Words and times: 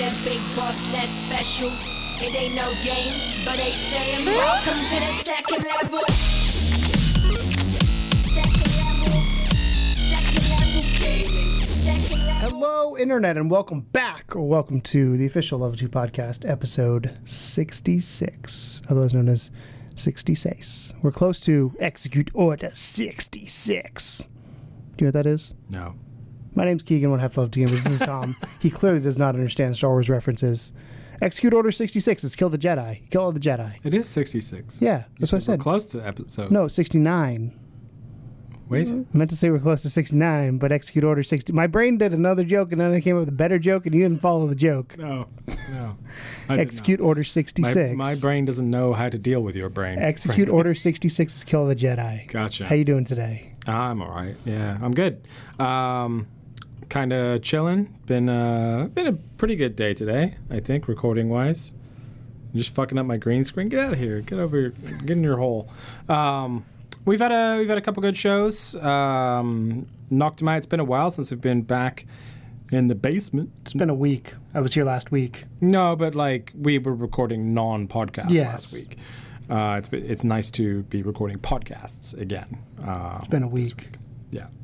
that 0.00 0.16
big 0.24 0.40
boss 0.56 0.92
that's 0.92 1.12
special. 1.28 1.68
It 2.24 2.34
ain't 2.34 2.54
no 2.56 2.64
game, 2.82 3.12
but 3.44 3.56
they 3.56 3.72
saying 3.72 4.24
welcome 4.24 4.72
to 4.72 4.96
the 4.96 5.12
second 5.12 5.62
level. 5.76 6.00
Second 8.32 8.64
level. 8.80 9.20
Second 10.00 10.44
level 10.56 10.82
gaming. 11.00 11.60
Second 11.60 12.16
level. 12.26 12.48
Hello, 12.48 12.96
Internet, 12.96 13.36
and 13.36 13.50
welcome 13.50 13.82
back, 13.92 14.34
or 14.34 14.48
welcome 14.48 14.80
to 14.80 15.18
the 15.18 15.26
official 15.26 15.58
Level 15.58 15.76
2 15.76 15.90
podcast, 15.90 16.48
episode 16.48 17.18
66, 17.26 18.80
otherwise 18.88 19.12
known 19.12 19.28
as 19.28 19.50
66. 19.96 20.94
We're 21.02 21.12
close 21.12 21.42
to 21.42 21.76
Execute 21.78 22.30
Order 22.32 22.70
66. 22.72 24.18
Do 24.96 25.04
you 25.04 25.04
know 25.04 25.08
what 25.08 25.12
that 25.12 25.26
is? 25.26 25.52
No. 25.68 25.96
My 26.54 26.64
name's 26.64 26.82
Keegan, 26.82 27.10
one 27.10 27.20
half 27.20 27.36
Level 27.36 27.48
2 27.50 27.60
Gamers. 27.60 27.70
This 27.84 27.86
is 27.86 27.98
Tom. 28.00 28.36
he 28.58 28.70
clearly 28.70 29.00
does 29.00 29.16
not 29.18 29.34
understand 29.34 29.76
Star 29.76 29.90
Wars 29.90 30.08
references. 30.10 30.72
Execute 31.22 31.52
Order 31.52 31.70
66 31.70 32.24
It's 32.24 32.34
kill 32.34 32.48
the 32.48 32.58
Jedi. 32.58 33.08
Kill 33.10 33.22
all 33.22 33.32
the 33.32 33.40
Jedi. 33.40 33.74
It 33.84 33.94
is 33.94 34.08
66. 34.08 34.80
Yeah, 34.80 35.04
that's 35.18 35.32
what 35.32 35.36
I 35.36 35.36
We're 35.36 35.40
said. 35.40 35.60
close 35.60 35.84
to 35.86 36.00
episode. 36.06 36.50
No, 36.50 36.66
69. 36.66 37.56
Wait. 38.68 38.86
I 38.88 39.04
meant 39.16 39.30
to 39.30 39.36
say 39.36 39.50
we're 39.50 39.58
close 39.58 39.82
to 39.82 39.90
69, 39.90 40.58
but 40.58 40.70
Execute 40.70 41.02
Order 41.04 41.24
60. 41.24 41.52
My 41.52 41.66
brain 41.66 41.98
did 41.98 42.12
another 42.12 42.44
joke, 42.44 42.70
and 42.70 42.80
then 42.80 42.92
I 42.92 43.00
came 43.00 43.16
up 43.16 43.20
with 43.20 43.28
a 43.28 43.32
better 43.32 43.58
joke, 43.58 43.84
and 43.84 43.94
you 43.94 44.02
didn't 44.02 44.20
follow 44.22 44.46
the 44.46 44.54
joke. 44.54 44.96
No. 44.96 45.26
No. 45.72 45.96
Execute 46.48 47.00
not. 47.00 47.06
Order 47.06 47.20
My, 47.20 47.24
66. 47.24 47.96
my 47.96 48.14
brain 48.14 48.44
doesn't 48.44 48.70
know 48.70 48.92
how 48.92 49.08
to 49.08 49.18
deal 49.18 49.40
with 49.40 49.56
your 49.56 49.68
brain. 49.70 49.98
Execute 49.98 50.36
frankly. 50.36 50.54
Order 50.54 50.74
66 50.74 51.34
is 51.36 51.44
Kill 51.44 51.66
the 51.66 51.74
Jedi. 51.76 52.28
Gotcha. 52.28 52.66
How 52.66 52.76
you 52.76 52.84
doing 52.84 53.04
today? 53.04 53.54
I'm 53.66 54.00
all 54.00 54.10
right. 54.10 54.36
Yeah, 54.44 54.78
I'm 54.80 54.94
good. 54.94 55.26
Um, 55.58 56.28
kind 56.90 57.12
of 57.12 57.40
chilling. 57.42 57.98
Been 58.06 58.28
uh, 58.28 58.88
been 58.92 59.06
a 59.06 59.12
pretty 59.38 59.56
good 59.56 59.74
day 59.76 59.94
today. 59.94 60.34
I 60.50 60.60
think 60.60 60.86
recording 60.88 61.30
wise. 61.30 61.72
Just 62.54 62.74
fucking 62.74 62.98
up 62.98 63.06
my 63.06 63.16
green 63.16 63.44
screen. 63.44 63.68
Get 63.68 63.80
out 63.80 63.92
of 63.94 63.98
here. 63.98 64.20
Get 64.20 64.38
over. 64.38 64.56
Here. 64.60 64.70
Get 65.06 65.16
in 65.16 65.22
your 65.22 65.36
hole. 65.38 65.70
Um, 66.08 66.64
we've 67.04 67.20
had 67.20 67.32
a 67.32 67.56
we've 67.58 67.68
had 67.68 67.78
a 67.78 67.80
couple 67.80 68.02
good 68.02 68.16
shows. 68.16 68.74
Um, 68.76 69.86
out. 70.12 70.56
It's 70.56 70.66
been 70.66 70.80
a 70.80 70.84
while 70.84 71.10
since 71.10 71.30
we've 71.30 71.40
been 71.40 71.62
back 71.62 72.04
in 72.72 72.88
the 72.88 72.94
basement. 72.94 73.50
It's 73.62 73.74
been 73.74 73.90
a 73.90 73.94
week. 73.94 74.34
I 74.52 74.60
was 74.60 74.74
here 74.74 74.84
last 74.84 75.10
week. 75.12 75.44
No, 75.60 75.94
but 75.96 76.14
like 76.14 76.52
we 76.60 76.78
were 76.78 76.94
recording 76.94 77.54
non-podcast 77.54 78.30
Yes. 78.30 78.46
last 78.46 78.72
week. 78.74 78.98
Uh, 79.48 79.76
it's 79.78 79.92
it's 79.92 80.24
nice 80.24 80.50
to 80.52 80.82
be 80.84 81.02
recording 81.02 81.38
podcasts 81.38 82.18
again. 82.20 82.58
Uh, 82.84 83.14
It's 83.18 83.26
been 83.28 83.42
a 83.44 83.48
week. 83.48 83.92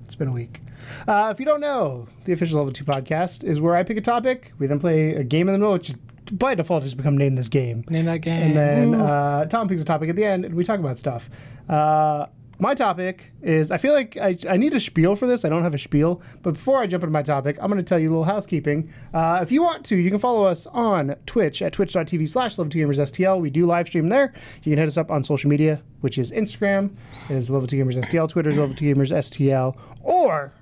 It's 0.07 0.15
been 0.15 0.29
a 0.29 0.33
week. 0.33 0.61
Uh, 1.09 1.31
if 1.33 1.41
you 1.41 1.45
don't 1.45 1.61
know, 1.61 2.07
the 2.25 2.33
official 2.33 2.59
Level 2.59 2.73
2 2.73 2.85
podcast 2.85 3.43
is 3.43 3.61
where 3.61 3.75
I 3.75 3.83
pick 3.83 3.97
a 3.97 4.01
topic, 4.01 4.53
we 4.59 4.69
then 4.69 4.79
play 4.79 5.15
a 5.15 5.25
game 5.25 5.49
in 5.49 5.53
the 5.53 5.59
middle, 5.59 5.73
which 5.73 5.93
by 6.33 6.55
default 6.55 6.85
has 6.85 6.95
become 6.95 7.19
Name 7.19 7.35
This 7.35 7.49
Game. 7.49 7.85
Name 7.89 8.05
that 8.07 8.19
game. 8.21 8.41
And 8.43 8.57
then 8.57 8.95
uh, 8.95 9.45
Tom 9.47 9.69
picks 9.69 9.83
a 9.83 9.85
topic 9.85 10.09
at 10.09 10.15
the 10.17 10.25
end, 10.25 10.45
and 10.45 10.55
we 10.55 10.63
talk 10.65 10.79
about 10.79 10.99
stuff. 10.99 11.29
Uh, 11.69 12.27
my 12.59 12.75
topic 12.75 13.33
is 13.43 13.71
I 13.71 13.77
feel 13.77 13.93
like 13.93 14.17
I, 14.17 14.39
I 14.49 14.57
need 14.57 14.73
a 14.75 14.81
spiel 14.81 15.15
for 15.15 15.27
this. 15.27 15.45
I 15.45 15.49
don't 15.49 15.63
have 15.63 15.75
a 15.75 15.79
spiel. 15.79 16.23
But 16.43 16.55
before 16.55 16.81
I 16.81 16.87
jump 16.87 17.03
into 17.03 17.13
my 17.13 17.23
topic, 17.23 17.59
I'm 17.61 17.71
going 17.71 17.83
to 17.83 17.89
tell 17.89 17.99
you 17.99 18.09
a 18.09 18.13
little 18.13 18.25
housekeeping. 18.25 18.93
Uh, 19.13 19.41
if 19.43 19.53
you 19.53 19.63
want 19.63 19.85
to, 19.87 19.97
you 19.97 20.11
can 20.11 20.19
follow 20.19 20.45
us 20.45 20.67
on 20.67 21.17
Twitch 21.27 21.61
at 21.61 21.73
twitch.tv 21.73 22.29
slash 22.29 22.57
level2gamersstl. 22.57 23.41
We 23.41 23.51
do 23.51 23.67
live 23.67 23.89
stream 23.89 24.09
there. 24.09 24.33
You 24.63 24.73
can 24.73 24.79
hit 24.79 24.89
us 24.89 24.97
up 24.97 25.11
on 25.11 25.23
social 25.25 25.51
media, 25.51 25.83
which 26.01 26.19
is 26.19 26.33
Instagram, 26.33 26.95
it 27.29 27.37
is 27.37 27.51
level2gamersstl, 27.51 28.29
Twitter 28.29 28.51
is 28.51 28.57
level2gamersstl, 28.57 29.77
or 30.03 30.53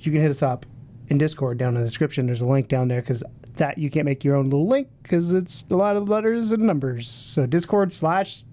you 0.00 0.12
can 0.12 0.20
hit 0.20 0.30
us 0.30 0.42
up 0.42 0.66
in 1.08 1.18
Discord 1.18 1.58
down 1.58 1.74
in 1.74 1.80
the 1.80 1.86
description. 1.86 2.26
There's 2.26 2.42
a 2.42 2.46
link 2.46 2.68
down 2.68 2.88
there 2.88 3.00
because 3.00 3.22
that 3.56 3.78
you 3.78 3.90
can't 3.90 4.06
make 4.06 4.24
your 4.24 4.36
own 4.36 4.44
little 4.44 4.66
link 4.66 4.88
because 5.02 5.30
it's 5.32 5.64
a 5.70 5.76
lot 5.76 5.96
of 5.96 6.08
letters 6.08 6.52
and 6.52 6.62
numbers. 6.62 7.08
So 7.08 7.46
Discord 7.46 7.92
slash 7.92 8.44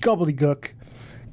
gobbledygook. 0.00 0.68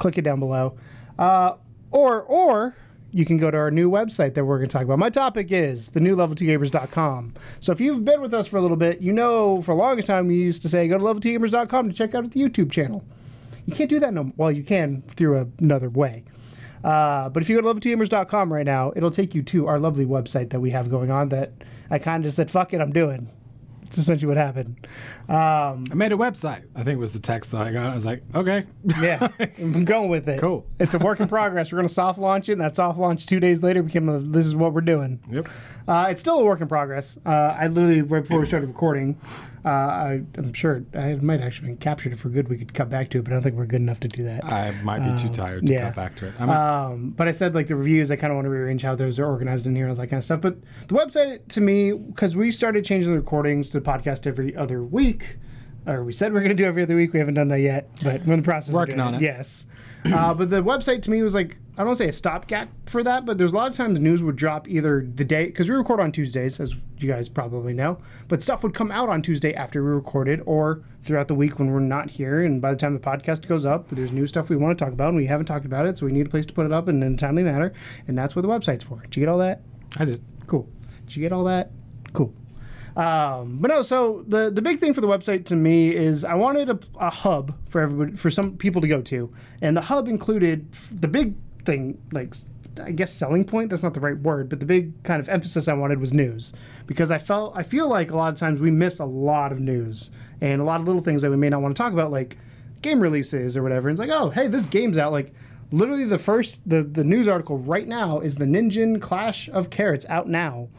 Click 0.02 0.18
it 0.18 0.24
down 0.24 0.40
below. 0.40 0.76
Uh, 1.20 1.56
or 1.92 2.24
or 2.24 2.76
you 3.12 3.24
can 3.24 3.38
go 3.38 3.52
to 3.52 3.58
our 3.58 3.70
new 3.70 3.88
website 3.88 4.34
that 4.34 4.46
we're 4.46 4.58
going 4.58 4.68
to 4.68 4.74
talk 4.74 4.84
about. 4.84 4.98
My 4.98 5.12
topic 5.12 5.52
is 5.52 5.90
the 5.90 6.00
new 6.00 6.16
level2gamers.com. 6.16 7.36
So 7.60 7.72
if 7.72 7.80
you've 7.80 8.04
been 8.04 8.20
with 8.20 8.34
us 8.34 8.48
for 8.48 8.58
a 8.58 8.62
little 8.62 8.78
bit, 8.78 9.02
you 9.02 9.14
know 9.14 9.62
for 9.62 9.76
the 9.76 9.80
longest 9.80 10.08
time 10.08 10.26
we 10.26 10.36
used 10.38 10.64
to 10.64 10.70
say 10.70 10.88
go 10.88 10.98
to 10.98 11.04
level2gamers.com 11.04 11.90
to 11.90 11.94
check 11.94 12.16
out 12.16 12.32
the 12.32 12.40
YouTube 12.40 12.72
channel. 12.72 13.04
You 13.68 13.76
can't 13.76 13.92
do 13.92 14.00
that 14.00 14.12
no 14.12 14.32
Well, 14.38 14.52
you 14.52 14.64
can 14.64 15.04
through 15.16 15.52
another 15.60 15.90
way. 15.90 16.24
Uh, 16.84 17.30
but 17.30 17.44
if 17.44 17.50
you 17.50 17.62
go 17.62 17.72
to 17.72 17.80
level2gamers.com 17.80 18.52
right 18.52 18.66
now, 18.66 18.92
it'll 18.96 19.12
take 19.12 19.36
you 19.36 19.44
to 19.44 19.68
our 19.68 19.78
lovely 19.78 20.06
website 20.06 20.50
that 20.50 20.62
we 20.62 20.72
have 20.72 20.90
going 20.90 21.12
on 21.12 21.30
that 21.30 21.52
I 21.92 22.00
kind 22.00 22.24
of 22.24 22.28
just 22.28 22.38
said, 22.38 22.50
fuck 22.50 22.74
it, 22.74 22.82
I'm 22.82 22.92
doing. 22.92 23.30
It's 23.92 23.98
essentially 23.98 24.30
what 24.30 24.38
happened. 24.38 24.88
Um, 25.28 25.84
I 25.92 25.96
made 25.96 26.14
a 26.14 26.16
website. 26.16 26.66
I 26.78 26.84
think 26.86 26.98
was 26.98 27.12
the 27.12 27.20
text 27.20 27.52
that 27.52 27.62
I 27.62 27.74
got. 27.74 27.88
I 27.88 27.94
was 27.94 28.06
like, 28.06 28.24
okay. 28.34 28.66
yeah, 29.02 29.28
I'm 29.60 29.84
going 29.84 30.08
with 30.08 30.30
it. 30.30 30.40
Cool. 30.40 30.66
It's 30.80 30.94
a 30.94 30.98
work 30.98 31.20
in 31.20 31.28
progress. 31.28 31.74
We're 31.74 31.80
going 31.80 31.90
to 31.90 31.94
soft 31.94 32.18
launch 32.18 32.48
it, 32.48 32.54
and 32.54 32.62
that 32.62 32.78
soft 32.78 32.98
launch 32.98 33.26
two 33.26 33.42
days 33.42 33.62
later 33.62 33.84
became 33.84 34.08
a, 34.08 34.20
this 34.20 34.46
is 34.46 34.56
what 34.56 34.72
we're 34.72 34.80
doing. 34.80 35.20
yep. 35.30 35.50
Uh, 35.90 36.08
it's 36.10 36.22
still 36.22 36.40
a 36.40 36.46
work 36.46 36.62
in 36.62 36.70
progress. 36.70 37.18
Uh, 37.26 37.30
I 37.30 37.68
literally, 37.68 38.02
right 38.02 38.22
before 38.22 38.40
we 38.40 38.46
started 38.46 38.68
recording, 38.68 39.20
uh, 39.64 39.70
I, 39.70 40.22
I'm 40.36 40.54
sure 40.54 40.84
I 40.94 41.16
might 41.16 41.42
actually 41.42 41.68
been 41.68 41.78
captured 41.78 42.14
it 42.14 42.20
for 42.20 42.30
good. 42.30 42.50
We 42.50 42.58
could 42.58 42.74
cut 42.74 42.90
back 42.90 43.10
to 43.12 43.20
it, 43.20 43.24
but 43.24 43.32
I 43.32 43.36
don't 43.36 43.44
think 43.44 43.56
we're 43.56 43.66
good 43.66 43.82
enough 43.82 44.00
to 44.02 44.08
do 44.08 44.24
that. 44.24 44.44
I 44.44 44.72
might 44.84 45.00
be 45.00 45.22
too 45.22 45.30
tired 45.30 45.66
to 45.66 45.72
yeah. 45.72 45.88
cut 45.88 45.96
back 45.96 46.16
to 46.18 46.28
it. 46.28 46.42
Um, 46.42 47.12
but 47.12 47.28
I 47.28 47.32
said 47.32 47.54
like 47.54 47.68
the 47.68 47.76
reviews, 47.76 48.12
I 48.12 48.16
kind 48.16 48.32
of 48.32 48.36
want 48.36 48.46
to 48.46 48.50
rearrange 48.50 48.82
how 48.82 48.96
those 48.96 49.20
are 49.20 49.26
organized 49.26 49.68
in 49.68 49.76
here 49.76 49.86
and 49.86 49.92
all 49.92 50.02
that 50.02 50.08
kind 50.08 50.18
of 50.18 50.24
stuff. 50.24 50.42
But 50.42 50.58
the 50.88 50.96
website 50.96 51.48
to 51.50 51.62
me, 51.62 51.92
because 51.92 52.36
we 52.36 52.52
started 52.52 52.86
changing 52.86 53.12
the 53.12 53.20
recordings 53.20 53.70
to 53.70 53.80
the 53.80 53.86
podcast 53.86 54.26
every 54.26 54.56
other 54.56 54.84
week, 54.84 55.38
or 55.88 56.04
we 56.04 56.14
said 56.14 56.32
we 56.32 56.40
are 56.40 56.44
going 56.44 56.56
to 56.56 56.62
do 56.62 56.68
every 56.68 56.84
other 56.84 56.96
week. 56.96 57.14
We 57.14 57.20
haven't 57.20 57.36
done 57.36 57.48
that 57.50 57.60
yet, 57.60 57.90
but 58.04 58.26
we're 58.26 58.34
in 58.34 58.42
the 58.42 58.46
process 58.46 58.70
of 58.70 58.76
Working 58.76 58.98
doing 58.98 59.08
on 59.08 59.16
it. 59.16 59.22
Yes. 59.22 59.66
uh, 60.06 60.34
but 60.34 60.50
the 60.50 60.64
website 60.64 61.02
to 61.04 61.12
me 61.12 61.22
was 61.22 61.34
like 61.34 61.58
I 61.78 61.84
don't 61.84 61.96
say 61.96 62.10
a 62.10 62.14
stopgap 62.14 62.70
for 62.86 63.02
that, 63.04 63.26
but 63.26 63.38
there's 63.38 63.54
a 63.54 63.56
lot 63.56 63.70
of 63.70 63.76
times 63.76 64.00
news 64.00 64.22
would 64.22 64.36
drop 64.36 64.68
either 64.68 65.08
the 65.16 65.24
day 65.24 65.46
because 65.46 65.70
we 65.70 65.76
record 65.76 66.00
on 66.00 66.12
Tuesdays, 66.12 66.60
as 66.60 66.76
you 66.98 67.08
guys 67.08 67.30
probably 67.30 67.74
know, 67.74 67.98
but 68.28 68.44
stuff 68.44 68.62
would 68.62 68.74
come 68.74 68.92
out 68.92 69.10
on 69.10 69.22
Tuesday 69.22 69.54
after 69.54 69.84
we 69.84 69.90
recorded 69.90 70.42
or 70.46 70.84
throughout 71.04 71.28
the 71.28 71.34
week 71.34 71.58
when 71.58 71.72
we're 71.72 71.80
not 71.80 72.12
here. 72.12 72.44
And 72.44 72.62
by 72.62 72.72
the 72.72 72.78
time 72.78 72.94
the 72.94 73.00
podcast 73.00 73.48
goes 73.48 73.66
up, 73.66 73.90
there's 73.90 74.12
new 74.12 74.28
stuff 74.28 74.50
we 74.50 74.58
want 74.58 74.78
to 74.78 74.84
talk 74.86 74.94
about 74.94 75.10
and 75.10 75.18
we 75.18 75.26
haven't 75.28 75.46
talked 75.48 75.66
about 75.66 75.86
it, 75.86 75.98
so 75.98 76.06
we 76.06 76.12
need 76.12 76.28
a 76.28 76.30
place 76.30 76.46
to 76.46 76.54
put 76.54 76.66
it 76.66 76.72
up 76.74 76.88
in 76.88 77.02
a 77.02 77.16
timely 77.18 77.44
manner, 77.44 77.74
and 78.08 78.18
that's 78.18 78.36
what 78.36 78.42
the 78.44 78.48
website's 78.48 78.84
for. 78.84 79.02
Did 79.04 79.16
you 79.16 79.22
get 79.22 79.30
all 79.30 79.40
that? 79.40 79.62
I 79.98 80.06
did. 80.06 80.24
Cool. 80.48 80.70
Did 81.08 81.16
you 81.16 81.22
get 81.22 81.32
all 81.32 81.46
that? 81.46 81.72
Cool. 82.14 82.34
Um, 82.96 83.60
but 83.60 83.70
no, 83.70 83.84
so 83.84 84.24
the 84.28 84.52
the 84.52 84.62
big 84.62 84.80
thing 84.80 84.94
for 84.94 85.02
the 85.02 85.08
website 85.08 85.46
to 85.46 85.56
me 85.56 85.96
is 85.96 86.26
I 86.26 86.34
wanted 86.34 86.70
a, 86.70 86.80
a 87.00 87.10
hub 87.10 87.58
for 87.70 87.82
everybody 87.82 88.18
for 88.18 88.30
some 88.30 88.58
people 88.58 88.82
to 88.82 88.88
go 88.88 89.02
to, 89.02 89.34
and 89.62 89.78
the 89.78 89.82
hub 89.82 90.08
included 90.08 90.72
the 90.92 91.08
big 91.08 91.36
thing 91.66 92.02
like. 92.12 92.34
I 92.82 92.92
guess 92.92 93.14
selling 93.14 93.44
point 93.44 93.70
that's 93.70 93.84
not 93.84 93.94
the 93.94 94.00
right 94.00 94.18
word 94.18 94.48
but 94.48 94.62
the 94.62 94.66
big 94.66 95.04
kind 95.04 95.20
of 95.20 95.28
emphasis 95.28 95.68
I 95.68 95.74
wanted 95.74 96.00
was 96.00 96.14
news. 96.14 96.54
Because 96.88 97.12
I 97.12 97.18
felt 97.18 97.54
I 97.54 97.64
feel 97.64 97.90
like 97.90 98.12
a 98.12 98.16
lot 98.16 98.32
of 98.32 98.40
times 98.40 98.62
we 98.62 98.72
miss 98.72 98.98
a 98.98 99.06
lot 99.06 99.52
of 99.52 99.60
news 99.60 100.10
and 100.40 100.62
a 100.62 100.64
lot 100.64 100.80
of 100.80 100.88
little 100.88 101.02
things 101.02 101.22
that 101.22 101.30
we 101.30 101.36
may 101.36 101.50
not 101.50 101.62
want 101.62 101.76
to 101.76 101.84
talk 101.84 101.92
about 101.92 102.12
like 102.12 102.38
game 102.82 103.02
releases 103.02 103.58
or 103.58 103.62
whatever. 103.62 103.90
And 103.90 104.00
it's 104.00 104.08
like 104.08 104.18
oh 104.18 104.30
hey 104.30 104.48
this 104.48 104.66
game's 104.66 104.98
out. 104.98 105.12
Like 105.12 105.34
literally 105.72 106.06
the 106.06 106.18
first 106.18 106.62
the 106.66 106.82
the 106.82 107.04
news 107.04 107.28
article 107.28 107.58
right 107.58 107.90
now 107.90 108.22
is 108.22 108.38
the 108.38 108.46
Ninja 108.46 109.02
Clash 109.02 109.50
of 109.50 109.70
Carrots 109.70 110.06
out 110.08 110.30
now 110.30 110.70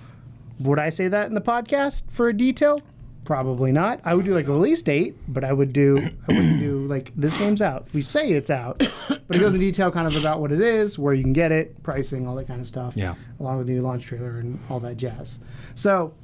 would 0.63 0.79
I 0.79 0.91
say 0.91 1.09
that 1.09 1.27
in 1.27 1.35
the 1.35 1.41
podcast 1.41 2.11
for 2.11 2.29
a 2.29 2.33
detail? 2.33 2.83
Probably 3.25 3.71
not. 3.71 4.01
I 4.05 4.15
would 4.15 4.25
do 4.25 4.35
like 4.35 4.49
a 4.49 4.53
release 4.53 4.83
date, 4.83 5.15
but 5.29 5.45
I 5.45 5.53
would 5.53 5.73
do 5.73 6.11
I 6.29 6.33
wouldn't 6.33 6.59
do 6.59 6.87
like 6.87 7.13
this 7.15 7.39
game's 7.39 7.63
out. 7.63 7.87
We 7.95 8.03
say 8.03 8.31
it's 8.31 8.51
out, 8.51 8.79
but 9.09 9.37
it 9.37 9.39
goes 9.39 9.55
in 9.55 9.61
detail 9.61 9.93
kind 9.93 10.09
of 10.09 10.17
about 10.17 10.41
what 10.41 10.51
it 10.51 10.61
is, 10.61 10.99
where 10.99 11.15
you 11.15 11.23
can 11.23 11.33
get 11.33 11.53
it, 11.53 11.83
pricing, 11.85 12.27
all 12.27 12.35
that 12.37 12.49
kind 12.49 12.61
of 12.61 12.67
stuff. 12.67 12.97
Yeah. 12.97 13.15
Along 13.39 13.59
with 13.59 13.69
the 13.69 13.75
new 13.75 13.83
launch 13.83 14.07
trailer 14.07 14.39
and 14.39 14.59
all 14.69 14.81
that 14.81 14.97
jazz. 14.97 15.39
So 15.77 16.15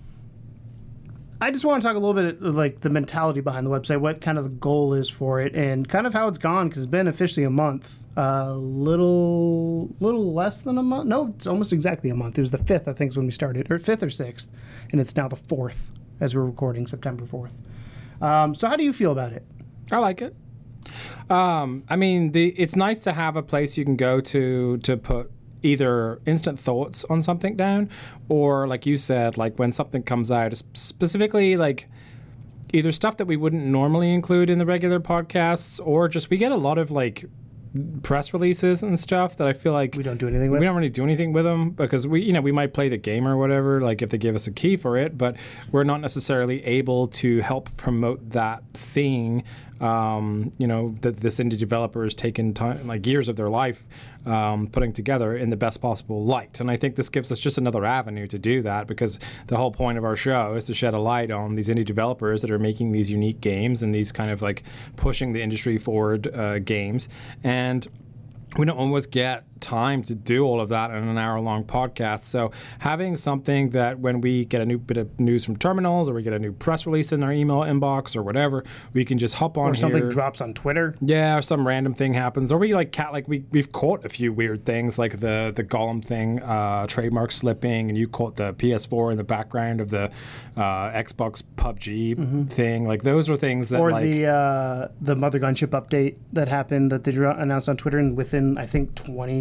I 1.40 1.52
just 1.52 1.64
want 1.64 1.82
to 1.82 1.88
talk 1.88 1.96
a 1.96 2.00
little 2.00 2.14
bit 2.14 2.42
of 2.42 2.56
like 2.56 2.80
the 2.80 2.90
mentality 2.90 3.40
behind 3.40 3.64
the 3.64 3.70
website, 3.70 4.00
what 4.00 4.20
kind 4.20 4.36
of 4.36 4.44
the 4.44 4.50
goal 4.50 4.92
is 4.92 5.08
for 5.08 5.40
it, 5.40 5.54
and 5.54 5.88
kind 5.88 6.04
of 6.04 6.14
how 6.14 6.26
it's 6.26 6.38
gone 6.38 6.68
because 6.68 6.82
it's 6.82 6.90
been 6.90 7.06
officially 7.06 7.44
a 7.44 7.50
month, 7.50 8.02
a 8.18 8.52
little 8.52 9.94
little 10.00 10.34
less 10.34 10.60
than 10.60 10.76
a 10.76 10.82
month. 10.82 11.06
No, 11.06 11.32
it's 11.36 11.46
almost 11.46 11.72
exactly 11.72 12.10
a 12.10 12.16
month. 12.16 12.36
It 12.36 12.40
was 12.40 12.50
the 12.50 12.58
fifth, 12.58 12.88
I 12.88 12.92
think, 12.92 13.12
is 13.12 13.16
when 13.16 13.26
we 13.26 13.32
started, 13.32 13.70
or 13.70 13.78
fifth 13.78 14.02
or 14.02 14.10
sixth, 14.10 14.50
and 14.90 15.00
it's 15.00 15.14
now 15.14 15.28
the 15.28 15.36
fourth 15.36 15.94
as 16.20 16.34
we're 16.34 16.44
recording, 16.44 16.88
September 16.88 17.24
fourth. 17.24 17.54
Um, 18.20 18.56
so 18.56 18.66
how 18.66 18.74
do 18.74 18.82
you 18.82 18.92
feel 18.92 19.12
about 19.12 19.32
it? 19.32 19.46
I 19.92 19.98
like 19.98 20.20
it. 20.20 20.34
Um, 21.30 21.84
I 21.88 21.94
mean, 21.94 22.32
the 22.32 22.48
it's 22.48 22.74
nice 22.74 22.98
to 23.04 23.12
have 23.12 23.36
a 23.36 23.42
place 23.42 23.78
you 23.78 23.84
can 23.84 23.94
go 23.94 24.20
to 24.20 24.78
to 24.78 24.96
put 24.96 25.30
either 25.62 26.20
instant 26.26 26.58
thoughts 26.58 27.04
on 27.08 27.22
something 27.22 27.54
down, 27.56 27.88
or 28.28 28.66
like 28.66 28.84
you 28.84 28.96
said, 28.96 29.38
like 29.38 29.60
when 29.60 29.70
something 29.70 30.02
comes 30.02 30.32
out, 30.32 30.60
specifically 30.74 31.56
like 31.56 31.88
either 32.72 32.90
stuff 32.90 33.16
that 33.18 33.26
we 33.26 33.36
wouldn't 33.36 33.64
normally 33.64 34.12
include 34.12 34.50
in 34.50 34.58
the 34.58 34.66
regular 34.66 34.98
podcasts, 34.98 35.80
or 35.86 36.08
just 36.08 36.30
we 36.30 36.36
get 36.36 36.50
a 36.50 36.56
lot 36.56 36.78
of 36.78 36.90
like 36.90 37.24
press 38.02 38.32
releases 38.32 38.82
and 38.82 38.98
stuff 38.98 39.36
that 39.36 39.46
I 39.46 39.52
feel 39.52 39.72
like 39.72 39.94
We 39.96 40.02
don't 40.02 40.18
do 40.18 40.28
anything 40.28 40.50
with. 40.50 40.60
we 40.60 40.66
don't 40.66 40.76
really 40.76 40.88
do 40.90 41.04
anything 41.04 41.32
with 41.32 41.44
them 41.44 41.70
because 41.70 42.06
we, 42.06 42.22
you 42.22 42.32
know, 42.32 42.40
we 42.40 42.52
might 42.52 42.72
play 42.72 42.88
the 42.88 42.96
game 42.96 43.26
or 43.26 43.36
whatever, 43.36 43.80
like 43.80 44.02
if 44.02 44.10
they 44.10 44.18
give 44.18 44.34
us 44.34 44.46
a 44.46 44.52
key 44.52 44.76
for 44.76 44.96
it, 44.96 45.18
but 45.18 45.36
we're 45.70 45.84
not 45.84 46.00
necessarily 46.00 46.64
able 46.64 47.06
to 47.08 47.40
help 47.40 47.76
promote 47.76 48.30
that 48.30 48.62
thing. 48.74 49.42
Um, 49.80 50.50
you 50.58 50.66
know, 50.66 50.96
that 51.02 51.18
this 51.18 51.38
indie 51.38 51.58
developer 51.58 52.02
has 52.02 52.14
taken 52.14 52.52
time, 52.52 52.86
like 52.86 53.06
years 53.06 53.28
of 53.28 53.36
their 53.36 53.48
life, 53.48 53.84
um, 54.26 54.66
putting 54.66 54.92
together 54.92 55.36
in 55.36 55.50
the 55.50 55.56
best 55.56 55.80
possible 55.80 56.24
light. 56.24 56.60
And 56.60 56.70
I 56.70 56.76
think 56.76 56.96
this 56.96 57.08
gives 57.08 57.30
us 57.30 57.38
just 57.38 57.58
another 57.58 57.84
avenue 57.84 58.26
to 58.26 58.38
do 58.38 58.60
that 58.62 58.86
because 58.86 59.18
the 59.46 59.56
whole 59.56 59.70
point 59.70 59.96
of 59.96 60.04
our 60.04 60.16
show 60.16 60.54
is 60.54 60.64
to 60.66 60.74
shed 60.74 60.94
a 60.94 60.98
light 60.98 61.30
on 61.30 61.54
these 61.54 61.68
indie 61.68 61.84
developers 61.84 62.42
that 62.42 62.50
are 62.50 62.58
making 62.58 62.92
these 62.92 63.08
unique 63.08 63.40
games 63.40 63.82
and 63.82 63.94
these 63.94 64.10
kind 64.10 64.30
of 64.30 64.42
like 64.42 64.64
pushing 64.96 65.32
the 65.32 65.42
industry 65.42 65.78
forward 65.78 66.26
uh, 66.34 66.58
games. 66.58 67.08
And 67.44 67.86
we 68.56 68.66
don't 68.66 68.78
always 68.78 69.06
get 69.06 69.44
time 69.60 70.02
to 70.04 70.14
do 70.14 70.44
all 70.44 70.60
of 70.60 70.68
that 70.68 70.90
in 70.90 70.96
an 71.08 71.16
hour 71.18 71.40
long 71.40 71.64
podcast. 71.64 72.20
So 72.20 72.50
having 72.80 73.16
something 73.16 73.70
that 73.70 73.98
when 73.98 74.20
we 74.20 74.44
get 74.44 74.60
a 74.60 74.66
new 74.66 74.78
bit 74.78 74.96
of 74.96 75.18
news 75.18 75.44
from 75.44 75.56
terminals 75.56 76.08
or 76.08 76.14
we 76.14 76.22
get 76.22 76.32
a 76.32 76.38
new 76.38 76.52
press 76.52 76.86
release 76.86 77.12
in 77.12 77.22
our 77.22 77.32
email 77.32 77.60
inbox 77.60 78.14
or 78.14 78.22
whatever, 78.22 78.64
we 78.92 79.04
can 79.04 79.18
just 79.18 79.36
hop 79.36 79.56
on 79.56 79.70
or 79.70 79.74
something 79.74 80.02
here. 80.02 80.10
drops 80.10 80.40
on 80.40 80.52
Twitter. 80.54 80.94
Yeah, 81.00 81.38
or 81.38 81.42
some 81.42 81.66
random 81.66 81.94
thing 81.94 82.14
happens, 82.14 82.52
or 82.52 82.58
we 82.58 82.74
like 82.74 82.92
cat 82.92 83.12
like 83.12 83.26
we 83.28 83.44
we've 83.50 83.72
caught 83.72 84.04
a 84.04 84.08
few 84.08 84.32
weird 84.32 84.66
things 84.66 84.98
like 84.98 85.20
the 85.20 85.52
the 85.54 85.64
Gollum 85.64 86.04
thing, 86.04 86.42
uh, 86.42 86.86
trademark 86.86 87.32
slipping, 87.32 87.88
and 87.88 87.96
you 87.96 88.08
caught 88.08 88.36
the 88.36 88.52
PS4 88.54 89.12
in 89.12 89.16
the 89.16 89.24
background 89.24 89.80
of 89.80 89.88
the 89.90 90.10
uh, 90.56 90.90
Xbox 90.92 91.42
PUBG 91.56 92.50
thing. 92.50 92.86
Like 92.86 93.02
those 93.02 93.30
are 93.30 93.36
things 93.36 93.70
that 93.70 93.78
Mm-hmm. 93.78 93.86
Or 93.86 93.92
like 93.92 94.04
the 94.04 94.26
uh, 94.26 94.88
the 95.00 95.14
Mother 95.16 95.38
Gunship 95.38 95.68
update 95.68 96.16
that 96.32 96.48
happened 96.48 96.90
that 96.92 97.04
they 97.04 97.12
announced 97.12 97.68
on 97.68 97.76
Twitter, 97.76 97.98
and 97.98 98.16
within 98.16 98.58
I 98.58 98.66
think 98.66 98.94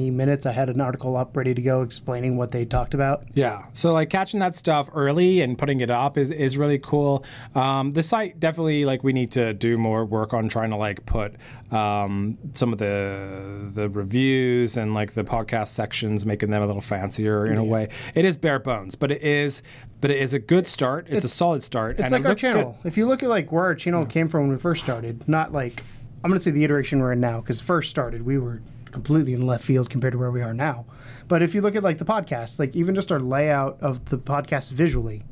20 0.08 0.18
minutes, 0.18 0.46
I 0.46 0.52
had 0.52 0.70
an 0.70 0.80
article 0.80 1.18
up 1.18 1.36
ready 1.36 1.54
to 1.54 1.62
go 1.62 1.82
explaining 1.82 2.38
what 2.38 2.52
they 2.52 2.66
talked 2.66 2.94
about. 2.94 3.24
Yeah. 3.34 3.66
So 3.74 3.92
like 3.94 4.10
catching 4.10 4.40
that 4.40 4.56
stuff 4.56 4.90
early 4.94 5.42
and 5.42 5.58
putting 5.58 5.82
it 5.82 5.90
up 5.90 6.18
is, 6.18 6.32
is 6.32 6.58
really 6.58 6.80
cool. 6.80 7.26
Um, 7.56 7.92
the 7.92 8.04
site 8.04 8.40
definitely 8.40 8.86
like 8.86 9.04
we 9.04 9.14
need 9.14 9.32
to 9.32 9.54
do 9.54 9.78
more 9.78 10.06
work 10.06 10.34
on 10.34 10.48
trying 10.48 10.70
to 10.70 10.78
like 10.78 11.06
put 11.06 11.36
um, 11.72 12.38
some 12.54 12.72
of 12.72 12.80
the 12.80 13.70
the 13.74 13.90
reviews 13.90 14.78
and 14.78 14.94
like 14.94 15.14
the 15.14 15.24
podcast 15.24 15.70
sections, 15.70 16.26
making 16.26 16.50
them 16.52 16.64
a 16.64 16.68
little 16.68 16.82
fancier 16.82 17.46
in 17.46 17.58
a 17.58 17.64
way. 17.64 17.90
It 18.16 18.24
is 18.24 18.38
bare 18.38 18.60
bones, 18.60 18.96
but 18.96 19.12
it 19.12 19.22
is 19.22 19.62
but 20.00 20.12
it 20.12 20.22
is 20.22 20.34
a 20.34 20.40
good 20.40 20.68
start. 20.68 21.08
It's, 21.10 21.26
a 21.26 21.28
solid 21.28 21.64
start. 21.64 22.00
It's 22.00 22.04
and 22.04 22.12
like 22.12 22.22
it 22.22 22.26
our 22.26 22.30
looks 22.32 22.42
good. 22.42 22.54
channel. 22.54 22.78
If 22.86 22.98
you 22.98 23.08
look 23.08 23.24
at 23.24 23.30
like 23.30 23.52
where 23.52 23.66
our 23.66 23.76
channel 23.76 24.06
came 24.06 24.28
from 24.28 24.42
when 24.42 24.52
we 24.52 24.58
first 24.58 24.84
started, 24.84 25.28
not 25.28 25.52
like 25.52 25.84
I'm 26.24 26.30
going 26.30 26.40
to 26.40 26.44
say 26.44 26.52
the 26.52 26.64
iteration 26.64 27.00
we're 27.00 27.14
in 27.14 27.20
now, 27.20 27.42
because 27.42 27.60
first 27.60 27.90
started 27.90 28.26
we 28.26 28.38
were 28.38 28.62
completely 28.98 29.34
in 29.34 29.46
left 29.46 29.64
field 29.64 29.90
compared 29.90 30.14
to 30.14 30.18
where 30.18 30.32
we 30.32 30.42
are 30.42 30.54
now. 30.54 30.86
But 31.28 31.42
if 31.44 31.54
you 31.54 31.62
look 31.62 31.76
at 31.76 31.84
like 31.84 32.00
the 32.00 32.06
podcast, 32.06 32.58
like 32.58 32.76
even 32.76 32.96
just 32.96 33.12
our 33.12 33.20
layout 33.20 33.78
of 33.82 34.06
the 34.06 34.18
podcast 34.18 34.72
visually, 34.72 35.24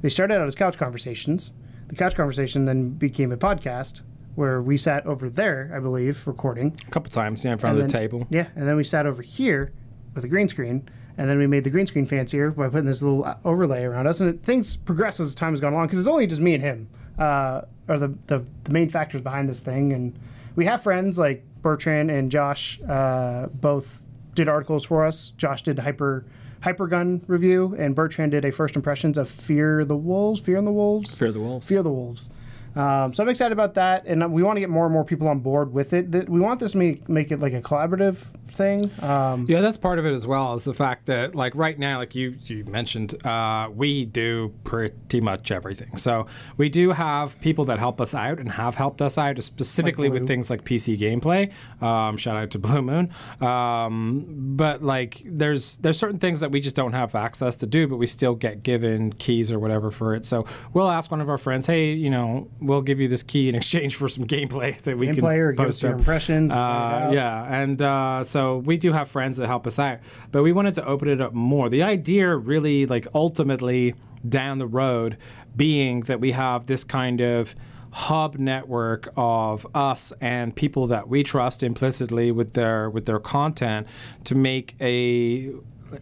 they 0.00 0.08
started 0.08 0.34
out 0.40 0.46
as 0.48 0.54
couch 0.56 0.76
conversations. 0.76 1.52
The 1.88 1.94
couch 1.96 2.14
conversation 2.16 2.64
then 2.64 2.90
became 2.90 3.30
a 3.30 3.36
podcast 3.36 4.02
where 4.34 4.60
we 4.60 4.76
sat 4.76 5.06
over 5.06 5.28
there, 5.28 5.70
I 5.74 5.78
believe, 5.78 6.26
recording. 6.26 6.76
A 6.88 6.90
couple 6.90 7.10
times, 7.12 7.44
yeah, 7.44 7.52
in 7.52 7.58
front 7.58 7.76
of 7.76 7.80
And 7.80 7.88
the 7.88 7.92
then- 7.92 8.02
table. 8.02 8.26
Yeah, 8.30 8.48
and 8.56 8.66
then 8.66 8.76
we 8.76 8.84
sat 8.84 9.06
over 9.06 9.22
here 9.22 9.72
with 10.14 10.24
a 10.24 10.28
green 10.28 10.48
screen, 10.48 10.88
and 11.16 11.28
then 11.28 11.38
we 11.38 11.46
made 11.46 11.64
the 11.64 11.70
green 11.70 11.86
screen 11.86 12.06
fancier 12.06 12.50
by 12.50 12.68
putting 12.68 12.86
this 12.86 13.02
little 13.02 13.24
uh, 13.24 13.36
overlay 13.44 13.84
around 13.84 14.06
us. 14.08 14.20
And 14.20 14.30
it, 14.30 14.42
things 14.42 14.76
progress 14.76 15.20
as 15.20 15.34
time 15.34 15.52
has 15.52 15.60
gone 15.60 15.74
along 15.74 15.86
because 15.86 16.00
it's 16.00 16.08
only 16.08 16.26
just 16.26 16.40
me 16.40 16.54
and 16.54 16.62
him 16.62 16.88
uh, 17.18 17.60
are 17.88 17.98
the, 17.98 18.14
the 18.26 18.44
the 18.64 18.72
main 18.72 18.88
factors 18.88 19.20
behind 19.20 19.48
this 19.48 19.60
thing. 19.60 19.92
And 19.92 20.18
we 20.56 20.64
have 20.64 20.82
friends 20.82 21.18
like 21.18 21.44
Bertrand 21.62 22.10
and 22.10 22.30
Josh, 22.30 22.80
uh, 22.82 23.46
both 23.46 24.02
did 24.34 24.48
articles 24.48 24.84
for 24.84 25.04
us. 25.04 25.32
Josh 25.36 25.62
did 25.62 25.78
hyper 25.78 26.24
hypergun 26.62 27.22
review, 27.26 27.74
and 27.78 27.94
Bertrand 27.94 28.32
did 28.32 28.44
a 28.44 28.52
first 28.52 28.76
impressions 28.76 29.18
of 29.18 29.28
Fear 29.28 29.84
the 29.84 29.96
Wolves. 29.96 30.40
Fear 30.40 30.58
and 30.58 30.66
the 30.66 30.72
Wolves. 30.72 31.16
Fear 31.16 31.32
the 31.32 31.40
Wolves. 31.40 31.66
Fear 31.66 31.82
the 31.82 31.90
Wolves. 31.90 32.30
Um, 32.74 33.12
so 33.12 33.22
I'm 33.22 33.28
excited 33.28 33.52
about 33.52 33.74
that, 33.74 34.06
and 34.06 34.32
we 34.32 34.42
want 34.42 34.56
to 34.56 34.60
get 34.60 34.70
more 34.70 34.86
and 34.86 34.92
more 34.92 35.04
people 35.04 35.28
on 35.28 35.40
board 35.40 35.72
with 35.72 35.92
it. 35.92 36.28
We 36.28 36.40
want 36.40 36.60
this 36.60 36.72
to 36.72 36.78
make, 36.78 37.08
make 37.08 37.30
it 37.30 37.40
like 37.40 37.52
a 37.52 37.60
collaborative 37.60 38.18
thing. 38.54 38.90
Um, 39.02 39.46
Yeah, 39.48 39.60
that's 39.60 39.76
part 39.76 39.98
of 39.98 40.06
it 40.06 40.12
as 40.12 40.26
well. 40.26 40.54
Is 40.54 40.64
the 40.64 40.74
fact 40.74 41.06
that 41.06 41.34
like 41.34 41.54
right 41.54 41.78
now, 41.78 41.98
like 41.98 42.14
you 42.14 42.36
you 42.44 42.64
mentioned, 42.64 43.24
uh, 43.26 43.68
we 43.74 44.04
do 44.04 44.52
pretty 44.64 45.20
much 45.20 45.50
everything. 45.50 45.96
So 45.96 46.26
we 46.56 46.68
do 46.68 46.90
have 46.92 47.40
people 47.40 47.64
that 47.66 47.78
help 47.78 48.00
us 48.00 48.14
out 48.14 48.38
and 48.38 48.52
have 48.52 48.74
helped 48.76 49.00
us 49.02 49.18
out, 49.18 49.42
specifically 49.42 50.08
with 50.08 50.26
things 50.26 50.50
like 50.50 50.64
PC 50.64 50.98
gameplay. 50.98 51.52
Um, 51.82 52.16
shout 52.16 52.36
out 52.36 52.50
to 52.52 52.58
Blue 52.58 52.82
Moon. 52.82 53.10
Um, 53.40 54.24
but 54.56 54.82
like 54.82 55.22
there's 55.24 55.78
there's 55.78 55.98
certain 55.98 56.18
things 56.18 56.40
that 56.40 56.50
we 56.50 56.60
just 56.60 56.76
don't 56.76 56.92
have 56.92 57.14
access 57.14 57.56
to 57.56 57.66
do, 57.66 57.86
but 57.88 57.96
we 57.96 58.06
still 58.06 58.34
get 58.34 58.62
given 58.62 59.12
keys 59.12 59.50
or 59.52 59.58
whatever 59.58 59.90
for 59.90 60.14
it. 60.14 60.24
So 60.24 60.44
we'll 60.72 60.90
ask 60.90 61.10
one 61.10 61.20
of 61.20 61.28
our 61.28 61.38
friends, 61.38 61.66
hey, 61.66 61.92
you 61.92 62.10
know, 62.10 62.48
we'll 62.60 62.82
give 62.82 63.00
you 63.00 63.08
this 63.08 63.22
key 63.22 63.48
in 63.48 63.54
exchange 63.54 63.96
for 63.96 64.08
some 64.08 64.26
gameplay 64.34 64.80
that 64.82 64.96
we 64.98 65.06
can 65.08 65.16
gameplay 65.16 65.38
or 65.38 65.52
give 65.52 65.66
us 65.66 65.74
post 65.76 65.82
your 65.82 65.92
up. 65.92 65.98
impressions. 65.98 66.50
Uh, 66.52 66.54
write 66.54 66.58
it 66.58 67.04
out. 67.06 67.12
yeah, 67.12 67.60
and 67.62 67.82
uh, 67.82 68.24
so 68.24 68.41
we 68.64 68.76
do 68.76 68.92
have 68.92 69.08
friends 69.08 69.36
that 69.38 69.46
help 69.46 69.66
us 69.66 69.78
out, 69.78 69.98
but 70.30 70.42
we 70.42 70.52
wanted 70.52 70.74
to 70.74 70.84
open 70.84 71.08
it 71.08 71.20
up 71.20 71.32
more. 71.32 71.68
The 71.68 71.82
idea, 71.82 72.34
really, 72.34 72.86
like 72.86 73.06
ultimately 73.14 73.94
down 74.28 74.58
the 74.58 74.66
road, 74.66 75.16
being 75.54 76.00
that 76.00 76.20
we 76.20 76.32
have 76.32 76.66
this 76.66 76.84
kind 76.84 77.20
of 77.20 77.54
hub 77.92 78.38
network 78.38 79.12
of 79.16 79.66
us 79.74 80.12
and 80.20 80.56
people 80.56 80.86
that 80.86 81.08
we 81.08 81.22
trust 81.22 81.62
implicitly 81.62 82.32
with 82.32 82.54
their 82.54 82.88
with 82.88 83.04
their 83.04 83.18
content 83.18 83.86
to 84.24 84.34
make 84.34 84.74
a 84.80 85.50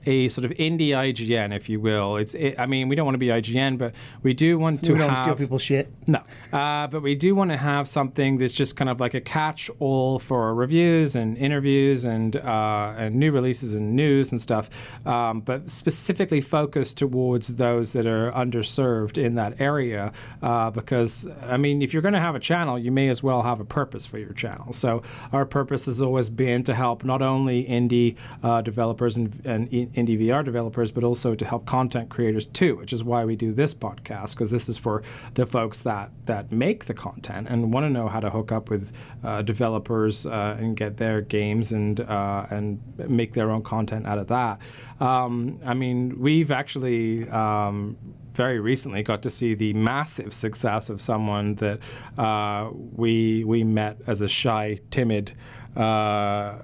a 0.07 0.29
sort 0.29 0.45
of 0.45 0.51
indie 0.53 0.91
IGN, 0.91 1.55
if 1.55 1.69
you 1.69 1.81
will. 1.81 2.17
It's, 2.17 2.35
it, 2.35 2.59
I 2.59 2.67
mean, 2.67 2.89
we 2.89 2.97
don't 2.97 3.05
want 3.05 3.15
to 3.15 3.19
be 3.19 3.29
IGN, 3.29 3.79
but 3.79 3.95
we 4.23 4.35
do 4.35 4.59
want 4.59 4.83
to 4.85 4.93
we 4.93 4.99
don't 4.99 5.11
have 5.11 5.25
steal 5.25 5.35
people's 5.35 5.63
shit. 5.63 5.93
no, 6.07 6.23
uh, 6.53 6.87
but 6.87 7.03
we 7.03 7.15
do 7.15 7.35
want 7.35 7.51
to 7.51 7.57
have 7.57 7.89
something 7.89 8.39
that's 8.39 8.55
just 8.55 8.77
kind 8.77 8.89
of 8.89 9.01
like 9.01 9.15
a 9.15 9.21
catch-all 9.21 10.19
for 10.19 10.55
reviews 10.55 11.17
and 11.17 11.37
interviews 11.39 12.05
and 12.05 12.37
uh, 12.37 12.95
and 12.97 13.15
new 13.15 13.33
releases 13.33 13.75
and 13.75 13.95
news 13.95 14.31
and 14.31 14.41
stuff, 14.41 14.71
um, 15.07 15.41
but 15.41 15.71
specifically 15.71 16.41
focused 16.41 16.99
towards 16.99 17.49
those 17.49 17.93
that 17.93 18.07
are 18.07 18.33
underserved 18.33 19.19
in 19.19 19.35
that 19.35 19.61
area. 19.61 20.13
Uh, 20.43 20.71
because 20.71 21.27
I 21.43 21.57
mean, 21.57 21.83
if 21.83 21.93
you're 21.93 22.03
going 22.03 22.15
to 22.15 22.21
have 22.21 22.35
a 22.35 22.41
channel, 22.41 22.79
you 22.79 22.91
may 22.93 23.09
as 23.09 23.23
well 23.23 23.43
have 23.43 23.61
a 23.61 23.65
purpose 23.65 24.07
for 24.07 24.19
your 24.19 24.33
channel. 24.33 24.73
So 24.73 25.03
our 25.33 25.45
purpose 25.45 25.87
has 25.87 26.01
always 26.01 26.31
been 26.31 26.63
to 26.65 26.75
help 26.75 27.05
not 27.05 27.23
only 27.23 27.65
indie 27.65 28.17
uh, 28.43 28.61
developers 28.63 29.17
and, 29.17 29.41
and 29.45 29.69
indie 29.89 30.19
VR 30.19 30.45
developers, 30.45 30.93
but 30.93 31.05
also 31.05 31.35
to 31.35 31.45
help 31.45 31.67
content 31.67 32.09
creators 32.11 32.47
too, 32.47 32.77
which 32.77 32.93
is 32.93 33.03
why 33.05 33.25
we 33.25 33.37
do 33.37 33.53
this 33.53 33.75
podcast 33.75 34.31
because 34.31 34.51
this 34.51 34.69
is 34.69 34.79
for 34.79 35.03
the 35.35 35.47
folks 35.47 35.83
that 35.83 36.11
that 36.27 36.53
make 36.53 36.85
the 36.87 36.95
content 36.95 37.49
and 37.49 37.73
want 37.73 37.85
to 37.85 37.91
know 37.91 38.09
how 38.09 38.21
to 38.21 38.31
hook 38.31 38.53
up 38.53 38.71
with 38.71 38.93
uh, 39.25 39.43
developers 39.43 40.27
uh, 40.27 40.57
and 40.59 40.77
get 40.77 40.97
their 40.97 41.21
games 41.21 41.73
and 41.73 42.01
uh, 42.01 42.47
and 42.51 42.81
make 43.09 43.35
their 43.35 43.51
own 43.51 43.63
content 43.63 44.07
out 44.07 44.19
of 44.19 44.29
that. 44.29 44.59
Um, 45.01 45.61
I 45.65 45.75
mean, 45.75 46.19
we've 46.19 46.51
actually. 46.51 47.29
Um, 47.29 47.97
very 48.33 48.61
recently 48.61 49.03
got 49.03 49.23
to 49.23 49.29
see 49.29 49.55
the 49.55 49.73
massive 49.73 50.33
success 50.33 50.89
of 50.89 51.01
someone 51.01 51.57
that 51.57 51.81
uh, 52.17 52.71
we 52.73 53.45
we 53.45 53.65
met 53.65 53.99
as 54.07 54.21
a 54.21 54.29
shy, 54.29 54.79
timid 54.91 55.33
uh, 55.77 56.59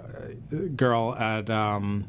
girl 0.74 1.14
at 1.16 1.50
um, 1.50 2.08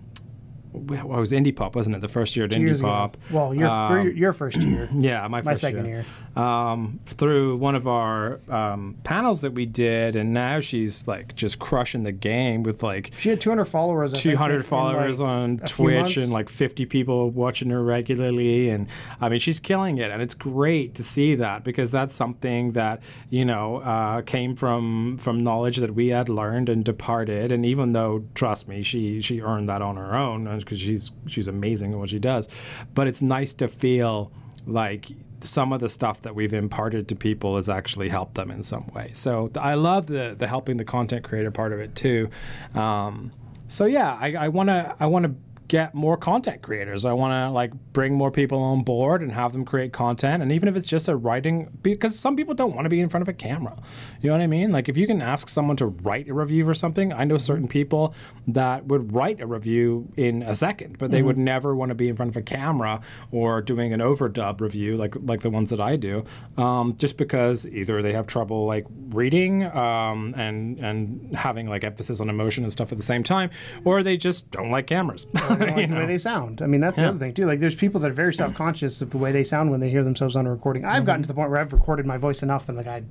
well, 0.71 1.17
it 1.17 1.19
was 1.19 1.31
Indie 1.31 1.55
Pop, 1.55 1.75
wasn't 1.75 1.95
it? 1.95 2.01
The 2.01 2.07
first 2.07 2.35
year 2.35 2.45
at 2.45 2.51
Two 2.51 2.57
Indie 2.59 2.81
Pop. 2.81 3.15
ago. 3.15 3.23
Well, 3.31 3.55
your, 3.55 3.67
Um, 3.67 4.15
your, 4.15 4.33
first 4.33 4.57
year. 4.57 4.89
yeah, 4.97 5.27
my, 5.27 5.41
My 5.41 5.53
second 5.53 5.85
year. 5.85 6.05
Um, 6.35 6.99
through 7.05 7.57
one 7.57 7.75
of 7.75 7.87
our 7.87 8.39
um, 8.49 8.97
panels 9.03 9.41
that 9.41 9.53
we 9.53 9.65
did, 9.65 10.15
and 10.15 10.33
now 10.33 10.59
she's 10.59 11.07
like 11.07 11.35
just 11.35 11.59
crushing 11.59 12.03
the 12.03 12.11
game 12.11 12.63
with 12.63 12.83
like 12.83 13.11
She 13.19 13.29
had 13.29 13.41
200 13.41 13.65
followers. 13.65 14.13
I 14.13 14.17
think, 14.17 14.23
200 14.35 14.55
in, 14.55 14.61
followers 14.63 15.19
like, 15.19 15.29
on 15.29 15.57
Twitch 15.59 16.17
and 16.17 16.31
like 16.31 16.49
50 16.49 16.85
people 16.85 17.29
watching 17.31 17.69
her 17.69 17.83
regularly. 17.83 18.69
And 18.69 18.87
I 19.19 19.29
mean, 19.29 19.39
she's 19.39 19.59
killing 19.59 19.97
it. 19.97 20.11
And 20.11 20.21
it's 20.21 20.33
great 20.33 20.95
to 20.95 21.03
see 21.03 21.35
that 21.35 21.63
because 21.63 21.91
that's 21.91 22.13
something 22.15 22.71
that, 22.73 23.01
you 23.29 23.45
know, 23.45 23.77
uh, 23.77 24.21
came 24.21 24.55
from 24.55 25.17
from 25.17 25.43
knowledge 25.43 25.77
that 25.77 25.95
we 25.95 26.09
had 26.09 26.29
learned 26.29 26.69
and 26.69 26.83
departed. 26.83 27.51
And 27.51 27.65
even 27.65 27.93
though, 27.93 28.25
trust 28.35 28.67
me, 28.67 28.83
she 28.83 29.21
she 29.21 29.41
earned 29.41 29.69
that 29.69 29.81
on 29.81 29.95
her 29.95 30.15
own 30.15 30.47
because 30.67 30.81
she's 30.81 31.11
she's 31.27 31.47
amazing 31.47 31.93
at 31.93 31.97
what 31.97 32.09
she 32.09 32.19
does. 32.19 32.49
But 32.93 33.07
it's 33.07 33.21
nice 33.21 33.53
to 33.53 33.69
feel 33.69 34.31
like 34.65 35.07
some 35.41 35.71
of 35.71 35.79
the 35.79 35.87
stuff 35.87 36.21
that 36.21 36.35
we've 36.35 36.53
imparted 36.53 37.07
to 37.07 37.15
people 37.15 37.55
has 37.55 37.69
actually 37.69 38.09
helped 38.09 38.33
them 38.33 38.51
in 38.51 38.63
some 38.63 38.87
way. 38.93 39.09
So 39.13 39.49
I 39.55 39.75
love 39.75 40.07
the 40.07 40.35
the 40.37 40.47
helping 40.47 40.77
the 40.77 40.85
content 40.85 41.23
creator 41.23 41.51
part 41.51 41.71
of 41.71 41.79
it 41.79 41.95
too. 41.95 42.29
Um, 42.75 43.31
so 43.67 43.85
yeah, 43.85 44.17
I 44.19 44.47
want 44.49 44.69
to 44.69 44.95
I 44.99 45.05
want 45.05 45.23
to 45.23 45.35
get 45.67 45.93
more 45.93 46.17
content 46.17 46.61
creators. 46.61 47.05
I 47.05 47.13
want 47.13 47.31
to 47.31 47.51
like 47.51 47.71
bring 47.93 48.15
more 48.15 48.31
people 48.31 48.59
on 48.59 48.83
board 48.83 49.21
and 49.21 49.31
have 49.31 49.53
them 49.53 49.65
create 49.65 49.93
content. 49.93 50.41
And 50.41 50.51
even 50.51 50.69
if 50.69 50.75
it's 50.75 50.87
just 50.87 51.07
a 51.07 51.15
writing, 51.15 51.69
because 51.81 52.17
some 52.17 52.35
people 52.35 52.53
don't 52.53 52.75
want 52.75 52.85
to 52.85 52.89
be 52.89 52.99
in 52.99 53.09
front 53.09 53.21
of 53.21 53.27
a 53.27 53.33
camera. 53.33 53.77
You 54.21 54.29
know 54.29 54.35
what 54.35 54.43
I 54.43 54.47
mean? 54.47 54.71
Like 54.71 54.89
if 54.89 54.97
you 54.97 55.07
can 55.07 55.21
ask 55.21 55.49
someone 55.49 55.77
to 55.77 55.87
write 55.87 56.29
a 56.29 56.33
review 56.33 56.67
or 56.67 56.73
something, 56.73 57.11
I 57.11 57.23
know 57.23 57.37
certain 57.37 57.67
people 57.67 58.13
that 58.47 58.85
would 58.85 59.13
write 59.13 59.41
a 59.41 59.47
review 59.47 60.11
in 60.15 60.41
a 60.43 60.55
second, 60.55 60.97
but 60.97 61.11
they 61.11 61.21
would 61.21 61.37
never 61.37 61.75
want 61.75 61.89
to 61.89 61.95
be 61.95 62.09
in 62.09 62.15
front 62.15 62.29
of 62.29 62.37
a 62.37 62.41
camera 62.41 63.01
or 63.31 63.61
doing 63.61 63.93
an 63.93 63.99
overdub 63.99 64.61
review 64.61 64.97
like 64.97 65.15
like 65.21 65.41
the 65.41 65.49
ones 65.49 65.69
that 65.69 65.81
I 65.81 65.95
do, 65.95 66.23
um, 66.57 66.95
just 66.97 67.17
because 67.17 67.67
either 67.67 68.01
they 68.01 68.13
have 68.13 68.27
trouble 68.27 68.65
like 68.65 68.85
reading 69.09 69.65
um, 69.65 70.33
and 70.37 70.79
and 70.79 71.35
having 71.35 71.67
like 71.67 71.83
emphasis 71.83 72.21
on 72.21 72.29
emotion 72.29 72.63
and 72.63 72.71
stuff 72.71 72.91
at 72.91 72.97
the 72.97 73.03
same 73.03 73.23
time, 73.23 73.49
or 73.83 74.03
they 74.03 74.17
just 74.17 74.49
don't 74.51 74.71
like 74.71 74.87
cameras. 74.87 75.25
They 75.59 75.65
don't 75.65 75.75
like 75.75 75.87
You 75.89 75.95
the 75.95 75.99
way 75.99 76.05
they 76.05 76.17
sound. 76.17 76.61
I 76.61 76.67
mean, 76.67 76.81
that's 76.81 76.95
the 76.97 77.03
Yeah. 77.03 77.09
other 77.09 77.19
thing 77.19 77.33
too. 77.33 77.45
Like, 77.45 77.59
there's 77.59 77.75
people 77.75 77.99
that 78.01 78.09
are 78.11 78.13
very 78.13 78.33
self 78.33 78.53
conscious 78.55 79.01
of 79.01 79.09
the 79.11 79.17
way 79.17 79.31
they 79.31 79.43
sound 79.43 79.71
when 79.71 79.79
they 79.79 79.89
hear 79.89 80.03
themselves 80.03 80.35
on 80.35 80.45
a 80.47 80.51
recording. 80.51 80.85
I've 80.85 80.97
Mm-hmm. 80.97 81.05
gotten 81.05 81.21
to 81.23 81.27
the 81.27 81.33
point 81.33 81.49
where 81.49 81.59
I've 81.59 81.73
recorded 81.73 82.05
my 82.05 82.17
voice 82.17 82.43
enough 82.43 82.65
that 82.67 82.71
I'm 82.73 82.77
like, 82.77 82.87
I, 82.87 83.03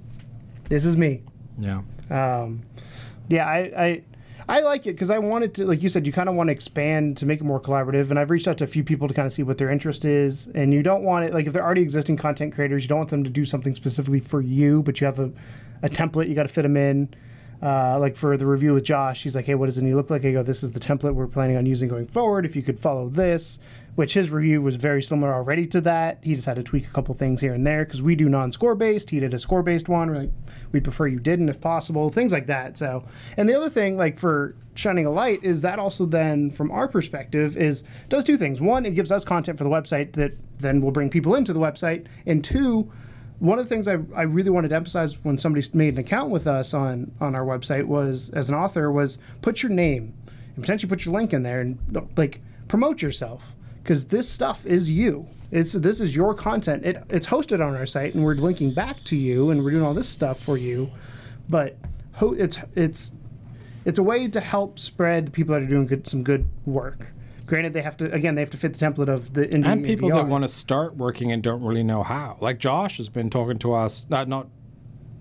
this 0.68 0.84
is 0.84 0.96
me. 0.96 1.22
yeah. 1.58 1.82
Um, 2.10 2.62
yeah, 3.28 3.44
I, 3.46 3.58
I, 3.76 4.02
I 4.48 4.60
like 4.60 4.86
it 4.86 4.92
because 4.92 5.10
I 5.10 5.18
wanted 5.18 5.54
to, 5.54 5.64
like 5.66 5.82
you 5.82 5.88
said, 5.88 6.06
you 6.06 6.12
kind 6.12 6.28
of 6.28 6.36
want 6.36 6.46
to 6.48 6.52
expand 6.52 7.16
to 7.16 7.26
make 7.26 7.40
it 7.40 7.44
more 7.44 7.60
collaborative. 7.60 8.10
And 8.10 8.18
I've 8.18 8.30
reached 8.30 8.46
out 8.46 8.58
to 8.58 8.64
a 8.64 8.68
few 8.68 8.84
people 8.84 9.08
to 9.08 9.14
kind 9.14 9.26
of 9.26 9.32
see 9.32 9.42
what 9.42 9.58
their 9.58 9.68
interest 9.70 10.04
is. 10.04 10.46
And 10.54 10.72
you 10.72 10.84
don't 10.84 11.02
want 11.02 11.24
it, 11.24 11.34
like, 11.34 11.46
if 11.48 11.52
they're 11.52 11.64
already 11.64 11.82
existing 11.82 12.16
content 12.16 12.54
creators, 12.54 12.84
you 12.84 12.88
don't 12.88 12.98
want 12.98 13.10
them 13.10 13.24
to 13.24 13.30
do 13.30 13.44
something 13.44 13.74
specifically 13.74 14.20
for 14.20 14.40
you, 14.40 14.84
but 14.84 15.00
you 15.00 15.06
have 15.06 15.18
a, 15.18 15.32
a 15.82 15.88
template, 15.88 16.28
you 16.28 16.36
got 16.36 16.44
to 16.44 16.48
fit 16.48 16.62
them 16.62 16.76
in. 16.76 17.12
Uh, 17.62 17.98
like 17.98 18.16
for 18.16 18.36
the 18.36 18.46
review 18.46 18.74
with 18.74 18.84
Josh, 18.84 19.22
he's 19.22 19.34
like, 19.34 19.46
"Hey, 19.46 19.54
what 19.54 19.66
does 19.66 19.78
it 19.78 19.82
need 19.82 19.90
to 19.90 19.96
look 19.96 20.10
like?" 20.10 20.24
I 20.24 20.32
go, 20.32 20.42
"This 20.42 20.62
is 20.62 20.72
the 20.72 20.80
template 20.80 21.14
we're 21.14 21.26
planning 21.26 21.56
on 21.56 21.66
using 21.66 21.88
going 21.88 22.06
forward. 22.06 22.44
If 22.44 22.54
you 22.54 22.62
could 22.62 22.78
follow 22.78 23.08
this, 23.08 23.58
which 23.96 24.12
his 24.12 24.30
review 24.30 24.60
was 24.62 24.76
very 24.76 25.02
similar 25.02 25.34
already 25.34 25.66
to 25.66 25.80
that. 25.80 26.18
He 26.22 26.34
just 26.34 26.46
had 26.46 26.56
to 26.56 26.62
tweak 26.62 26.86
a 26.86 26.90
couple 26.90 27.14
things 27.14 27.40
here 27.40 27.54
and 27.54 27.66
there 27.66 27.84
because 27.84 28.02
we 28.02 28.14
do 28.14 28.28
non-score 28.28 28.74
based. 28.74 29.10
He 29.10 29.20
did 29.20 29.32
a 29.34 29.38
score 29.38 29.62
based 29.62 29.88
one. 29.88 30.10
We're 30.10 30.18
like, 30.18 30.32
we 30.70 30.80
prefer 30.80 31.06
you 31.06 31.18
didn't 31.18 31.48
if 31.48 31.60
possible, 31.60 32.10
things 32.10 32.30
like 32.30 32.46
that. 32.46 32.76
So, 32.76 33.04
and 33.36 33.48
the 33.48 33.54
other 33.54 33.70
thing, 33.70 33.96
like 33.96 34.18
for 34.18 34.54
shining 34.74 35.06
a 35.06 35.10
light, 35.10 35.42
is 35.42 35.62
that 35.62 35.78
also 35.78 36.04
then 36.04 36.50
from 36.50 36.70
our 36.70 36.86
perspective 36.86 37.56
is 37.56 37.82
does 38.10 38.22
two 38.22 38.36
things. 38.36 38.60
One, 38.60 38.84
it 38.84 38.94
gives 38.94 39.10
us 39.10 39.24
content 39.24 39.56
for 39.56 39.64
the 39.64 39.70
website 39.70 40.12
that 40.12 40.32
then 40.58 40.82
will 40.82 40.90
bring 40.90 41.08
people 41.08 41.34
into 41.34 41.54
the 41.54 41.60
website, 41.60 42.06
and 42.26 42.44
two 42.44 42.92
one 43.38 43.58
of 43.58 43.64
the 43.64 43.68
things 43.68 43.86
I, 43.86 43.98
I 44.14 44.22
really 44.22 44.50
wanted 44.50 44.68
to 44.68 44.76
emphasize 44.76 45.22
when 45.24 45.38
somebody 45.38 45.66
made 45.74 45.94
an 45.94 45.98
account 45.98 46.30
with 46.30 46.46
us 46.46 46.72
on 46.72 47.12
on 47.20 47.34
our 47.34 47.44
website 47.44 47.86
was 47.86 48.30
as 48.30 48.48
an 48.48 48.54
author 48.54 48.90
was 48.90 49.18
put 49.42 49.62
your 49.62 49.72
name 49.72 50.14
and 50.54 50.64
potentially 50.64 50.88
put 50.88 51.04
your 51.04 51.14
link 51.14 51.32
in 51.32 51.42
there 51.42 51.60
and 51.60 51.78
like 52.16 52.40
promote 52.68 53.02
yourself 53.02 53.54
because 53.82 54.06
this 54.06 54.28
stuff 54.28 54.64
is 54.66 54.90
you. 54.90 55.28
It's 55.50 55.72
this 55.72 56.00
is 56.00 56.16
your 56.16 56.34
content. 56.34 56.84
It, 56.84 57.04
it's 57.08 57.28
hosted 57.28 57.64
on 57.64 57.76
our 57.76 57.86
site 57.86 58.14
and 58.14 58.24
we're 58.24 58.34
linking 58.34 58.72
back 58.72 59.04
to 59.04 59.16
you 59.16 59.50
and 59.50 59.62
we're 59.62 59.70
doing 59.70 59.84
all 59.84 59.94
this 59.94 60.08
stuff 60.08 60.40
for 60.40 60.56
you. 60.56 60.90
But 61.48 61.76
ho- 62.14 62.34
it's 62.34 62.58
it's 62.74 63.12
it's 63.84 63.98
a 63.98 64.02
way 64.02 64.26
to 64.28 64.40
help 64.40 64.78
spread 64.78 65.32
people 65.32 65.54
that 65.54 65.62
are 65.62 65.66
doing 65.66 65.86
good, 65.86 66.08
some 66.08 66.24
good 66.24 66.48
work 66.64 67.12
granted 67.46 67.72
they 67.72 67.82
have 67.82 67.96
to 67.98 68.12
again 68.12 68.34
they 68.34 68.42
have 68.42 68.50
to 68.50 68.56
fit 68.58 68.74
the 68.74 68.84
template 68.84 69.08
of 69.08 69.32
the 69.34 69.46
indie 69.46 69.66
and 69.66 69.84
people 69.84 70.08
that 70.10 70.26
want 70.26 70.42
to 70.42 70.48
start 70.48 70.96
working 70.96 71.32
and 71.32 71.42
don't 71.42 71.62
really 71.62 71.82
know 71.84 72.02
how. 72.02 72.36
Like 72.40 72.58
Josh 72.58 72.98
has 72.98 73.08
been 73.08 73.30
talking 73.30 73.56
to 73.58 73.72
us, 73.72 74.06
uh, 74.10 74.24
not 74.24 74.48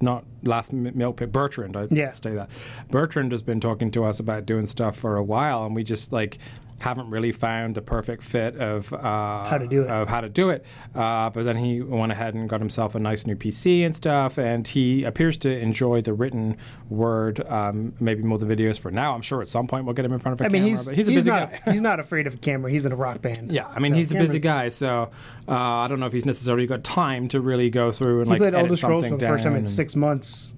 not 0.01 0.25
last 0.43 0.73
mi- 0.73 0.91
milk 0.93 1.17
pit 1.17 1.31
Bertrand. 1.31 1.77
I 1.77 1.87
Yeah. 1.89 2.11
say 2.11 2.35
that 2.35 2.49
Bertrand 2.91 3.31
has 3.31 3.41
been 3.41 3.61
talking 3.61 3.91
to 3.91 4.03
us 4.03 4.19
about 4.19 4.45
doing 4.45 4.65
stuff 4.65 4.97
for 4.97 5.15
a 5.15 5.23
while, 5.23 5.65
and 5.65 5.73
we 5.75 5.83
just 5.83 6.11
like 6.11 6.37
haven't 6.79 7.09
really 7.09 7.31
found 7.31 7.75
the 7.75 7.81
perfect 7.81 8.21
fit 8.21 8.55
of 8.57 8.91
uh, 8.93 9.45
How 9.45 9.57
to 9.57 9.67
do 9.67 9.83
it. 9.83 9.89
Of 9.89 10.07
how 10.07 10.21
to 10.21 10.29
do 10.29 10.49
it. 10.49 10.65
Uh, 10.93 11.29
but 11.29 11.43
then 11.43 11.57
he 11.57 11.81
went 11.81 12.11
ahead 12.11 12.33
and 12.33 12.49
got 12.49 12.59
himself 12.59 12.95
a 12.95 12.99
nice 12.99 13.25
new 13.25 13.35
PC 13.35 13.85
and 13.85 13.95
stuff, 13.95 14.37
and 14.37 14.67
he 14.67 15.03
appears 15.03 15.37
to 15.37 15.49
enjoy 15.57 16.01
the 16.01 16.13
written 16.13 16.57
word 16.89 17.45
um, 17.47 17.93
maybe 17.99 18.23
more 18.23 18.37
than 18.37 18.49
videos 18.49 18.79
for 18.79 18.91
now. 18.91 19.13
I'm 19.13 19.21
sure 19.21 19.41
at 19.41 19.47
some 19.47 19.67
point 19.67 19.85
we'll 19.85 19.93
get 19.93 20.05
him 20.05 20.13
in 20.13 20.19
front 20.19 20.39
of 20.39 20.41
a 20.41 20.45
I 20.45 20.49
mean, 20.49 20.63
camera. 20.63 20.77
he's 20.77 20.85
but 20.85 20.95
he's 20.95 21.07
a 21.07 21.11
busy 21.11 21.29
not 21.29 21.51
guy. 21.51 21.71
he's 21.71 21.81
not 21.81 21.99
afraid 21.99 22.27
of 22.27 22.33
a 22.35 22.37
camera. 22.37 22.69
He's 22.71 22.85
in 22.85 22.91
a 22.91 22.95
rock 22.95 23.21
band. 23.21 23.51
Yeah, 23.51 23.67
I 23.67 23.79
mean 23.79 23.93
So 23.93 23.97
he's 23.97 24.11
a 24.11 24.15
busy 24.15 24.39
guy, 24.39 24.69
so 24.69 25.11
uh, 25.47 25.53
I 25.53 25.87
don't 25.87 25.99
know 25.99 26.07
if 26.07 26.13
he's 26.13 26.25
necessarily 26.25 26.67
got 26.67 26.83
time 26.83 27.27
to 27.29 27.39
really 27.39 27.69
go 27.69 27.91
through 27.91 28.21
and 28.21 28.27
He 28.27 28.31
like 28.31 28.39
played 28.39 28.53
edit 28.53 28.61
Elder 28.71 28.77
Scrolls 28.77 29.07
for 29.07 29.17
the 29.17 29.27
first 29.27 29.43
time 29.43 29.55
in 29.55 29.67
six 29.67 29.95
months 29.95 30.54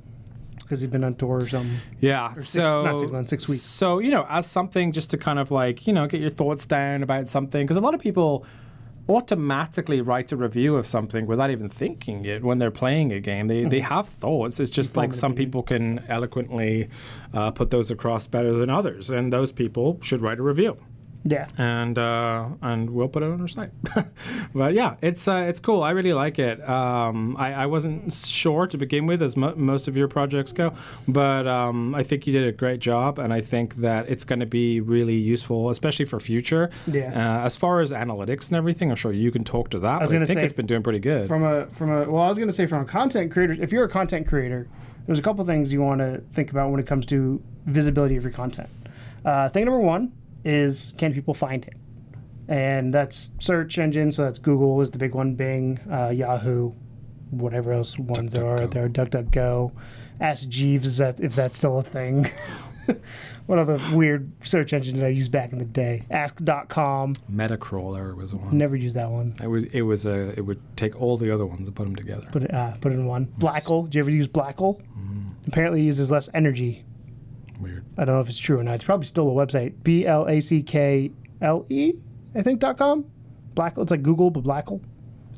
because 0.68 0.82
he'd 0.82 0.92
been 0.92 1.04
on 1.06 1.16
tour 1.16 1.38
or 1.38 1.48
something. 1.48 1.78
Yeah, 2.02 2.34
so 2.36 2.84
not 2.84 2.98
six 2.98 3.12
months, 3.12 3.30
six 3.30 3.50
weeks. 3.50 3.62
So 3.62 4.00
you 4.00 4.12
know, 4.12 4.26
as 4.30 4.46
something 4.46 4.92
just 4.92 5.10
to 5.12 5.18
kind 5.18 5.40
of 5.40 5.50
like 5.50 5.88
you 5.88 5.94
know 5.94 6.08
get 6.08 6.20
your 6.20 6.30
thoughts 6.30 6.66
down 6.66 7.04
about 7.04 7.30
something 7.30 7.66
because 7.66 7.78
a 7.78 7.82
lot 7.82 7.94
of 7.94 8.02
people 8.02 8.46
automatically 9.10 10.02
write 10.02 10.34
a 10.34 10.36
review 10.36 10.76
of 10.76 10.86
something 10.86 11.26
without 11.26 11.50
even 11.50 11.70
thinking 11.70 12.26
it 12.26 12.44
when 12.44 12.60
they're 12.60 12.70
playing 12.70 13.14
a 13.14 13.22
game. 13.22 13.48
They 13.48 13.64
they 13.64 13.80
have 13.80 14.10
thoughts. 14.10 14.60
It's 14.60 14.72
just 14.72 14.98
like 14.98 15.14
some 15.14 15.34
people 15.34 15.64
can 15.64 16.04
eloquently 16.10 16.90
uh, 17.34 17.52
put 17.52 17.70
those 17.70 17.90
across 17.90 18.28
better 18.28 18.52
than 18.52 18.70
others, 18.70 19.10
and 19.10 19.32
those 19.32 19.54
people 19.54 20.00
should 20.02 20.22
write 20.22 20.40
a 20.40 20.44
review 20.44 20.78
Yeah. 21.30 21.48
and 21.58 21.98
uh, 21.98 22.48
and 22.62 22.90
we'll 22.90 23.08
put 23.10 23.24
it 23.24 23.28
on 23.32 23.42
our 23.42 23.48
site. 23.48 23.72
but 24.54 24.74
yeah, 24.74 24.96
it's 25.02 25.28
uh, 25.28 25.46
it's 25.48 25.60
cool. 25.60 25.84
I 25.84 25.92
really 25.92 26.14
like 26.14 26.40
it. 26.40 26.68
Um, 26.68 27.36
I, 27.38 27.54
I 27.54 27.66
wasn't 27.66 28.14
sure 28.14 28.68
to 28.68 28.78
begin 28.78 29.06
with, 29.06 29.22
as 29.22 29.36
mo- 29.36 29.56
most 29.56 29.88
of 29.88 29.98
your 29.98 30.08
projects 30.08 30.52
go, 30.52 30.74
but 31.08 31.48
um, 31.48 31.94
I 31.96 32.04
think 32.04 32.28
you 32.28 32.34
did 32.34 32.48
a 32.48 32.52
great 32.52 32.80
job, 32.80 33.20
and 33.20 33.34
I 33.34 33.42
think 33.42 33.76
that 33.78 34.10
it's 34.10 34.24
going 34.24 34.40
to 34.40 34.46
be 34.46 34.80
really 34.80 35.16
useful, 35.18 35.70
especially 35.70 36.06
for 36.06 36.20
future. 36.20 36.70
Yeah. 36.86 37.12
Uh, 37.42 37.46
as 37.46 37.56
far 37.56 37.82
as 37.82 37.92
analytics 37.92 38.48
and 38.48 38.56
everything, 38.56 38.90
I'm 38.90 38.96
sure 38.98 39.12
you 39.12 39.32
can 39.32 39.44
talk 39.44 39.70
to 39.72 39.80
that. 39.80 40.00
I 40.00 40.04
was 40.04 40.12
I 40.12 40.16
gonna 40.16 40.26
think 40.26 40.40
say, 40.40 40.44
it's 40.46 40.54
been 40.54 40.68
doing 40.68 40.84
pretty 40.84 41.00
good. 41.00 41.28
From 41.28 41.44
a 41.44 41.68
from 41.68 41.92
a 41.92 42.10
well, 42.10 42.24
I 42.24 42.30
was 42.30 42.38
going 42.38 42.50
to 42.50 42.54
say 42.54 42.68
from 42.68 42.82
a 42.82 42.86
content 42.86 43.32
creator. 43.32 43.54
If 43.60 43.72
you're 43.72 43.84
a 43.84 43.90
content 43.90 44.28
creator, 44.28 44.68
there's 45.06 45.20
a 45.20 45.22
couple 45.22 45.46
things 45.46 45.74
you 45.74 45.82
want 45.82 46.00
to 46.00 46.22
think 46.32 46.52
about 46.52 46.72
when 46.72 46.80
it 46.80 46.88
comes 46.88 47.06
to 47.08 47.42
visibility 47.66 48.16
of 48.16 48.24
your 48.24 48.32
content. 48.32 48.70
Uh, 49.26 49.50
thing 49.50 49.66
number 49.66 49.80
one 49.80 50.14
is 50.48 50.94
can 50.98 51.14
people 51.14 51.34
find 51.34 51.66
it, 51.66 51.76
and 52.48 52.94
that's 52.94 53.32
search 53.40 53.78
engine. 53.78 54.12
So 54.12 54.24
that's 54.24 54.40
Google 54.40 54.80
is 54.82 54.92
the 54.92 54.98
big 54.98 55.14
one, 55.14 55.36
Bing, 55.36 55.80
uh, 55.92 56.10
Yahoo, 56.10 56.74
whatever 57.30 57.74
else 57.74 58.00
ones 58.00 58.34
there 58.34 58.46
are 58.46 58.62
out 58.64 58.72
there. 58.72 58.88
DuckDuckGo, 58.88 59.72
Ask 60.20 60.48
Jeeves 60.48 60.88
is 60.88 60.98
that 60.98 61.20
if 61.20 61.36
that's 61.36 61.58
still 61.58 61.78
a 61.78 61.84
thing. 61.84 62.30
what 63.46 63.60
other 63.60 63.78
weird 63.94 64.32
search 64.44 64.72
engine 64.72 64.96
did 64.96 65.04
I 65.04 65.10
use 65.10 65.28
back 65.28 65.52
in 65.52 65.60
the 65.60 65.66
day? 65.66 66.06
Ask.com. 66.10 67.16
Metacrawler 67.32 68.16
was 68.16 68.34
one. 68.34 68.58
Never 68.58 68.76
used 68.76 68.96
that 68.96 69.10
one. 69.10 69.36
It 69.42 69.48
was 69.48 69.66
it 69.66 69.82
was 69.82 70.06
a 70.06 70.30
it 70.38 70.42
would 70.46 70.62
take 70.78 71.00
all 71.02 71.18
the 71.18 71.34
other 71.34 71.46
ones 71.46 71.68
and 71.68 71.76
put 71.76 71.84
them 71.84 71.96
together. 71.96 72.28
Put 72.32 72.44
it, 72.44 72.54
uh, 72.54 72.76
put 72.80 72.94
it 72.94 72.96
in 72.96 73.06
one. 73.06 73.34
Blackle. 73.38 73.84
Did 73.84 73.96
you 73.96 74.00
ever 74.02 74.12
use 74.12 74.28
Blackle? 74.28 74.82
Apparently, 75.48 75.82
it 75.82 75.86
uses 75.86 76.12
less 76.12 76.30
energy. 76.34 76.84
Weird. 77.60 77.86
I 77.98 78.06
don't 78.06 78.16
know 78.16 78.22
if 78.22 78.30
it's 78.30 78.38
true 78.40 78.60
or 78.60 78.64
not. 78.64 78.76
It's 78.76 78.84
probably 78.84 79.08
still 79.08 79.28
a 79.30 79.34
website. 79.46 79.84
B 79.84 80.06
L 80.06 80.26
A 80.28 80.42
C 80.42 80.62
K 80.64 81.12
L 81.42 81.66
E, 81.70 81.94
I 82.36 82.42
think 82.42 82.60
dot 82.60 82.78
com. 82.78 83.06
Blackle. 83.56 83.84
It's 83.84 83.92
like 83.92 84.04
Google, 84.04 84.30
but 84.30 84.44
Blackle. 84.44 84.82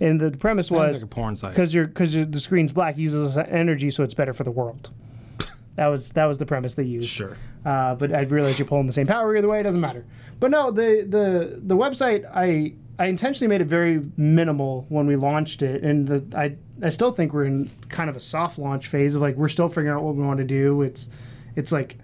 And 0.02 0.20
the 0.20 0.32
premise 0.32 0.68
Sounds 0.68 0.80
was 0.80 0.94
like 0.94 1.04
a 1.04 1.08
porn 1.08 1.36
site. 1.36 1.52
because 1.52 1.74
you're 1.74 1.88
because 1.88 2.14
the 2.14 2.40
screen's 2.40 2.72
black, 2.72 2.98
it 2.98 3.02
uses 3.02 3.36
less 3.36 3.48
energy, 3.50 3.92
so 3.92 4.04
it's 4.04 4.14
better 4.14 4.34
for 4.34 4.44
the 4.44 4.52
world. 4.52 4.92
That 5.76 5.88
was 5.88 6.10
that 6.10 6.26
was 6.26 6.38
the 6.40 6.46
premise 6.46 6.74
they 6.74 6.84
used. 6.84 7.08
Sure. 7.10 7.38
Uh, 7.64 7.96
but 7.96 8.14
I 8.14 8.22
realize 8.24 8.60
you're 8.60 8.68
pulling 8.68 8.88
the 8.88 8.92
same 8.92 9.08
power 9.08 9.34
either 9.38 9.48
way. 9.48 9.62
It 9.62 9.64
doesn't 9.64 9.80
matter. 9.80 10.06
But 10.38 10.52
no, 10.52 10.72
the 10.72 11.06
the 11.08 11.62
the 11.66 11.78
website 11.78 12.26
I 12.36 12.74
I 13.02 13.06
intentionally 13.06 13.48
made 13.48 13.62
it 13.62 13.68
very 13.70 14.02
minimal 14.18 14.86
when 14.90 15.08
we 15.08 15.16
launched 15.16 15.62
it, 15.62 15.82
and 15.82 16.06
the 16.06 16.38
I 16.38 16.58
I 16.86 16.90
still 16.90 17.12
think 17.14 17.32
we're 17.32 17.46
in 17.46 17.70
kind 17.88 18.10
of 18.10 18.18
a 18.18 18.20
soft 18.20 18.60
launch 18.60 18.88
phase 18.88 19.16
of 19.16 19.22
like 19.22 19.38
we're 19.38 19.48
still 19.48 19.70
figuring 19.70 19.88
out 19.96 20.04
what 20.04 20.16
we 20.16 20.24
want 20.24 20.40
to 20.40 20.44
do. 20.44 20.82
It's 20.82 21.08
it's 21.56 21.72
like 21.72 21.98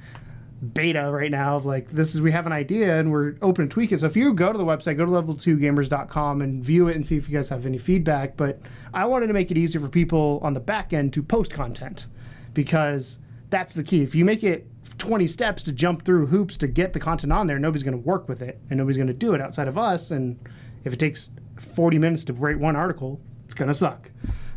beta 0.73 1.09
right 1.11 1.31
now 1.31 1.57
of 1.57 1.65
like 1.65 1.89
this 1.89 2.15
is 2.15 2.21
we 2.21 2.31
have 2.31 2.45
an 2.45 2.53
idea 2.53 2.99
and 2.99 3.11
we're 3.11 3.35
open 3.41 3.67
to 3.67 3.73
tweak 3.73 3.91
it. 3.91 3.99
So 3.99 4.05
if 4.05 4.15
you 4.15 4.33
go 4.33 4.51
to 4.51 4.57
the 4.57 4.65
website, 4.65 4.97
go 4.97 5.05
to 5.05 5.11
level2gamers.com 5.11 6.41
and 6.41 6.63
view 6.63 6.87
it 6.87 6.95
and 6.95 7.05
see 7.05 7.17
if 7.17 7.29
you 7.29 7.35
guys 7.35 7.49
have 7.49 7.65
any 7.65 7.77
feedback. 7.77 8.37
But 8.37 8.61
I 8.93 9.05
wanted 9.05 9.27
to 9.27 9.33
make 9.33 9.51
it 9.51 9.57
easier 9.57 9.81
for 9.81 9.89
people 9.89 10.39
on 10.43 10.53
the 10.53 10.59
back 10.59 10.93
end 10.93 11.13
to 11.13 11.23
post 11.23 11.51
content 11.51 12.07
because 12.53 13.19
that's 13.49 13.73
the 13.73 13.83
key. 13.83 14.01
If 14.01 14.15
you 14.15 14.25
make 14.25 14.43
it 14.43 14.67
20 14.97 15.27
steps 15.27 15.61
to 15.63 15.71
jump 15.71 16.05
through 16.05 16.27
hoops 16.27 16.57
to 16.57 16.67
get 16.67 16.93
the 16.93 16.99
content 16.99 17.33
on 17.33 17.47
there, 17.47 17.59
nobody's 17.59 17.83
going 17.83 18.01
to 18.01 18.07
work 18.07 18.29
with 18.29 18.41
it 18.41 18.59
and 18.69 18.77
nobody's 18.77 18.97
going 18.97 19.07
to 19.07 19.13
do 19.13 19.33
it 19.33 19.41
outside 19.41 19.67
of 19.67 19.77
us. 19.77 20.09
And 20.09 20.39
if 20.83 20.93
it 20.93 20.99
takes 20.99 21.31
40 21.59 21.99
minutes 21.99 22.23
to 22.25 22.33
write 22.33 22.59
one 22.59 22.75
article, 22.75 23.19
it's 23.43 23.53
going 23.53 23.67
to 23.67 23.73
suck. 23.73 24.11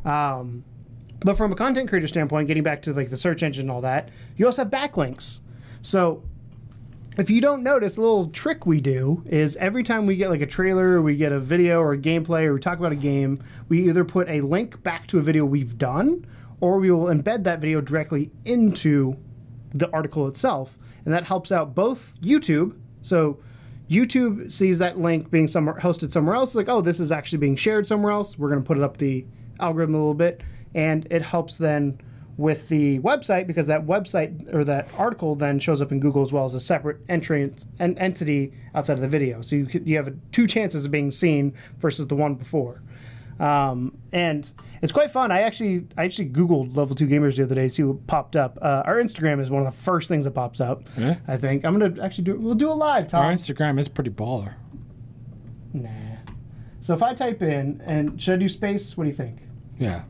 Um, 0.04 0.64
but 1.20 1.36
from 1.36 1.52
a 1.52 1.56
content 1.56 1.88
creator 1.88 2.06
standpoint, 2.06 2.46
getting 2.46 2.62
back 2.62 2.82
to 2.82 2.92
like 2.92 3.10
the 3.10 3.16
search 3.16 3.42
engine 3.42 3.62
and 3.62 3.70
all 3.70 3.80
that, 3.80 4.10
you 4.36 4.46
also 4.46 4.62
have 4.62 4.70
backlinks. 4.70 5.40
So 5.82 6.22
if 7.16 7.30
you 7.30 7.40
don't 7.40 7.62
notice, 7.62 7.96
a 7.96 8.00
little 8.00 8.28
trick 8.28 8.64
we 8.64 8.80
do 8.80 9.24
is 9.26 9.56
every 9.56 9.82
time 9.82 10.06
we 10.06 10.16
get 10.16 10.30
like 10.30 10.40
a 10.40 10.46
trailer, 10.46 11.02
we 11.02 11.16
get 11.16 11.32
a 11.32 11.40
video 11.40 11.80
or 11.80 11.92
a 11.92 11.98
gameplay, 11.98 12.44
or 12.44 12.54
we 12.54 12.60
talk 12.60 12.78
about 12.78 12.92
a 12.92 12.96
game, 12.96 13.42
we 13.68 13.88
either 13.88 14.04
put 14.04 14.28
a 14.28 14.40
link 14.40 14.82
back 14.82 15.06
to 15.08 15.18
a 15.18 15.22
video 15.22 15.44
we've 15.44 15.76
done, 15.78 16.24
or 16.60 16.78
we 16.78 16.90
will 16.90 17.06
embed 17.06 17.44
that 17.44 17.60
video 17.60 17.80
directly 17.80 18.30
into 18.44 19.16
the 19.74 19.90
article 19.92 20.28
itself, 20.28 20.78
and 21.04 21.12
that 21.12 21.24
helps 21.24 21.50
out 21.50 21.74
both 21.74 22.14
YouTube. 22.22 22.76
So 23.00 23.40
YouTube 23.90 24.52
sees 24.52 24.78
that 24.78 24.98
link 24.98 25.30
being 25.30 25.48
somewhere 25.48 25.74
hosted 25.74 26.12
somewhere 26.12 26.34
else, 26.34 26.54
like, 26.54 26.68
oh, 26.68 26.80
this 26.80 27.00
is 27.00 27.10
actually 27.10 27.38
being 27.38 27.56
shared 27.56 27.86
somewhere 27.86 28.12
else. 28.12 28.38
We're 28.38 28.48
going 28.48 28.62
to 28.62 28.66
put 28.66 28.78
it 28.78 28.84
up 28.84 28.98
the 28.98 29.26
algorithm 29.58 29.94
a 29.94 29.98
little 29.98 30.14
bit, 30.14 30.42
and 30.74 31.06
it 31.10 31.22
helps 31.22 31.58
then 31.58 32.00
with 32.38 32.68
the 32.68 33.00
website 33.00 33.48
because 33.48 33.66
that 33.66 33.84
website 33.84 34.54
or 34.54 34.62
that 34.64 34.88
article 34.96 35.34
then 35.34 35.58
shows 35.58 35.82
up 35.82 35.90
in 35.90 35.98
Google 35.98 36.22
as 36.22 36.32
well 36.32 36.44
as 36.44 36.54
a 36.54 36.60
separate 36.60 36.98
entry 37.08 37.52
and 37.80 37.98
entity 37.98 38.54
outside 38.76 38.94
of 38.94 39.00
the 39.00 39.08
video. 39.08 39.42
So 39.42 39.56
you 39.56 39.66
could, 39.66 39.86
you 39.86 39.96
have 39.96 40.14
two 40.30 40.46
chances 40.46 40.84
of 40.84 40.90
being 40.92 41.10
seen 41.10 41.52
versus 41.78 42.06
the 42.06 42.14
one 42.14 42.36
before. 42.36 42.80
Um, 43.40 43.98
and 44.12 44.50
it's 44.82 44.92
quite 44.92 45.10
fun. 45.10 45.32
I 45.32 45.40
actually 45.40 45.86
I 45.96 46.04
actually 46.04 46.30
googled 46.30 46.76
level 46.76 46.94
two 46.94 47.08
gamers 47.08 47.36
the 47.36 47.42
other 47.42 47.56
day 47.56 47.62
to 47.62 47.68
see 47.68 47.82
what 47.82 48.06
popped 48.06 48.36
up. 48.36 48.56
Uh, 48.62 48.82
our 48.84 48.96
Instagram 48.96 49.40
is 49.40 49.50
one 49.50 49.66
of 49.66 49.74
the 49.74 49.80
first 49.80 50.08
things 50.08 50.24
that 50.24 50.30
pops 50.32 50.60
up. 50.60 50.84
Yeah. 50.96 51.16
I 51.26 51.36
think 51.36 51.64
I'm 51.64 51.78
gonna 51.78 52.00
actually 52.02 52.24
do. 52.24 52.36
We'll 52.36 52.54
do 52.54 52.70
it 52.70 52.74
live, 52.74 53.08
Tom. 53.08 53.24
Our 53.24 53.32
Instagram 53.32 53.78
is 53.80 53.88
pretty 53.88 54.10
baller. 54.10 54.54
Nah. 55.72 55.88
So 56.80 56.94
if 56.94 57.02
I 57.02 57.14
type 57.14 57.42
in 57.42 57.82
and 57.84 58.20
should 58.20 58.34
I 58.34 58.36
do 58.38 58.48
space? 58.48 58.96
What 58.96 59.04
do 59.04 59.10
you 59.10 59.16
think? 59.16 59.42
Yeah. 59.76 60.02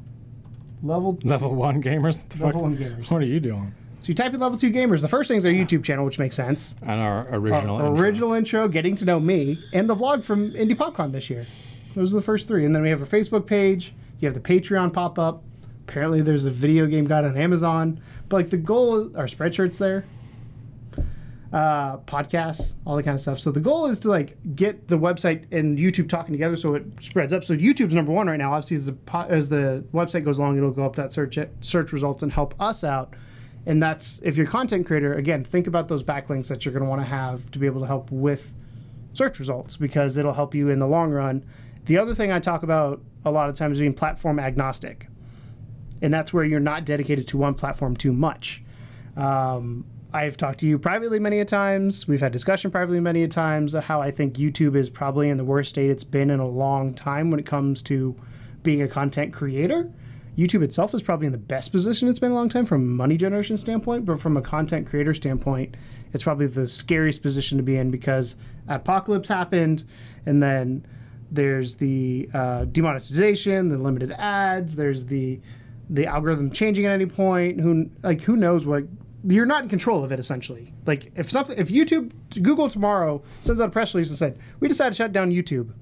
Level 0.83 1.19
Level 1.23 1.55
one 1.55 1.83
gamers. 1.83 2.23
What 2.23 2.31
the 2.31 2.45
level 2.45 2.61
fuck? 2.61 2.63
one 2.63 2.77
gamers. 2.77 3.11
What 3.11 3.23
are 3.23 3.27
you 3.27 3.41
doing? 3.41 3.75
So 4.01 4.09
you 4.09 4.15
type 4.15 4.33
in 4.33 4.41
level 4.41 4.57
two 4.59 4.71
gamers. 4.71 5.01
The 5.01 5.09
first 5.09 5.29
thing 5.29 5.39
is 5.39 5.45
our 5.45 5.51
YouTube 5.53 5.85
channel, 5.85 6.05
which 6.05 6.19
makes 6.19 6.37
sense. 6.37 6.77
And 6.83 7.01
our 7.01 7.27
original. 7.35 7.77
Our 7.77 7.89
intro. 7.89 8.03
original 8.05 8.33
intro, 8.35 8.69
getting 8.69 8.95
to 8.97 9.05
know 9.05 9.19
me, 9.19 9.59
and 9.73 9.89
the 9.89 9.97
vlog 9.97 10.23
from 10.23 10.53
Indie 10.53 10.77
PopCon 10.77 11.13
this 11.13 11.29
year. 11.29 11.47
Those 11.95 12.15
are 12.15 12.17
the 12.19 12.23
first 12.23 12.47
three, 12.47 12.65
and 12.65 12.75
then 12.75 12.83
we 12.83 12.91
have 12.91 13.01
our 13.01 13.07
Facebook 13.07 13.47
page. 13.47 13.93
You 14.21 14.29
have 14.29 14.35
the 14.35 14.41
Patreon 14.41 14.93
pop 14.93 15.19
up. 15.19 15.43
Apparently, 15.89 16.23
there's 16.23 16.45
a 16.45 16.51
video 16.51 16.87
game 16.87 17.07
guide 17.07 17.25
on 17.25 17.37
Amazon. 17.37 18.01
But 18.29 18.37
like 18.37 18.51
the 18.51 18.57
goal, 18.57 19.11
our 19.17 19.27
spreadshirts 19.27 19.79
there, 19.79 20.05
uh, 21.53 21.97
podcasts, 21.99 22.75
all 22.85 22.97
that 22.97 23.05
kind 23.05 23.15
of 23.15 23.21
stuff. 23.21 23.41
So 23.41 23.51
the 23.51 23.61
goal 23.61 23.87
is 23.87 24.01
to 24.01 24.09
like 24.09 24.37
get 24.55 24.89
the 24.89 24.99
website 24.99 25.45
and 25.51 25.79
YouTube 25.79 26.09
talking 26.09 26.33
together, 26.33 26.57
so 26.57 26.75
it 26.75 26.85
spreads 27.01 27.33
up. 27.33 27.45
So 27.45 27.55
YouTube's 27.55 27.95
number 27.95 28.13
one 28.13 28.27
right 28.27 28.37
now. 28.37 28.53
Obviously, 28.53 28.77
as 28.77 28.87
the 28.87 28.93
po- 28.93 29.27
as 29.29 29.49
the 29.49 29.85
website 29.93 30.25
goes 30.25 30.39
along, 30.39 30.59
it'll 30.59 30.71
go 30.71 30.85
up 30.85 30.97
that 30.97 31.13
search 31.13 31.39
search 31.61 31.93
results 31.93 32.23
and 32.23 32.33
help 32.33 32.55
us 32.61 32.85
out. 32.85 33.15
And 33.67 33.83
that's 33.83 34.21
if 34.23 34.37
you're 34.37 34.47
a 34.47 34.51
content 34.51 34.87
creator. 34.87 35.15
Again, 35.15 35.43
think 35.45 35.67
about 35.67 35.89
those 35.89 36.05
backlinks 36.05 36.49
that 36.49 36.65
you're 36.65 36.73
going 36.73 36.85
to 36.85 36.89
want 36.89 37.01
to 37.01 37.07
have 37.07 37.51
to 37.53 37.59
be 37.59 37.67
able 37.67 37.81
to 37.81 37.87
help 37.87 38.11
with 38.11 38.53
search 39.15 39.39
results 39.39 39.77
because 39.77 40.17
it'll 40.17 40.35
help 40.35 40.55
you 40.55 40.69
in 40.69 40.79
the 40.79 40.87
long 40.87 41.11
run. 41.11 41.45
The 41.87 41.97
other 41.97 42.15
thing 42.15 42.31
I 42.31 42.41
talk 42.41 42.63
about 42.63 43.01
a 43.25 43.31
lot 43.31 43.49
of 43.49 43.55
times 43.55 43.79
being 43.79 43.95
platform 43.95 44.39
agnostic, 44.39 45.09
and 46.03 46.13
that's 46.13 46.33
where 46.33 46.45
you're 46.45 46.61
not 46.61 46.85
dedicated 46.85 47.27
to 47.29 47.39
one 47.39 47.55
platform 47.55 47.97
too 47.97 48.13
much. 48.13 48.63
Um, 49.17 49.87
I've 50.13 50.39
talked 50.39 50.61
to 50.61 50.67
you 50.67 50.79
privately 50.79 51.19
many 51.19 51.39
a 51.39 51.45
times. 51.45 52.09
We've 52.09 52.21
had 52.21 52.33
discussion 52.33 52.71
privately 52.71 53.01
many 53.01 53.23
a 53.25 53.29
times 53.29 53.75
how 53.75 54.01
I 54.01 54.11
think 54.11 54.37
YouTube 54.37 54.75
is 54.75 54.89
probably 54.89 55.29
in 55.29 55.37
the 55.37 55.45
worst 55.45 55.69
state 55.69 55.91
it's 55.91 56.05
been 56.05 56.31
in 56.31 56.41
a 56.41 56.49
long 56.49 56.95
time 56.95 57.31
when 57.31 57.39
it 57.39 57.45
comes 57.45 57.83
to 57.83 58.17
being 58.63 58.81
a 58.81 58.89
content 58.89 59.35
creator. 59.35 59.93
YouTube 60.37 60.63
itself 60.63 60.95
is 60.95 61.03
probably 61.03 61.27
in 61.27 61.33
the 61.33 61.39
best 61.39 61.73
position 61.73 62.09
it's 62.09 62.19
been 62.19 62.31
a 62.31 62.35
long 62.35 62.49
time 62.49 62.65
from 62.65 62.83
a 62.83 62.87
money 62.87 63.19
generation 63.19 63.59
standpoint, 63.59 64.07
but 64.07 64.19
from 64.19 64.37
a 64.37 64.41
content 64.41 64.87
creator 64.87 65.13
standpoint, 65.13 65.77
it's 66.15 66.25
probably 66.25 66.47
the 66.47 66.69
scariest 66.69 67.21
position 67.21 67.59
to 67.59 67.63
be 67.63 67.77
in 67.77 67.91
because 67.91 68.35
adpocalypse 68.67 69.29
happened, 69.29 69.85
and 70.25 70.43
then 70.43 70.87
there's 71.31 71.75
the 71.75 72.31
uh, 72.33 72.65
demonetization, 72.65 73.69
the 73.69 73.77
limited 73.77 74.13
ads, 74.13 74.77
there's 74.77 75.07
the 75.07 75.39
the 75.91 76.07
algorithm 76.07 76.51
changing 76.51 76.87
at 76.87 76.93
any 76.93 77.07
point. 77.07 77.61
Who 77.61 77.91
like 78.03 78.23
who 78.23 78.37
knows 78.37 78.65
what 78.65 78.85
you're 79.25 79.47
not 79.47 79.63
in 79.65 79.69
control 79.69 80.05
of 80.05 80.13
it 80.13 80.19
essentially. 80.19 80.73
Like 80.87 81.13
if 81.17 81.31
something 81.31 81.59
if 81.59 81.69
YouTube 81.69 82.13
Google 82.43 82.69
tomorrow 82.69 83.23
sends 83.41 83.61
out 83.61 83.69
a 83.69 83.71
press 83.71 83.95
release 83.95 84.09
and 84.11 84.19
said 84.19 84.39
we 84.61 84.69
decided 84.69 84.91
to 84.93 84.97
shut 84.97 85.13
down 85.13 85.31
YouTube, 85.31 85.73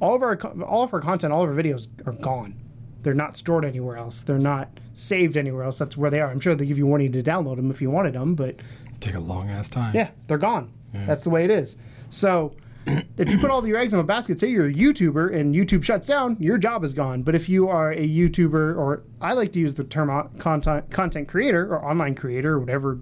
all 0.00 0.14
of 0.14 0.22
our 0.22 0.36
all 0.64 0.82
of 0.82 0.92
our 0.92 1.00
content, 1.00 1.32
all 1.32 1.44
of 1.44 1.48
our 1.50 1.54
videos 1.54 1.88
are 2.06 2.12
gone. 2.12 2.54
They're 3.02 3.14
not 3.14 3.36
stored 3.36 3.64
anywhere 3.64 3.96
else. 3.96 4.22
They're 4.22 4.38
not 4.38 4.68
saved 4.92 5.36
anywhere 5.36 5.62
else. 5.62 5.78
That's 5.78 5.96
where 5.96 6.10
they 6.10 6.20
are. 6.20 6.30
I'm 6.30 6.40
sure 6.40 6.54
they 6.54 6.66
give 6.66 6.78
you 6.78 6.86
warning 6.86 7.12
to 7.12 7.22
download 7.22 7.56
them 7.56 7.70
if 7.70 7.80
you 7.80 7.90
wanted 7.90 8.14
them, 8.14 8.34
but 8.34 8.56
Take 9.00 9.14
a 9.14 9.20
long 9.20 9.48
ass 9.48 9.68
time. 9.68 9.94
yeah, 9.94 10.10
they're 10.26 10.38
gone. 10.38 10.72
That's 10.92 11.22
the 11.22 11.30
way 11.30 11.44
it 11.44 11.50
is. 11.50 11.76
So 12.10 12.54
if 13.16 13.30
you 13.30 13.38
put 13.38 13.50
all 13.50 13.66
your 13.66 13.78
eggs 13.78 13.92
in 13.92 14.00
a 14.00 14.04
basket, 14.04 14.40
say 14.40 14.48
you're 14.48 14.68
a 14.68 14.72
YouTuber 14.72 15.34
and 15.34 15.54
YouTube 15.54 15.84
shuts 15.84 16.06
down, 16.06 16.36
your 16.40 16.58
job 16.58 16.84
is 16.84 16.94
gone. 16.94 17.22
But 17.22 17.34
if 17.34 17.48
you 17.48 17.68
are 17.68 17.92
a 17.92 18.08
YouTuber, 18.08 18.76
or 18.76 19.02
I 19.20 19.32
like 19.32 19.52
to 19.52 19.58
use 19.58 19.74
the 19.74 19.84
term 19.84 20.30
content 20.38 20.90
content 20.90 21.28
creator 21.28 21.72
or 21.72 21.84
online 21.84 22.14
creator, 22.14 22.54
or 22.54 22.60
whatever 22.60 22.98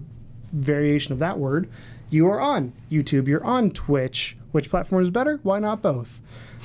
variation 0.51 1.13
of 1.13 1.19
that 1.19 1.37
word, 1.37 1.69
you 2.09 2.27
are 2.27 2.39
on 2.39 2.73
YouTube. 2.91 3.27
You're 3.27 3.43
on 3.43 3.71
Twitch. 3.71 4.37
Which 4.51 4.69
platform 4.69 5.03
is 5.03 5.09
better? 5.09 5.39
Why 5.43 5.59
not 5.59 5.81
both? 5.81 6.19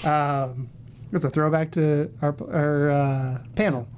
Um, 0.04 0.70
it's 1.12 1.24
a 1.24 1.30
throwback 1.30 1.72
to 1.72 2.10
our, 2.22 2.34
our 2.50 2.90
uh, 2.90 3.38
panel. 3.54 3.88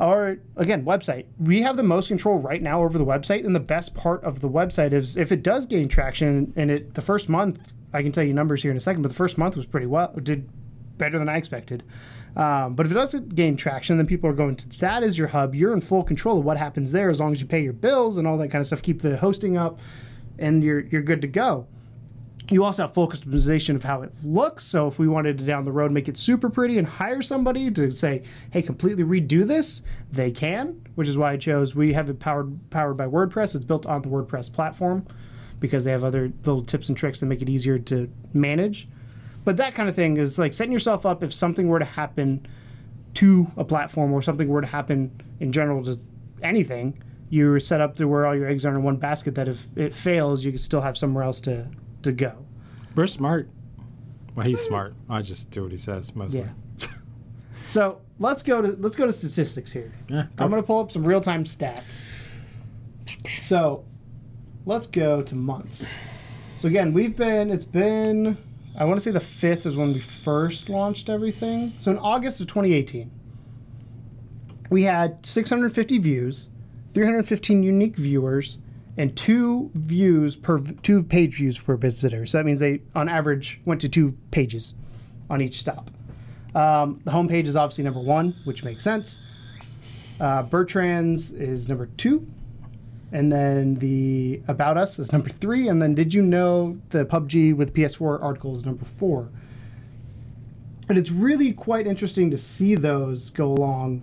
Or 0.00 0.38
again, 0.56 0.84
website. 0.84 1.26
We 1.38 1.62
have 1.62 1.76
the 1.76 1.82
most 1.82 2.08
control 2.08 2.38
right 2.38 2.62
now 2.62 2.82
over 2.82 2.96
the 2.96 3.04
website, 3.04 3.44
and 3.44 3.54
the 3.54 3.60
best 3.60 3.94
part 3.94 4.24
of 4.24 4.40
the 4.40 4.48
website 4.48 4.92
is 4.92 5.16
if 5.16 5.30
it 5.30 5.42
does 5.42 5.66
gain 5.66 5.88
traction. 5.88 6.52
And 6.56 6.70
it 6.70 6.94
the 6.94 7.02
first 7.02 7.28
month, 7.28 7.60
I 7.92 8.02
can 8.02 8.12
tell 8.12 8.24
you 8.24 8.32
numbers 8.32 8.62
here 8.62 8.70
in 8.70 8.76
a 8.76 8.80
second, 8.80 9.02
but 9.02 9.08
the 9.08 9.14
first 9.14 9.38
month 9.38 9.56
was 9.56 9.66
pretty 9.66 9.86
well, 9.86 10.12
did 10.22 10.48
better 10.98 11.18
than 11.18 11.28
I 11.28 11.36
expected. 11.36 11.82
Um, 12.36 12.74
but 12.74 12.86
if 12.86 12.92
it 12.92 12.94
doesn't 12.94 13.34
gain 13.34 13.56
traction, 13.56 13.98
then 13.98 14.06
people 14.06 14.30
are 14.30 14.34
going 14.34 14.56
to 14.56 14.68
that 14.80 15.02
as 15.02 15.18
your 15.18 15.28
hub. 15.28 15.54
You're 15.54 15.74
in 15.74 15.82
full 15.82 16.02
control 16.02 16.38
of 16.38 16.44
what 16.44 16.56
happens 16.56 16.92
there, 16.92 17.10
as 17.10 17.20
long 17.20 17.32
as 17.32 17.40
you 17.40 17.46
pay 17.46 17.62
your 17.62 17.74
bills 17.74 18.16
and 18.16 18.26
all 18.26 18.38
that 18.38 18.48
kind 18.48 18.60
of 18.60 18.66
stuff. 18.66 18.82
Keep 18.82 19.02
the 19.02 19.18
hosting 19.18 19.56
up, 19.56 19.78
and 20.38 20.62
you're 20.62 20.80
you're 20.80 21.02
good 21.02 21.20
to 21.20 21.26
go 21.26 21.66
you 22.50 22.64
also 22.64 22.82
have 22.82 22.94
full 22.94 23.08
customization 23.08 23.76
of 23.76 23.84
how 23.84 24.02
it 24.02 24.12
looks. 24.24 24.64
So 24.64 24.88
if 24.88 24.98
we 24.98 25.06
wanted 25.06 25.38
to 25.38 25.44
down 25.44 25.64
the 25.64 25.72
road 25.72 25.92
make 25.92 26.08
it 26.08 26.18
super 26.18 26.50
pretty 26.50 26.78
and 26.78 26.86
hire 26.86 27.22
somebody 27.22 27.70
to 27.70 27.92
say, 27.92 28.22
"Hey, 28.50 28.62
completely 28.62 29.04
redo 29.04 29.46
this," 29.46 29.82
they 30.10 30.30
can. 30.30 30.82
Which 30.94 31.08
is 31.08 31.16
why 31.16 31.32
I 31.32 31.36
chose. 31.36 31.74
We 31.74 31.92
have 31.92 32.10
it 32.10 32.18
powered 32.18 32.70
powered 32.70 32.96
by 32.96 33.06
WordPress. 33.06 33.54
It's 33.54 33.64
built 33.64 33.86
on 33.86 34.02
the 34.02 34.08
WordPress 34.08 34.52
platform 34.52 35.06
because 35.62 35.84
they 35.84 35.92
have 35.92 36.04
other 36.04 36.32
little 36.44 36.62
tips 36.62 36.88
and 36.88 36.98
tricks 36.98 37.20
that 37.20 37.26
make 37.26 37.40
it 37.40 37.48
easier 37.48 37.78
to 37.78 38.10
manage. 38.34 38.88
But 39.44 39.56
that 39.56 39.74
kind 39.74 39.88
of 39.88 39.94
thing 39.94 40.18
is 40.18 40.38
like 40.38 40.52
setting 40.52 40.72
yourself 40.72 41.06
up 41.06 41.22
if 41.22 41.32
something 41.32 41.68
were 41.68 41.78
to 41.78 41.84
happen 41.86 42.46
to 43.14 43.50
a 43.56 43.64
platform 43.64 44.12
or 44.12 44.20
something 44.20 44.48
were 44.48 44.60
to 44.60 44.66
happen 44.66 45.22
in 45.40 45.52
general 45.52 45.84
to 45.84 45.98
anything. 46.42 47.00
You're 47.30 47.60
set 47.60 47.80
up 47.80 47.96
to 47.96 48.06
where 48.06 48.26
all 48.26 48.34
your 48.34 48.46
eggs 48.46 48.66
are 48.66 48.70
in 48.70 48.82
one 48.82 48.96
basket. 48.96 49.36
That 49.36 49.48
if 49.48 49.66
it 49.76 49.94
fails, 49.94 50.44
you 50.44 50.50
can 50.50 50.58
still 50.58 50.82
have 50.82 50.98
somewhere 50.98 51.24
else 51.24 51.40
to 51.42 51.68
to 52.02 52.12
go. 52.12 52.44
We're 52.94 53.06
smart. 53.06 53.48
Well, 54.34 54.44
he's 54.44 54.60
eh. 54.66 54.68
smart. 54.68 54.94
I 55.08 55.22
just 55.22 55.50
do 55.50 55.62
what 55.62 55.72
he 55.72 55.78
says 55.78 56.14
mostly. 56.14 56.40
Yeah. 56.40 56.88
so 57.64 58.00
let's 58.18 58.42
go 58.42 58.60
to 58.60 58.76
let's 58.80 58.96
go 58.96 59.06
to 59.06 59.12
statistics 59.12 59.72
here. 59.72 59.92
Yeah, 60.08 60.26
go 60.36 60.44
I'm 60.44 60.50
going 60.50 60.60
to 60.60 60.66
pull 60.66 60.80
up 60.80 60.90
some 60.90 61.04
real 61.04 61.20
time 61.20 61.44
stats. 61.44 62.04
So 63.26 63.84
let's 64.66 64.86
go 64.86 65.22
to 65.22 65.34
months. 65.34 65.86
So 66.58 66.68
again, 66.68 66.92
we've 66.92 67.16
been 67.16 67.50
it's 67.50 67.64
been 67.64 68.36
I 68.78 68.84
want 68.84 68.98
to 68.98 69.00
say 69.02 69.10
the 69.10 69.20
fifth 69.20 69.66
is 69.66 69.76
when 69.76 69.92
we 69.92 70.00
first 70.00 70.68
launched 70.68 71.08
everything. 71.08 71.74
So 71.78 71.90
in 71.90 71.98
August 71.98 72.40
of 72.40 72.46
2018, 72.46 73.10
we 74.70 74.84
had 74.84 75.24
650 75.26 75.98
views, 75.98 76.48
315 76.94 77.62
unique 77.62 77.96
viewers, 77.96 78.58
and 78.96 79.14
two 79.16 79.70
views 79.74 80.36
per 80.36 80.58
two 80.60 81.02
page 81.02 81.36
views 81.36 81.58
per 81.58 81.76
visitor. 81.76 82.24
So 82.26 82.38
that 82.38 82.44
means 82.44 82.60
they, 82.60 82.80
on 82.94 83.08
average, 83.08 83.60
went 83.64 83.80
to 83.82 83.88
two 83.88 84.16
pages 84.30 84.74
on 85.28 85.42
each 85.42 85.58
stop. 85.58 85.90
Um, 86.54 87.00
the 87.04 87.10
homepage 87.10 87.46
is 87.46 87.56
obviously 87.56 87.84
number 87.84 88.00
one, 88.00 88.34
which 88.44 88.64
makes 88.64 88.84
sense. 88.84 89.20
Uh, 90.20 90.42
Bertrand's 90.42 91.32
is 91.32 91.68
number 91.68 91.86
two, 91.96 92.26
and 93.12 93.30
then 93.30 93.76
the 93.76 94.42
About 94.48 94.78
Us 94.78 94.98
is 94.98 95.12
number 95.12 95.28
three, 95.28 95.68
and 95.68 95.82
then 95.82 95.94
Did 95.94 96.14
You 96.14 96.22
Know 96.22 96.80
the 96.88 97.04
PUBG 97.04 97.54
with 97.54 97.74
PS4 97.74 98.22
article 98.22 98.56
is 98.56 98.64
number 98.64 98.86
four. 98.86 99.30
And 100.88 100.98
it's 100.98 101.10
really 101.10 101.52
quite 101.52 101.86
interesting 101.86 102.30
to 102.30 102.38
see 102.38 102.74
those 102.74 103.30
go 103.30 103.52
along. 103.52 104.02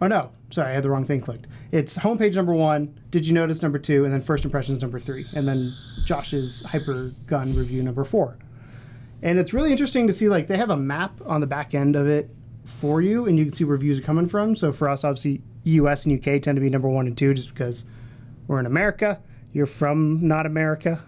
Oh 0.00 0.06
no, 0.06 0.32
sorry, 0.50 0.70
I 0.70 0.74
had 0.74 0.82
the 0.82 0.90
wrong 0.90 1.04
thing 1.04 1.20
clicked. 1.20 1.46
It's 1.70 1.96
homepage 1.96 2.34
number 2.34 2.54
one, 2.54 2.98
Did 3.10 3.26
You 3.26 3.34
Notice 3.34 3.60
number 3.60 3.78
two, 3.78 4.04
and 4.04 4.12
then 4.12 4.22
First 4.22 4.44
Impressions 4.44 4.80
number 4.80 4.98
three, 4.98 5.26
and 5.34 5.46
then 5.46 5.72
Josh's 6.06 6.62
Hyper 6.62 7.12
Gun 7.26 7.54
review 7.54 7.82
number 7.82 8.04
four. 8.04 8.38
And 9.22 9.38
it's 9.38 9.52
really 9.52 9.70
interesting 9.70 10.06
to 10.06 10.12
see 10.12 10.28
like 10.28 10.46
they 10.46 10.56
have 10.56 10.70
a 10.70 10.76
map 10.76 11.20
on 11.26 11.40
the 11.40 11.46
back 11.46 11.74
end 11.74 11.94
of 11.96 12.06
it 12.06 12.30
for 12.66 13.00
you, 13.00 13.26
and 13.26 13.38
you 13.38 13.44
can 13.46 13.54
see 13.54 13.64
where 13.64 13.76
views 13.76 13.98
are 13.98 14.02
coming 14.02 14.28
from. 14.28 14.54
So 14.56 14.72
for 14.72 14.88
us, 14.90 15.02
obviously, 15.04 15.40
U.S. 15.64 16.04
and 16.04 16.14
UK 16.18 16.42
tend 16.42 16.56
to 16.56 16.60
be 16.60 16.68
number 16.70 16.88
one 16.88 17.06
and 17.06 17.16
two, 17.16 17.32
just 17.34 17.48
because 17.48 17.84
we're 18.46 18.60
in 18.60 18.66
America. 18.66 19.20
You're 19.52 19.66
from 19.66 20.26
not 20.28 20.44
America, 20.46 21.02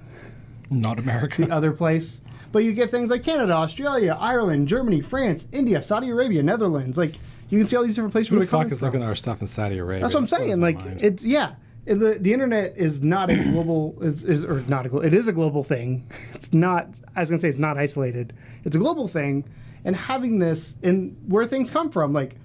Not 0.70 0.98
America. 0.98 1.44
the 1.44 1.52
other 1.52 1.72
place. 1.72 2.20
But 2.50 2.60
you 2.64 2.72
get 2.72 2.90
things 2.90 3.10
like 3.10 3.22
Canada, 3.22 3.52
Australia, 3.52 4.16
Ireland, 4.18 4.68
Germany, 4.68 5.02
France, 5.02 5.46
India, 5.52 5.82
Saudi 5.82 6.08
Arabia, 6.08 6.42
Netherlands. 6.42 6.96
Like 6.96 7.14
you 7.50 7.58
can 7.58 7.68
see 7.68 7.76
all 7.76 7.82
these 7.82 7.94
different 7.96 8.12
places 8.12 8.30
Who 8.30 8.36
where 8.36 8.46
the 8.46 8.50
fuck 8.50 8.72
is 8.72 8.78
from. 8.78 8.86
looking 8.86 9.02
at 9.02 9.06
our 9.08 9.14
stuff 9.14 9.42
in 9.42 9.46
Saudi 9.46 9.76
Arabia? 9.78 10.02
That's 10.02 10.14
what 10.14 10.20
I'm 10.20 10.28
saying. 10.28 10.60
Like 10.60 10.78
it's 10.82 11.22
yeah, 11.22 11.56
the 11.84 12.16
the 12.18 12.32
internet 12.32 12.74
is 12.76 13.02
not 13.02 13.30
a 13.30 13.36
global 13.52 13.98
is, 14.00 14.24
is 14.24 14.44
or 14.46 14.62
not 14.62 14.86
a 14.86 14.96
it 15.00 15.12
is 15.12 15.28
a 15.28 15.32
global 15.32 15.62
thing. 15.62 16.08
It's 16.34 16.54
not. 16.54 16.88
I 17.14 17.20
was 17.20 17.28
gonna 17.28 17.40
say 17.40 17.48
it's 17.50 17.58
not 17.58 17.76
isolated. 17.76 18.32
It's 18.64 18.74
a 18.76 18.78
global 18.78 19.08
thing, 19.08 19.44
and 19.84 19.96
having 19.96 20.38
this 20.38 20.76
and 20.82 21.16
where 21.26 21.46
things 21.46 21.70
come 21.70 21.90
from, 21.90 22.12
like. 22.12 22.36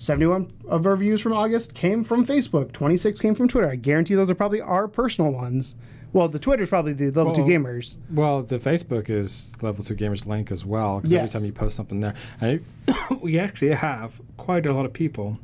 71 0.00 0.52
of 0.68 0.86
our 0.86 0.94
views 0.94 1.20
from 1.20 1.32
August 1.32 1.74
came 1.74 2.04
from 2.04 2.24
Facebook. 2.24 2.70
26 2.70 3.20
came 3.20 3.34
from 3.34 3.48
Twitter. 3.48 3.68
I 3.68 3.74
guarantee 3.74 4.14
those 4.14 4.30
are 4.30 4.34
probably 4.36 4.60
our 4.60 4.86
personal 4.86 5.32
ones. 5.32 5.74
Well, 6.12 6.28
the 6.28 6.38
Twitter's 6.38 6.68
probably 6.68 6.92
the 6.94 7.10
level 7.10 7.32
two 7.32 7.42
gamers. 7.42 7.98
Well, 8.10 8.42
the 8.42 8.58
Facebook 8.58 9.10
is 9.10 9.54
Level 9.60 9.84
2 9.84 9.94
Gamers 9.94 10.24
link 10.26 10.50
as 10.50 10.64
well, 10.64 10.96
because 10.96 11.12
every 11.12 11.28
time 11.28 11.44
you 11.44 11.52
post 11.52 11.76
something 11.76 12.00
there, 12.00 12.14
I, 12.40 12.60
we 13.20 13.38
actually 13.38 13.72
have 13.72 14.20
quite 14.36 14.64
a 14.64 14.72
lot 14.72 14.86
of 14.86 14.92
people, 14.92 15.38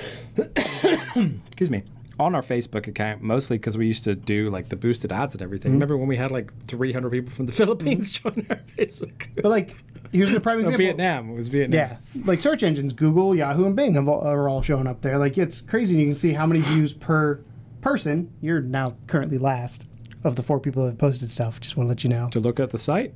excuse 0.36 1.70
me, 1.70 1.82
on 2.18 2.34
our 2.34 2.42
Facebook 2.42 2.86
account, 2.86 3.22
mostly 3.22 3.58
because 3.58 3.76
we 3.76 3.86
used 3.86 4.04
to 4.04 4.14
do 4.14 4.50
like 4.50 4.68
the 4.68 4.76
boosted 4.76 5.12
ads 5.12 5.34
and 5.34 5.42
everything. 5.42 5.70
Mm-hmm. 5.70 5.76
Remember 5.76 5.96
when 5.96 6.08
we 6.08 6.16
had 6.16 6.30
like 6.30 6.52
300 6.66 7.10
people 7.10 7.32
from 7.32 7.46
the 7.46 7.52
Philippines 7.60 8.10
join 8.10 8.46
our 8.50 8.56
Facebook 8.56 9.18
group? 9.18 9.42
But 9.42 9.46
like, 9.46 9.76
here's 10.12 10.32
the 10.32 10.40
prime 10.40 10.58
example. 10.60 10.78
Vietnam. 10.78 11.30
It 11.30 11.34
was 11.34 11.48
Vietnam. 11.48 11.78
Yeah, 11.78 11.96
like 12.24 12.40
search 12.40 12.62
engines, 12.62 12.92
Google, 12.92 13.34
Yahoo, 13.34 13.66
and 13.66 13.76
Bing 13.76 13.94
have 13.94 14.08
all, 14.08 14.20
are 14.20 14.48
all 14.48 14.62
showing 14.62 14.86
up 14.86 15.00
there. 15.02 15.18
Like 15.18 15.38
it's 15.38 15.60
crazy. 15.60 15.96
You 15.96 16.06
can 16.06 16.14
see 16.14 16.32
how 16.32 16.46
many 16.46 16.60
views 16.60 16.92
per 16.92 17.40
person. 17.80 18.32
You're 18.40 18.60
now 18.60 18.96
currently 19.06 19.38
last 19.38 19.86
of 20.24 20.36
the 20.36 20.42
four 20.42 20.60
people 20.60 20.84
that 20.84 20.90
have 20.90 20.98
posted 20.98 21.30
stuff. 21.30 21.60
Just 21.60 21.76
want 21.76 21.86
to 21.86 21.88
let 21.88 22.04
you 22.04 22.10
know. 22.10 22.28
To 22.28 22.40
look 22.40 22.60
at 22.60 22.70
the 22.70 22.78
site, 22.78 23.14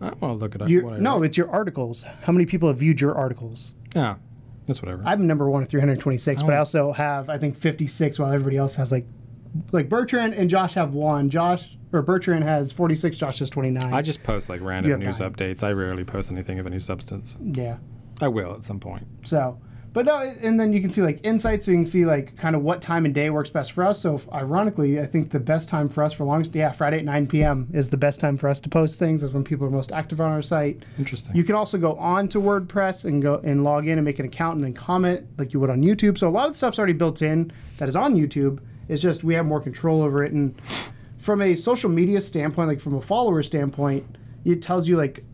I 0.00 0.08
don't 0.08 0.20
want 0.20 0.38
to 0.38 0.44
look 0.44 0.54
at 0.54 0.62
it. 0.62 1.00
No, 1.00 1.22
it's 1.22 1.36
your 1.36 1.50
articles. 1.50 2.04
How 2.22 2.32
many 2.32 2.46
people 2.46 2.68
have 2.68 2.78
viewed 2.78 3.00
your 3.00 3.14
articles? 3.14 3.74
Yeah, 3.94 4.16
that's 4.68 4.80
whatever. 4.82 5.02
I'm 5.04 5.26
number 5.26 5.50
one 5.50 5.62
at 5.64 5.68
326, 5.68 6.42
but 6.44 6.52
I 6.52 6.56
Oh. 6.56 6.60
also 6.60 6.92
have 6.92 7.28
I 7.28 7.38
think 7.38 7.56
56, 7.56 8.18
while 8.20 8.30
everybody 8.32 8.56
else 8.56 8.76
has 8.76 8.92
like 8.92 9.06
like 9.72 9.88
Bertrand 9.88 10.34
and 10.34 10.48
Josh 10.48 10.74
have 10.74 10.92
one. 10.94 11.30
Josh 11.30 11.76
or 11.92 12.02
Bertrand 12.02 12.44
has 12.44 12.70
46. 12.70 13.16
Josh 13.16 13.38
has 13.40 13.50
29. 13.50 13.92
I 13.92 14.02
just 14.02 14.22
post 14.22 14.48
like 14.48 14.60
You 14.60 14.66
random 14.68 14.90
have 14.92 15.00
news 15.00 15.20
nine. 15.20 15.32
updates. 15.32 15.64
I 15.64 15.72
rarely 15.72 16.04
post 16.04 16.30
anything 16.30 16.58
of 16.58 16.66
any 16.66 16.78
substance. 16.78 17.36
yeah. 17.42 17.78
I 18.20 18.28
will 18.28 18.52
at 18.54 18.64
some 18.64 18.78
point. 18.80 19.06
So, 19.24 19.58
but 19.98 20.06
no, 20.06 20.16
and 20.42 20.60
then 20.60 20.72
you 20.72 20.80
can 20.80 20.92
see 20.92 21.02
like 21.02 21.18
insights. 21.24 21.66
So 21.66 21.72
you 21.72 21.78
can 21.78 21.84
see 21.84 22.04
like 22.04 22.36
kind 22.36 22.54
of 22.54 22.62
what 22.62 22.80
time 22.80 23.04
and 23.04 23.12
day 23.12 23.30
works 23.30 23.50
best 23.50 23.72
for 23.72 23.82
us. 23.82 24.00
So, 24.00 24.14
if- 24.14 24.32
ironically, 24.32 25.00
I 25.00 25.06
think 25.06 25.32
the 25.32 25.40
best 25.40 25.68
time 25.68 25.88
for 25.88 26.04
us 26.04 26.12
for 26.12 26.22
longest, 26.22 26.54
yeah, 26.54 26.70
Friday 26.70 26.98
at 26.98 27.04
9 27.04 27.26
p.m. 27.26 27.68
is 27.72 27.88
the 27.88 27.96
best 27.96 28.20
time 28.20 28.36
for 28.36 28.48
us 28.48 28.60
to 28.60 28.68
post 28.68 28.96
things. 29.00 29.24
Is 29.24 29.32
when 29.32 29.42
people 29.42 29.66
are 29.66 29.70
most 29.70 29.90
active 29.90 30.20
on 30.20 30.30
our 30.30 30.40
site. 30.40 30.84
Interesting. 30.98 31.34
You 31.34 31.42
can 31.42 31.56
also 31.56 31.78
go 31.78 31.96
on 31.96 32.28
to 32.28 32.38
WordPress 32.38 33.06
and 33.06 33.20
go 33.20 33.40
and 33.42 33.64
log 33.64 33.88
in 33.88 33.98
and 33.98 34.04
make 34.04 34.20
an 34.20 34.26
account 34.26 34.54
and 34.54 34.64
then 34.64 34.72
comment 34.72 35.26
like 35.36 35.52
you 35.52 35.58
would 35.58 35.68
on 35.68 35.82
YouTube. 35.82 36.16
So 36.16 36.28
a 36.28 36.30
lot 36.30 36.46
of 36.46 36.52
the 36.52 36.58
stuff's 36.58 36.78
already 36.78 36.92
built 36.92 37.20
in 37.20 37.50
that 37.78 37.88
is 37.88 37.96
on 37.96 38.14
YouTube. 38.14 38.60
It's 38.86 39.02
just 39.02 39.24
we 39.24 39.34
have 39.34 39.46
more 39.46 39.60
control 39.60 40.00
over 40.02 40.22
it. 40.22 40.30
And 40.30 40.54
from 41.18 41.42
a 41.42 41.56
social 41.56 41.90
media 41.90 42.20
standpoint, 42.20 42.68
like 42.68 42.80
from 42.80 42.94
a 42.94 43.02
follower 43.02 43.42
standpoint, 43.42 44.06
it 44.44 44.62
tells 44.62 44.86
you 44.86 44.96
like 44.96 45.24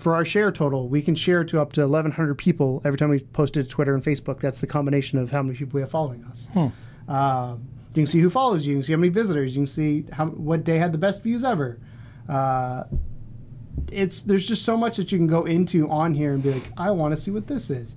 for 0.00 0.14
our 0.14 0.24
share 0.24 0.50
total, 0.50 0.88
we 0.88 1.02
can 1.02 1.14
share 1.14 1.44
to 1.44 1.60
up 1.60 1.72
to 1.74 1.82
1,100 1.82 2.34
people 2.36 2.80
every 2.84 2.98
time 2.98 3.10
we 3.10 3.20
post 3.20 3.56
it 3.56 3.64
to 3.64 3.68
Twitter 3.68 3.94
and 3.94 4.02
Facebook. 4.02 4.40
That's 4.40 4.60
the 4.60 4.66
combination 4.66 5.18
of 5.18 5.30
how 5.30 5.42
many 5.42 5.56
people 5.58 5.76
we 5.76 5.82
have 5.82 5.90
following 5.90 6.24
us. 6.24 6.48
Um, 7.08 7.68
you 7.94 8.02
can 8.02 8.06
see 8.06 8.20
who 8.20 8.30
follows 8.30 8.66
you. 8.66 8.72
You 8.72 8.78
can 8.78 8.84
see 8.84 8.92
how 8.92 8.98
many 8.98 9.10
visitors. 9.10 9.54
You 9.54 9.60
can 9.62 9.66
see 9.66 10.04
how 10.12 10.26
what 10.26 10.64
day 10.64 10.78
had 10.78 10.92
the 10.92 10.98
best 10.98 11.22
views 11.22 11.44
ever. 11.44 11.78
Uh, 12.28 12.84
it's 13.90 14.20
there's 14.22 14.46
just 14.46 14.64
so 14.64 14.76
much 14.76 14.96
that 14.96 15.10
you 15.10 15.18
can 15.18 15.26
go 15.26 15.44
into 15.44 15.88
on 15.90 16.14
here 16.14 16.32
and 16.32 16.42
be 16.42 16.52
like, 16.52 16.70
I 16.76 16.90
want 16.92 17.14
to 17.14 17.20
see 17.20 17.30
what 17.30 17.46
this 17.46 17.68
is, 17.70 17.96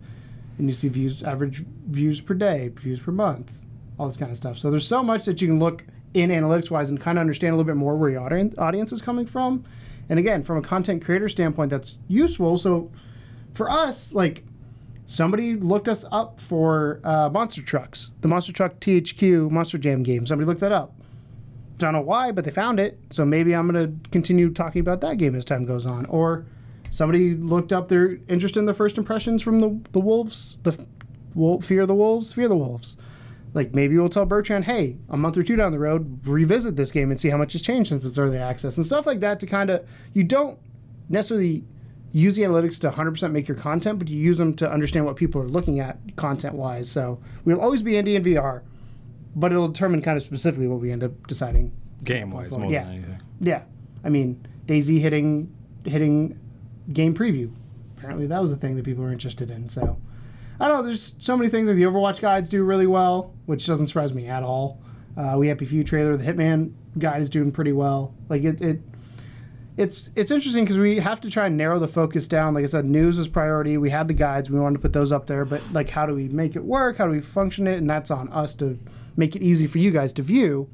and 0.57 0.67
you 0.67 0.73
see 0.73 0.87
views, 0.87 1.23
average 1.23 1.63
views 1.87 2.21
per 2.21 2.33
day, 2.33 2.69
views 2.69 2.99
per 2.99 3.11
month, 3.11 3.51
all 3.99 4.07
this 4.07 4.17
kind 4.17 4.31
of 4.31 4.37
stuff. 4.37 4.57
So 4.57 4.71
there's 4.71 4.87
so 4.87 5.03
much 5.03 5.25
that 5.25 5.41
you 5.41 5.47
can 5.47 5.59
look 5.59 5.85
in 6.13 6.29
analytics 6.31 6.71
wise 6.71 6.89
and 6.89 6.99
kind 6.99 7.17
of 7.17 7.21
understand 7.21 7.53
a 7.53 7.57
little 7.57 7.67
bit 7.71 7.77
more 7.77 7.95
where 7.95 8.09
your 8.09 8.21
audi- 8.21 8.57
audience 8.57 8.91
is 8.91 9.01
coming 9.01 9.25
from. 9.25 9.63
And 10.09 10.19
again, 10.19 10.43
from 10.43 10.57
a 10.57 10.61
content 10.61 11.03
creator 11.03 11.29
standpoint, 11.29 11.69
that's 11.71 11.97
useful. 12.07 12.57
So 12.57 12.91
for 13.53 13.69
us, 13.69 14.13
like 14.13 14.43
somebody 15.05 15.55
looked 15.55 15.87
us 15.87 16.05
up 16.11 16.39
for 16.39 16.99
uh, 17.03 17.29
monster 17.29 17.61
trucks, 17.61 18.11
the 18.21 18.27
monster 18.27 18.51
truck 18.51 18.79
THQ 18.79 19.49
Monster 19.49 19.77
Jam 19.77 20.03
game. 20.03 20.25
Somebody 20.25 20.47
looked 20.47 20.61
that 20.61 20.71
up 20.71 20.93
don't 21.83 21.93
know 21.93 22.01
why, 22.01 22.31
but 22.31 22.45
they 22.45 22.51
found 22.51 22.79
it. 22.79 22.99
So 23.09 23.25
maybe 23.25 23.53
I'm 23.53 23.69
going 23.69 24.01
to 24.01 24.09
continue 24.09 24.51
talking 24.51 24.79
about 24.79 25.01
that 25.01 25.17
game 25.17 25.35
as 25.35 25.45
time 25.45 25.65
goes 25.65 25.85
on. 25.85 26.05
Or 26.05 26.45
somebody 26.91 27.35
looked 27.35 27.73
up 27.73 27.89
their 27.89 28.19
interest 28.27 28.57
in 28.57 28.65
the 28.65 28.73
first 28.73 28.97
impressions 28.97 29.41
from 29.41 29.61
the 29.61 29.79
the 29.91 29.99
wolves, 29.99 30.57
the 30.63 30.71
f- 30.71 30.85
Wol- 31.35 31.61
Fear 31.61 31.85
the 31.85 31.95
Wolves, 31.95 32.31
Fear 32.33 32.47
the 32.47 32.55
Wolves. 32.55 32.97
Like 33.53 33.75
maybe 33.75 33.97
we'll 33.97 34.09
tell 34.09 34.25
Bertrand, 34.25 34.65
hey, 34.65 34.97
a 35.09 35.17
month 35.17 35.37
or 35.37 35.43
two 35.43 35.55
down 35.55 35.71
the 35.71 35.79
road, 35.79 36.25
revisit 36.27 36.75
this 36.75 36.91
game 36.91 37.11
and 37.11 37.19
see 37.19 37.29
how 37.29 37.37
much 37.37 37.53
has 37.53 37.61
changed 37.61 37.89
since 37.89 38.03
its 38.03 38.17
early 38.17 38.37
access 38.37 38.77
and 38.77 38.85
stuff 38.85 39.05
like 39.05 39.19
that. 39.19 39.39
To 39.41 39.45
kind 39.45 39.69
of 39.69 39.85
you 40.13 40.23
don't 40.23 40.57
necessarily 41.09 41.63
use 42.11 42.35
the 42.35 42.43
analytics 42.43 42.79
to 42.79 42.89
100% 42.91 43.31
make 43.31 43.47
your 43.47 43.57
content, 43.57 43.99
but 43.99 44.07
you 44.07 44.17
use 44.17 44.37
them 44.37 44.53
to 44.55 44.71
understand 44.71 45.05
what 45.05 45.15
people 45.15 45.41
are 45.41 45.47
looking 45.47 45.79
at 45.79 45.97
content 46.15 46.53
wise. 46.55 46.89
So 46.89 47.19
we'll 47.45 47.59
always 47.61 47.81
be 47.81 47.93
indie 47.93 48.15
and 48.15 48.25
VR, 48.25 48.61
but 49.35 49.51
it'll 49.51 49.67
determine 49.67 50.01
kind 50.01 50.17
of 50.17 50.23
specifically 50.23 50.67
what 50.67 50.79
we 50.79 50.91
end 50.91 51.03
up 51.03 51.27
deciding 51.27 51.71
Game 52.03 52.31
wise, 52.31 52.57
more 52.57 52.71
Yeah. 52.71 52.83
than 52.85 52.93
anything. 52.93 53.17
yeah, 53.39 53.61
I 54.03 54.09
mean 54.09 54.45
Daisy 54.65 54.99
hitting 54.99 55.51
hitting 55.85 56.37
game 56.91 57.13
preview. 57.13 57.51
Apparently, 57.97 58.25
that 58.27 58.41
was 58.41 58.51
a 58.51 58.57
thing 58.57 58.75
that 58.77 58.83
people 58.85 59.03
were 59.03 59.11
interested 59.11 59.49
in. 59.51 59.69
So 59.69 59.97
I 60.63 60.69
don't 60.69 60.77
know. 60.77 60.83
There's 60.83 61.15
so 61.19 61.35
many 61.35 61.49
things 61.49 61.67
that 61.67 61.73
the 61.73 61.83
Overwatch 61.83 62.21
guides 62.21 62.49
do 62.49 62.63
really 62.63 62.87
well, 62.87 63.33
which 63.47 63.65
doesn't 63.65 63.87
surprise 63.87 64.13
me 64.13 64.27
at 64.27 64.43
all. 64.43 64.81
Uh, 65.17 65.35
we 65.37 65.49
Happy 65.49 65.65
Few 65.65 65.83
trailer, 65.83 66.15
the 66.15 66.23
Hitman 66.23 66.71
guide 66.97 67.21
is 67.21 67.29
doing 67.29 67.51
pretty 67.51 67.73
well. 67.73 68.15
Like 68.29 68.45
it, 68.45 68.61
it 68.61 68.79
it's 69.75 70.09
it's 70.15 70.31
interesting 70.31 70.63
because 70.63 70.77
we 70.77 70.99
have 70.99 71.19
to 71.19 71.29
try 71.29 71.47
and 71.47 71.57
narrow 71.57 71.79
the 71.79 71.89
focus 71.89 72.29
down. 72.29 72.53
Like 72.53 72.63
I 72.63 72.67
said, 72.67 72.85
news 72.85 73.19
is 73.19 73.27
priority. 73.27 73.77
We 73.77 73.89
had 73.89 74.07
the 74.07 74.13
guides, 74.13 74.49
we 74.49 74.57
wanted 74.57 74.77
to 74.77 74.81
put 74.81 74.93
those 74.93 75.11
up 75.11 75.27
there, 75.27 75.43
but 75.43 75.61
like 75.73 75.89
how 75.89 76.05
do 76.05 76.15
we 76.15 76.29
make 76.29 76.55
it 76.55 76.63
work? 76.63 76.95
How 76.95 77.07
do 77.07 77.11
we 77.11 77.19
function 77.19 77.67
it? 77.67 77.79
And 77.79 77.89
that's 77.89 78.09
on 78.09 78.31
us 78.31 78.55
to 78.55 78.79
make 79.17 79.35
it 79.35 79.41
easy 79.41 79.67
for 79.67 79.79
you 79.79 79.91
guys 79.91 80.13
to 80.13 80.21
view. 80.21 80.69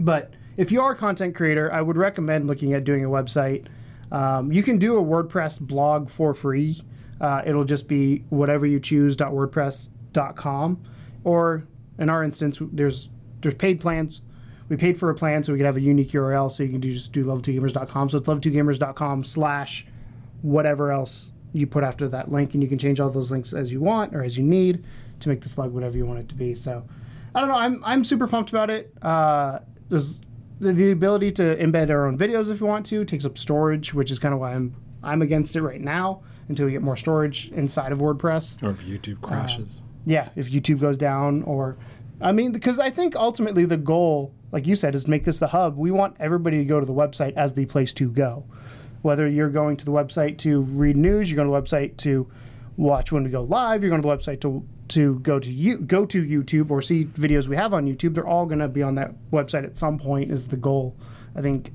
But 0.00 0.34
if 0.56 0.72
you 0.72 0.82
are 0.82 0.90
a 0.90 0.96
content 0.96 1.36
creator, 1.36 1.72
I 1.72 1.82
would 1.82 1.96
recommend 1.96 2.48
looking 2.48 2.72
at 2.72 2.82
doing 2.82 3.04
a 3.04 3.08
website. 3.08 3.66
Um, 4.10 4.50
you 4.50 4.64
can 4.64 4.76
do 4.78 4.98
a 4.98 5.04
WordPress 5.04 5.60
blog 5.60 6.10
for 6.10 6.34
free. 6.34 6.82
Uh, 7.20 7.42
it'll 7.44 7.64
just 7.64 7.88
be 7.88 8.24
whatever 8.30 8.66
you 8.66 8.80
choose.wordpress.com. 8.80 10.82
Or 11.24 11.66
in 11.98 12.08
our 12.08 12.22
instance, 12.22 12.58
there's 12.72 13.08
there's 13.40 13.54
paid 13.54 13.80
plans. 13.80 14.22
We 14.68 14.76
paid 14.76 14.98
for 14.98 15.10
a 15.10 15.14
plan 15.14 15.44
so 15.44 15.52
we 15.52 15.58
could 15.58 15.66
have 15.66 15.76
a 15.76 15.80
unique 15.80 16.10
URL 16.10 16.52
so 16.52 16.62
you 16.62 16.68
can 16.68 16.80
do, 16.80 16.92
just 16.92 17.12
do 17.12 17.24
level2gamers.com. 17.24 18.10
So 18.10 18.18
it's 18.18 18.28
level2gamers.com 18.28 19.24
slash 19.24 19.86
whatever 20.42 20.92
else 20.92 21.32
you 21.52 21.66
put 21.66 21.84
after 21.84 22.06
that 22.08 22.30
link, 22.30 22.52
and 22.52 22.62
you 22.62 22.68
can 22.68 22.78
change 22.78 23.00
all 23.00 23.08
those 23.08 23.30
links 23.30 23.54
as 23.54 23.72
you 23.72 23.80
want 23.80 24.14
or 24.14 24.22
as 24.22 24.36
you 24.36 24.44
need 24.44 24.84
to 25.20 25.28
make 25.28 25.40
the 25.40 25.48
slug 25.48 25.72
whatever 25.72 25.96
you 25.96 26.04
want 26.04 26.18
it 26.18 26.28
to 26.28 26.34
be. 26.34 26.54
So 26.54 26.84
I 27.34 27.40
don't 27.40 27.48
know. 27.48 27.56
I'm 27.56 27.82
I'm 27.84 28.04
super 28.04 28.26
pumped 28.26 28.50
about 28.50 28.70
it. 28.70 28.92
Uh, 29.02 29.60
there's 29.88 30.20
the, 30.60 30.72
the 30.72 30.90
ability 30.90 31.32
to 31.32 31.56
embed 31.56 31.90
our 31.90 32.06
own 32.06 32.18
videos 32.18 32.50
if 32.50 32.60
you 32.60 32.66
want 32.66 32.86
to. 32.86 33.04
Takes 33.04 33.24
up 33.24 33.38
storage, 33.38 33.94
which 33.94 34.10
is 34.10 34.18
kind 34.18 34.34
of 34.34 34.40
why 34.40 34.54
I'm 34.54 34.74
I'm 35.02 35.22
against 35.22 35.56
it 35.56 35.62
right 35.62 35.80
now 35.80 36.22
until 36.48 36.66
we 36.66 36.72
get 36.72 36.82
more 36.82 36.96
storage 36.96 37.50
inside 37.52 37.92
of 37.92 37.98
WordPress. 37.98 38.62
Or 38.62 38.70
if 38.70 38.84
YouTube 38.84 39.22
uh, 39.22 39.28
crashes. 39.28 39.82
Yeah, 40.04 40.30
if 40.36 40.50
YouTube 40.50 40.80
goes 40.80 40.96
down, 40.96 41.42
or 41.42 41.76
I 42.20 42.32
mean, 42.32 42.52
because 42.52 42.78
I 42.78 42.90
think 42.90 43.14
ultimately 43.14 43.64
the 43.64 43.76
goal, 43.76 44.34
like 44.52 44.66
you 44.66 44.76
said, 44.76 44.94
is 44.94 45.04
to 45.04 45.10
make 45.10 45.24
this 45.24 45.38
the 45.38 45.48
hub. 45.48 45.76
We 45.76 45.90
want 45.90 46.16
everybody 46.18 46.58
to 46.58 46.64
go 46.64 46.80
to 46.80 46.86
the 46.86 46.94
website 46.94 47.34
as 47.34 47.54
the 47.54 47.66
place 47.66 47.92
to 47.94 48.10
go. 48.10 48.46
Whether 49.02 49.28
you're 49.28 49.50
going 49.50 49.76
to 49.76 49.84
the 49.84 49.92
website 49.92 50.38
to 50.38 50.62
read 50.62 50.96
news, 50.96 51.30
you're 51.30 51.36
going 51.36 51.48
to 51.48 51.52
the 51.52 51.76
website 51.76 51.96
to 51.98 52.30
watch 52.76 53.12
when 53.12 53.24
we 53.24 53.30
go 53.30 53.42
live, 53.42 53.82
you're 53.82 53.90
going 53.90 54.02
to 54.02 54.08
the 54.08 54.16
website 54.16 54.40
to 54.40 54.66
to 54.88 55.18
go 55.20 55.38
to 55.38 55.52
you 55.52 55.78
go 55.78 56.06
to 56.06 56.24
YouTube 56.24 56.70
or 56.70 56.80
see 56.80 57.04
videos 57.04 57.46
we 57.46 57.56
have 57.56 57.74
on 57.74 57.86
YouTube. 57.86 58.14
They're 58.14 58.26
all 58.26 58.46
going 58.46 58.60
to 58.60 58.68
be 58.68 58.82
on 58.82 58.94
that 58.94 59.12
website 59.30 59.64
at 59.64 59.76
some 59.76 59.98
point. 59.98 60.30
Is 60.30 60.48
the 60.48 60.56
goal? 60.56 60.96
I 61.36 61.42
think 61.42 61.72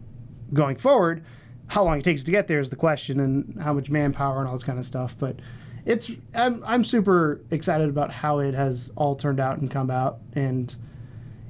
going 0.51 0.77
forward. 0.77 1.23
How 1.67 1.83
long 1.83 1.97
it 1.97 2.03
takes 2.03 2.23
to 2.23 2.31
get 2.31 2.47
there 2.47 2.59
is 2.59 2.69
the 2.69 2.75
question, 2.75 3.19
and 3.19 3.61
how 3.61 3.73
much 3.73 3.89
manpower 3.89 4.39
and 4.39 4.47
all 4.47 4.55
this 4.55 4.63
kind 4.63 4.79
of 4.79 4.85
stuff. 4.85 5.15
But 5.17 5.37
it's 5.85 6.11
I'm, 6.35 6.63
I'm 6.65 6.83
super 6.83 7.41
excited 7.51 7.89
about 7.89 8.11
how 8.11 8.39
it 8.39 8.53
has 8.53 8.91
all 8.95 9.15
turned 9.15 9.39
out 9.39 9.57
and 9.57 9.69
come 9.69 9.89
out, 9.89 10.19
and 10.33 10.75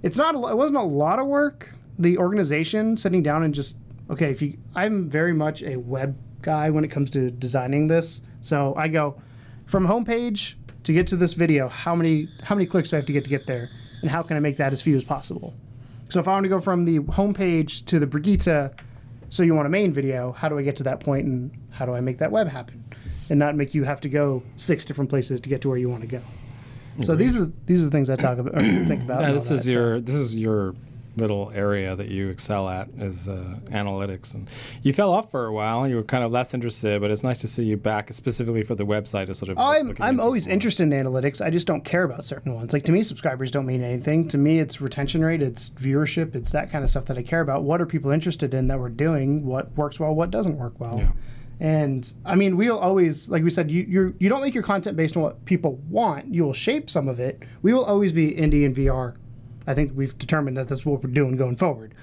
it's 0.01 0.17
not 0.17 0.35
a 0.35 0.47
it 0.47 0.57
wasn't 0.57 0.77
a 0.77 0.83
lot 0.83 1.19
of 1.19 1.27
work. 1.27 1.73
The 1.99 2.17
organization 2.17 2.97
sitting 2.97 3.21
down 3.21 3.43
and 3.43 3.53
just 3.53 3.75
okay, 4.09 4.31
if 4.31 4.41
you 4.41 4.57
I'm 4.75 5.09
very 5.09 5.33
much 5.33 5.61
a 5.61 5.77
web 5.77 6.17
guy 6.41 6.69
when 6.69 6.83
it 6.83 6.89
comes 6.89 7.09
to 7.11 7.31
designing 7.31 7.87
this, 7.87 8.21
so 8.41 8.73
I 8.75 8.87
go 8.87 9.21
from 9.65 9.87
homepage 9.87 10.55
to 10.83 10.93
get 10.93 11.07
to 11.07 11.15
this 11.15 11.33
video. 11.33 11.67
How 11.67 11.95
many 11.95 12.27
how 12.43 12.55
many 12.55 12.65
clicks 12.65 12.89
do 12.89 12.95
I 12.95 12.99
have 12.99 13.07
to 13.07 13.13
get 13.13 13.23
to 13.23 13.29
get 13.29 13.45
there, 13.45 13.69
and 14.01 14.09
how 14.09 14.23
can 14.23 14.37
I 14.37 14.39
make 14.39 14.57
that 14.57 14.73
as 14.73 14.81
few 14.81 14.95
as 14.95 15.03
possible? 15.03 15.53
So 16.09 16.19
if 16.19 16.27
I 16.27 16.31
want 16.31 16.43
to 16.43 16.49
go 16.49 16.59
from 16.59 16.85
the 16.85 16.99
homepage 16.99 17.85
to 17.85 17.99
the 17.99 18.05
Brigitte, 18.05 18.73
so 19.33 19.41
you 19.41 19.55
want 19.55 19.65
a 19.65 19.69
main 19.69 19.91
video, 19.91 20.31
how 20.31 20.47
do 20.47 20.59
I 20.59 20.61
get 20.61 20.75
to 20.75 20.83
that 20.83 20.99
point 20.99 21.25
and 21.25 21.49
how 21.71 21.87
do 21.87 21.95
I 21.95 22.01
make 22.01 22.19
that 22.19 22.31
web 22.31 22.47
happen? 22.47 22.83
And 23.31 23.39
not 23.39 23.55
make 23.55 23.73
you 23.73 23.83
have 23.83 23.99
to 24.01 24.09
go 24.09 24.43
six 24.57 24.85
different 24.85 25.09
places 25.09 25.41
to 25.41 25.49
get 25.49 25.59
to 25.63 25.69
where 25.69 25.77
you 25.79 25.89
want 25.89 26.01
to 26.01 26.07
go. 26.07 26.21
So 27.01 27.15
these 27.15 27.35
are 27.35 27.51
these 27.65 27.81
are 27.81 27.85
the 27.85 27.91
things 27.91 28.11
I 28.11 28.15
talk 28.15 28.37
about 28.37 28.53
or 28.53 28.59
think 28.59 29.01
about. 29.01 29.21
Yeah, 29.21 29.31
this 29.31 29.49
is 29.49 29.67
your 29.67 29.99
this 29.99 30.13
is 30.13 30.37
your 30.37 30.75
little 31.15 31.51
area 31.53 31.95
that 31.95 32.07
you 32.09 32.29
excel 32.29 32.67
at 32.69 32.89
is 32.97 33.27
uh, 33.27 33.59
analytics, 33.65 34.33
and 34.33 34.49
you 34.81 34.93
fell 34.93 35.11
off 35.11 35.29
for 35.31 35.45
a 35.45 35.53
while. 35.53 35.87
You 35.87 35.95
were 35.95 36.03
kind 36.03 36.23
of 36.23 36.31
less 36.31 36.53
interested, 36.53 36.99
but 37.01 37.11
it's 37.11 37.23
nice 37.23 37.39
to 37.41 37.47
see 37.47 37.63
you 37.63 37.77
back, 37.77 38.11
specifically 38.13 38.63
for 38.63 38.75
the 38.75 38.85
website. 38.85 39.27
To 39.27 39.35
sort 39.35 39.49
of 39.49 39.57
I'm 39.59 39.95
I'm 39.99 40.19
always 40.19 40.47
more. 40.47 40.53
interested 40.53 40.83
in 40.83 40.89
analytics. 40.91 41.43
I 41.43 41.49
just 41.49 41.67
don't 41.67 41.83
care 41.85 42.03
about 42.03 42.25
certain 42.25 42.53
ones. 42.53 42.73
Like 42.73 42.83
to 42.85 42.91
me, 42.91 43.03
subscribers 43.03 43.51
don't 43.51 43.65
mean 43.65 43.83
anything. 43.83 44.27
To 44.29 44.37
me, 44.37 44.59
it's 44.59 44.81
retention 44.81 45.23
rate, 45.23 45.41
it's 45.41 45.69
viewership, 45.69 46.35
it's 46.35 46.51
that 46.51 46.71
kind 46.71 46.83
of 46.83 46.89
stuff 46.89 47.05
that 47.05 47.17
I 47.17 47.23
care 47.23 47.41
about. 47.41 47.63
What 47.63 47.81
are 47.81 47.85
people 47.85 48.11
interested 48.11 48.53
in 48.53 48.67
that 48.67 48.79
we're 48.79 48.89
doing? 48.89 49.45
What 49.45 49.75
works 49.77 49.99
well? 49.99 50.13
What 50.13 50.31
doesn't 50.31 50.57
work 50.57 50.79
well? 50.79 50.95
Yeah. 50.97 51.11
And 51.59 52.11
I 52.25 52.35
mean, 52.35 52.57
we'll 52.57 52.79
always, 52.79 53.29
like 53.29 53.43
we 53.43 53.49
said, 53.49 53.69
you 53.69 53.83
you 53.87 54.15
you 54.19 54.29
don't 54.29 54.41
make 54.41 54.53
your 54.53 54.63
content 54.63 54.97
based 54.97 55.15
on 55.15 55.23
what 55.23 55.45
people 55.45 55.75
want. 55.89 56.33
You 56.33 56.43
will 56.43 56.53
shape 56.53 56.89
some 56.89 57.07
of 57.07 57.19
it. 57.19 57.41
We 57.61 57.73
will 57.73 57.85
always 57.85 58.11
be 58.11 58.31
indie 58.33 58.65
and 58.65 58.75
VR. 58.75 59.15
I 59.65 59.73
think 59.73 59.93
we've 59.95 60.17
determined 60.17 60.57
that 60.57 60.67
that's 60.67 60.85
what 60.85 61.03
we're 61.03 61.09
doing 61.11 61.35
going 61.35 61.55
forward. 61.55 61.93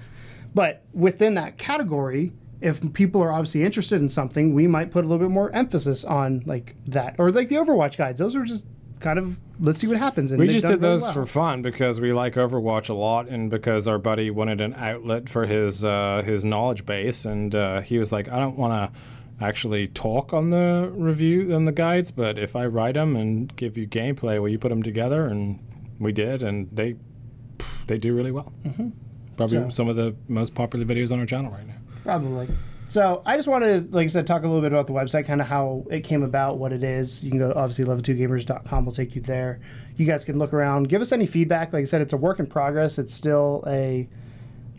But 0.55 0.83
within 0.93 1.35
that 1.35 1.59
category, 1.59 2.33
if 2.61 2.93
people 2.93 3.23
are 3.23 3.33
obviously 3.33 3.63
interested 3.63 4.01
in 4.01 4.09
something, 4.09 4.55
we 4.55 4.67
might 4.67 4.91
put 4.91 5.05
a 5.05 5.09
little 5.09 5.27
bit 5.27 5.33
more 5.33 5.51
emphasis 5.53 6.05
on 6.05 6.43
like 6.47 6.75
that, 6.87 7.17
or 7.19 7.31
like 7.33 7.49
the 7.49 7.57
Overwatch 7.57 7.97
guides. 7.97 8.19
Those 8.19 8.37
are 8.37 8.45
just 8.45 8.65
kind 9.01 9.19
of 9.19 9.39
let's 9.59 9.81
see 9.81 9.87
what 9.87 9.97
happens. 9.97 10.31
And 10.31 10.41
We 10.41 10.47
just 10.49 10.67
did 10.67 10.81
those 10.81 11.03
well. 11.03 11.13
for 11.13 11.27
fun 11.27 11.63
because 11.63 12.01
we 12.01 12.13
like 12.13 12.35
Overwatch 12.35 12.89
a 12.89 12.95
lot, 12.95 13.29
and 13.29 13.51
because 13.51 13.89
our 13.89 13.99
buddy 13.99 14.31
wanted 14.31 14.61
an 14.61 14.75
outlet 14.75 15.29
for 15.29 15.47
his 15.47 15.85
uh, 15.85 16.23
his 16.25 16.45
knowledge 16.45 16.85
base, 16.87 17.25
and 17.25 17.55
uh, 17.55 17.81
he 17.81 17.99
was 17.99 18.13
like, 18.13 18.29
"I 18.29 18.39
don't 18.39 18.57
want 18.57 18.93
to 18.93 19.01
actually 19.43 19.89
talk 19.89 20.35
on 20.35 20.51
the 20.51 20.93
review 20.95 21.55
on 21.55 21.65
the 21.65 21.73
guides, 21.73 22.11
but 22.11 22.39
if 22.39 22.55
I 22.55 22.67
write 22.67 22.95
them 22.95 23.17
and 23.17 23.55
give 23.57 23.79
you 23.79 23.87
gameplay, 23.87 24.41
will 24.41 24.49
you 24.51 24.59
put 24.59 24.69
them 24.69 24.83
together?" 24.83 25.27
And 25.27 25.59
we 25.99 26.13
did, 26.13 26.43
and 26.43 26.69
they 26.71 26.97
they 27.87 27.99
do 27.99 28.15
really 28.15 28.33
well. 28.33 28.53
Probably 29.37 29.59
Mm-hmm. 29.59 29.71
So- 29.71 29.75
some 29.75 29.89
of 29.89 29.97
the 29.97 30.15
most 30.29 30.55
popular 30.55 30.85
videos 30.85 31.11
on 31.13 31.19
our 31.21 31.27
channel 31.27 31.51
right 31.51 31.67
now. 31.67 31.75
Probably. 32.05 32.49
So 32.89 33.23
I 33.25 33.37
just 33.37 33.47
wanted, 33.47 33.95
like 33.95 34.05
I 34.07 34.09
said, 34.09 34.27
talk 34.27 34.43
a 34.43 34.47
little 34.47 34.61
bit 34.61 34.73
about 34.73 34.89
the 34.89 34.93
website, 34.93 35.25
kind 35.25 35.41
of 35.41 35.47
how 35.47 35.87
it 35.91 36.01
came 36.01 36.25
about, 36.25 36.59
what 36.59 36.73
it 36.73 36.83
is. 36.83 37.23
You 37.23 37.31
can 37.31 37.39
go 37.39 37.53
to 37.53 37.55
obviously 37.55 37.85
level2gamers.com. 37.85 38.85
We'll 38.85 38.93
take 38.95 39.15
you 39.15 39.23
there. 39.23 39.61
You 39.97 40.07
guys 40.07 40.25
can 40.25 40.39
look 40.39 40.53
around, 40.53 40.89
give 40.89 41.01
us 41.01 41.13
any 41.13 41.27
feedback. 41.27 41.73
Like 41.73 41.83
I 41.83 41.85
said, 41.85 42.01
it's 42.01 42.13
a 42.13 42.17
work 42.17 42.41
in 42.41 42.47
progress. 42.47 42.99
It's 42.99 43.15
still 43.15 43.63
a 43.67 44.09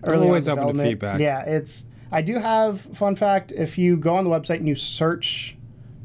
early 0.06 0.26
always 0.28 0.50
open 0.50 0.76
to 0.76 0.84
feedback. 0.84 1.20
Yeah, 1.22 1.42
it's. 1.44 1.86
I 2.12 2.22
do 2.22 2.38
have 2.40 2.82
fun 2.82 3.16
fact. 3.16 3.54
If 3.54 3.78
you 3.78 3.96
go 3.96 4.16
on 4.16 4.26
the 4.26 4.30
website 4.30 4.58
and 4.58 4.68
you 4.68 4.76
search 4.76 5.56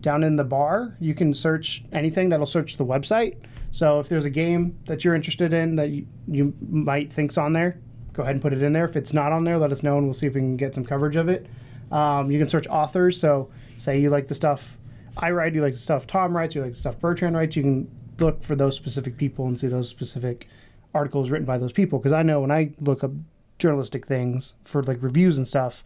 down 0.00 0.22
in 0.22 0.36
the 0.36 0.44
bar, 0.44 0.96
you 1.00 1.14
can 1.14 1.34
search 1.34 1.82
anything 1.92 2.28
that'll 2.28 2.46
search 2.46 2.76
the 2.76 2.84
website. 2.86 3.36
So 3.76 4.00
if 4.00 4.08
there's 4.08 4.24
a 4.24 4.30
game 4.30 4.78
that 4.86 5.04
you're 5.04 5.14
interested 5.14 5.52
in 5.52 5.76
that 5.76 5.90
you, 5.90 6.06
you 6.26 6.54
might 6.66 7.12
think's 7.12 7.36
on 7.36 7.52
there, 7.52 7.78
go 8.14 8.22
ahead 8.22 8.34
and 8.34 8.40
put 8.40 8.54
it 8.54 8.62
in 8.62 8.72
there. 8.72 8.86
If 8.86 8.96
it's 8.96 9.12
not 9.12 9.32
on 9.32 9.44
there, 9.44 9.58
let 9.58 9.70
us 9.70 9.82
know 9.82 9.98
and 9.98 10.06
we'll 10.06 10.14
see 10.14 10.26
if 10.26 10.32
we 10.32 10.40
can 10.40 10.56
get 10.56 10.74
some 10.74 10.82
coverage 10.82 11.14
of 11.14 11.28
it. 11.28 11.46
Um, 11.92 12.30
you 12.30 12.38
can 12.38 12.48
search 12.48 12.66
authors. 12.68 13.20
So 13.20 13.50
say 13.76 14.00
you 14.00 14.08
like 14.08 14.28
the 14.28 14.34
stuff 14.34 14.78
I 15.18 15.30
write, 15.30 15.54
you 15.54 15.60
like 15.60 15.74
the 15.74 15.78
stuff 15.78 16.06
Tom 16.06 16.34
writes, 16.34 16.54
you 16.54 16.62
like 16.62 16.70
the 16.70 16.78
stuff 16.78 16.98
Bertrand 16.98 17.36
writes. 17.36 17.54
You 17.54 17.64
can 17.64 17.90
look 18.18 18.42
for 18.42 18.56
those 18.56 18.76
specific 18.76 19.18
people 19.18 19.44
and 19.44 19.60
see 19.60 19.66
those 19.66 19.90
specific 19.90 20.48
articles 20.94 21.28
written 21.28 21.44
by 21.44 21.58
those 21.58 21.72
people. 21.72 21.98
Because 21.98 22.12
I 22.12 22.22
know 22.22 22.40
when 22.40 22.50
I 22.50 22.72
look 22.80 23.04
up 23.04 23.10
journalistic 23.58 24.06
things 24.06 24.54
for 24.62 24.82
like 24.84 25.02
reviews 25.02 25.36
and 25.36 25.46
stuff, 25.46 25.84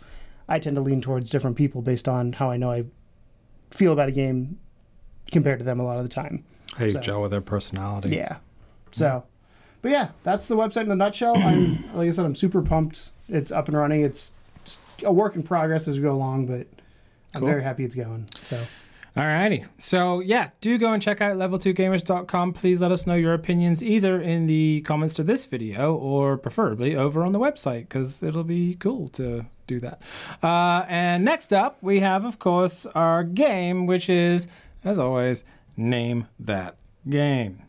I 0.48 0.61
tend 0.61 0.76
to 0.76 0.81
lean 0.81 1.00
towards 1.00 1.29
different 1.29 1.57
people 1.57 1.83
based 1.83 2.07
on 2.07 2.35
how 2.35 2.53
I 2.53 2.57
know 2.57 2.70
I 2.70 2.85
feel 3.72 3.92
about 3.92 4.09
a 4.09 4.12
game 4.12 4.61
compared 5.33 5.59
to 5.59 5.64
them 5.64 5.81
a 5.81 5.85
lot 5.85 5.96
of 5.96 6.05
the 6.05 6.09
time. 6.09 6.44
Hey, 6.78 6.90
So- 6.90 7.00
Joe 7.00 7.22
with 7.22 7.30
their 7.30 7.40
personality. 7.40 8.11
Yeah. 8.11 8.37
So, 8.92 9.24
but 9.83 9.90
yeah, 9.90 10.09
that's 10.24 10.46
the 10.48 10.56
website 10.56 10.83
in 10.83 10.90
a 10.90 10.96
nutshell. 10.96 11.37
I'm 11.37 11.85
like 11.94 12.09
I 12.09 12.11
said, 12.12 12.24
I'm 12.24 12.35
super 12.35 12.62
pumped. 12.62 13.11
It's 13.28 13.52
up 13.52 13.68
and 13.68 13.76
running. 13.76 14.02
It's 14.02 14.33
a 15.04 15.12
work 15.12 15.37
in 15.37 15.42
progress 15.42 15.87
as 15.88 15.96
we 15.96 16.02
go 16.02 16.12
along, 16.12 16.46
but 16.46 16.66
I'm 17.35 17.40
Cool. 17.40 17.48
very 17.48 17.62
happy 17.62 17.85
it's 17.85 17.94
going. 17.94 18.28
So, 18.40 18.61
Alrighty. 19.16 19.66
So 19.78 20.20
yeah, 20.20 20.50
do 20.61 20.78
go 20.78 20.92
and 20.92 21.02
check 21.02 21.20
out 21.20 21.37
level2gamers.com. 21.37 22.52
Please 22.52 22.80
let 22.80 22.92
us 22.92 23.06
know 23.06 23.14
your 23.14 23.35
opinions 23.35 23.83
either 23.83 24.20
in 24.20 24.46
the 24.46 24.83
comments 24.83 25.14
to 25.14 25.22
this 25.24 25.46
video 25.46 25.94
or 25.96 26.37
preferably 26.37 26.94
over 26.94 27.24
on 27.24 27.33
the 27.33 27.40
website 27.40 27.80
because 27.83 28.22
it'll 28.22 28.44
be 28.44 28.74
cool 28.74 29.09
to 29.11 29.46
do 29.66 29.80
that. 29.80 30.00
Uh, 30.42 30.85
and 30.88 31.24
next 31.24 31.52
up, 31.52 31.78
we 31.83 32.00
have, 32.00 32.24
of 32.24 32.38
course, 32.38 32.87
our 32.94 33.24
game, 33.24 33.87
which 33.87 34.09
is, 34.09 34.46
as 34.85 34.98
always, 34.98 35.44
name 35.81 36.29
that 36.38 36.77
game. 37.09 37.62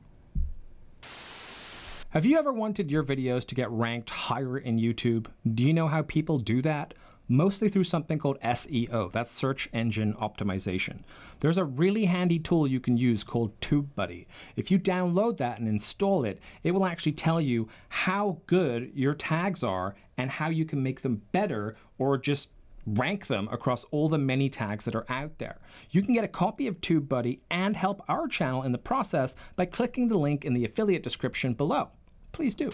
Have 2.09 2.25
you 2.25 2.37
ever 2.37 2.51
wanted 2.51 2.91
your 2.91 3.03
videos 3.03 3.47
to 3.47 3.55
get 3.55 3.71
ranked 3.71 4.09
higher 4.09 4.57
in 4.57 4.77
YouTube? 4.77 5.27
Do 5.49 5.63
you 5.63 5.73
know 5.73 5.87
how 5.87 6.01
people 6.01 6.37
do 6.37 6.61
that? 6.61 6.93
Mostly 7.29 7.69
through 7.69 7.85
something 7.85 8.19
called 8.19 8.37
SEO, 8.41 9.09
that's 9.09 9.31
search 9.31 9.69
engine 9.71 10.13
optimization. 10.15 11.03
There's 11.39 11.57
a 11.57 11.63
really 11.63 12.03
handy 12.03 12.37
tool 12.37 12.67
you 12.67 12.81
can 12.81 12.97
use 12.97 13.23
called 13.23 13.57
TubeBuddy. 13.61 14.25
If 14.57 14.69
you 14.69 14.77
download 14.77 15.37
that 15.37 15.59
and 15.59 15.69
install 15.69 16.25
it, 16.25 16.41
it 16.63 16.71
will 16.71 16.85
actually 16.85 17.13
tell 17.13 17.39
you 17.39 17.69
how 17.87 18.39
good 18.47 18.91
your 18.93 19.13
tags 19.13 19.63
are 19.63 19.95
and 20.17 20.31
how 20.31 20.49
you 20.49 20.65
can 20.65 20.83
make 20.83 21.03
them 21.03 21.21
better 21.31 21.77
or 21.97 22.17
just 22.17 22.49
rank 22.85 23.27
them 23.27 23.47
across 23.51 23.83
all 23.85 24.09
the 24.09 24.17
many 24.17 24.49
tags 24.49 24.85
that 24.85 24.95
are 24.95 25.05
out 25.09 25.37
there. 25.37 25.59
You 25.89 26.01
can 26.01 26.13
get 26.13 26.23
a 26.23 26.29
copy 26.29 26.67
of 26.67 26.81
TubeBuddy 26.81 27.39
and 27.49 27.75
help 27.75 28.01
our 28.07 28.27
channel 28.27 28.63
in 28.63 28.71
the 28.71 28.77
process 28.77 29.35
by 29.55 29.65
clicking 29.65 30.07
the 30.07 30.17
link 30.17 30.45
in 30.45 30.53
the 30.53 30.65
affiliate 30.65 31.03
description 31.03 31.53
below. 31.53 31.89
Please 32.31 32.55
do. 32.55 32.71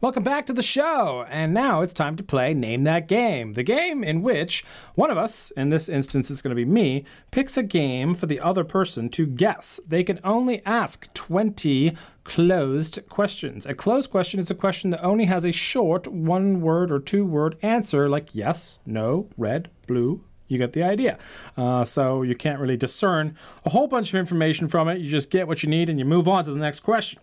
Welcome 0.00 0.22
back 0.22 0.46
to 0.46 0.52
the 0.52 0.62
show, 0.62 1.26
and 1.28 1.52
now 1.52 1.80
it's 1.80 1.92
time 1.92 2.14
to 2.18 2.22
play 2.22 2.54
Name 2.54 2.84
That 2.84 3.08
Game, 3.08 3.54
the 3.54 3.64
game 3.64 4.04
in 4.04 4.22
which 4.22 4.64
one 4.94 5.10
of 5.10 5.18
us, 5.18 5.50
in 5.56 5.70
this 5.70 5.88
instance 5.88 6.30
it's 6.30 6.40
going 6.40 6.52
to 6.52 6.54
be 6.54 6.64
me, 6.64 7.04
picks 7.32 7.56
a 7.56 7.64
game 7.64 8.14
for 8.14 8.26
the 8.26 8.38
other 8.38 8.62
person 8.62 9.08
to 9.08 9.26
guess. 9.26 9.80
They 9.88 10.04
can 10.04 10.20
only 10.22 10.64
ask 10.64 11.12
20 11.14 11.96
closed 12.22 13.00
questions. 13.08 13.66
A 13.66 13.74
closed 13.74 14.08
question 14.08 14.38
is 14.38 14.52
a 14.52 14.54
question 14.54 14.90
that 14.90 15.02
only 15.02 15.24
has 15.24 15.44
a 15.44 15.50
short 15.50 16.06
one 16.06 16.60
word 16.60 16.92
or 16.92 17.00
two 17.00 17.26
word 17.26 17.56
answer, 17.60 18.08
like 18.08 18.32
yes, 18.32 18.78
no, 18.86 19.28
red, 19.36 19.68
blue, 19.88 20.22
you 20.46 20.58
get 20.58 20.74
the 20.74 20.84
idea. 20.84 21.18
Uh, 21.56 21.82
so 21.82 22.22
you 22.22 22.36
can't 22.36 22.60
really 22.60 22.76
discern 22.76 23.36
a 23.64 23.70
whole 23.70 23.88
bunch 23.88 24.10
of 24.10 24.14
information 24.14 24.68
from 24.68 24.86
it. 24.86 25.00
You 25.00 25.10
just 25.10 25.28
get 25.28 25.48
what 25.48 25.64
you 25.64 25.68
need 25.68 25.88
and 25.88 25.98
you 25.98 26.04
move 26.04 26.28
on 26.28 26.44
to 26.44 26.52
the 26.52 26.60
next 26.60 26.80
question. 26.80 27.18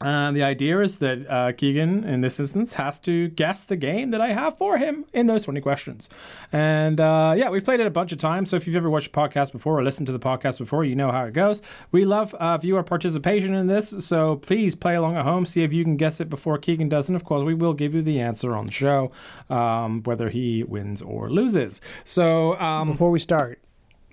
Uh, 0.00 0.30
the 0.30 0.44
idea 0.44 0.80
is 0.80 0.98
that 0.98 1.28
uh, 1.28 1.50
Keegan, 1.52 2.04
in 2.04 2.20
this 2.20 2.38
instance, 2.38 2.74
has 2.74 3.00
to 3.00 3.28
guess 3.30 3.64
the 3.64 3.74
game 3.74 4.12
that 4.12 4.20
I 4.20 4.32
have 4.32 4.56
for 4.56 4.78
him 4.78 5.04
in 5.12 5.26
those 5.26 5.42
20 5.42 5.60
questions. 5.60 6.08
And 6.52 7.00
uh, 7.00 7.34
yeah, 7.36 7.50
we've 7.50 7.64
played 7.64 7.80
it 7.80 7.86
a 7.88 7.90
bunch 7.90 8.12
of 8.12 8.18
times. 8.18 8.50
So 8.50 8.56
if 8.56 8.64
you've 8.66 8.76
ever 8.76 8.88
watched 8.88 9.08
a 9.08 9.10
podcast 9.10 9.50
before 9.50 9.76
or 9.76 9.82
listened 9.82 10.06
to 10.06 10.12
the 10.12 10.20
podcast 10.20 10.58
before, 10.58 10.84
you 10.84 10.94
know 10.94 11.10
how 11.10 11.24
it 11.24 11.32
goes. 11.32 11.62
We 11.90 12.04
love 12.04 12.32
uh, 12.34 12.58
viewer 12.58 12.84
participation 12.84 13.54
in 13.54 13.66
this. 13.66 13.88
So 13.98 14.36
please 14.36 14.76
play 14.76 14.94
along 14.94 15.16
at 15.16 15.24
home, 15.24 15.44
see 15.44 15.64
if 15.64 15.72
you 15.72 15.82
can 15.82 15.96
guess 15.96 16.20
it 16.20 16.30
before 16.30 16.58
Keegan 16.58 16.88
does. 16.88 17.08
And 17.08 17.16
of 17.16 17.24
course, 17.24 17.42
we 17.42 17.54
will 17.54 17.74
give 17.74 17.92
you 17.92 18.02
the 18.02 18.20
answer 18.20 18.54
on 18.54 18.66
the 18.66 18.72
show, 18.72 19.10
um, 19.50 20.04
whether 20.04 20.28
he 20.28 20.62
wins 20.62 21.02
or 21.02 21.28
loses. 21.28 21.80
So, 22.04 22.56
um, 22.60 22.88
before 22.90 23.10
we 23.10 23.18
start, 23.18 23.58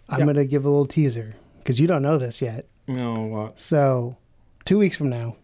I'm 0.09 0.17
Yeah. 0.19 0.25
going 0.25 0.37
to 0.37 0.45
give 0.45 0.65
a 0.65 0.69
little 0.69 0.87
teaser 0.87 1.35
because 1.59 1.79
you 1.79 1.85
don't 1.85 2.01
know 2.01 2.17
this 2.17 2.41
yet. 2.41 2.65
no, 2.87 3.51
So, 3.53 4.17
two 4.65 4.79
weeks 4.79 4.97
from 4.97 5.09
now, 5.09 5.35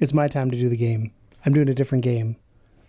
it's 0.00 0.12
my 0.12 0.28
time 0.28 0.50
to 0.50 0.56
do 0.56 0.68
the 0.68 0.76
game. 0.76 1.12
I'm 1.46 1.52
doing 1.52 1.68
a 1.68 1.74
different 1.74 2.04
game. 2.04 2.36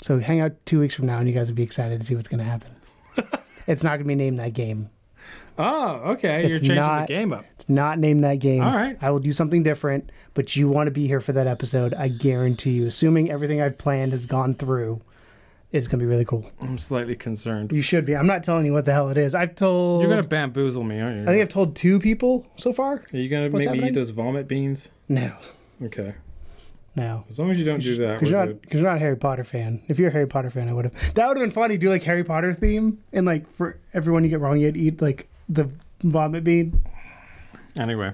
So, 0.01 0.19
hang 0.19 0.41
out 0.41 0.53
two 0.65 0.79
weeks 0.79 0.93
from 0.95 1.05
now 1.05 1.17
and 1.19 1.27
you 1.27 1.33
guys 1.33 1.47
will 1.49 1.55
be 1.55 1.63
excited 1.63 1.99
to 1.99 2.05
see 2.05 2.15
what's 2.15 2.27
going 2.27 2.39
to 2.39 2.43
happen. 2.45 2.75
it's 3.67 3.83
not 3.83 3.91
going 3.91 3.99
to 4.03 4.07
be 4.07 4.15
named 4.15 4.39
that 4.39 4.53
game. 4.53 4.89
oh, 5.57 5.91
okay. 6.11 6.39
It's 6.41 6.49
You're 6.49 6.59
changing 6.59 6.75
not- 6.75 7.07
the 7.07 7.13
game 7.13 7.33
up. 7.33 7.45
It's 7.55 7.69
not 7.69 7.97
named 7.99 8.23
that 8.23 8.39
game. 8.39 8.61
All 8.61 8.75
right. 8.75 8.97
I 9.01 9.09
will 9.11 9.19
do 9.19 9.31
something 9.33 9.63
different, 9.63 10.11
but 10.33 10.55
you 10.55 10.67
want 10.67 10.87
to 10.87 10.91
be 10.91 11.07
here 11.07 11.21
for 11.21 11.31
that 11.33 11.47
episode. 11.47 11.93
I 11.93 12.09
guarantee 12.09 12.71
you. 12.71 12.87
Assuming 12.87 13.31
everything 13.31 13.61
I've 13.61 13.77
planned 13.77 14.11
has 14.11 14.25
gone 14.25 14.53
through, 14.55 15.01
it's 15.71 15.87
going 15.87 15.99
to 15.99 16.05
be 16.05 16.09
really 16.09 16.25
cool. 16.25 16.49
I'm 16.61 16.77
slightly 16.77 17.15
concerned. 17.15 17.71
You 17.71 17.81
should 17.81 18.05
be. 18.05 18.15
I'm 18.15 18.27
not 18.27 18.43
telling 18.43 18.65
you 18.65 18.73
what 18.73 18.85
the 18.85 18.93
hell 18.93 19.09
it 19.09 19.17
is. 19.17 19.33
I've 19.33 19.55
told. 19.55 20.01
You're 20.01 20.09
going 20.11 20.21
to 20.21 20.27
bamboozle 20.27 20.83
me, 20.83 20.99
aren't 21.01 21.17
you? 21.17 21.23
I 21.23 21.27
think 21.27 21.41
I've 21.41 21.49
told 21.49 21.75
two 21.75 21.99
people 21.99 22.45
so 22.57 22.71
far. 22.73 23.03
Are 23.13 23.17
you 23.17 23.29
gonna 23.29 23.45
What's 23.49 23.53
make 23.65 23.71
me 23.71 23.77
happening? 23.77 23.89
eat 23.89 23.93
those 23.95 24.09
vomit 24.11 24.47
beans? 24.47 24.89
No, 25.09 25.33
Okay. 25.83 26.15
No. 26.95 27.25
As 27.29 27.39
long 27.39 27.51
as 27.51 27.59
you 27.59 27.65
don't 27.65 27.81
do 27.81 27.97
that, 27.97 28.13
Because 28.13 28.29
you're 28.31 28.45
not, 28.45 28.61
because 28.61 28.81
you're 28.81 28.89
not 28.89 28.97
a 28.97 28.99
Harry 28.99 29.17
Potter 29.17 29.43
fan. 29.43 29.83
If 29.87 29.99
you're 29.99 30.09
a 30.09 30.13
Harry 30.13 30.27
Potter 30.27 30.49
fan, 30.49 30.69
I 30.69 30.73
would 30.73 30.85
have. 30.85 31.13
That 31.15 31.27
would 31.27 31.37
have 31.37 31.43
been 31.43 31.51
funny. 31.51 31.77
Do 31.77 31.89
like 31.89 32.03
Harry 32.03 32.23
Potter 32.23 32.53
theme, 32.53 33.03
and 33.11 33.25
like 33.25 33.49
for 33.51 33.79
everyone 33.93 34.23
you 34.23 34.29
get 34.29 34.39
wrong, 34.39 34.59
you'd 34.59 34.77
eat 34.77 35.01
like 35.01 35.27
the 35.49 35.69
vomit 36.01 36.43
bean. 36.43 36.81
Anyway. 37.77 38.13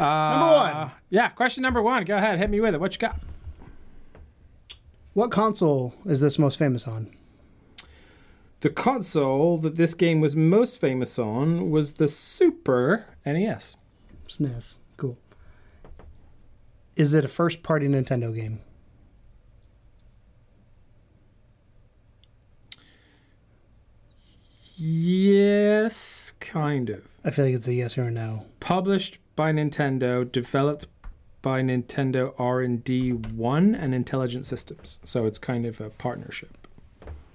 Uh, 0.00 0.04
Number 0.04 0.46
one. 0.54 0.90
Yeah, 1.10 1.28
question 1.28 1.62
number 1.62 1.82
one. 1.82 2.04
Go 2.04 2.16
ahead, 2.16 2.38
hit 2.38 2.48
me 2.50 2.60
with 2.60 2.74
it. 2.74 2.80
What 2.80 2.94
you 2.94 2.98
got? 2.98 3.20
What 5.12 5.30
console 5.30 5.94
is 6.04 6.20
this 6.20 6.38
most 6.38 6.58
famous 6.58 6.86
on? 6.86 7.10
The 8.60 8.70
console 8.70 9.58
that 9.58 9.76
this 9.76 9.94
game 9.94 10.20
was 10.20 10.34
most 10.34 10.80
famous 10.80 11.18
on 11.18 11.70
was 11.70 11.94
the 11.94 12.08
Super 12.08 13.06
NES. 13.24 13.76
SNES. 14.28 14.76
Is 16.96 17.12
it 17.12 17.24
a 17.24 17.28
first 17.28 17.62
party 17.62 17.86
Nintendo 17.88 18.34
game? 18.34 18.60
Yes, 24.78 26.32
kind 26.40 26.90
of. 26.90 27.04
I 27.24 27.30
feel 27.30 27.46
like 27.46 27.54
it's 27.54 27.68
a 27.68 27.74
yes 27.74 27.96
or 27.96 28.04
a 28.04 28.10
no. 28.10 28.46
Published 28.60 29.18
by 29.34 29.52
Nintendo, 29.52 30.30
developed 30.30 30.86
by 31.40 31.62
Nintendo 31.62 32.34
R&D 32.38 33.10
1 33.10 33.74
and 33.74 33.94
Intelligent 33.94 34.44
Systems. 34.44 35.00
So 35.04 35.26
it's 35.26 35.38
kind 35.38 35.64
of 35.64 35.80
a 35.80 35.90
partnership. 35.90 36.66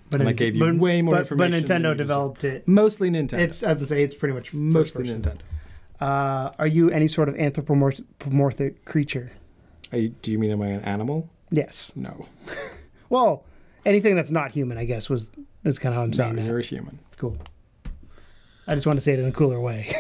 But 0.10 0.20
And 0.20 0.30
I 0.30 0.34
gave 0.34 0.56
you 0.56 0.80
way 0.80 1.02
more 1.02 1.16
but, 1.16 1.22
information 1.22 1.64
But 1.64 1.82
Nintendo 1.82 1.98
developed 1.98 2.44
it. 2.44 2.68
Mostly 2.68 3.10
Nintendo. 3.10 3.40
It's 3.40 3.64
as 3.64 3.82
I 3.82 3.86
say, 3.86 4.04
it's 4.04 4.16
pretty 4.16 4.34
much 4.34 4.54
mostly. 4.54 5.08
Nintendo. 5.08 5.40
Uh, 6.00 6.52
are 6.60 6.68
you 6.68 6.90
any 6.90 7.08
sort 7.08 7.30
of 7.30 7.36
anthropomorphic 7.36 8.86
creature? 8.86 9.32
Are 9.92 9.98
you, 9.98 10.10
do 10.22 10.32
you 10.32 10.40
mean 10.40 10.52
am 10.52 10.62
I 10.62 10.68
an 10.68 10.82
animal? 10.82 11.30
Yes. 11.52 11.94
No. 11.96 12.26
Well, 13.10 13.44
anything 13.86 14.16
that's 14.16 14.32
not 14.32 14.52
human, 14.52 14.78
I 14.78 14.86
guess, 14.86 15.10
was 15.10 15.28
is 15.66 15.78
kind 15.78 15.92
of 15.94 15.98
how 15.98 16.04
I'm 16.04 16.12
No, 16.12 16.16
saying 16.16 16.36
that. 16.38 16.46
you're 16.46 16.60
a 16.60 16.64
human. 16.64 17.00
Cool. 17.18 17.38
I 18.66 18.74
just 18.74 18.88
want 18.88 18.96
to 18.96 19.02
say 19.02 19.12
it 19.12 19.20
in 19.20 19.26
a 19.26 19.34
cooler 19.34 19.60
way. 19.60 19.94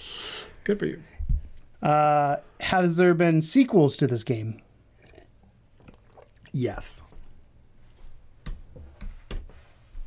Good 0.64 0.78
for 0.78 0.86
you. 0.86 1.02
Uh, 1.82 2.36
has 2.60 2.96
there 2.96 3.12
been 3.12 3.42
sequels 3.42 3.94
to 3.98 4.06
this 4.06 4.24
game? 4.24 4.62
Yes. 6.54 7.02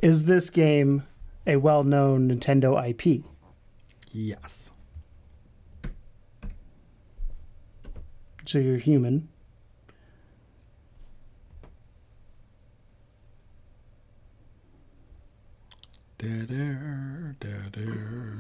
Is 0.02 0.24
this 0.24 0.50
game 0.50 1.04
a 1.46 1.58
well-known 1.58 2.30
Nintendo 2.32 2.84
IP? 2.90 3.24
Yes. 4.12 4.72
So 8.50 8.58
you're 8.58 8.78
human. 8.80 9.30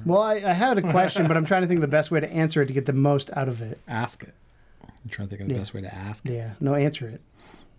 Well, 0.06 0.22
I, 0.22 0.36
I 0.36 0.54
had 0.54 0.78
a 0.78 0.82
question, 0.82 1.28
but 1.28 1.38
I'm 1.38 1.45
trying 1.45 1.62
to 1.62 1.67
think 1.67 1.78
of 1.78 1.82
the 1.82 1.88
best 1.88 2.10
way 2.12 2.19
to 2.19 2.30
answer 2.32 2.62
it 2.62 2.67
to 2.67 2.74
get 2.74 2.86
the 2.86 2.93
most 2.93 3.30
out 3.36 3.48
of 3.48 3.62
it. 3.62 3.80
Ask 3.88 4.24
it. 4.24 4.34
I'm 4.84 5.10
trying 5.10 5.28
to 5.28 5.30
think 5.30 5.41
of 5.41 5.48
the 5.48 5.54
Yeah. 5.54 5.60
best 5.60 5.74
way 5.74 5.82
to 5.82 5.93
ask 5.93 6.26
it. 6.26 6.34
Yeah, 6.34 6.52
no, 6.60 6.74
answer 6.76 7.08
it. 7.08 7.22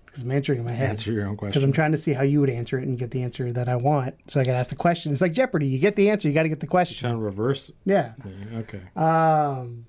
Because 0.06 0.22
I'm 0.22 0.30
answering 0.30 0.60
in 0.60 0.64
my 0.64 0.72
head. 0.72 0.90
Answer 0.90 1.12
your 1.12 1.26
own 1.26 1.36
question. 1.36 1.52
Because. 1.52 1.64
I'm 1.64 1.72
trying 1.72 1.92
to 1.92 1.98
see 1.98 2.12
how 2.12 2.22
you 2.22 2.40
would 2.40 2.50
answer 2.50 2.78
it 2.78 2.86
and 2.86 2.98
get 2.98 3.10
the 3.12 3.22
answer 3.22 3.52
that 3.52 3.68
I 3.68 3.76
want. 3.76 4.14
So 4.28 4.40
I 4.40 4.44
got 4.44 4.52
to 4.52 4.58
ask 4.58 4.70
the 4.70 4.76
question. 4.76 5.12
It's 5.12 5.20
like 5.20 5.32
Jeopardy. 5.32 5.66
You 5.66 5.78
get 5.78 5.96
the 5.96 6.10
answer, 6.10 6.28
you 6.28 6.34
got 6.34 6.42
to 6.44 6.48
get 6.48 6.60
the 6.60 6.66
question. 6.66 6.98
trying 6.98 7.14
to 7.14 7.20
reverse 7.20 7.70
Yeah. 7.84 8.12
Okay. 8.54 8.80
Um. 8.96 9.86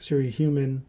So 0.00 0.16
you're 0.16 0.24
a 0.24 0.30
human. 0.30 0.84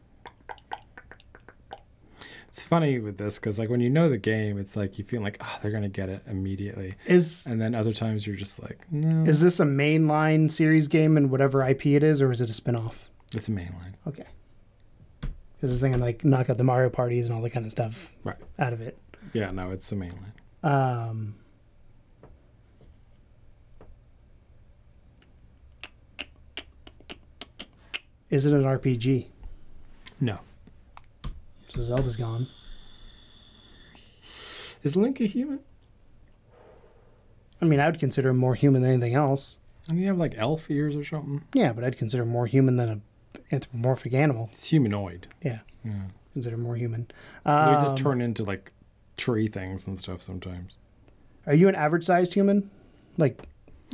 It's 2.47 2.63
funny 2.63 2.99
with 2.99 3.17
this 3.17 3.39
because, 3.39 3.57
like, 3.57 3.69
when 3.69 3.79
you 3.79 3.89
know 3.89 4.09
the 4.09 4.17
game, 4.17 4.57
it's 4.57 4.75
like 4.75 4.97
you 4.97 5.05
feel 5.05 5.21
like, 5.21 5.37
oh, 5.39 5.59
they're 5.61 5.71
gonna 5.71 5.87
get 5.89 6.09
it 6.09 6.21
immediately, 6.27 6.95
Is 7.05 7.45
and 7.45 7.61
then 7.61 7.73
other 7.73 7.93
times 7.93 8.27
you're 8.27 8.35
just 8.35 8.61
like, 8.61 8.85
no, 8.91 9.23
is 9.29 9.39
this 9.39 9.59
a 9.61 9.63
mainline 9.65 10.51
series 10.51 10.87
game 10.89 11.15
and 11.15 11.31
whatever 11.31 11.65
IP 11.65 11.85
it 11.87 12.03
is, 12.03 12.21
or 12.21 12.29
is 12.31 12.41
it 12.41 12.49
a 12.49 12.53
spin-off? 12.53 13.09
it's 13.33 13.47
a 13.47 13.51
mainline. 13.51 13.93
Okay. 14.05 14.25
Because 15.21 15.69
I 15.69 15.73
was 15.73 15.81
thinking 15.81 16.01
like 16.01 16.25
knock 16.25 16.49
out 16.49 16.57
the 16.57 16.65
Mario 16.65 16.89
parties 16.89 17.29
and 17.29 17.35
all 17.37 17.41
that 17.43 17.51
kind 17.51 17.65
of 17.65 17.71
stuff 17.71 18.13
Right. 18.25 18.35
out 18.59 18.73
of 18.73 18.81
it. 18.81 18.97
Yeah, 19.31 19.51
no, 19.51 19.71
it's 19.71 19.89
a 19.91 19.95
mainline. 19.95 20.33
Um. 20.63 21.35
Is 28.31 28.45
it 28.47 28.53
an 28.53 28.63
RPG? 28.63 29.27
No. 30.19 30.39
So 31.69 31.83
Zelda's 31.83 32.15
gone. 32.15 32.47
Is 34.83 34.95
Link 34.95 35.19
a 35.19 35.25
human? 35.25 35.59
I 37.61 37.65
mean, 37.65 37.79
I 37.79 37.85
would 37.87 37.99
consider 37.99 38.29
him 38.29 38.37
more 38.37 38.55
human 38.55 38.81
than 38.81 38.91
anything 38.91 39.13
else. 39.13 39.59
And 39.87 39.99
you 39.99 40.07
have 40.07 40.17
like 40.17 40.35
elf 40.37 40.71
ears 40.71 40.95
or 40.95 41.03
something. 41.03 41.43
Yeah, 41.53 41.73
but 41.73 41.83
I'd 41.83 41.97
consider 41.97 42.23
him 42.23 42.29
more 42.29 42.47
human 42.47 42.77
than 42.77 42.89
a 42.89 42.99
anthropomorphic 43.53 44.13
animal. 44.13 44.49
It's 44.51 44.69
humanoid. 44.69 45.27
Yeah, 45.43 45.59
Yeah. 45.85 46.05
consider 46.33 46.55
him 46.55 46.61
more 46.63 46.75
human. 46.75 47.07
they 47.45 47.51
Um, 47.51 47.83
just 47.83 47.97
turn 47.97 48.21
into 48.21 48.43
like 48.43 48.71
tree 49.17 49.47
things 49.47 49.85
and 49.87 49.99
stuff 49.99 50.21
sometimes. 50.21 50.77
Are 51.45 51.53
you 51.53 51.67
an 51.67 51.75
average 51.75 52.05
sized 52.05 52.33
human? 52.33 52.69
Like, 53.17 53.41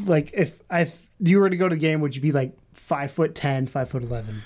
like 0.06 0.30
if 0.34 0.60
if 0.71 1.08
you 1.19 1.39
were 1.39 1.50
to 1.50 1.58
go 1.58 1.67
to 1.67 1.76
the 1.76 1.80
game, 1.82 2.00
would 2.02 2.15
you 2.15 2.21
be 2.21 2.32
like 2.32 2.56
five 2.88 3.12
foot 3.12 3.36
ten, 3.36 3.67
five 3.67 3.89
foot 3.89 4.02
eleven, 4.04 4.41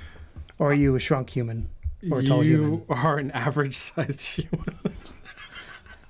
or 0.59 0.71
are 0.71 0.73
you 0.73 0.95
a 0.95 0.99
shrunk 0.99 1.29
human 1.29 1.69
or 2.09 2.19
a 2.19 2.23
tall 2.25 2.43
you 2.43 2.61
human? 2.61 2.83
are 2.89 3.17
an 3.19 3.31
average 3.31 3.75
sized 3.77 4.21
human. 4.21 4.75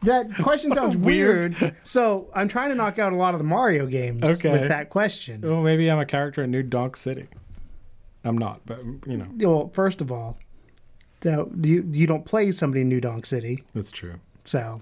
That 0.03 0.33
question 0.35 0.73
sounds 0.73 0.95
Weird. 1.11 1.59
weird. 1.59 1.75
So 1.83 2.29
I'm 2.33 2.47
trying 2.47 2.69
to 2.69 2.75
knock 2.75 2.97
out 2.97 3.13
a 3.13 3.15
lot 3.15 3.35
of 3.35 3.37
the 3.39 3.43
Mario 3.43 3.85
games 3.85 4.23
Okay. 4.23 4.49
with 4.51 4.69
that 4.69 4.89
question. 4.89 5.41
well, 5.41 5.61
maybe 5.61 5.91
I'm 5.91 5.99
a 5.99 6.05
character 6.05 6.41
in 6.43 6.49
New 6.51 6.63
Donk 6.63 6.95
City. 6.97 7.27
I'm 8.23 8.37
not, 8.37 8.61
but 8.65 8.79
you 9.05 9.17
know, 9.17 9.27
Well, 9.37 9.69
first 9.73 9.99
of 10.01 10.11
all, 10.11 10.37
so 11.21 11.51
you 11.61 11.87
you 11.91 12.07
don't 12.07 12.23
play 12.25 12.51
somebody 12.51 12.81
in 12.81 12.89
New 12.89 13.01
Donk 13.01 13.25
City, 13.25 13.63
that's 13.75 13.91
true. 13.91 14.15
so 14.45 14.81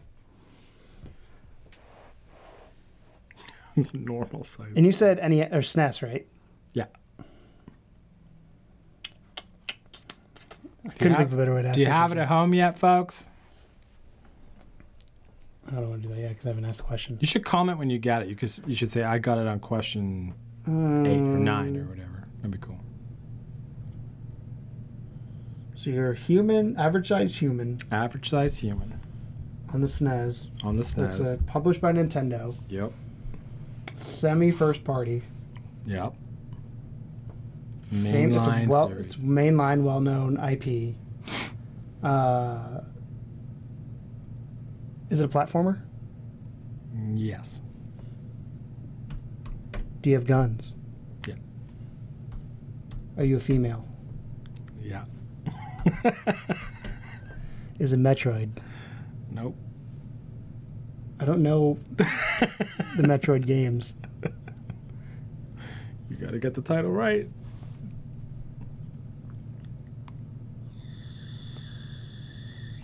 Normal 3.93 4.43
size. 4.43 4.73
and 4.75 4.85
you 4.85 4.91
said 4.91 5.19
any 5.19 5.41
or 5.41 5.61
SNES, 5.61 6.01
right? 6.01 6.27
Yeah. 6.73 6.85
I 10.89 10.93
couldn't 10.93 11.15
think 11.17 11.27
of 11.27 11.33
a 11.33 11.37
better 11.37 11.53
way 11.55 11.61
to 11.61 11.67
ask. 11.69 11.75
Do 11.75 11.81
you 11.81 11.87
that 11.87 11.91
have 11.93 12.11
it 12.11 12.15
question. 12.15 12.21
at 12.23 12.27
home 12.27 12.53
yet, 12.53 12.77
folks? 12.77 13.27
I 15.67 15.75
don't 15.75 15.89
want 15.89 16.01
to 16.01 16.07
do 16.07 16.13
that 16.15 16.19
yet 16.19 16.29
because 16.29 16.45
I 16.45 16.49
haven't 16.49 16.65
asked 16.65 16.77
the 16.79 16.83
question. 16.85 17.17
You 17.21 17.27
should 17.27 17.45
comment 17.45 17.77
when 17.77 17.89
you 17.89 17.99
get 17.99 18.21
it. 18.23 18.27
You 18.27 18.35
could, 18.35 18.51
you 18.65 18.75
should 18.75 18.89
say, 18.89 19.03
I 19.03 19.19
got 19.19 19.37
it 19.37 19.45
on 19.47 19.59
question 19.59 20.33
eight 20.67 20.71
or 20.71 21.37
nine 21.37 21.77
or 21.77 21.83
whatever. 21.85 22.27
That'd 22.37 22.51
be 22.51 22.57
cool. 22.57 22.79
So 25.75 25.89
you're 25.91 26.11
a 26.11 26.15
human, 26.15 26.75
average 26.77 27.07
size 27.07 27.35
human 27.35 27.77
Average 27.91 28.29
size 28.29 28.57
human 28.57 28.99
on 29.71 29.81
the 29.81 29.87
SNES. 29.87 30.63
on 30.65 30.75
the 30.75 30.81
It's 30.81 30.95
SNES. 30.95 31.25
uh, 31.35 31.37
published 31.45 31.79
by 31.81 31.93
Nintendo, 31.93 32.55
Yep. 32.69 32.91
semi 33.95 34.51
first 34.51 34.83
party. 34.83 35.23
Yep. 35.85 36.13
Fame, 37.89 38.33
it's 38.33 38.45
a 38.45 38.49
Mainline 38.51 38.67
well, 38.67 38.87
series. 38.89 39.05
it's 39.05 39.15
mainline, 39.17 39.83
well 39.83 39.99
known 39.99 40.37
IP. 40.37 40.95
Uh, 42.03 42.81
is 45.09 45.19
it 45.19 45.25
a 45.25 45.27
platformer? 45.27 45.81
Yes. 47.15 47.61
Do 50.01 50.09
you 50.09 50.15
have 50.15 50.25
guns? 50.27 50.75
Yeah. 51.27 51.35
Are 53.17 53.25
you 53.25 53.37
a 53.37 53.39
female? 53.39 53.87
Yeah. 54.79 55.05
Is 57.79 57.91
it 57.93 57.99
Metroid? 57.99 58.51
Nope. 59.31 59.55
I 61.19 61.25
don't 61.25 61.41
know 61.41 61.79
the 61.95 62.05
Metroid 62.99 63.45
games. 63.45 63.93
You 66.09 66.15
got 66.17 66.31
to 66.31 66.39
get 66.39 66.53
the 66.53 66.61
title 66.61 66.91
right. 66.91 67.27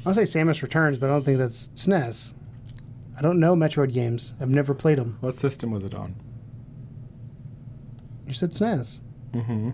I'll 0.05 0.13
say 0.13 0.23
Samus 0.23 0.61
Returns, 0.61 0.97
but 0.97 1.09
I 1.09 1.13
don't 1.13 1.23
think 1.25 1.39
that's 1.39 1.69
SNES. 1.69 2.33
I 3.17 3.21
don't 3.21 3.39
know 3.39 3.55
Metroid 3.55 3.93
games. 3.93 4.33
I've 4.39 4.49
never 4.49 4.73
played 4.73 4.97
them. 4.97 5.17
What 5.21 5.33
system 5.35 5.71
was 5.71 5.83
it 5.83 5.95
on? 5.95 6.15
You 8.27 8.33
said 8.33 8.51
SNES. 8.51 8.99
Mm-hmm. 9.33 9.69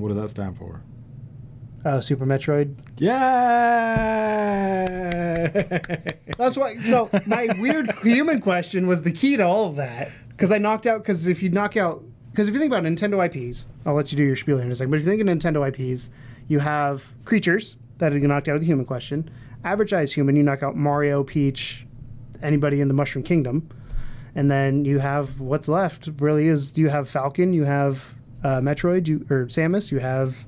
What 0.00 0.08
does 0.08 0.16
that 0.16 0.28
stand 0.28 0.56
for? 0.56 0.82
Oh, 1.84 2.00
Super 2.00 2.24
Metroid. 2.24 2.76
Yeah. 2.96 3.26
That's 6.38 6.56
why. 6.56 6.78
So 6.80 7.10
my 7.26 7.48
weird 7.58 7.92
human 8.02 8.40
question 8.40 8.86
was 8.86 9.02
the 9.02 9.12
key 9.12 9.36
to 9.36 9.42
all 9.42 9.66
of 9.66 9.76
that 9.76 10.10
because 10.28 10.52
I 10.52 10.58
knocked 10.58 10.86
out. 10.86 11.02
Because 11.02 11.26
if 11.26 11.42
you 11.42 11.50
knock 11.50 11.76
out, 11.76 12.04
because 12.30 12.46
if 12.48 12.54
you 12.54 12.60
think 12.60 12.72
about 12.72 12.84
Nintendo 12.84 13.24
IPs, 13.26 13.66
I'll 13.84 13.94
let 13.94 14.12
you 14.12 14.16
do 14.16 14.22
your 14.24 14.36
spiel 14.36 14.56
here 14.58 14.66
in 14.66 14.72
a 14.72 14.76
second. 14.76 14.90
But 14.92 15.00
if 15.00 15.06
you 15.06 15.10
think 15.10 15.20
of 15.20 15.26
Nintendo 15.26 15.66
IPs, 15.68 16.08
you 16.46 16.60
have 16.60 17.06
creatures 17.24 17.76
that 18.02 18.12
are 18.12 18.18
knocked 18.18 18.48
out 18.48 18.54
with 18.54 18.62
the 18.62 18.66
human 18.66 18.84
question. 18.84 19.30
Average 19.62 19.90
size 19.90 20.12
human, 20.12 20.34
you 20.34 20.42
knock 20.42 20.60
out 20.64 20.74
Mario, 20.76 21.22
Peach, 21.22 21.86
anybody 22.42 22.80
in 22.80 22.88
the 22.88 22.94
Mushroom 22.94 23.22
Kingdom, 23.22 23.68
and 24.34 24.50
then 24.50 24.84
you 24.84 24.98
have 24.98 25.40
what's 25.40 25.68
left. 25.68 26.08
Really, 26.18 26.48
is 26.48 26.76
you 26.76 26.88
have 26.88 27.08
Falcon, 27.08 27.52
you 27.52 27.62
have 27.62 28.16
uh, 28.42 28.58
Metroid, 28.60 29.06
you 29.06 29.24
or 29.30 29.46
Samus, 29.46 29.92
you 29.92 30.00
have 30.00 30.46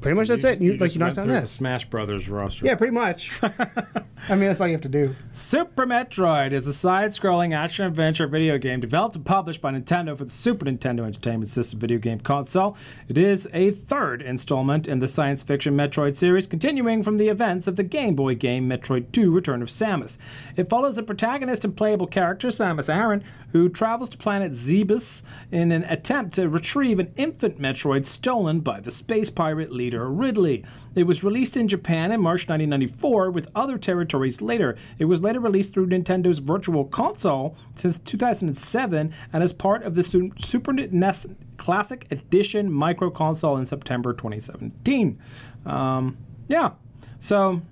Pretty 0.00 0.16
much 0.16 0.28
that's 0.28 0.44
it. 0.44 0.60
You, 0.60 0.72
like 0.72 0.80
just 0.80 0.94
you 0.94 1.00
knocked 1.00 1.16
went 1.16 1.16
down 1.16 1.24
through 1.24 1.34
the 1.34 1.40
this. 1.40 1.50
Smash 1.50 1.86
Brothers 1.86 2.28
roster. 2.28 2.64
Yeah, 2.64 2.74
pretty 2.74 2.92
much. 2.92 3.42
I 3.42 4.30
mean, 4.30 4.48
that's 4.48 4.60
all 4.60 4.66
you 4.66 4.74
have 4.74 4.82
to 4.82 4.88
do. 4.88 5.14
Super 5.32 5.86
Metroid 5.86 6.52
is 6.52 6.66
a 6.66 6.72
side-scrolling 6.72 7.54
action-adventure 7.54 8.26
video 8.26 8.58
game 8.58 8.80
developed 8.80 9.16
and 9.16 9.24
published 9.24 9.60
by 9.60 9.72
Nintendo 9.72 10.16
for 10.16 10.24
the 10.24 10.30
Super 10.30 10.66
Nintendo 10.66 11.04
Entertainment 11.04 11.48
System 11.48 11.78
video 11.78 11.98
game 11.98 12.20
console. 12.20 12.76
It 13.08 13.18
is 13.18 13.48
a 13.52 13.70
third 13.70 14.22
installment 14.22 14.86
in 14.88 14.98
the 14.98 15.08
science 15.08 15.42
fiction 15.42 15.76
Metroid 15.76 16.16
series, 16.16 16.46
continuing 16.46 17.02
from 17.02 17.16
the 17.16 17.28
events 17.28 17.66
of 17.66 17.76
the 17.76 17.82
Game 17.82 18.14
Boy 18.14 18.34
game 18.34 18.68
Metroid 18.68 19.12
2: 19.12 19.32
Return 19.32 19.62
of 19.62 19.68
Samus. 19.68 20.18
It 20.56 20.68
follows 20.68 20.98
a 20.98 21.02
protagonist 21.02 21.64
and 21.64 21.76
playable 21.76 22.06
character, 22.06 22.48
Samus 22.48 22.92
Aran, 22.92 23.24
who 23.52 23.68
travels 23.68 24.10
to 24.10 24.18
planet 24.18 24.52
Zebes 24.52 25.22
in 25.50 25.72
an 25.72 25.84
attempt 25.84 26.34
to 26.34 26.48
retrieve 26.48 26.98
an 26.98 27.12
infant 27.16 27.58
Metroid 27.60 28.06
stolen 28.06 28.60
by 28.60 28.80
the 28.80 28.90
space 28.90 29.30
pirate 29.30 29.72
leader 29.72 29.95
Ridley. 30.04 30.64
It 30.94 31.04
was 31.04 31.24
released 31.24 31.56
in 31.56 31.68
Japan 31.68 32.12
in 32.12 32.20
March 32.20 32.48
1994, 32.48 33.30
with 33.30 33.48
other 33.54 33.78
territories 33.78 34.40
later. 34.40 34.76
It 34.98 35.06
was 35.06 35.22
later 35.22 35.40
released 35.40 35.74
through 35.74 35.86
Nintendo's 35.88 36.38
Virtual 36.38 36.84
Console 36.84 37.56
since 37.74 37.98
2007 37.98 39.12
and 39.32 39.42
as 39.42 39.52
part 39.52 39.82
of 39.82 39.94
the 39.94 40.02
Su- 40.02 40.32
Super 40.38 40.72
NES 40.72 41.26
Classic 41.56 42.06
Edition 42.10 42.70
micro 42.72 43.10
console 43.10 43.56
in 43.56 43.66
September 43.66 44.12
2017. 44.12 45.18
Um, 45.64 46.16
yeah, 46.48 46.72
so 47.18 47.62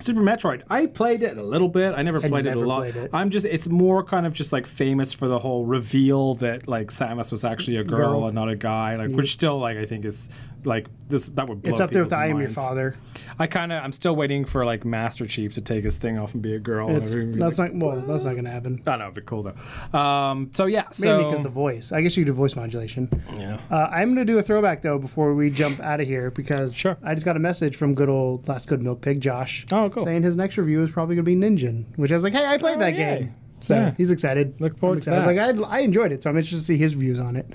Super 0.00 0.20
Metroid. 0.22 0.62
I 0.70 0.86
played 0.86 1.22
it 1.22 1.36
a 1.36 1.42
little 1.42 1.68
bit. 1.68 1.92
I 1.94 2.00
never 2.02 2.20
played 2.20 2.46
it 2.46 2.50
never 2.50 2.64
a 2.64 2.68
lot. 2.68 2.78
played 2.78 2.96
it. 2.96 3.10
I'm 3.12 3.28
just 3.28 3.44
it's 3.44 3.68
more 3.68 4.02
kind 4.02 4.24
of 4.26 4.32
just 4.32 4.50
like 4.52 4.66
famous 4.66 5.12
for 5.12 5.28
the 5.28 5.38
whole 5.38 5.66
reveal 5.66 6.34
that 6.36 6.66
like 6.66 6.88
Samus 6.88 7.30
was 7.30 7.44
actually 7.44 7.76
a 7.76 7.84
girl, 7.84 8.12
Girl. 8.20 8.24
and 8.26 8.34
not 8.34 8.48
a 8.48 8.56
guy. 8.56 8.96
Like 8.96 9.10
which 9.10 9.32
still 9.32 9.58
like 9.58 9.76
I 9.76 9.84
think 9.84 10.06
is 10.06 10.30
like 10.64 10.86
this 11.08 11.28
that 11.30 11.48
would 11.48 11.62
blow 11.62 11.70
It's 11.72 11.80
up 11.80 11.90
there 11.90 12.02
with 12.02 12.10
people's 12.10 12.22
I 12.22 12.26
am 12.26 12.38
your 12.40 12.48
father. 12.50 12.96
I 13.38 13.46
kind 13.46 13.72
of 13.72 13.82
I'm 13.82 13.92
still 13.92 14.14
waiting 14.14 14.44
for 14.44 14.64
like 14.64 14.84
Master 14.84 15.26
Chief 15.26 15.54
to 15.54 15.60
take 15.60 15.84
his 15.84 15.96
thing 15.96 16.18
off 16.18 16.34
and 16.34 16.42
be 16.42 16.54
a 16.54 16.58
girl. 16.58 16.90
It's, 16.96 17.14
that's 17.14 17.58
not 17.58 17.74
well. 17.74 18.00
That's 18.00 18.24
not 18.24 18.34
gonna 18.36 18.50
happen. 18.50 18.82
I 18.86 18.96
know, 18.96 19.04
it'd 19.04 19.14
be 19.14 19.20
cool 19.22 19.42
though. 19.44 19.98
Um, 19.98 20.50
so 20.52 20.66
yeah, 20.66 20.90
so 20.90 21.08
Mainly 21.16 21.30
because 21.30 21.42
the 21.42 21.48
voice. 21.50 21.92
I 21.92 22.00
guess 22.02 22.16
you 22.16 22.24
do 22.24 22.32
voice 22.32 22.54
modulation. 22.56 23.08
yeah. 23.38 23.60
Uh, 23.70 23.88
I'm 23.90 24.10
gonna 24.14 24.24
do 24.24 24.38
a 24.38 24.42
throwback 24.42 24.82
though 24.82 24.98
before 24.98 25.34
we 25.34 25.50
jump 25.50 25.80
out 25.80 26.00
of 26.00 26.06
here 26.06 26.30
because 26.30 26.74
Sure. 26.76 26.96
I 27.02 27.14
just 27.14 27.24
got 27.24 27.36
a 27.36 27.40
message 27.40 27.76
from 27.76 27.94
good 27.94 28.08
old 28.08 28.48
last 28.48 28.68
good 28.68 28.82
milk 28.82 29.00
pig 29.00 29.20
Josh. 29.20 29.66
Oh, 29.72 29.90
cool. 29.90 30.04
Saying 30.04 30.22
his 30.22 30.36
next 30.36 30.56
review 30.56 30.82
is 30.82 30.90
probably 30.90 31.16
gonna 31.16 31.24
be 31.24 31.36
Ninja, 31.36 31.84
which 31.96 32.10
I 32.10 32.14
was 32.14 32.24
like, 32.24 32.32
hey, 32.32 32.46
I 32.46 32.58
played 32.58 32.76
Oh, 32.76 32.80
that 32.80 32.94
yay. 32.94 33.18
game. 33.18 33.34
So 33.62 33.74
Yeah. 33.74 33.94
he's 33.98 34.10
excited. 34.10 34.58
Look 34.58 34.78
forward 34.78 34.96
I'm 34.96 35.00
to 35.02 35.10
excited. 35.18 35.38
I 35.38 35.46
was 35.52 35.60
like, 35.60 35.70
I, 35.72 35.76
I 35.78 35.80
enjoyed 35.80 36.12
it, 36.12 36.22
so 36.22 36.30
I'm 36.30 36.36
interested 36.36 36.56
to 36.60 36.64
see 36.64 36.78
his 36.78 36.94
views 36.94 37.20
on 37.20 37.36
it. 37.36 37.46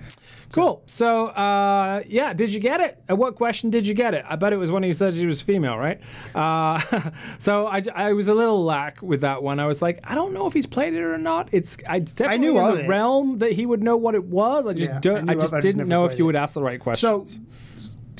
Cool. 0.55 0.81
So, 0.85 1.27
uh, 1.27 2.01
yeah, 2.07 2.33
did 2.33 2.51
you 2.53 2.59
get 2.59 2.79
it? 2.79 2.97
At 3.09 3.17
what 3.17 3.35
question 3.35 3.69
did 3.69 3.85
you 3.85 3.93
get 3.93 4.13
it? 4.13 4.23
I 4.27 4.35
bet 4.37 4.53
it 4.53 4.57
was 4.57 4.71
when 4.71 4.83
he 4.83 4.93
said 4.93 5.13
she 5.13 5.25
was 5.25 5.41
female, 5.41 5.77
right? 5.77 5.99
Uh, 6.33 6.79
so 7.39 7.67
I, 7.67 7.83
I 7.93 8.13
was 8.13 8.27
a 8.29 8.33
little 8.33 8.63
lack 8.63 9.01
with 9.01 9.21
that 9.21 9.43
one. 9.43 9.59
I 9.59 9.67
was 9.67 9.81
like, 9.81 9.99
I 10.05 10.15
don't 10.15 10.33
know 10.33 10.47
if 10.47 10.53
he's 10.53 10.65
played 10.65 10.93
it 10.93 11.01
or 11.01 11.17
not. 11.17 11.49
It's 11.51 11.77
I 11.87 11.99
definitely 11.99 12.37
knew 12.39 12.57
in 12.57 12.65
of 12.65 12.77
the 12.77 12.83
it. 12.85 12.87
realm 12.87 13.39
that 13.39 13.51
he 13.51 13.65
would 13.65 13.83
know 13.83 13.97
what 13.97 14.15
it 14.15 14.23
was. 14.23 14.65
I 14.65 14.73
just 14.73 14.89
Yeah, 14.89 14.97
I 14.97 14.99
don't. 15.01 15.25
knew 15.25 15.31
I, 15.31 15.35
of 15.35 15.41
just 15.41 15.53
it, 15.53 15.57
I 15.57 15.59
just 15.59 15.63
didn't 15.63 15.77
never 15.79 15.89
know 15.89 16.05
if 16.05 16.11
played 16.11 16.19
you 16.19 16.23
it. 16.23 16.27
would 16.27 16.35
ask 16.37 16.53
the 16.53 16.63
right 16.63 16.79
question. 16.79 17.07
So 17.07 17.17
questions. 17.19 17.47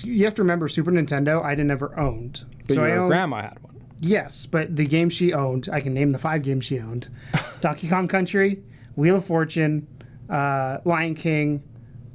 you 0.03 0.25
have 0.25 0.35
to 0.35 0.41
remember 0.41 0.67
Super 0.67 0.91
Nintendo. 0.91 1.41
I 1.43 1.55
didn't 1.55 1.71
ever 1.71 1.97
owned. 1.97 2.43
but 2.67 2.73
so 2.75 2.83
I 2.83 2.89
your 2.89 3.07
grandma 3.07 3.43
had 3.43 3.59
one. 3.63 3.81
Yes, 4.01 4.45
but 4.45 4.75
the 4.75 4.85
game 4.85 5.09
she 5.09 5.31
owned, 5.31 5.69
I 5.71 5.79
can 5.79 5.93
name 5.93 6.11
the 6.11 6.19
five 6.19 6.41
games 6.43 6.65
she 6.65 6.79
owned: 6.79 7.07
Donkey 7.61 7.87
Kong 7.87 8.09
Country, 8.09 8.61
Wheel 8.97 9.15
of 9.15 9.25
Fortune, 9.25 9.87
uh, 10.29 10.79
Lion 10.83 11.15
King, 11.15 11.63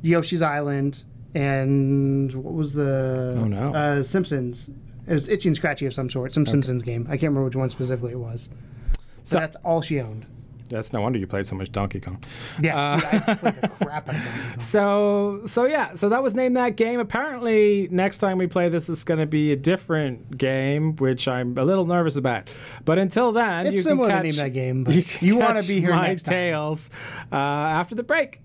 Yoshi's 0.03 0.42
Island, 0.42 1.05
and 1.34 2.32
what 2.34 2.55
was 2.55 2.74
the? 2.74 3.36
Oh, 3.38 3.44
no. 3.44 3.74
Uh, 3.74 4.03
Simpsons. 4.03 4.70
It 5.07 5.12
was 5.14 5.28
Itchy 5.28 5.48
and 5.48 5.57
Scratchy 5.57 5.86
of 5.86 5.94
some 5.94 6.09
sort, 6.09 6.32
some 6.32 6.46
Simpsons 6.46 6.82
game. 6.82 7.07
I 7.09 7.12
can't 7.12 7.24
remember 7.30 7.44
which 7.46 7.57
one 7.57 7.68
specifically 7.68 8.12
it 8.12 8.18
was. 8.18 8.48
So 9.22 9.34
So- 9.34 9.38
that's 9.38 9.57
all 9.64 9.82
she 9.82 10.01
owned. 10.01 10.26
That's 10.68 10.92
no 10.92 11.01
wonder 11.01 11.18
you 11.18 11.26
played 11.26 11.48
so 11.48 11.57
much 11.57 11.72
Donkey 11.72 11.98
Kong. 11.98 12.22
Yeah, 12.62 12.94
dude, 12.94 13.05
I 13.26 13.34
played 13.34 13.61
the 13.61 13.68
crap 13.84 14.09
out 14.09 14.14
of 14.14 14.22
Donkey 14.22 14.51
Kong. 14.53 14.61
So 14.61 15.40
so 15.44 15.64
yeah, 15.64 15.94
so 15.94 16.09
that 16.11 16.22
was 16.22 16.36
named 16.36 16.57
that 16.57 16.76
game. 16.76 17.01
Apparently, 17.01 17.88
next 17.90 18.18
time 18.18 18.38
we 18.38 18.46
play 18.46 18.68
this 18.68 18.88
is 18.88 19.03
going 19.03 19.18
to 19.18 19.26
be 19.26 19.51
a 19.51 19.57
different 19.57 20.38
game, 20.38 20.94
which 20.94 21.26
I'm 21.26 21.59
a 21.59 21.64
little 21.64 21.86
nervous 21.86 22.14
about. 22.14 22.48
But 22.84 22.98
until 22.98 23.32
then, 23.32 23.66
It's 23.66 23.78
you 23.78 23.82
similar 23.82 24.11
can 24.11 24.18
to 24.18 24.28
name 24.28 24.36
that 24.36 24.53
game, 24.53 24.84
but 24.84 24.94
you, 24.94 25.05
you, 25.20 25.36
want 25.38 25.59
to 25.61 25.66
be 25.66 25.80
here 25.80 25.90
my 25.90 26.07
next 26.07 26.22
time. 26.22 26.34
tales 26.34 26.90
uh, 27.32 27.34
after 27.34 27.96
the 27.96 28.05
break. 28.05 28.40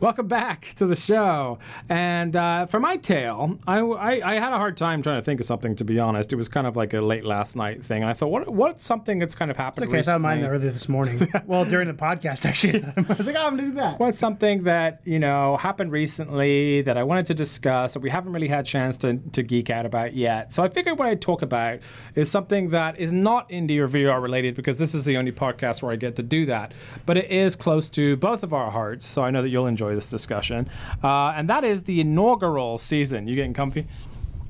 Welcome 0.00 0.28
back 0.28 0.72
to 0.76 0.86
the 0.86 0.96
show. 0.96 1.58
And 1.90 2.34
uh, 2.34 2.64
for 2.64 2.80
my 2.80 2.96
tale, 2.96 3.58
I, 3.66 3.80
I, 3.80 4.30
I 4.30 4.34
had 4.36 4.50
a 4.50 4.56
hard 4.56 4.78
time 4.78 5.02
trying 5.02 5.18
to 5.18 5.22
think 5.22 5.40
of 5.40 5.46
something, 5.46 5.76
to 5.76 5.84
be 5.84 6.00
honest. 6.00 6.32
It 6.32 6.36
was 6.36 6.48
kind 6.48 6.66
of 6.66 6.74
like 6.74 6.94
a 6.94 7.02
late 7.02 7.22
last 7.22 7.54
night 7.54 7.84
thing. 7.84 8.02
I 8.02 8.14
thought, 8.14 8.28
what 8.28 8.48
what's 8.48 8.82
something 8.82 9.18
that's 9.18 9.34
kind 9.34 9.50
of 9.50 9.58
happened 9.58 9.88
Okay, 9.88 9.98
I 9.98 10.02
thought 10.02 10.12
recently? 10.22 10.40
mine 10.40 10.44
earlier 10.44 10.70
this 10.70 10.88
morning. 10.88 11.30
well, 11.46 11.66
during 11.66 11.86
the 11.86 11.92
podcast, 11.92 12.46
actually, 12.46 12.82
I 12.96 13.12
was 13.12 13.26
like, 13.26 13.36
oh, 13.38 13.46
I'm 13.46 13.56
gonna 13.56 13.68
do 13.68 13.74
that. 13.74 14.00
What's 14.00 14.18
something 14.18 14.62
that 14.62 15.02
you 15.04 15.18
know 15.18 15.58
happened 15.58 15.92
recently 15.92 16.80
that 16.80 16.96
I 16.96 17.02
wanted 17.02 17.26
to 17.26 17.34
discuss 17.34 17.92
that 17.92 18.00
we 18.00 18.08
haven't 18.08 18.32
really 18.32 18.48
had 18.48 18.60
a 18.60 18.62
chance 18.62 18.96
to, 18.98 19.18
to 19.18 19.42
geek 19.42 19.68
out 19.68 19.84
about 19.84 20.14
yet? 20.14 20.54
So 20.54 20.62
I 20.62 20.70
figured 20.70 20.98
what 20.98 21.08
I'd 21.08 21.20
talk 21.20 21.42
about 21.42 21.80
is 22.14 22.30
something 22.30 22.70
that 22.70 22.98
is 22.98 23.12
not 23.12 23.50
indie 23.50 23.76
or 23.76 23.86
VR 23.86 24.22
related 24.22 24.54
because 24.54 24.78
this 24.78 24.94
is 24.94 25.04
the 25.04 25.18
only 25.18 25.32
podcast 25.32 25.82
where 25.82 25.92
I 25.92 25.96
get 25.96 26.16
to 26.16 26.22
do 26.22 26.46
that, 26.46 26.72
but 27.04 27.18
it 27.18 27.30
is 27.30 27.54
close 27.54 27.90
to 27.90 28.16
both 28.16 28.42
of 28.42 28.54
our 28.54 28.70
hearts. 28.70 29.04
So 29.06 29.22
I 29.22 29.30
know 29.30 29.42
that 29.42 29.50
you'll 29.50 29.66
enjoy 29.66 29.89
this 29.94 30.10
discussion, 30.10 30.68
uh, 31.02 31.34
and 31.36 31.48
that 31.48 31.64
is 31.64 31.84
the 31.84 32.00
inaugural 32.00 32.78
season. 32.78 33.26
You 33.28 33.34
getting 33.34 33.54
comfy? 33.54 33.86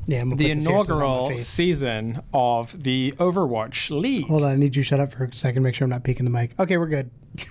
Yeah, 0.06 0.20
I'm 0.22 0.30
The 0.30 0.36
put 0.36 0.38
this 0.38 0.46
here 0.48 0.60
so 0.60 0.76
it's 0.80 0.88
not 0.88 0.94
on 0.94 0.98
my 1.00 1.04
inaugural 1.04 1.36
season 1.38 2.22
of 2.32 2.82
the 2.82 3.12
Overwatch 3.18 3.90
League. 3.90 4.26
Hold 4.26 4.42
on, 4.44 4.50
I 4.52 4.56
need 4.56 4.74
you 4.74 4.82
to 4.82 4.88
shut 4.88 4.98
up 4.98 5.12
for 5.12 5.24
a 5.24 5.32
second. 5.34 5.62
Make 5.62 5.74
sure 5.74 5.84
I'm 5.84 5.90
not 5.90 6.02
peeking 6.04 6.24
the 6.24 6.30
mic. 6.30 6.58
Okay, 6.58 6.76
we're 6.78 6.86
good. 6.88 7.10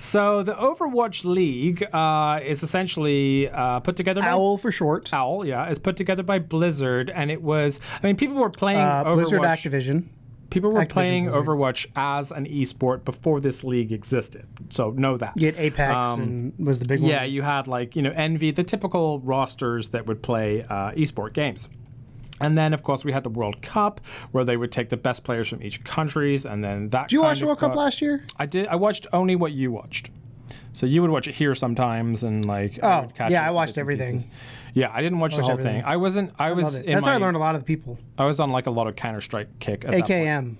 So 0.00 0.44
the 0.44 0.54
Overwatch 0.54 1.24
League 1.24 1.82
uh, 1.92 2.38
is 2.44 2.62
essentially 2.62 3.48
uh, 3.48 3.80
put 3.80 3.96
together 3.96 4.20
by 4.20 4.28
Owl 4.28 4.56
for 4.56 4.70
short. 4.70 5.12
Owl, 5.12 5.44
yeah, 5.44 5.68
is 5.68 5.80
put 5.80 5.96
together 5.96 6.22
by 6.22 6.38
Blizzard, 6.38 7.10
and 7.10 7.32
it 7.32 7.42
was. 7.42 7.80
I 8.00 8.06
mean, 8.06 8.16
people 8.16 8.36
were 8.36 8.48
playing 8.48 8.78
Uh, 8.78 9.02
Overwatch. 9.04 9.14
Blizzard 9.14 9.40
Activision. 9.40 10.04
People 10.50 10.70
were 10.70 10.80
Activision 10.80 10.88
playing 10.90 11.24
Blizzard. 11.26 11.44
Overwatch 11.46 11.86
as 11.96 12.30
an 12.30 12.46
esport 12.46 13.04
before 13.04 13.40
this 13.40 13.64
league 13.64 13.92
existed. 13.92 14.46
So 14.70 14.90
know 14.90 15.16
that. 15.16 15.34
You 15.36 15.46
had 15.46 15.56
Apex 15.56 16.10
and 16.18 16.52
was 16.58 16.78
the 16.78 16.84
big 16.86 17.00
one. 17.00 17.10
Um, 17.10 17.16
Yeah, 17.16 17.24
you 17.24 17.42
had 17.42 17.66
like 17.68 17.96
you 17.96 18.02
know 18.02 18.12
Envy, 18.14 18.50
the 18.50 18.64
typical 18.64 19.20
rosters 19.20 19.90
that 19.90 20.06
would 20.06 20.22
play 20.22 20.62
uh, 20.62 20.92
esport 20.92 21.32
games. 21.32 21.68
And 22.40 22.56
then, 22.56 22.72
of 22.72 22.84
course, 22.84 23.04
we 23.04 23.10
had 23.12 23.24
the 23.24 23.30
World 23.30 23.62
Cup, 23.62 24.00
where 24.30 24.44
they 24.44 24.56
would 24.56 24.70
take 24.70 24.90
the 24.90 24.96
best 24.96 25.24
players 25.24 25.48
from 25.48 25.60
each 25.60 25.82
countries, 25.82 26.46
and 26.46 26.62
then 26.62 26.90
that. 26.90 27.08
Did 27.08 27.14
you 27.16 27.22
watch 27.22 27.40
the 27.40 27.46
World 27.46 27.58
Cup 27.58 27.74
last 27.74 28.00
year? 28.00 28.24
I 28.36 28.46
did. 28.46 28.68
I 28.68 28.76
watched 28.76 29.08
only 29.12 29.34
what 29.34 29.52
you 29.52 29.72
watched. 29.72 30.10
So 30.72 30.86
you 30.86 31.00
would 31.02 31.10
watch 31.10 31.26
it 31.28 31.34
here 31.34 31.54
sometimes, 31.54 32.22
and 32.22 32.44
like. 32.44 32.82
I 32.82 32.98
Oh, 32.98 33.00
would 33.02 33.14
catch 33.14 33.32
yeah, 33.32 33.46
I 33.46 33.50
watched 33.50 33.78
everything. 33.78 34.24
Yeah, 34.74 34.90
I 34.92 35.02
didn't 35.02 35.18
watch 35.18 35.34
the 35.36 35.42
whole 35.42 35.52
everything. 35.52 35.76
thing. 35.80 35.84
I 35.84 35.96
wasn't. 35.96 36.32
I, 36.38 36.52
was 36.52 36.78
in 36.78 36.92
That's 36.94 37.04
my. 37.06 37.12
how 37.12 37.16
I 37.18 37.20
learned 37.20 37.36
a 37.36 37.40
lot 37.40 37.54
of 37.54 37.62
the 37.62 37.64
people. 37.64 37.98
I 38.18 38.26
was 38.26 38.38
on 38.40 38.50
like 38.50 38.66
a 38.66 38.70
lot 38.70 38.86
of 38.86 38.94
Counter 38.96 39.20
Strike 39.20 39.58
kick. 39.58 39.84
At. 39.84 39.92
AKM. 39.94 40.56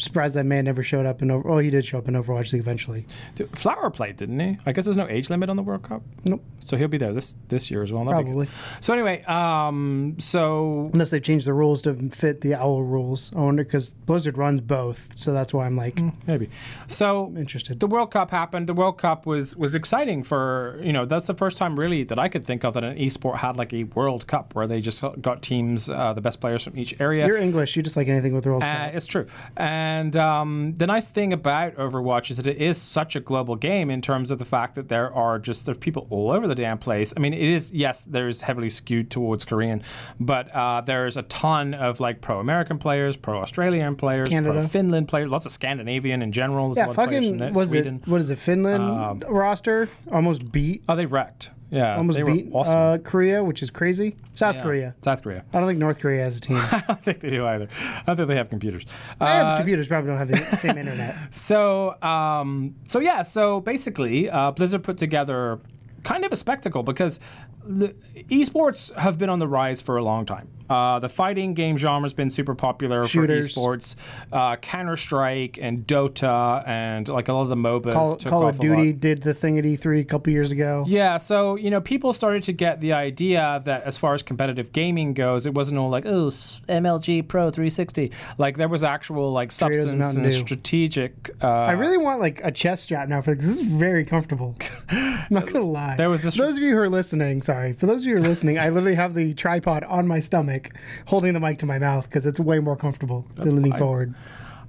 Surprised 0.00 0.34
that 0.34 0.44
man 0.44 0.64
never 0.64 0.82
showed 0.82 1.06
up 1.06 1.22
in. 1.22 1.30
Over- 1.30 1.48
oh, 1.48 1.58
he 1.58 1.70
did 1.70 1.84
show 1.84 1.98
up 1.98 2.08
in 2.08 2.14
Overwatch 2.14 2.52
League 2.52 2.60
eventually. 2.62 3.06
Dude, 3.34 3.56
Flower 3.58 3.90
played, 3.90 4.16
didn't 4.16 4.40
he? 4.40 4.58
I 4.66 4.72
guess 4.72 4.84
there's 4.86 4.96
no 4.96 5.08
age 5.08 5.30
limit 5.30 5.50
on 5.50 5.56
the 5.56 5.62
World 5.62 5.82
Cup. 5.82 6.02
Nope, 6.24 6.42
So 6.60 6.76
he'll 6.76 6.88
be 6.88 6.98
there 6.98 7.12
this 7.12 7.36
this 7.48 7.70
year 7.70 7.82
as 7.82 7.92
well. 7.92 8.04
That'd 8.04 8.24
probably. 8.26 8.48
So 8.80 8.92
anyway, 8.94 9.22
um, 9.24 10.16
so 10.18 10.90
Unless 10.92 11.10
they've 11.10 11.22
changed 11.22 11.46
the 11.46 11.52
rules 11.52 11.82
to 11.82 11.94
fit 12.10 12.40
the 12.40 12.54
Owl 12.54 12.82
rules. 12.82 13.32
I 13.34 13.40
wonder 13.40 13.64
because 13.64 13.94
Blizzard 13.94 14.38
runs 14.38 14.60
both, 14.60 15.08
so 15.18 15.32
that's 15.32 15.52
why 15.54 15.66
I'm 15.66 15.76
like 15.76 16.00
maybe. 16.26 16.48
So 16.86 17.32
interested. 17.36 17.80
the 17.80 17.86
World 17.86 18.10
Cup 18.10 18.30
happened. 18.30 18.68
The 18.68 18.74
World 18.74 18.98
Cup 18.98 19.26
was 19.26 19.54
was 19.56 19.74
exciting 19.74 20.22
for 20.22 20.80
you 20.82 20.92
know 20.92 21.04
that's 21.06 21.26
the 21.26 21.34
first 21.34 21.56
time 21.56 21.78
really 21.78 22.04
that 22.04 22.18
I 22.18 22.28
could 22.28 22.44
think 22.44 22.64
of 22.64 22.74
that 22.74 22.84
an 22.84 22.96
esport 22.96 23.38
had 23.38 23.56
like 23.56 23.72
a 23.72 23.84
World 23.84 24.26
Cup 24.26 24.54
where 24.54 24.66
they 24.66 24.80
just 24.80 25.02
got 25.20 25.42
teams, 25.42 25.88
uh, 25.90 26.12
the 26.12 26.20
best 26.20 26.40
players 26.40 26.62
from 26.62 26.78
each 26.78 26.98
area. 27.00 27.26
You're 27.26 27.36
English. 27.36 27.76
You 27.76 27.82
just 27.82 27.96
like 27.96 28.08
anything 28.08 28.34
with 28.34 28.44
the 28.44 28.50
World 28.50 28.62
Uh, 28.62 28.86
Cup. 28.86 28.94
it's 28.94 29.06
true. 29.06 29.26
And 29.56 29.89
um, 30.16 30.74
the 30.76 30.86
nice 30.86 31.08
thing 31.08 31.32
about 31.32 31.74
Overwatch 31.74 32.30
is 32.30 32.36
that 32.36 32.46
it 32.46 32.56
is 32.58 32.80
such 32.80 33.16
a 33.16 33.20
global 33.20 33.56
game 33.56 33.90
in 33.90 34.00
terms 34.02 34.30
of 34.30 34.38
the 34.38 34.44
fact 34.44 34.74
that 34.74 34.88
there 34.88 35.12
are 35.14 35.38
just 35.38 35.66
there 35.66 35.74
are 35.74 35.78
people 35.78 36.06
all 36.10 36.30
over 36.30 36.46
the 36.46 36.54
damn 36.54 36.78
place. 36.78 37.12
I 37.16 37.20
mean, 37.20 37.32
it 37.34 37.40
is 37.40 37.70
yes, 37.72 38.04
there's 38.04 38.42
heavily 38.42 38.68
skewed 38.70 39.10
towards 39.10 39.44
Korean, 39.44 39.82
but 40.18 40.54
uh, 40.54 40.80
there's 40.80 41.16
a 41.16 41.22
ton 41.22 41.74
of 41.74 42.00
like 42.00 42.20
pro 42.20 42.40
American 42.40 42.78
players, 42.78 43.16
pro 43.16 43.40
Australian 43.40 43.96
players, 43.96 44.28
pro 44.28 44.42
Canada. 44.42 44.68
Finland 44.68 45.08
players, 45.08 45.30
lots 45.30 45.46
of 45.46 45.52
Scandinavian 45.52 46.22
in 46.22 46.32
general. 46.32 46.68
There's 46.68 46.78
Yeah, 46.78 46.86
lot 46.86 46.90
of 46.90 46.94
players 47.08 47.26
from 47.28 47.38
fucking 47.38 47.38
there, 47.38 47.52
was 47.52 47.70
Sweden. 47.70 48.00
it? 48.04 48.08
What 48.08 48.20
is 48.20 48.30
it? 48.30 48.38
Finland 48.38 49.24
roster 49.28 49.88
almost 50.10 50.50
beat. 50.52 50.82
Oh, 50.88 50.96
they 50.96 51.06
wrecked. 51.06 51.50
Yeah, 51.70 51.96
almost 51.96 52.16
they 52.16 52.24
were 52.24 52.32
beat 52.34 52.50
awesome. 52.52 52.78
uh, 52.78 52.98
Korea, 52.98 53.44
which 53.44 53.62
is 53.62 53.70
crazy. 53.70 54.16
South 54.34 54.56
Yeah. 54.56 54.62
Korea. 54.62 54.94
South 55.02 55.22
Korea. 55.22 55.44
I 55.52 55.58
don't 55.60 55.68
think 55.68 55.78
North 55.78 56.00
Korea 56.00 56.24
has 56.24 56.36
a 56.36 56.40
team. 56.40 56.56
I 56.72 56.82
don't 56.88 57.00
think 57.02 57.20
they 57.20 57.30
do 57.30 57.46
either. 57.46 57.68
I 57.80 58.02
don't 58.06 58.16
think 58.16 58.28
they 58.28 58.36
have 58.36 58.48
computers. 58.50 58.84
Yeah, 58.88 59.14
but 59.18 59.26
Uh, 59.26 59.56
computers 59.58 59.86
probably 59.88 60.08
don't 60.10 60.18
have 60.18 60.28
the 60.50 60.56
same 60.64 60.76
internet. 60.78 61.16
So, 61.32 62.00
um, 62.02 62.74
so 62.86 62.98
yeah, 62.98 63.22
so 63.22 63.60
basically, 63.60 64.28
uh, 64.28 64.50
Blizzard 64.50 64.82
put 64.82 64.96
together 64.98 65.60
kind 66.02 66.24
of 66.24 66.32
a 66.32 66.36
spectacle 66.36 66.82
because 66.82 67.20
the 67.64 67.94
esports 68.30 68.92
have 68.96 69.18
been 69.18 69.28
on 69.30 69.38
the 69.38 69.46
rise 69.48 69.80
for 69.80 69.96
a 69.96 70.02
long 70.02 70.26
time. 70.26 70.48
Uh, 70.70 70.98
the 71.00 71.08
fighting 71.08 71.52
game 71.52 71.76
genre 71.76 72.04
has 72.04 72.14
been 72.14 72.30
super 72.30 72.54
popular 72.54 73.04
Shooters. 73.06 73.52
for 73.52 73.76
esports. 73.76 73.96
Uh, 74.32 74.56
Counter 74.56 74.96
Strike 74.96 75.58
and 75.60 75.86
Dota 75.86 76.66
and 76.66 77.08
like 77.08 77.28
a 77.28 77.32
lot 77.32 77.42
of 77.42 77.48
the 77.48 77.56
MOBAs 77.56 77.92
Call, 77.92 78.16
took 78.16 78.30
Call 78.30 78.44
off 78.44 78.54
of. 78.54 78.60
Duty 78.60 78.92
did 78.92 79.22
the 79.22 79.34
thing 79.34 79.58
at 79.58 79.64
E3 79.64 80.00
a 80.00 80.04
couple 80.04 80.32
years 80.32 80.52
ago. 80.52 80.84
Yeah, 80.86 81.16
so 81.16 81.56
you 81.56 81.70
know, 81.70 81.80
people 81.80 82.12
started 82.12 82.44
to 82.44 82.52
get 82.52 82.80
the 82.80 82.92
idea 82.92 83.60
that 83.64 83.82
as 83.82 83.98
far 83.98 84.14
as 84.14 84.22
competitive 84.22 84.72
gaming 84.72 85.12
goes, 85.12 85.44
it 85.44 85.54
wasn't 85.54 85.78
all 85.78 85.90
like 85.90 86.06
oh 86.06 86.28
MLG 86.28 87.26
Pro 87.26 87.50
360. 87.50 88.12
Like 88.38 88.56
there 88.56 88.68
was 88.68 88.84
actual 88.84 89.32
like 89.32 89.52
substance 89.52 90.16
and 90.16 90.32
strategic. 90.32 91.30
Uh, 91.42 91.48
I 91.48 91.72
really 91.72 91.98
want 91.98 92.20
like 92.20 92.40
a 92.44 92.52
chest 92.52 92.84
strap 92.84 93.08
now 93.08 93.22
for 93.22 93.34
this. 93.34 93.46
This 93.46 93.60
is 93.60 93.66
very 93.66 94.04
comfortable. 94.04 94.56
I'm 94.90 95.26
not 95.30 95.46
gonna 95.46 95.64
lie. 95.64 95.96
There 95.96 96.10
was 96.10 96.22
this- 96.22 96.36
For 96.36 96.42
those 96.42 96.56
of 96.56 96.62
you 96.62 96.72
who 96.72 96.78
are 96.78 96.88
listening, 96.88 97.42
sorry. 97.42 97.72
For 97.72 97.86
those 97.86 98.02
of 98.02 98.06
you 98.08 98.16
who 98.16 98.22
are 98.22 98.28
listening, 98.28 98.58
I 98.58 98.68
literally 98.68 98.94
have 98.94 99.14
the 99.14 99.34
tripod 99.34 99.84
on 99.84 100.06
my 100.06 100.20
stomach, 100.20 100.59
holding 101.06 101.32
the 101.34 101.40
mic 101.40 101.58
to 101.58 101.66
my 101.66 101.78
mouth 101.78 102.04
because 102.04 102.26
it's 102.26 102.40
way 102.40 102.58
more 102.60 102.76
comfortable 102.76 103.26
than 103.36 103.56
leaning 103.56 103.72
fine. 103.72 103.78
forward. 103.78 104.14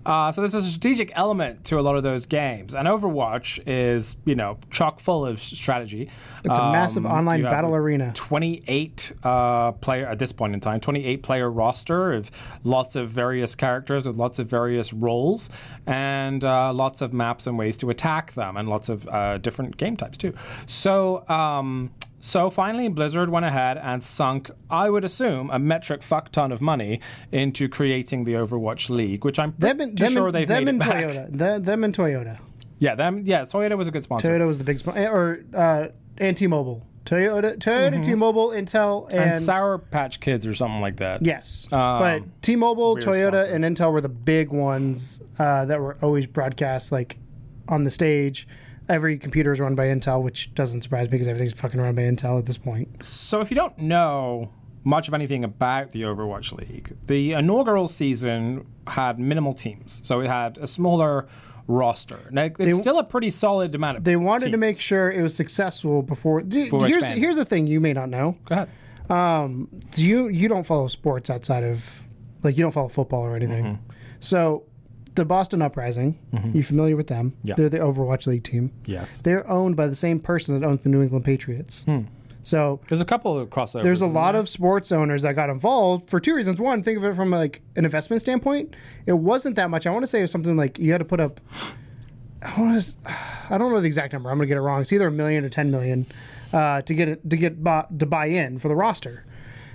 Uh, 0.04 0.32
so 0.32 0.42
there's 0.42 0.56
a 0.56 0.64
strategic 0.64 1.12
element 1.16 1.64
to 1.64 1.80
a 1.80 1.82
lot 1.82 1.96
of 1.96 2.02
those 2.02 2.26
games, 2.26 2.74
and 2.74 2.88
Overwatch 2.88 3.62
is 3.68 4.16
you 4.26 4.34
know 4.34 4.58
chock 4.72 5.00
full 5.00 5.26
of 5.26 5.40
strategy. 5.40 6.10
It's 6.44 6.58
a 6.58 6.72
massive 6.72 7.06
online 7.06 7.46
Um, 7.46 7.52
battle 7.52 7.76
arena. 7.76 8.12
28 8.16 9.14
uh, 9.24 9.74
player 9.74 10.08
at 10.08 10.18
this 10.18 10.32
point 10.32 10.56
in 10.56 10.60
time, 10.60 10.80
28 10.80 11.22
player 11.22 11.52
roster 11.52 12.14
of 12.14 12.32
lots 12.64 12.96
of 12.96 13.12
various 13.12 13.54
characters 13.54 14.08
with 14.08 14.16
lots 14.16 14.40
of 14.40 14.48
various 14.48 14.92
roles, 14.92 15.52
and 15.86 16.44
uh, 16.44 16.74
lots 16.74 17.02
of 17.02 17.14
maps 17.14 17.46
and 17.46 17.58
ways 17.60 17.78
to 17.78 17.92
attack 17.92 18.34
them, 18.34 18.58
and 18.58 18.68
lots 18.68 18.90
of 18.90 19.08
uh, 19.08 19.38
different 19.38 19.78
game 19.78 19.96
types 19.98 20.18
too. 20.18 20.34
So. 20.66 21.28
Um, 21.30 21.92
so 22.22 22.50
finally, 22.50 22.88
Blizzard 22.88 23.30
went 23.30 23.46
ahead 23.46 23.78
and 23.78 24.02
sunk, 24.04 24.50
I 24.70 24.90
would 24.90 25.04
assume, 25.04 25.50
a 25.50 25.60
metric 25.60 26.02
fuck 26.04 26.32
ton 26.32 26.52
of 26.54 26.62
money 26.62 27.02
into 27.32 27.68
creating 27.68 28.24
the 28.24 28.34
Overwatch 28.34 28.90
League, 28.90 29.26
which 29.26 29.38
I'm 29.40 29.52
pretty 29.52 29.92
them 29.96 30.14
sure 30.14 30.32
they've 30.32 30.48
them 30.48 30.64
made 30.66 30.70
and. 30.70 30.82
Toyota. 30.82 31.38
Them, 31.38 31.64
them 31.64 31.84
and 31.84 31.94
Toyota. 31.96 32.40
Yeah, 32.80 32.96
them. 32.96 33.24
Yeah, 33.26 33.42
Toyota 33.42 33.78
was 33.78 33.88
a 33.88 33.92
good 33.92 34.04
sponsor. 34.04 34.30
Toyota 34.30 34.48
was 34.48 34.58
the 34.58 34.64
big 34.64 34.80
sponsor, 34.80 35.08
or 35.10 35.44
uh, 35.54 35.88
and 36.18 36.38
T-Mobile. 36.38 36.86
Toyota, 37.06 37.58
Toyota, 37.58 38.04
T-Mobile, 38.04 38.50
Intel, 38.50 39.06
and, 39.10 39.14
Mm-hmm. 39.20 39.20
and 39.34 39.36
Sour 39.36 39.80
Patch 39.80 40.20
Kids 40.20 40.46
or 40.46 40.54
something 40.54 40.82
like 40.82 40.98
that. 40.98 41.26
Yes, 41.26 41.68
Um, 41.72 42.00
but 42.00 42.42
T-Mobile, 42.44 42.98
Toyota, 42.98 43.44
sponsor. 43.44 43.54
and 43.54 43.66
Intel 43.66 43.92
were 43.92 44.02
the 44.02 44.08
big 44.10 44.50
ones 44.50 45.20
uh, 45.40 45.66
that 45.66 45.80
were 45.82 45.98
always 46.04 46.28
broadcast 46.28 46.92
like 46.92 47.18
on 47.68 47.84
the 47.86 47.90
stage. 47.90 48.48
Every 48.92 49.18
computer 49.18 49.54
is 49.54 49.60
run 49.62 49.74
by 49.74 49.88
Intel, 49.88 50.22
which 50.22 50.54
doesn't 50.54 50.82
surprise 50.82 51.06
me 51.06 51.12
because 51.12 51.30
everything's 51.30 51.54
fucking 51.54 51.80
run 51.80 51.96
by 51.96 52.02
Intel 52.02 52.38
at 52.38 52.46
this 52.46 52.58
point. 52.58 53.06
So 53.06 53.40
if 53.40 53.50
you 53.50 53.56
don't 53.56 53.78
know 53.78 54.52
much 54.84 55.08
of 55.08 55.14
anything 55.14 55.46
about 55.46 55.92
the 55.92 56.02
Overwatch 56.02 56.52
League, 56.52 56.98
the 57.08 57.32
inaugural 57.32 57.88
season 57.88 58.68
had 58.88 59.18
minimal 59.18 59.54
teams, 59.54 60.02
so 60.04 60.20
it 60.20 60.28
had 60.28 60.58
a 60.58 60.68
smaller 60.68 61.30
roster. 61.68 62.20
Now, 62.32 62.50
it's 62.60 62.80
still 62.80 63.00
a 63.00 63.04
pretty 63.04 63.30
solid 63.30 63.74
amount 63.74 64.00
of. 64.00 64.04
They 64.04 64.18
wanted 64.18 64.52
to 64.52 64.58
make 64.58 64.80
sure 64.80 65.10
it 65.10 65.22
was 65.22 65.34
successful 65.36 66.02
before. 66.02 66.42
Before 66.42 66.86
here's 66.86 66.98
expanding. 66.98 67.24
here's 67.24 67.38
the 67.38 67.46
thing 67.46 67.68
you 67.68 67.80
may 67.80 67.94
not 67.94 68.10
know. 68.10 68.38
Go 68.46 68.56
ahead. 68.56 68.70
Do 69.92 70.06
you 70.06 70.28
you 70.28 70.50
don't 70.50 70.64
follow 70.66 70.88
sports 70.88 71.30
outside 71.30 71.64
of 71.64 72.04
like 72.44 72.58
you 72.58 72.64
don't 72.64 72.72
follow 72.72 72.88
football 72.88 73.22
or 73.22 73.36
anything. 73.36 73.64
Mm-hmm. 73.64 73.92
So 74.20 74.64
the 75.16 75.26
Boston 75.26 75.62
Uprising, 75.62 76.18
you 76.54 76.64
familiar 76.64 76.96
with 76.96 77.08
them? 77.08 77.34
Yeah. 77.44 77.56
They're 77.56 77.70
the 77.70 77.80
Overwatch 77.80 78.28
League 78.28 78.44
team. 78.44 78.72
Yes. 78.86 79.20
They're 79.22 79.48
owned 79.50 79.76
by 79.76 79.88
the 79.88 79.96
same 79.96 80.20
person 80.20 80.60
that 80.60 80.66
owns 80.66 80.84
the 80.84 80.90
New 80.90 81.02
England 81.02 81.26
Patriots. 81.26 81.84
Hmm. 81.84 82.02
So 82.44 82.80
There's 82.88 83.02
a 83.02 83.06
couple 83.06 83.38
of 83.38 83.50
crossovers. 83.50 83.84
there's 83.84 84.02
a 84.02 84.08
lot 84.08 84.32
there? 84.32 84.42
of 84.42 84.50
sports 84.50 84.92
owners 84.92 85.22
that 85.22 85.34
got 85.36 85.50
involved 85.52 86.10
for 86.10 86.20
two 86.20 86.34
reasons. 86.36 86.60
One, 86.60 86.82
think 86.82 86.98
of 86.98 87.04
it 87.04 87.14
from 87.16 87.30
like 87.30 87.62
an 87.76 87.86
investment 87.86 88.22
standpoint. 88.22 88.76
It 89.06 89.14
wasn't 89.14 89.58
that 89.58 89.70
much. 89.70 89.86
I 89.86 89.92
want 89.92 90.02
to 90.04 90.08
say 90.08 90.20
it 90.20 90.24
was 90.24 90.32
something 90.32 90.58
like 90.58 90.80
you 90.80 90.92
had 90.92 90.98
to 91.00 91.06
put 91.06 91.20
up. 91.20 91.40
I 92.44 92.60
want 92.60 92.82
to. 92.82 92.94
I 93.52 93.58
don't 93.60 93.72
know 93.72 93.80
the 93.80 93.86
exact 93.86 94.14
number. 94.14 94.32
I'm 94.32 94.38
going 94.38 94.48
to 94.48 94.56
get 94.56 94.58
it 94.58 94.62
wrong. 94.62 94.82
It's 94.82 94.92
either 94.92 95.06
a 95.08 95.12
million 95.12 95.46
or 95.46 95.50
ten 95.50 95.70
million 95.70 96.08
uh, 96.52 96.82
to 96.82 96.94
get 96.96 97.08
it 97.10 97.30
to 97.30 97.38
get 97.38 97.64
to 97.64 98.06
buy 98.08 98.26
in 98.26 98.58
for 98.58 98.68
the 98.70 98.76
roster, 98.76 99.24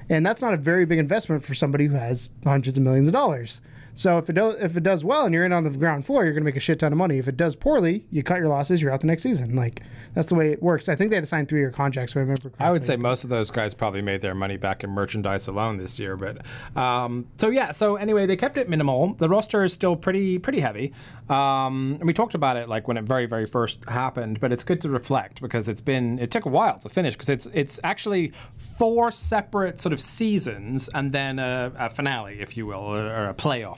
and 0.08 0.26
that's 0.26 0.42
not 0.42 0.52
a 0.52 0.56
very 0.56 0.84
big 0.86 0.98
investment 0.98 1.44
for 1.44 1.54
somebody 1.54 1.86
who 1.86 1.94
has 1.94 2.30
hundreds 2.42 2.76
of 2.76 2.82
millions 2.82 3.08
of 3.08 3.12
dollars. 3.12 3.60
So 3.96 4.18
if 4.18 4.28
it 4.28 4.34
does 4.34 4.60
if 4.60 4.76
it 4.76 4.82
does 4.82 5.04
well 5.04 5.24
and 5.24 5.34
you're 5.34 5.46
in 5.46 5.54
on 5.54 5.64
the 5.64 5.70
ground 5.70 6.04
floor, 6.04 6.24
you're 6.24 6.34
going 6.34 6.42
to 6.42 6.44
make 6.44 6.56
a 6.56 6.60
shit 6.60 6.78
ton 6.78 6.92
of 6.92 6.98
money. 6.98 7.16
If 7.16 7.28
it 7.28 7.36
does 7.38 7.56
poorly, 7.56 8.04
you 8.10 8.22
cut 8.22 8.38
your 8.38 8.48
losses. 8.48 8.82
You're 8.82 8.92
out 8.92 9.00
the 9.00 9.06
next 9.06 9.22
season. 9.22 9.56
Like 9.56 9.82
that's 10.14 10.28
the 10.28 10.34
way 10.34 10.52
it 10.52 10.62
works. 10.62 10.90
I 10.90 10.94
think 10.94 11.10
they 11.10 11.16
had 11.16 11.24
to 11.24 11.28
sign 11.28 11.46
three 11.46 11.60
year 11.60 11.70
contracts. 11.70 12.12
So 12.12 12.20
I 12.20 12.22
remember. 12.22 12.52
I 12.60 12.70
would 12.70 12.84
say 12.84 12.96
most 12.96 13.24
of 13.24 13.30
those 13.30 13.50
guys 13.50 13.72
probably 13.72 14.02
made 14.02 14.20
their 14.20 14.34
money 14.34 14.58
back 14.58 14.84
in 14.84 14.90
merchandise 14.90 15.48
alone 15.48 15.78
this 15.78 15.98
year. 15.98 16.14
But 16.14 16.44
um, 16.76 17.26
so 17.38 17.48
yeah, 17.48 17.70
so 17.70 17.96
anyway, 17.96 18.26
they 18.26 18.36
kept 18.36 18.58
it 18.58 18.68
minimal. 18.68 19.14
The 19.14 19.30
roster 19.30 19.64
is 19.64 19.72
still 19.72 19.96
pretty 19.96 20.38
pretty 20.38 20.60
heavy. 20.60 20.92
Um, 21.30 21.96
and 21.98 22.06
we 22.06 22.12
talked 22.12 22.34
about 22.34 22.58
it 22.58 22.68
like 22.68 22.88
when 22.88 22.98
it 22.98 23.04
very 23.04 23.24
very 23.24 23.46
first 23.46 23.82
happened. 23.86 24.40
But 24.40 24.52
it's 24.52 24.62
good 24.62 24.82
to 24.82 24.90
reflect 24.90 25.40
because 25.40 25.70
it's 25.70 25.80
been 25.80 26.18
it 26.18 26.30
took 26.30 26.44
a 26.44 26.50
while 26.50 26.78
to 26.80 26.90
finish 26.90 27.14
because 27.14 27.30
it's 27.30 27.48
it's 27.54 27.80
actually 27.82 28.32
four 28.56 29.10
separate 29.10 29.80
sort 29.80 29.94
of 29.94 30.02
seasons 30.02 30.90
and 30.92 31.12
then 31.12 31.38
a, 31.38 31.72
a 31.78 31.88
finale, 31.88 32.40
if 32.40 32.58
you 32.58 32.66
will, 32.66 32.80
or, 32.80 33.06
or 33.06 33.28
a 33.28 33.34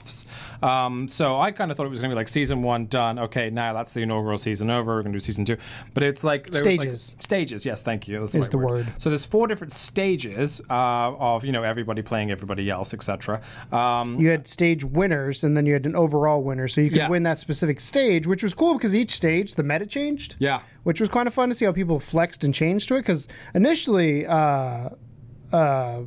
playoffs. 0.09 0.63
Um, 0.63 1.07
so 1.07 1.39
I 1.39 1.51
kind 1.51 1.71
of 1.71 1.77
thought 1.77 1.85
it 1.85 1.89
was 1.89 1.99
going 2.01 2.09
to 2.09 2.15
be 2.15 2.19
like 2.19 2.27
season 2.27 2.61
one 2.63 2.85
done. 2.87 3.19
Okay, 3.19 3.49
now 3.49 3.73
that's 3.73 3.93
the 3.93 4.01
inaugural 4.01 4.37
season 4.37 4.69
over. 4.69 4.95
We're 4.95 5.03
going 5.03 5.13
to 5.13 5.17
do 5.17 5.21
season 5.23 5.45
two. 5.45 5.57
But 5.93 6.03
it's 6.03 6.23
like 6.23 6.49
there 6.51 6.61
was, 6.63 6.67
like, 6.77 6.81
Stages. 6.81 7.15
stages. 7.19 7.65
Yes, 7.65 7.81
thank 7.81 8.07
you. 8.07 8.19
That's 8.19 8.35
Is 8.35 8.41
right 8.43 8.51
the 8.51 8.57
word. 8.57 8.93
so 8.97 9.09
there's 9.09 9.25
four 9.25 9.47
different 9.47 9.73
stages 9.73 10.61
uh, 10.69 10.73
of 10.73 11.45
you 11.45 11.51
know 11.51 11.63
everybody 11.63 12.01
playing 12.01 12.31
everybody 12.31 12.69
else, 12.69 12.93
etc. 12.93 13.41
Um, 13.71 14.19
you 14.19 14.29
had 14.29 14.47
stage 14.47 14.83
winners 14.83 15.43
and 15.43 15.55
then 15.55 15.65
you 15.65 15.73
had 15.73 15.85
an 15.85 15.95
overall 15.95 16.43
winner 16.43 16.67
so 16.67 16.81
you 16.81 16.89
could 16.89 16.97
Yeah. 16.97 17.09
win 17.09 17.23
that 17.23 17.37
specific 17.37 17.79
stage 17.79 18.27
which 18.27 18.43
was 18.43 18.53
cool 18.53 18.73
because 18.73 18.93
each 18.95 19.11
stage 19.11 19.55
the 19.55 19.63
meta 19.63 19.85
changed 19.85 20.35
yeah, 20.39 20.61
which 20.83 20.99
was 20.99 21.09
kind 21.09 21.27
of 21.27 21.33
fun 21.33 21.49
to 21.49 21.55
see 21.55 21.65
how 21.65 21.71
people 21.71 21.99
flexed 21.99 22.43
and 22.43 22.53
changed 22.53 22.87
to 22.89 22.95
it 22.95 22.99
because 23.01 23.27
initially 23.53 24.25
uh, 24.27 24.89
uh, 25.51 26.01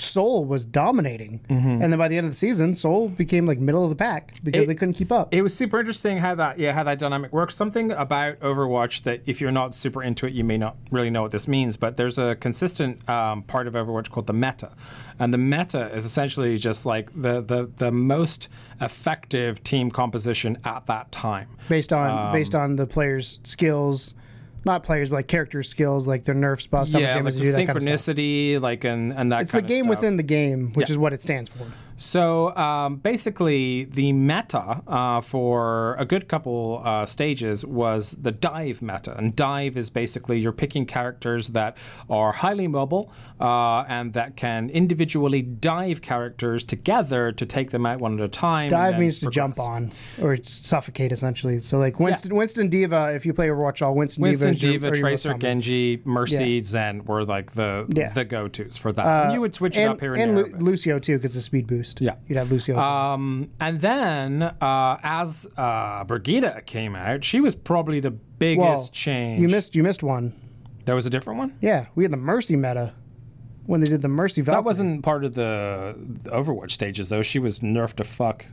Seoul 0.00 0.44
was 0.44 0.64
dominating 0.66 1.40
and 1.48 1.82
then 1.82 1.96
by 1.98 2.08
the 2.08 2.16
end 2.16 2.26
of 2.26 2.32
the 2.32 2.36
season 2.36 2.74
Seoul 2.74 3.08
became 3.08 3.46
like 3.46 3.58
middle 3.58 3.84
of 3.84 3.90
the 3.90 3.96
pack 3.96 4.34
because 4.42 4.64
It- 4.64 4.68
they 4.68 4.74
couldn't 4.74 4.94
keep 4.94 5.12
up 5.12 5.32
it 5.34 5.42
was 5.42 5.54
super 5.54 5.78
interesting 5.80 6.18
how 6.18 6.34
that 6.36 6.58
yeah 6.58 6.72
how 6.72 6.82
that 6.84 6.98
dynamic 6.98 7.32
works. 7.32 7.54
Something 7.54 7.92
about 7.92 8.38
Overwatch 8.40 9.02
that 9.02 9.22
if 9.26 9.40
you're 9.40 9.52
not 9.52 9.74
super 9.74 10.02
into 10.02 10.26
it, 10.26 10.32
you 10.32 10.44
may 10.44 10.58
not 10.58 10.76
really 10.90 11.10
know 11.10 11.22
what 11.22 11.30
this 11.32 11.46
means. 11.48 11.76
But 11.76 11.96
there's 11.96 12.18
a 12.18 12.36
consistent 12.36 13.08
um, 13.08 13.42
part 13.42 13.66
of 13.66 13.74
Overwatch 13.74 14.10
called 14.10 14.26
the 14.26 14.32
meta, 14.32 14.70
and 15.18 15.32
the 15.34 15.38
meta 15.38 15.94
is 15.94 16.04
essentially 16.04 16.56
just 16.56 16.86
like 16.86 17.10
the 17.14 17.40
the 17.40 17.70
the 17.76 17.90
most 17.90 18.48
effective 18.80 19.62
team 19.62 19.90
composition 19.90 20.58
at 20.64 20.86
that 20.86 21.12
time. 21.12 21.48
based 21.68 21.92
on 21.92 22.26
Um, 22.26 22.32
based 22.32 22.54
on 22.54 22.76
the 22.76 22.86
players 22.86 23.38
skills 23.44 24.14
not 24.64 24.82
players 24.82 25.10
but 25.10 25.16
like 25.16 25.28
character 25.28 25.62
skills 25.62 26.06
like 26.06 26.24
their 26.24 26.34
nerfs 26.34 26.66
buffs 26.66 26.92
how 26.92 26.98
much 26.98 27.08
yeah, 27.08 27.14
damage 27.14 27.34
like 27.34 27.42
they 27.42 27.50
the 27.50 27.56
do, 27.56 27.56
that 27.56 27.66
kind 27.66 27.76
of 27.76 27.82
stuff. 28.00 28.14
synchronicity, 28.16 28.60
like 28.60 28.84
and 28.84 29.12
and 29.12 29.32
that 29.32 29.42
it's 29.42 29.52
the 29.52 29.62
game 29.62 29.86
within 29.88 30.16
the 30.16 30.22
game 30.22 30.72
which 30.74 30.88
Yeah. 30.88 30.94
is 30.94 30.98
what 30.98 31.12
it 31.12 31.22
stands 31.22 31.48
for 31.50 31.66
So 32.00 32.56
um, 32.56 32.96
basically, 32.96 33.84
the 33.84 34.14
meta 34.14 34.82
uh, 34.86 35.20
for 35.20 35.96
a 35.96 36.06
good 36.06 36.28
couple 36.28 36.80
uh, 36.82 37.04
stages 37.04 37.62
was 37.62 38.12
the 38.12 38.32
dive 38.32 38.80
meta. 38.80 39.14
And 39.18 39.36
dive 39.36 39.76
is 39.76 39.90
basically 39.90 40.40
you're 40.40 40.50
picking 40.50 40.86
characters 40.86 41.48
that 41.48 41.76
are 42.08 42.32
highly 42.32 42.68
mobile 42.68 43.12
uh, 43.38 43.84
and 43.86 44.14
that 44.14 44.34
can 44.34 44.70
individually 44.70 45.42
dive 45.42 46.00
characters 46.00 46.64
together 46.64 47.32
to 47.32 47.44
take 47.44 47.70
them 47.70 47.84
out 47.84 48.00
one 48.00 48.18
at 48.18 48.24
a 48.24 48.28
time. 48.28 48.70
Dive 48.70 48.98
means 48.98 49.18
to 49.18 49.28
jump 49.28 49.58
on 49.58 49.92
or 50.22 50.38
suffocate 50.42 51.12
essentially. 51.12 51.58
So 51.58 51.78
like 51.78 52.00
Winston, 52.00 52.34
Winston 52.34 52.68
D.Va. 52.68 53.12
If 53.14 53.26
you 53.26 53.34
play 53.34 53.48
Overwatch, 53.48 53.84
all 53.84 53.94
Winston, 53.94 54.22
Winston, 54.22 54.54
D.Va, 54.54 54.72
D.Va, 54.72 54.86
are 54.86 54.96
your 54.96 55.10
most 55.10 55.22
Tracer. 55.22 55.38
Genji, 55.38 56.00
Mercy, 56.06 56.62
Zen 56.62 57.04
were 57.04 57.26
like 57.26 57.52
the 57.52 57.86
Yeah. 57.94 58.06
Uh, 58.06 58.12
the 58.14 58.24
go 58.24 58.48
tos 58.48 58.78
for 58.78 58.90
that. 58.92 59.24
and 59.24 59.34
you 59.34 59.40
would 59.42 59.54
switch 59.54 59.76
it 59.76 59.82
and, 59.82 59.92
up 59.92 60.00
here 60.00 60.14
and, 60.14 60.22
and 60.22 60.36
there. 60.36 60.46
Lu- 60.46 60.70
Lucio 60.70 60.98
too 60.98 61.18
because 61.18 61.34
the 61.34 61.42
speed 61.42 61.66
boost. 61.66 61.89
Yeah. 61.98 62.16
you'd 62.28 62.36
have 62.36 62.50
Lucio. 62.50 62.76
as. 62.76 62.82
Um, 62.82 63.50
and 63.58 63.80
then 63.80 64.42
uh, 64.42 64.98
as 65.02 65.46
uh, 65.56 66.04
Brigitte 66.04 66.66
came 66.66 66.94
out, 66.94 67.24
she 67.24 67.40
was 67.40 67.54
probably 67.54 68.00
the 68.00 68.10
biggest 68.10 68.62
well, 68.62 68.88
change. 68.92 69.40
you 69.40 69.48
missed 69.48 69.74
you 69.74 69.82
missed 69.82 70.02
one. 70.02 70.34
There 70.84 70.94
was 70.94 71.06
a 71.06 71.10
different 71.10 71.38
one. 71.38 71.58
Yeah, 71.60 71.86
we 71.94 72.04
had 72.04 72.12
the 72.12 72.16
Mercy 72.16 72.56
meta 72.56 72.94
when 73.66 73.80
they 73.80 73.86
did 73.86 74.02
the 74.02 74.08
Mercy 74.08 74.40
Valkyrie. 74.42 74.62
That 74.62 74.64
wasn't 74.64 75.02
part 75.02 75.24
of 75.24 75.34
the, 75.34 75.94
the 75.96 76.30
Overwatch 76.30 76.72
stages, 76.72 77.10
though. 77.10 77.22
She 77.22 77.38
was 77.38 77.60
nerfed 77.60 77.94
to 77.96 78.04
fuck 78.04 78.46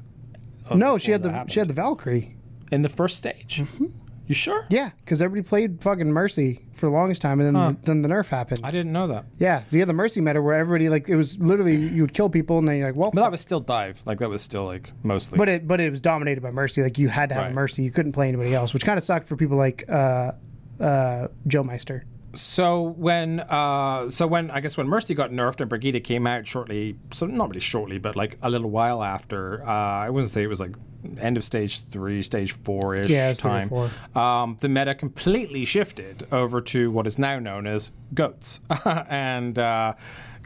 no. 0.75 0.97
She 0.97 1.11
had 1.11 1.23
the 1.23 1.31
happened. 1.31 1.53
she 1.53 1.59
had 1.59 1.67
the 1.67 1.73
Valkyrie. 1.73 2.35
in 2.71 2.81
the 2.81 2.89
first 2.89 3.17
stage. 3.17 3.61
Mm-hmm. 3.63 3.85
You 4.27 4.35
sure? 4.35 4.65
Yeah, 4.69 4.89
because 5.03 5.21
everybody 5.21 5.47
played 5.47 5.81
fucking 5.81 6.11
Mercy 6.11 6.65
for 6.75 6.87
the 6.87 6.91
longest 6.91 7.21
time, 7.21 7.39
and 7.39 7.47
then 7.47 7.55
Huh. 7.55 7.71
the, 7.71 7.77
then 7.85 8.01
the 8.01 8.09
nerf 8.09 8.27
happened. 8.27 8.59
I 8.63 8.71
didn't 8.71 8.91
know 8.91 9.07
that. 9.07 9.25
yeah, 9.39 9.63
the 9.69 9.85
Mercy 9.93 10.19
meta 10.21 10.41
where 10.41 10.53
everybody 10.53 10.89
like 10.89 11.07
it 11.07 11.15
was 11.15 11.37
literally 11.39 11.75
you 11.77 12.01
would 12.03 12.13
kill 12.13 12.29
people, 12.29 12.57
and 12.59 12.67
then 12.67 12.77
you're 12.77 12.87
like, 12.87 12.95
well, 12.95 13.11
But 13.13 13.21
that 13.21 13.31
was 13.31 13.39
still 13.41 13.61
dive. 13.61 14.01
Like 14.05 14.19
that 14.19 14.29
was 14.29 14.41
still 14.41 14.65
like 14.65 14.91
mostly. 15.01 15.37
but 15.37 15.47
it 15.47 15.67
but 15.67 15.79
it 15.79 15.89
was 15.89 16.01
dominated 16.01 16.41
by 16.41 16.51
Mercy. 16.51 16.83
Like 16.83 16.97
you 16.97 17.07
had 17.09 17.29
to 17.29 17.35
have 17.35 17.45
Right. 17.45 17.53
Mercy. 17.53 17.83
You 17.83 17.91
couldn't 17.91 18.11
play 18.11 18.27
anybody 18.27 18.53
else, 18.53 18.73
which 18.73 18.83
kind 18.85 18.97
of 18.97 19.03
sucked 19.03 19.27
for 19.29 19.37
people 19.37 19.55
like 19.57 19.85
uh, 19.89 20.33
uh, 20.79 21.27
Joe 21.47 21.63
Meister. 21.63 22.03
So 22.37 22.81
when, 22.81 23.39
uh, 23.41 24.09
so 24.09 24.27
when 24.27 24.51
I 24.51 24.59
guess 24.59 24.77
when 24.77 24.87
Mercy 24.87 25.13
got 25.15 25.31
nerfed 25.31 25.59
and 25.59 25.69
Brigitte 25.69 26.03
came 26.03 26.27
out 26.27 26.47
shortly, 26.47 26.97
so 27.11 27.25
not 27.25 27.49
really 27.49 27.59
shortly, 27.59 27.97
but 27.97 28.15
like 28.15 28.37
a 28.41 28.49
little 28.49 28.69
while 28.69 29.03
after. 29.03 29.63
Uh, 29.67 29.71
I 29.71 30.09
wouldn't 30.09 30.31
say 30.31 30.43
it 30.43 30.47
was 30.47 30.59
like 30.59 30.75
end 31.19 31.37
of 31.37 31.43
stage 31.43 31.81
three, 31.81 32.21
stage 32.21 32.51
four 32.51 32.95
ish 32.95 33.09
Yeah, 33.09 33.27
it 33.27 33.29
was 33.31 33.39
three 33.41 33.51
or 33.51 33.59
time. 33.59 33.69
four. 33.69 34.21
Um, 34.21 34.57
the 34.59 34.69
meta 34.69 34.93
completely 34.95 35.65
shifted 35.65 36.27
over 36.31 36.61
to 36.61 36.91
what 36.91 37.07
is 37.07 37.17
now 37.17 37.39
known 37.39 37.65
as 37.67 37.91
goats, 38.13 38.59
and. 38.85 39.57
Uh, 39.57 39.93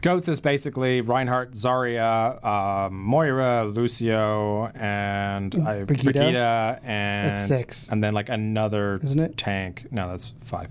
Goats 0.02 0.26
is 0.26 0.40
basically 0.40 1.00
Reinhardt, 1.00 1.52
Zarya, 1.52 2.44
um, 2.44 2.94
Moira, 3.04 3.64
Lucio, 3.66 4.66
and 4.74 5.54
I, 5.64 5.84
Brigitte? 5.84 6.04
Brigitte, 6.14 6.34
and 6.82 7.30
That's 7.30 7.46
six. 7.46 7.88
and 7.88 8.02
then 8.02 8.12
like 8.12 8.28
another 8.28 8.98
Isn't 9.00 9.20
it? 9.20 9.36
tank. 9.36 9.86
No, 9.92 10.08
that's 10.08 10.32
five. 10.42 10.70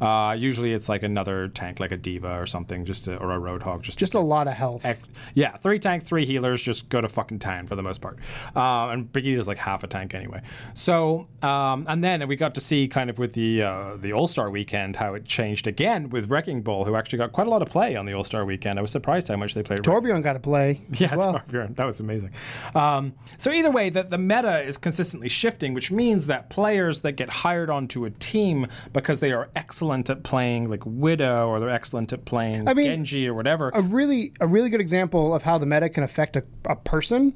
Uh, 0.00 0.34
usually 0.36 0.72
it's 0.72 0.88
like 0.88 1.04
another 1.04 1.46
tank, 1.46 1.78
like 1.78 1.92
a 1.92 1.96
D.Va 1.96 2.28
or 2.40 2.44
something, 2.46 2.84
just 2.84 3.04
to, 3.04 3.16
or 3.18 3.32
a 3.32 3.38
roadhog, 3.38 3.82
just 3.82 4.00
Just 4.00 4.14
a 4.14 4.20
lot 4.20 4.48
of 4.48 4.54
health. 4.54 4.84
Ec- 4.84 4.98
yeah, 5.34 5.56
three 5.58 5.78
tanks, 5.78 6.02
three 6.04 6.26
healers, 6.26 6.60
just 6.60 6.88
go 6.88 7.00
to 7.00 7.08
fucking 7.08 7.38
town 7.38 7.68
for 7.68 7.76
the 7.76 7.82
most 7.84 8.00
part. 8.00 8.18
Um, 8.56 8.90
and 8.90 9.12
Brigitte's 9.12 9.46
like 9.46 9.58
half 9.58 9.84
a 9.84 9.86
tank 9.86 10.12
anyway. 10.12 10.42
So, 10.74 11.28
um, 11.42 11.86
and 11.88 12.02
then 12.02 12.26
we 12.26 12.34
got 12.34 12.56
to 12.56 12.60
see 12.60 12.88
kind 12.88 13.10
of 13.10 13.20
with 13.20 13.34
the 13.34 13.62
uh, 13.62 13.96
the 13.96 14.12
All 14.12 14.26
Star 14.26 14.50
weekend 14.50 14.96
how 14.96 15.14
it 15.14 15.24
changed 15.24 15.68
again 15.68 16.10
with 16.10 16.28
Wrecking 16.30 16.62
Ball, 16.62 16.84
who 16.84 16.96
actually 16.96 17.18
got 17.18 17.30
quite 17.30 17.46
a 17.46 17.50
lot 17.50 17.62
of 17.62 17.68
play 17.68 17.94
on 17.94 18.06
the 18.06 18.12
All 18.12 18.24
Star 18.24 18.44
weekend. 18.44 18.71
I 18.78 18.82
was 18.82 18.90
surprised 18.90 19.28
how 19.28 19.36
much 19.36 19.54
they 19.54 19.62
played. 19.62 19.80
Torbjorn 19.80 20.22
got 20.22 20.34
to 20.34 20.40
play. 20.40 20.82
Yeah, 20.92 21.14
well. 21.14 21.34
Torbjorn. 21.34 21.76
That 21.76 21.86
was 21.86 22.00
amazing. 22.00 22.30
Um, 22.74 23.14
so 23.38 23.50
either 23.50 23.70
way, 23.70 23.90
the, 23.90 24.02
the 24.02 24.18
meta 24.18 24.62
is 24.62 24.76
consistently 24.76 25.28
shifting, 25.28 25.74
which 25.74 25.90
means 25.90 26.26
that 26.28 26.50
players 26.50 27.00
that 27.00 27.12
get 27.12 27.28
hired 27.28 27.70
onto 27.70 28.04
a 28.04 28.10
team 28.10 28.66
because 28.92 29.20
they 29.20 29.32
are 29.32 29.50
excellent 29.56 30.10
at 30.10 30.22
playing 30.22 30.70
like 30.70 30.82
Widow 30.84 31.48
or 31.48 31.60
they're 31.60 31.68
excellent 31.70 32.12
at 32.12 32.24
playing 32.24 32.68
I 32.68 32.74
mean, 32.74 32.86
Genji 32.86 33.26
or 33.26 33.34
whatever. 33.34 33.70
a 33.70 33.82
really 33.82 34.32
a 34.40 34.46
really 34.46 34.68
good 34.68 34.80
example 34.80 35.34
of 35.34 35.42
how 35.42 35.58
the 35.58 35.66
meta 35.66 35.88
can 35.88 36.02
affect 36.02 36.36
a, 36.36 36.44
a 36.66 36.76
person 36.76 37.34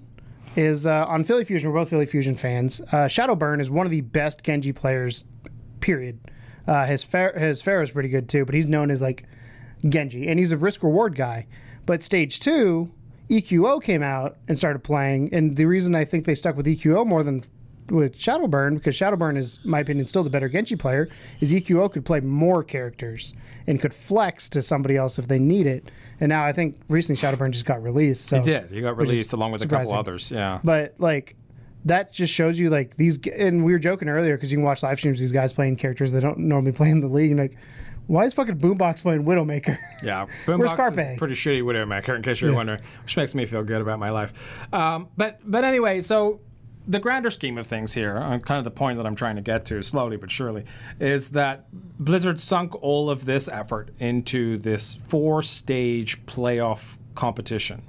is 0.55 0.87
uh, 0.87 1.05
on 1.07 1.25
Philly 1.25 1.45
Fusion. 1.45 1.71
We're 1.71 1.81
both 1.81 1.91
Philly 1.91 2.07
Fusion 2.07 2.37
fans. 2.37 2.81
Uh, 2.81 3.07
Shadowburn 3.07 3.61
is 3.61 3.71
one 3.71 3.87
of 3.87 3.91
the 3.91 4.01
best 4.01 4.43
Genji 4.43 4.73
players. 4.73 5.25
Period. 5.81 6.19
Uh, 6.67 6.85
his 6.85 7.05
fair 7.05 7.39
his 7.39 7.63
Pharah 7.63 7.83
is 7.83 7.91
pretty 7.91 8.09
good 8.09 8.29
too, 8.29 8.45
but 8.45 8.55
he's 8.55 8.67
known 8.67 8.91
as 8.91 9.01
like 9.01 9.25
Genji, 9.89 10.29
and 10.29 10.39
he's 10.39 10.53
a 10.53 10.57
risk 10.57 10.83
reward 10.83 11.15
guy. 11.15 11.47
But 11.85 12.03
stage 12.03 12.41
two, 12.41 12.91
EQO 13.29 13.83
came 13.83 14.03
out 14.03 14.37
and 14.49 14.57
started 14.57 14.81
playing, 14.81 15.33
and 15.33 15.57
the 15.57 15.67
reason 15.67 15.95
I 15.95 16.05
think 16.05 16.25
they 16.25 16.35
stuck 16.35 16.57
with 16.57 16.67
EQO 16.67 17.07
more 17.07 17.23
than 17.23 17.45
with 17.91 18.19
Shadowburn, 18.19 18.75
because 18.75 18.97
Shadowburn 18.97 19.37
is, 19.37 19.61
in 19.65 19.71
my 19.71 19.81
opinion, 19.81 20.07
still 20.07 20.25
the 20.25 20.31
better 20.31 20.49
Genji 20.49 20.77
player, 20.77 21.09
is 21.41 21.53
EQO 21.53 21.91
could 21.93 22.05
play 22.05 22.21
more 22.21 22.65
characters 22.65 23.35
and 23.67 23.81
could 23.81 23.95
flex 23.95 24.49
to 24.51 24.63
somebody 24.63 24.97
else 24.97 25.19
if 25.19 25.29
they 25.29 25.39
need 25.39 25.67
it. 25.67 25.91
And 26.21 26.29
now 26.29 26.45
I 26.45 26.53
think 26.53 26.79
recently 26.89 27.21
Shadowburn 27.21 27.53
just 27.53 27.65
got 27.65 27.83
released. 27.83 28.29
So. 28.29 28.37
He 28.37 28.43
did. 28.43 28.71
He 28.71 28.81
got 28.81 28.97
released 28.97 29.33
along 29.33 29.53
with 29.53 29.63
a 29.63 29.69
couple 29.69 29.95
others. 29.95 30.31
Yeah. 30.31 30.61
But 30.65 30.95
like 30.99 31.37
that 31.85 32.13
just 32.13 32.33
shows 32.33 32.59
you 32.59 32.69
like 32.69 32.97
these 32.97 33.19
and 33.39 33.65
we 33.65 33.73
were 33.73 33.79
joking 33.79 34.09
earlier 34.09 34.37
because 34.37 34.51
you 34.51 34.59
can 34.59 34.65
watch 34.65 34.83
live 34.83 34.99
streams 34.99 35.19
of 35.19 35.21
these 35.21 35.33
guys 35.33 35.53
playing 35.53 35.77
characters 35.77 36.11
they 36.11 36.19
don't 36.19 36.39
normally 36.39 36.73
play 36.73 36.91
in 36.91 37.01
the 37.01 37.07
league 37.07 37.31
and 37.31 37.39
like 37.39 37.57
why 38.07 38.25
is 38.25 38.35
fucking 38.35 38.59
Boombox 38.59 39.03
playing 39.03 39.25
Widowmaker? 39.25 39.79
Yeah, 40.03 40.27
Where's 40.45 40.61
Boombox 40.73 40.77
Carpe? 40.77 40.99
is 40.99 41.19
pretty 41.19 41.35
shitty 41.35 41.63
Widowmaker, 41.63 42.15
in 42.15 42.23
case 42.23 42.41
you're 42.41 42.53
wondering, 42.55 42.81
which 43.03 43.17
makes 43.17 43.35
me 43.35 43.47
feel 43.47 43.63
good 43.65 43.81
about 43.81 43.99
my 43.99 44.11
life. 44.11 44.33
Um, 44.73 45.09
but 45.17 45.41
but 45.45 45.65
anyway, 45.65 46.01
so 46.01 46.41
the 46.87 47.01
grander 47.01 47.31
scheme 47.31 47.59
of 47.59 47.67
things 47.67 47.93
here, 47.93 48.17
uh, 48.17 48.39
kind 48.39 48.59
of 48.59 48.65
the 48.65 48.71
point 48.71 48.97
that 48.99 49.07
I'm 49.07 49.17
trying 49.17 49.37
to 49.37 49.43
get 49.43 49.65
to, 49.67 49.83
slowly 49.83 50.17
but 50.17 50.31
surely, 50.31 50.65
is 51.01 51.31
that 51.31 51.67
Blizzard 51.73 52.41
sunk 52.41 52.81
all 52.83 53.11
of 53.11 53.25
this 53.25 53.49
effort 53.49 53.91
into 53.99 54.59
this 54.59 54.95
four-stage 54.95 56.25
playoff 56.27 56.99
competition 57.15 57.83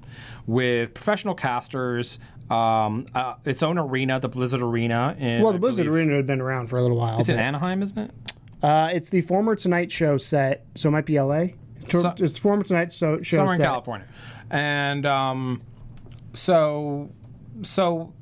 with 0.47 0.93
professional 0.93 1.35
casters. 1.35 2.17
Um, 2.49 3.07
uh, 3.13 3.35
its 3.43 3.61
own 3.61 3.77
arena, 3.77 4.19
the 4.21 4.29
Blizzard 4.29 4.61
Arena. 4.61 5.15
In, 5.19 5.41
well, 5.41 5.51
the 5.51 5.59
Blizzard 5.59 5.85
Arena 5.85 6.15
had 6.15 6.25
been 6.25 6.39
around 6.39 6.67
for 6.67 6.77
a 6.77 6.81
little 6.81 6.97
while. 6.97 7.19
It's 7.19 7.27
in 7.29 7.37
Anaheim, 7.37 7.83
isn't 7.83 7.97
it? 7.97 8.11
Uh, 8.63 8.89
it's 8.93 9.09
the 9.09 9.21
former 9.21 9.55
Tonight 9.55 9.91
Show 9.91 10.17
set, 10.17 10.65
so 10.75 10.89
it 10.89 10.91
might 10.91 11.05
be 11.05 11.19
LA. 11.19 11.47
It's, 11.81 11.91
So- 11.91 12.13
it's 12.17 12.37
former 12.39 12.63
Tonight 12.63 12.91
Show, 12.93 13.21
show 13.21 13.37
somewhere 13.37 13.55
in. 13.55 13.61
California, 13.61 14.07
and 14.49 15.05
um, 15.05 15.61
so 16.33 17.11
so 17.63 18.13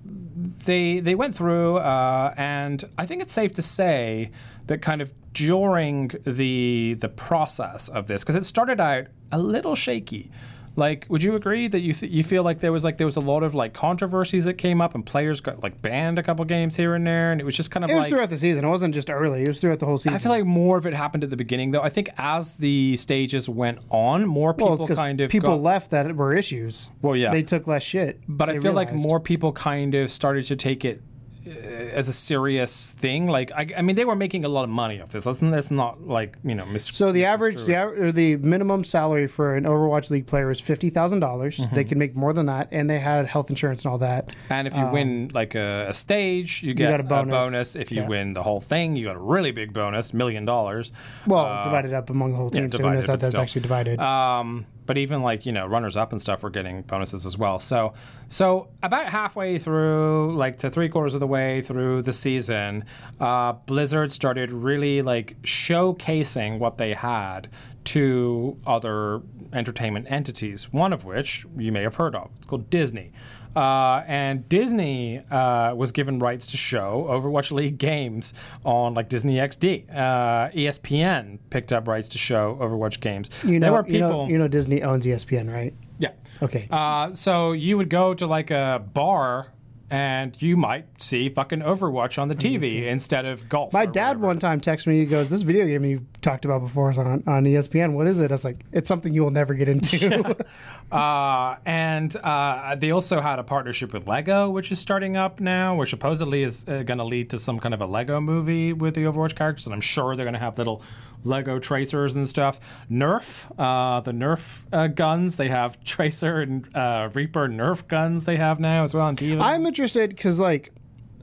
they 0.65 0.99
they 0.99 1.15
went 1.15 1.35
through, 1.35 1.77
uh, 1.77 2.33
and 2.37 2.83
I 2.97 3.05
think 3.05 3.21
it's 3.21 3.33
safe 3.33 3.53
to 3.53 3.61
say 3.61 4.31
that 4.67 4.81
kind 4.81 5.01
of 5.01 5.13
during 5.33 6.11
the 6.25 6.95
the 6.99 7.09
process 7.09 7.89
of 7.89 8.07
this, 8.07 8.23
because 8.23 8.35
it 8.35 8.45
started 8.45 8.79
out 8.79 9.07
a 9.31 9.39
little 9.39 9.75
shaky. 9.75 10.31
Like, 10.75 11.05
would 11.09 11.23
you 11.23 11.35
agree 11.35 11.67
that 11.67 11.79
you 11.79 11.93
th- 11.93 12.11
you 12.11 12.23
feel 12.23 12.43
like 12.43 12.59
there 12.59 12.71
was 12.71 12.83
like 12.83 12.97
there 12.97 13.05
was 13.05 13.15
a 13.15 13.21
lot 13.21 13.43
of 13.43 13.55
like 13.55 13.73
controversies 13.73 14.45
that 14.45 14.55
came 14.55 14.81
up 14.81 14.93
and 14.93 15.05
players 15.05 15.39
got 15.39 15.63
like 15.63 15.81
banned 15.81 16.19
a 16.19 16.23
couple 16.23 16.43
games 16.45 16.75
here 16.75 16.95
and 16.95 17.07
there, 17.07 17.31
and 17.31 17.39
it 17.39 17.43
was 17.43 17.55
just 17.55 17.71
kind 17.71 17.83
of 17.83 17.89
It 17.89 17.95
was 17.95 18.03
like 18.03 18.09
throughout 18.11 18.29
the 18.29 18.37
season. 18.37 18.65
It 18.65 18.69
wasn't 18.69 18.93
just 18.93 19.09
early. 19.09 19.43
It 19.43 19.47
was 19.47 19.59
throughout 19.59 19.79
the 19.79 19.85
whole 19.85 19.97
season. 19.97 20.15
I 20.15 20.17
feel 20.17 20.31
like 20.31 20.45
more 20.45 20.77
of 20.77 20.85
it 20.85 20.93
happened 20.93 21.23
at 21.23 21.29
the 21.29 21.37
beginning, 21.37 21.71
though. 21.71 21.81
I 21.81 21.89
think 21.89 22.09
as 22.17 22.53
the 22.53 22.97
stages 22.97 23.47
went 23.47 23.79
on, 23.89 24.25
more 24.25 24.53
people 24.53 24.77
well, 24.77 24.87
kind 24.87 25.21
of 25.21 25.29
people 25.29 25.55
got, 25.55 25.63
left 25.63 25.91
that 25.91 26.15
were 26.15 26.33
issues. 26.33 26.89
Well, 27.01 27.15
yeah. 27.15 27.31
they 27.31 27.43
took 27.43 27.67
less 27.67 27.83
shit. 27.83 28.19
But 28.27 28.49
I 28.49 28.59
feel 28.59 28.73
like 28.73 28.93
more 28.93 29.19
people 29.19 29.53
kind 29.53 29.95
of 29.95 30.11
started 30.11 30.45
to 30.47 30.55
take 30.55 30.83
it 30.83 31.01
as 31.45 32.07
a 32.07 32.13
serious 32.13 32.91
thing. 32.91 33.27
Like, 33.27 33.51
I, 33.51 33.67
I 33.77 33.81
mean, 33.81 33.95
they 33.95 34.05
were 34.05 34.15
making 34.15 34.43
a 34.43 34.49
lot 34.49 34.63
of 34.63 34.69
money 34.69 34.99
off 35.01 35.11
this. 35.11 35.25
Let's, 35.25 35.41
let's 35.41 35.71
not 35.71 36.07
like 36.07 36.37
you 36.43 36.55
know, 36.55 36.65
mis- 36.65 36.85
So 36.85 37.11
the 37.11 37.25
average, 37.25 37.63
the, 37.63 38.11
the 38.13 38.35
minimum 38.37 38.83
salary 38.83 39.27
for 39.27 39.55
an 39.55 39.63
Overwatch 39.65 40.09
League 40.09 40.27
player 40.27 40.49
is 40.51 40.59
fifty 40.59 40.89
thousand 40.89 41.19
dollars. 41.19 41.57
Mm-hmm. 41.57 41.75
They 41.75 41.83
can 41.83 41.97
make 41.99 42.15
more 42.15 42.33
than 42.33 42.47
that, 42.47 42.69
and 42.71 42.89
they 42.89 42.99
had 42.99 43.27
health 43.27 43.49
insurance 43.49 43.85
and 43.85 43.91
all 43.91 43.97
that. 43.99 44.33
And 44.49 44.67
if 44.67 44.75
you 44.75 44.85
win 44.87 45.29
like 45.33 45.55
a, 45.55 45.87
a 45.89 45.93
stage, 45.93 46.63
you 46.63 46.73
get 46.73 46.89
got 46.89 46.99
a 46.99 47.03
bonus. 47.03 47.75
If 47.75 47.91
you 47.91 48.01
Yeah. 48.01 48.07
win 48.07 48.33
the 48.33 48.43
whole 48.43 48.61
thing, 48.61 48.95
you 48.95 49.05
got 49.05 49.15
a 49.15 49.19
really 49.19 49.51
big 49.51 49.71
bonus, 49.73 50.13
million 50.13 50.45
dollars. 50.45 50.91
Well, 51.27 51.63
divided 51.63 51.93
up 51.93 52.09
among 52.09 52.31
the 52.31 52.37
whole 52.37 52.49
team. 52.49 52.71
so 52.71 52.75
Uh, 52.75 52.77
divided, 52.77 52.95
knows 52.95 53.07
that 53.07 53.19
that's 53.19 53.31
still. 53.33 53.41
actually 53.41 53.61
divided. 53.61 53.99
Um, 53.99 54.65
but 54.85 54.97
even 54.97 55.21
like 55.21 55.45
you 55.45 55.51
know 55.51 55.65
runners 55.65 55.97
up 55.97 56.11
and 56.11 56.21
stuff 56.21 56.43
were 56.43 56.49
getting 56.49 56.81
bonuses 56.83 57.25
as 57.25 57.37
well. 57.37 57.59
So 57.59 57.93
so 58.27 58.69
about 58.81 59.07
halfway 59.09 59.59
through, 59.59 60.35
like 60.35 60.57
to 60.59 60.69
three 60.69 60.89
quarters 60.89 61.13
of 61.13 61.19
the 61.19 61.27
way 61.27 61.61
through 61.61 62.01
the 62.01 62.13
season, 62.13 62.85
uh, 63.19 63.53
Blizzard 63.53 64.11
started 64.11 64.51
really 64.51 65.01
like 65.01 65.41
showcasing 65.43 66.59
what 66.59 66.77
they 66.77 66.93
had 66.93 67.49
to 67.85 68.57
other 68.65 69.21
entertainment 69.53 70.07
entities. 70.09 70.71
One 70.73 70.91
of 70.91 71.05
which 71.05 71.45
you 71.57 71.71
may 71.71 71.83
have 71.83 71.95
heard 71.95 72.15
of. 72.15 72.29
It's 72.37 72.47
called 72.47 72.69
Disney. 72.69 73.11
Uh, 73.55 74.03
and 74.07 74.47
Disney 74.49 75.19
uh, 75.31 75.73
was 75.75 75.91
given 75.91 76.19
rights 76.19 76.47
to 76.47 76.57
show 76.57 77.07
Overwatch 77.09 77.51
League 77.51 77.77
games 77.77 78.33
on 78.63 78.93
like 78.93 79.09
Disney 79.09 79.35
XD. 79.35 79.89
Uh, 79.89 80.49
ESPN 80.51 81.39
picked 81.49 81.71
up 81.71 81.87
rights 81.87 82.07
to 82.09 82.17
show 82.17 82.57
Overwatch 82.59 82.99
games. 82.99 83.29
you 83.43 83.59
know, 83.59 83.73
were 83.73 83.87
you 83.87 83.99
know, 83.99 84.27
you 84.27 84.37
know, 84.37 84.47
Disney 84.47 84.83
owns 84.83 85.05
ESPN, 85.05 85.51
right? 85.53 85.73
yeah. 85.99 86.11
Okay. 86.41 86.67
Uh, 86.69 87.13
so 87.13 87.53
you 87.53 87.77
would 87.77 87.89
go 87.89 88.13
to 88.13 88.27
like 88.27 88.51
a 88.51 88.83
bar. 88.93 89.51
And 89.89 90.41
you 90.41 90.57
might 90.57 90.99
see 90.99 91.29
fucking 91.29 91.59
Overwatch 91.59 92.19
on 92.19 92.27
the 92.27 92.35
TV 92.35 92.87
instead 92.87 93.25
of 93.25 93.47
golf. 93.47 93.71
My 93.71 93.85
dad 93.85 94.17
whatever. 94.17 94.25
one 94.27 94.39
time 94.39 94.59
texted 94.59 94.87
me. 94.87 94.99
He 94.99 95.05
goes, 95.05 95.29
"This 95.29 95.43
video 95.43 95.67
game 95.67 95.85
you 95.85 96.05
talked 96.23 96.43
about 96.43 96.61
before 96.61 96.89
is 96.89 96.97
on 96.97 97.23
on 97.27 97.43
ESPN. 97.43 97.93
What 97.93 98.07
is 98.07 98.19
it?" 98.19 98.31
I 98.31 98.33
was 98.33 98.43
like, 98.43 98.65
"It's 98.71 98.87
something 98.87 99.13
you 99.13 99.23
will 99.23 99.31
never 99.31 99.53
get 99.53 99.69
into." 99.69 100.35
Uh, 100.91 101.57
and 101.65 102.15
uh, 102.17 102.75
they 102.75 102.91
also 102.91 103.19
had 103.19 103.39
a 103.39 103.43
partnership 103.43 103.91
with 103.91 104.07
Lego, 104.07 104.49
which 104.51 104.71
is 104.71 104.79
starting 104.79 105.17
up 105.17 105.39
now, 105.39 105.75
which 105.75 105.89
supposedly 105.89 106.43
is 106.43 106.63
uh, 106.67 106.83
going 106.83 106.99
to 106.99 107.03
lead 107.03 107.29
to 107.31 107.39
some 107.39 107.59
kind 107.59 107.73
of 107.73 107.81
a 107.81 107.85
Lego 107.85 108.21
movie 108.21 108.71
with 108.71 108.93
the 108.93 109.01
Overwatch 109.01 109.35
characters. 109.35 109.65
And 109.65 109.73
I'm 109.73 109.81
sure 109.81 110.15
they're 110.15 110.25
going 110.25 110.35
to 110.35 110.39
have 110.39 110.57
little 110.59 110.83
Lego 111.25 111.59
tracers 111.59 112.15
and 112.15 112.27
stuff. 112.29 112.59
Nerf, 112.89 113.45
uh, 113.57 113.99
the 114.01 114.11
Nerf 114.11 114.63
uh, 114.71 114.87
guns, 114.87 115.37
they 115.37 115.49
have 115.49 115.83
Tracer 115.83 116.41
and 116.41 116.75
uh, 116.75 117.09
Reaper 117.13 117.47
Nerf 117.47 117.87
guns 117.87 118.25
they 118.25 118.37
have 118.37 118.59
now 118.59 118.83
as 118.83 118.93
well 118.93 119.05
on 119.05 119.15
TV. 119.15 119.41
I'm 119.41 119.65
interested 119.65 120.09
because, 120.09 120.39
like, 120.39 120.71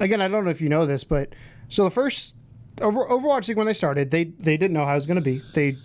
again, 0.01 0.21
I 0.21 0.29
don't 0.29 0.45
know 0.45 0.51
if 0.51 0.61
you 0.61 0.69
know 0.69 0.87
this, 0.87 1.05
but 1.05 1.35
so 1.69 1.85
the 1.85 1.91
first 1.91 2.35
Over, 2.81 3.07
Overwatch 3.07 3.49
League 3.49 3.57
when 3.57 3.67
they 3.67 3.73
started, 3.73 4.11
they 4.11 4.25
they 4.25 4.57
didn't 4.57 4.73
know 4.75 4.85
how 4.85 4.93
it 4.93 4.97
was 4.97 5.07
going 5.07 5.17
to 5.17 5.23
be. 5.23 5.43
They 5.55 5.77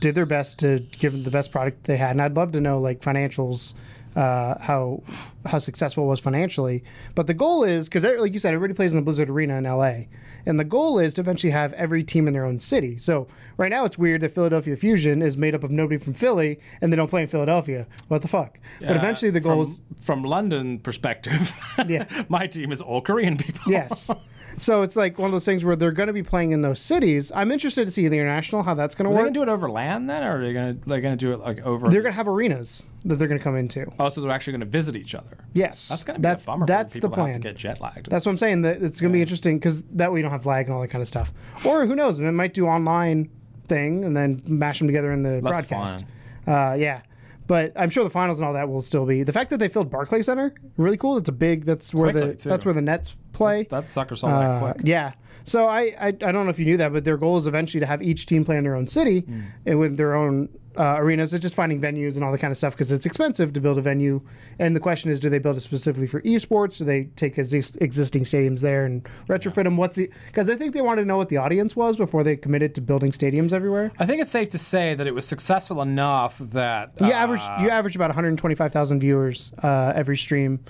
did 0.00 0.14
their 0.14 0.26
best 0.26 0.58
to 0.58 0.80
give 0.98 1.12
them 1.12 1.22
the 1.22 1.30
best 1.30 1.52
product 1.52 1.84
they 1.84 1.96
had, 1.96 2.10
and 2.10 2.22
I'd 2.22 2.36
love 2.36 2.52
to 2.52 2.60
know 2.60 2.80
like 2.80 3.00
financials 3.00 3.74
uh, 4.16 4.58
how 4.60 5.02
how 5.46 5.58
successful 5.58 6.04
it 6.04 6.06
was 6.06 6.20
financially. 6.20 6.84
But 7.14 7.26
the 7.26 7.34
goal 7.34 7.64
is 7.64 7.88
because, 7.88 8.04
like 8.04 8.32
you 8.32 8.38
said, 8.38 8.54
everybody 8.54 8.76
plays 8.76 8.92
in 8.92 8.96
the 8.96 9.02
Blizzard 9.02 9.30
Arena 9.30 9.56
in 9.56 9.64
LA, 9.64 10.06
and 10.46 10.58
the 10.58 10.64
goal 10.64 10.98
is 10.98 11.14
to 11.14 11.20
eventually 11.20 11.50
have 11.50 11.72
every 11.74 12.04
team 12.04 12.26
in 12.28 12.34
their 12.34 12.44
own 12.44 12.58
city. 12.58 12.98
So 12.98 13.26
right 13.56 13.70
now 13.70 13.84
it's 13.84 13.98
weird 13.98 14.20
that 14.20 14.32
Philadelphia 14.32 14.76
Fusion 14.76 15.22
is 15.22 15.36
made 15.36 15.54
up 15.54 15.64
of 15.64 15.70
nobody 15.70 15.98
from 15.98 16.14
Philly, 16.14 16.60
and 16.80 16.92
they 16.92 16.96
don't 16.96 17.08
play 17.08 17.22
in 17.22 17.28
Philadelphia. 17.28 17.86
What 18.08 18.22
the 18.22 18.28
fuck? 18.28 18.58
but 18.80 18.96
eventually 18.96 19.30
the 19.30 19.40
goal 19.40 19.64
from, 19.64 19.72
is 19.72 19.80
from 20.00 20.24
London 20.24 20.78
perspective. 20.78 21.56
Yeah. 21.86 22.06
my 22.28 22.46
team 22.46 22.72
is 22.72 22.80
all 22.80 23.00
Korean 23.00 23.36
people. 23.36 23.72
yes. 23.72 24.10
So 24.56 24.82
it's 24.82 24.96
like 24.96 25.18
one 25.18 25.26
of 25.26 25.32
those 25.32 25.44
things 25.44 25.64
where 25.64 25.76
they're 25.76 25.92
going 25.92 26.06
to 26.08 26.12
be 26.12 26.22
playing 26.22 26.52
in 26.52 26.62
those 26.62 26.80
cities. 26.80 27.32
I'm 27.34 27.50
interested 27.50 27.84
to 27.86 27.90
see 27.90 28.06
the 28.08 28.16
international 28.18 28.62
how 28.62 28.74
that's 28.74 28.94
going 28.94 29.06
Are 29.06 29.10
to 29.10 29.14
they 29.14 29.22
work. 29.22 29.34
gonna 29.34 29.46
do 29.46 29.50
it 29.50 29.52
over 29.52 29.70
land 29.70 30.08
then, 30.10 30.22
or 30.22 30.38
are 30.38 30.42
they 30.42 30.52
gonna 30.52 30.76
like 30.86 31.02
gonna 31.02 31.16
do 31.16 31.32
it 31.32 31.40
like 31.40 31.60
over? 31.66 31.88
They're 31.88 32.02
going 32.02 32.12
to 32.12 32.16
have 32.16 32.28
arenas 32.28 32.84
that 33.04 33.16
they're 33.16 33.28
going 33.28 33.38
to 33.38 33.44
come 33.44 33.56
into. 33.56 33.90
oh, 33.98 34.08
so 34.08 34.20
they're 34.20 34.30
actually 34.30 34.52
gonna 34.52 34.64
visit 34.66 34.94
each 34.96 35.14
other. 35.14 35.38
Yes, 35.54 35.88
That's 35.88 36.04
gonna 36.04 36.18
be 36.18 36.22
that's 36.22 36.44
a 36.44 36.46
bummer 36.46 36.66
that's 36.66 36.94
the 36.94 37.08
plan. 37.08 37.34
to 37.34 37.40
get 37.40 37.56
jet 37.56 37.80
lagged. 37.80 38.08
That's 38.10 38.24
what 38.26 38.32
I'm 38.32 38.38
saying. 38.38 38.62
That 38.62 38.82
it's 38.82 39.00
going 39.00 39.10
to 39.12 39.16
be 39.16 39.20
interesting 39.22 39.58
because 39.58 39.82
that 39.84 40.12
way 40.12 40.18
you 40.18 40.22
don't 40.22 40.32
have 40.32 40.46
lag 40.46 40.66
and 40.66 40.74
all 40.74 40.80
that 40.82 40.88
kind 40.88 41.02
of 41.02 41.08
stuff. 41.08 41.32
Or 41.66 41.86
who 41.86 41.94
knows? 41.96 42.18
It 42.18 42.30
might 42.32 42.54
do 42.54 42.66
online 42.66 43.30
thing 43.68 44.04
and 44.04 44.16
then 44.16 44.42
mash 44.46 44.78
them 44.78 44.86
together 44.88 45.12
in 45.12 45.22
the 45.22 45.40
That's 45.42 45.66
broadcast. 45.66 46.04
Uh, 46.46 46.74
yeah, 46.78 47.02
but 47.46 47.72
I'm 47.76 47.90
sure 47.90 48.04
the 48.04 48.10
finals 48.10 48.38
and 48.40 48.46
all 48.46 48.54
that 48.54 48.68
will 48.68 48.82
still 48.82 49.06
be. 49.06 49.22
The 49.22 49.32
fact 49.32 49.50
that 49.50 49.58
they 49.58 49.68
filled 49.68 49.90
Barclay 49.90 50.22
Center 50.22 50.54
really 50.76 50.96
cool. 50.96 51.16
It's 51.18 51.28
a 51.28 51.32
big. 51.32 51.64
That's 51.64 51.92
where 51.92 52.10
Quickly, 52.12 52.30
the 52.30 52.36
too. 52.36 52.48
that's 52.48 52.64
where 52.64 52.74
the 52.74 52.82
Nets 52.82 53.16
play. 53.32 53.64
that 53.70 53.90
sucker 53.90 54.16
saw 54.16 54.28
that 54.28 54.50
Uh, 54.50 54.72
quick. 54.72 54.86
yeah. 54.86 55.12
So 55.44 55.66
I, 55.66 55.80
I 56.00 56.06
I 56.08 56.12
don't 56.12 56.44
know 56.44 56.50
if 56.50 56.58
you 56.58 56.64
knew 56.64 56.76
that, 56.76 56.92
but 56.92 57.04
their 57.04 57.16
goal 57.16 57.36
is 57.36 57.46
eventually 57.48 57.80
to 57.80 57.86
have 57.86 58.00
each 58.02 58.26
team 58.26 58.44
play 58.44 58.56
in 58.56 58.64
their 58.64 58.76
own 58.76 58.86
city 58.86 59.20
Hmm. 59.20 59.40
and 59.66 59.78
with 59.80 59.96
their 59.96 60.14
own 60.14 60.48
uh, 60.78 60.96
arenas. 60.98 61.32
It's 61.34 61.42
just 61.42 61.54
finding 61.54 61.80
venues 61.80 62.14
and 62.16 62.24
all 62.24 62.32
that 62.32 62.38
kind 62.38 62.50
of 62.50 62.56
stuff 62.56 62.74
because 62.74 62.90
it's 62.92 63.06
expensive 63.06 63.52
to 63.52 63.60
build 63.60 63.78
a 63.78 63.80
venue. 63.82 64.20
And 64.58 64.74
the 64.76 64.80
question 64.80 65.10
is, 65.10 65.20
do 65.20 65.28
they 65.28 65.38
build 65.38 65.56
it 65.56 65.60
specifically 65.60 66.06
for 66.06 66.20
esports? 66.22 66.78
Do 66.78 66.84
they 66.84 67.04
take 67.16 67.36
exis- 67.36 67.80
existing 67.80 68.24
stadiums 68.24 68.60
there 68.60 68.84
and 68.84 69.04
retrofit 69.28 69.64
them? 69.64 69.76
What's 69.76 69.96
the? 69.96 70.10
Because 70.26 70.48
I 70.50 70.54
think 70.56 70.74
they 70.74 70.80
wanted 70.82 71.02
to 71.02 71.08
know 71.08 71.16
what 71.16 71.28
the 71.28 71.36
audience 71.38 71.74
was 71.76 71.96
before 71.96 72.22
they 72.24 72.36
committed 72.36 72.74
to 72.76 72.80
building 72.80 73.12
stadiums 73.12 73.52
everywhere. 73.52 73.92
I 73.98 74.06
think 74.06 74.20
it's 74.22 74.30
safe 74.30 74.48
to 74.50 74.58
say 74.58 74.94
that 74.94 75.06
it 75.06 75.14
was 75.14 75.26
successful 75.26 75.82
enough 75.82 76.38
that 76.38 76.92
You 77.00 77.06
uh, 77.06 77.10
average 77.10 77.42
you 77.60 77.68
average 77.70 77.96
about 77.96 78.08
125,000 78.10 79.00
viewers 79.00 79.52
uh, 79.62 79.92
every 79.94 80.16
stream. 80.16 80.60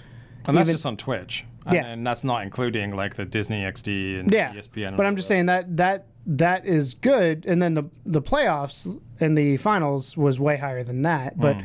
and 0.47 0.57
that's 0.57 0.69
even- 0.69 0.75
just 0.75 0.87
on 0.87 0.97
Twitch. 0.97 1.45
And, 1.65 1.75
Yeah. 1.77 1.87
and 1.87 2.05
that's 2.05 2.25
not 2.25 2.43
including 2.43 2.97
like 2.97 3.15
the 3.15 3.25
Disney 3.25 3.63
XD 3.63 4.19
and 4.19 4.33
Yeah, 4.33 4.53
ESPN. 4.53 4.89
and 4.89 4.97
but 4.97 5.07
I'm 5.07 5.15
just 5.15 5.29
that. 5.29 5.35
saying 5.35 5.47
that 5.47 5.77
that 5.77 6.07
that 6.27 6.65
is 6.65 6.95
good, 6.95 7.45
and 7.47 7.61
then 7.61 7.75
the 7.75 7.85
the 8.07 8.23
playoffs 8.23 9.01
and 9.21 9.37
the 9.37 9.57
finals 9.57 10.17
was 10.17 10.39
way 10.39 10.57
higher 10.57 10.83
than 10.85 11.03
that. 11.03 11.39
But 11.39 11.57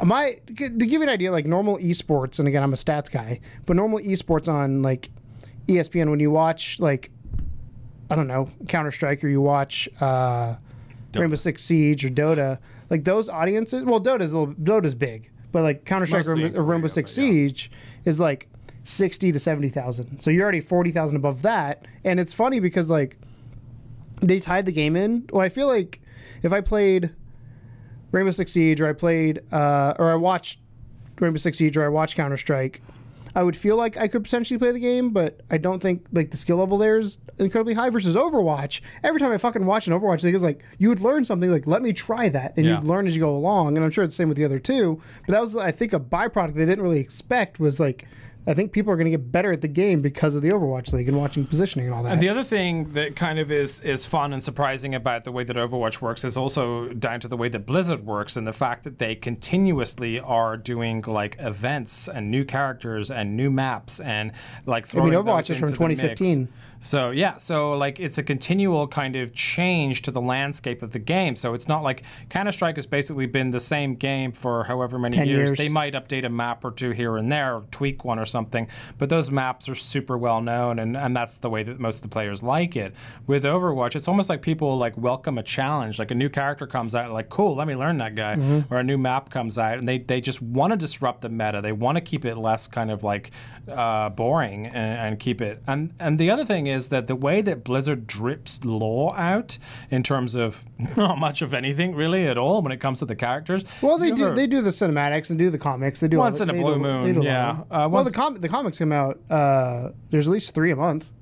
Hmm. 0.00 0.08
my 0.08 0.38
to 0.46 0.68
give 0.68 0.92
you 0.92 1.02
an 1.02 1.08
idea, 1.08 1.32
like 1.32 1.46
normal 1.46 1.78
esports, 1.78 2.38
and 2.38 2.46
again, 2.48 2.62
I'm 2.62 2.72
a 2.72 2.76
stats 2.76 3.10
guy, 3.10 3.40
but 3.64 3.76
normal 3.76 3.98
esports 4.00 4.48
on 4.52 4.82
like 4.82 5.10
ESPN 5.68 6.10
when 6.10 6.20
you 6.20 6.30
watch 6.30 6.78
like 6.80 7.10
I 8.10 8.14
don't 8.14 8.28
know 8.28 8.50
Counter 8.68 8.90
Strike 8.92 9.24
or 9.24 9.28
you 9.28 9.40
watch 9.40 9.88
uh, 10.00 10.56
Rainbow 11.14 11.36
Six 11.36 11.64
Siege 11.64 12.04
or 12.04 12.10
Dota, 12.10 12.58
like 12.90 13.04
those 13.04 13.28
audiences. 13.28 13.82
Well, 13.84 14.00
Dota's 14.00 14.32
a 14.32 14.38
little 14.38 14.54
Dota's 14.54 14.94
big, 14.94 15.30
but 15.52 15.62
like 15.62 15.84
Counter 15.84 16.06
Strike 16.06 16.26
or, 16.26 16.34
or 16.56 16.62
Rainbow 16.62 16.88
Six 16.88 17.16
but 17.16 17.22
yeah. 17.22 17.28
Siege 17.30 17.70
is 18.04 18.20
like 18.20 18.48
sixty 18.82 19.32
to 19.32 19.40
seventy 19.40 19.70
thousand. 19.70 20.20
So 20.20 20.30
you're 20.30 20.42
already 20.44 20.60
forty 20.60 20.92
thousand 20.92 21.16
above 21.16 21.42
that, 21.42 21.86
and 22.04 22.20
it's 22.20 22.32
funny 22.34 22.60
because 22.60 22.90
like 22.90 23.18
they 24.20 24.40
tied 24.40 24.66
the 24.66 24.72
game 24.72 24.96
in. 24.96 25.28
Well, 25.32 25.42
I 25.42 25.48
feel 25.48 25.66
like 25.68 26.00
if 26.42 26.52
I 26.52 26.60
played 26.60 27.10
Rainbow 28.12 28.30
Six 28.30 28.52
Siege 28.52 28.80
or 28.80 28.88
I 28.88 28.92
played 28.92 29.40
uh, 29.52 29.94
or 29.98 30.10
I 30.10 30.14
watched 30.14 30.60
Rainbow 31.20 31.38
Six 31.38 31.58
Siege 31.58 31.76
or 31.76 31.84
I 31.84 31.88
watched 31.88 32.16
Counter 32.16 32.36
Strike, 32.36 32.80
I 33.34 33.42
would 33.42 33.56
feel 33.56 33.76
like 33.76 33.98
I 33.98 34.08
could 34.08 34.24
potentially 34.24 34.56
play 34.58 34.72
the 34.72 34.80
game, 34.80 35.10
but 35.10 35.40
I 35.50 35.58
don't 35.58 35.82
think 35.82 36.06
like 36.12 36.30
the 36.30 36.38
skill 36.38 36.56
level 36.56 36.78
there 36.78 36.98
is 36.98 37.18
incredibly 37.38 37.74
high 37.74 37.90
versus 37.90 38.16
Overwatch. 38.16 38.80
Every 39.04 39.20
time 39.20 39.30
I 39.32 39.36
fucking 39.36 39.66
watch 39.66 39.86
an 39.86 39.92
Overwatch, 39.92 40.24
like, 40.24 40.32
it's 40.32 40.42
like 40.42 40.64
you 40.78 40.88
would 40.88 41.00
learn 41.00 41.24
something 41.26 41.50
like 41.50 41.66
let 41.66 41.82
me 41.82 41.92
try 41.92 42.30
that, 42.30 42.54
and 42.56 42.64
Yeah. 42.64 42.76
you'd 42.76 42.84
learn 42.84 43.06
as 43.06 43.14
you 43.14 43.20
go 43.20 43.36
along. 43.36 43.76
And 43.76 43.84
I'm 43.84 43.90
sure 43.90 44.04
it's 44.04 44.14
the 44.14 44.22
same 44.22 44.28
with 44.28 44.38
the 44.38 44.44
other 44.46 44.58
two. 44.58 45.02
But 45.26 45.32
that 45.32 45.40
was 45.42 45.54
I 45.56 45.70
think 45.70 45.92
a 45.92 46.00
byproduct 46.00 46.54
they 46.54 46.64
didn't 46.64 46.82
really 46.82 47.00
expect 47.00 47.60
was 47.60 47.78
like 47.78 48.08
I 48.48 48.54
think 48.54 48.70
people 48.70 48.92
are 48.92 48.96
going 48.96 49.06
to 49.06 49.10
get 49.10 49.32
better 49.32 49.50
at 49.52 49.60
the 49.60 49.68
game 49.68 50.02
because 50.02 50.36
of 50.36 50.42
the 50.42 50.50
Overwatch 50.50 50.92
League 50.92 51.08
and 51.08 51.18
watching 51.18 51.44
positioning 51.44 51.86
and 51.86 51.94
all 51.94 52.02
that. 52.04 52.12
And 52.12 52.22
the 52.22 52.28
other 52.28 52.44
thing 52.44 52.92
that 52.92 53.16
kind 53.16 53.40
of 53.40 53.50
is 53.50 53.80
is 53.80 54.06
fun 54.06 54.32
and 54.32 54.42
surprising 54.42 54.94
about 54.94 55.24
the 55.24 55.32
way 55.32 55.42
that 55.42 55.56
Overwatch 55.56 56.00
works 56.00 56.24
is 56.24 56.36
also 56.36 56.88
down 56.92 57.18
to 57.20 57.28
the 57.28 57.36
way 57.36 57.48
that 57.48 57.66
Blizzard 57.66 58.06
works 58.06 58.36
and 58.36 58.46
the 58.46 58.52
fact 58.52 58.84
that 58.84 58.98
they 58.98 59.16
continuously 59.16 60.20
are 60.20 60.56
doing 60.56 61.02
like 61.06 61.36
events 61.40 62.08
and 62.08 62.30
new 62.30 62.44
characters 62.44 63.10
and 63.10 63.36
new 63.36 63.50
maps 63.50 63.98
and 63.98 64.30
like 64.64 64.86
throwing 64.86 65.12
Overwatch 65.12 65.48
those 65.48 65.50
is 65.50 65.58
from 65.58 65.68
into 65.68 65.86
mix. 65.88 66.20
2015. 66.20 66.48
So 66.80 67.10
yeah, 67.10 67.36
so 67.38 67.72
like 67.72 67.98
it's 68.00 68.18
a 68.18 68.22
continual 68.22 68.86
kind 68.88 69.16
of 69.16 69.32
change 69.34 70.02
to 70.02 70.10
the 70.10 70.20
landscape 70.20 70.82
of 70.82 70.92
the 70.92 70.98
game. 70.98 71.36
So 71.36 71.54
it's 71.54 71.68
not 71.68 71.82
like 71.82 72.02
Counter 72.28 72.52
Strike 72.52 72.76
has 72.76 72.86
basically 72.86 73.26
been 73.26 73.50
the 73.50 73.60
same 73.60 73.94
game 73.94 74.32
for 74.32 74.64
however 74.64 74.98
many 74.98 75.16
years. 75.16 75.28
years. 75.50 75.52
They 75.58 75.68
might 75.68 75.94
update 75.94 76.24
a 76.24 76.28
map 76.28 76.64
or 76.64 76.70
two 76.70 76.90
here 76.90 77.16
and 77.16 77.30
there, 77.32 77.56
or 77.56 77.64
tweak 77.70 78.04
one 78.04 78.18
or 78.18 78.26
something, 78.26 78.68
but 78.98 79.08
those 79.08 79.30
maps 79.30 79.68
are 79.68 79.74
super 79.74 80.16
well 80.18 80.40
known, 80.40 80.78
and, 80.78 80.96
and 80.96 81.16
that's 81.16 81.38
the 81.38 81.50
way 81.50 81.62
that 81.62 81.80
most 81.80 81.96
of 81.96 82.02
the 82.02 82.08
players 82.08 82.42
like 82.42 82.76
it. 82.76 82.94
With 83.26 83.44
Overwatch, 83.44 83.96
it's 83.96 84.08
almost 84.08 84.28
like 84.28 84.42
people 84.42 84.76
like 84.76 84.96
welcome 84.96 85.38
a 85.38 85.42
challenge. 85.42 85.98
Like 85.98 86.10
a 86.10 86.14
new 86.14 86.28
character 86.28 86.66
comes 86.66 86.94
out, 86.94 87.10
like 87.12 87.28
cool, 87.30 87.54
let 87.56 87.66
me 87.66 87.74
learn 87.74 87.98
that 87.98 88.14
guy, 88.14 88.36
Mm-hmm. 88.36 88.72
or 88.72 88.78
a 88.78 88.84
new 88.84 88.98
map 88.98 89.30
comes 89.30 89.58
out, 89.58 89.78
and 89.78 89.88
they 89.88 89.98
they 89.98 90.20
just 90.20 90.42
want 90.42 90.72
to 90.72 90.76
disrupt 90.76 91.22
the 91.22 91.28
meta. 91.28 91.60
They 91.62 91.72
want 91.72 91.96
to 91.96 92.00
keep 92.02 92.24
it 92.24 92.36
less 92.36 92.66
kind 92.66 92.90
of 92.90 93.02
like 93.02 93.30
uh, 93.70 94.10
boring 94.10 94.66
and, 94.66 94.76
and 95.08 95.18
keep 95.18 95.40
it. 95.40 95.62
And 95.66 95.92
and 95.98 96.18
the 96.18 96.30
other 96.30 96.44
thing 96.44 96.65
is 96.66 96.88
that 96.88 97.06
the 97.06 97.16
way 97.16 97.40
that 97.42 97.64
Blizzard 97.64 98.06
drips 98.06 98.64
lore 98.64 99.16
out 99.18 99.58
in 99.90 100.02
terms 100.02 100.34
of 100.34 100.64
not 100.96 101.18
much 101.18 101.42
of 101.42 101.54
anything 101.54 101.94
really 101.94 102.26
at 102.26 102.36
all 102.38 102.62
when 102.62 102.72
it 102.72 102.78
comes 102.78 102.98
to 103.00 103.04
the 103.06 103.16
characters. 103.16 103.64
Well, 103.82 103.98
they 103.98 104.08
You 104.08 104.14
do. 104.16 104.26
ever- 104.26 104.34
They 104.36 104.46
do 104.46 104.60
the 104.60 104.70
cinematics 104.70 105.30
and 105.30 105.38
do 105.38 105.50
the 105.50 105.58
comics. 105.58 106.00
They 106.00 106.08
do 106.08 106.18
Once 106.18 106.40
all, 106.40 106.48
in 106.50 106.56
a 106.58 106.62
blue 106.62 106.74
do- 106.74 106.80
moon, 106.80 107.04
they 107.04 107.12
do 107.12 107.18
a 107.20 107.22
lot 107.22 107.66
yeah. 107.70 107.84
Uh, 107.84 107.88
well, 107.88 108.04
the 108.04 108.10
com- 108.10 108.40
the 108.40 108.48
comics 108.48 108.78
come 108.78 108.92
out. 108.92 109.18
Uh, 109.30 109.90
there's 110.10 110.26
at 110.28 110.32
least 110.32 110.54
three 110.54 110.70
a 110.72 110.76
month 110.76 111.12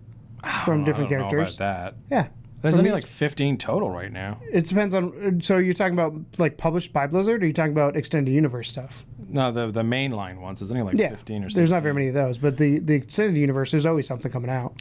from 0.65 0.83
I 0.83 0.85
different 0.85 1.11
don't 1.11 1.21
know 1.21 1.31
characters. 1.31 1.57
about 1.57 1.59
that. 1.59 1.95
Yeah, 2.11 2.29
There's 2.63 2.77
only 2.77 2.91
each- 2.91 2.95
like 2.95 3.07
15 3.07 3.57
total 3.59 3.91
right 3.91 4.13
now. 4.13 4.39
It 4.51 4.67
depends 4.69 4.95
on. 4.95 5.41
So 5.43 5.59
you're 5.59 5.73
talking 5.75 5.95
about 5.95 6.15
like 6.39 6.57
published 6.59 6.93
by 6.93 7.07
Blizzard, 7.07 7.43
or 7.43 7.45
are 7.45 7.47
you 7.47 7.53
talking 7.53 7.73
about 7.73 7.97
extended 7.97 8.31
universe 8.33 8.69
stuff? 8.69 9.05
No, 9.27 9.51
the 9.51 9.71
the 9.71 9.83
mainline 9.83 10.41
ones. 10.41 10.61
There's 10.61 10.71
only 10.71 10.83
like 10.83 10.97
Yeah, 10.97 11.11
15 11.11 11.45
or 11.45 11.49
16. 11.49 11.61
there's 11.61 11.71
not 11.71 11.83
very 11.83 11.95
many 11.95 12.09
of 12.09 12.15
those, 12.15 12.39
but 12.39 12.57
the 12.59 12.79
the 12.79 12.95
extended 12.95 13.39
universe, 13.39 13.71
there's 13.71 13.87
always 13.87 14.07
something 14.07 14.31
coming 14.31 14.51
out. 14.51 14.75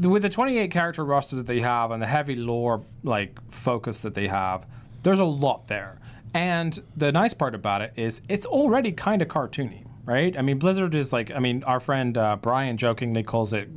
With 0.00 0.22
the 0.22 0.28
28 0.28 0.70
character 0.70 1.04
roster 1.04 1.36
that 1.36 1.46
they 1.46 1.60
have 1.60 1.90
and 1.90 2.02
the 2.02 2.06
heavy 2.06 2.36
lore 2.36 2.84
like 3.02 3.38
focus 3.50 4.00
that 4.02 4.14
they 4.14 4.28
have, 4.28 4.66
there's 5.02 5.20
a 5.20 5.24
lot 5.24 5.68
there. 5.68 5.98
And 6.34 6.82
the 6.96 7.12
nice 7.12 7.34
part 7.34 7.54
about 7.54 7.80
it 7.82 7.92
is 7.96 8.20
it's 8.28 8.46
already 8.46 8.92
kind 8.92 9.22
of 9.22 9.28
cartoony, 9.28 9.86
right? 10.04 10.36
I 10.36 10.42
mean, 10.42 10.58
Blizzard 10.58 10.94
is 10.94 11.12
like, 11.12 11.30
I 11.30 11.38
mean, 11.38 11.62
our 11.64 11.80
friend 11.80 12.16
uh, 12.18 12.36
Brian 12.36 12.76
jokingly 12.76 13.22
calls 13.22 13.52
it, 13.52 13.68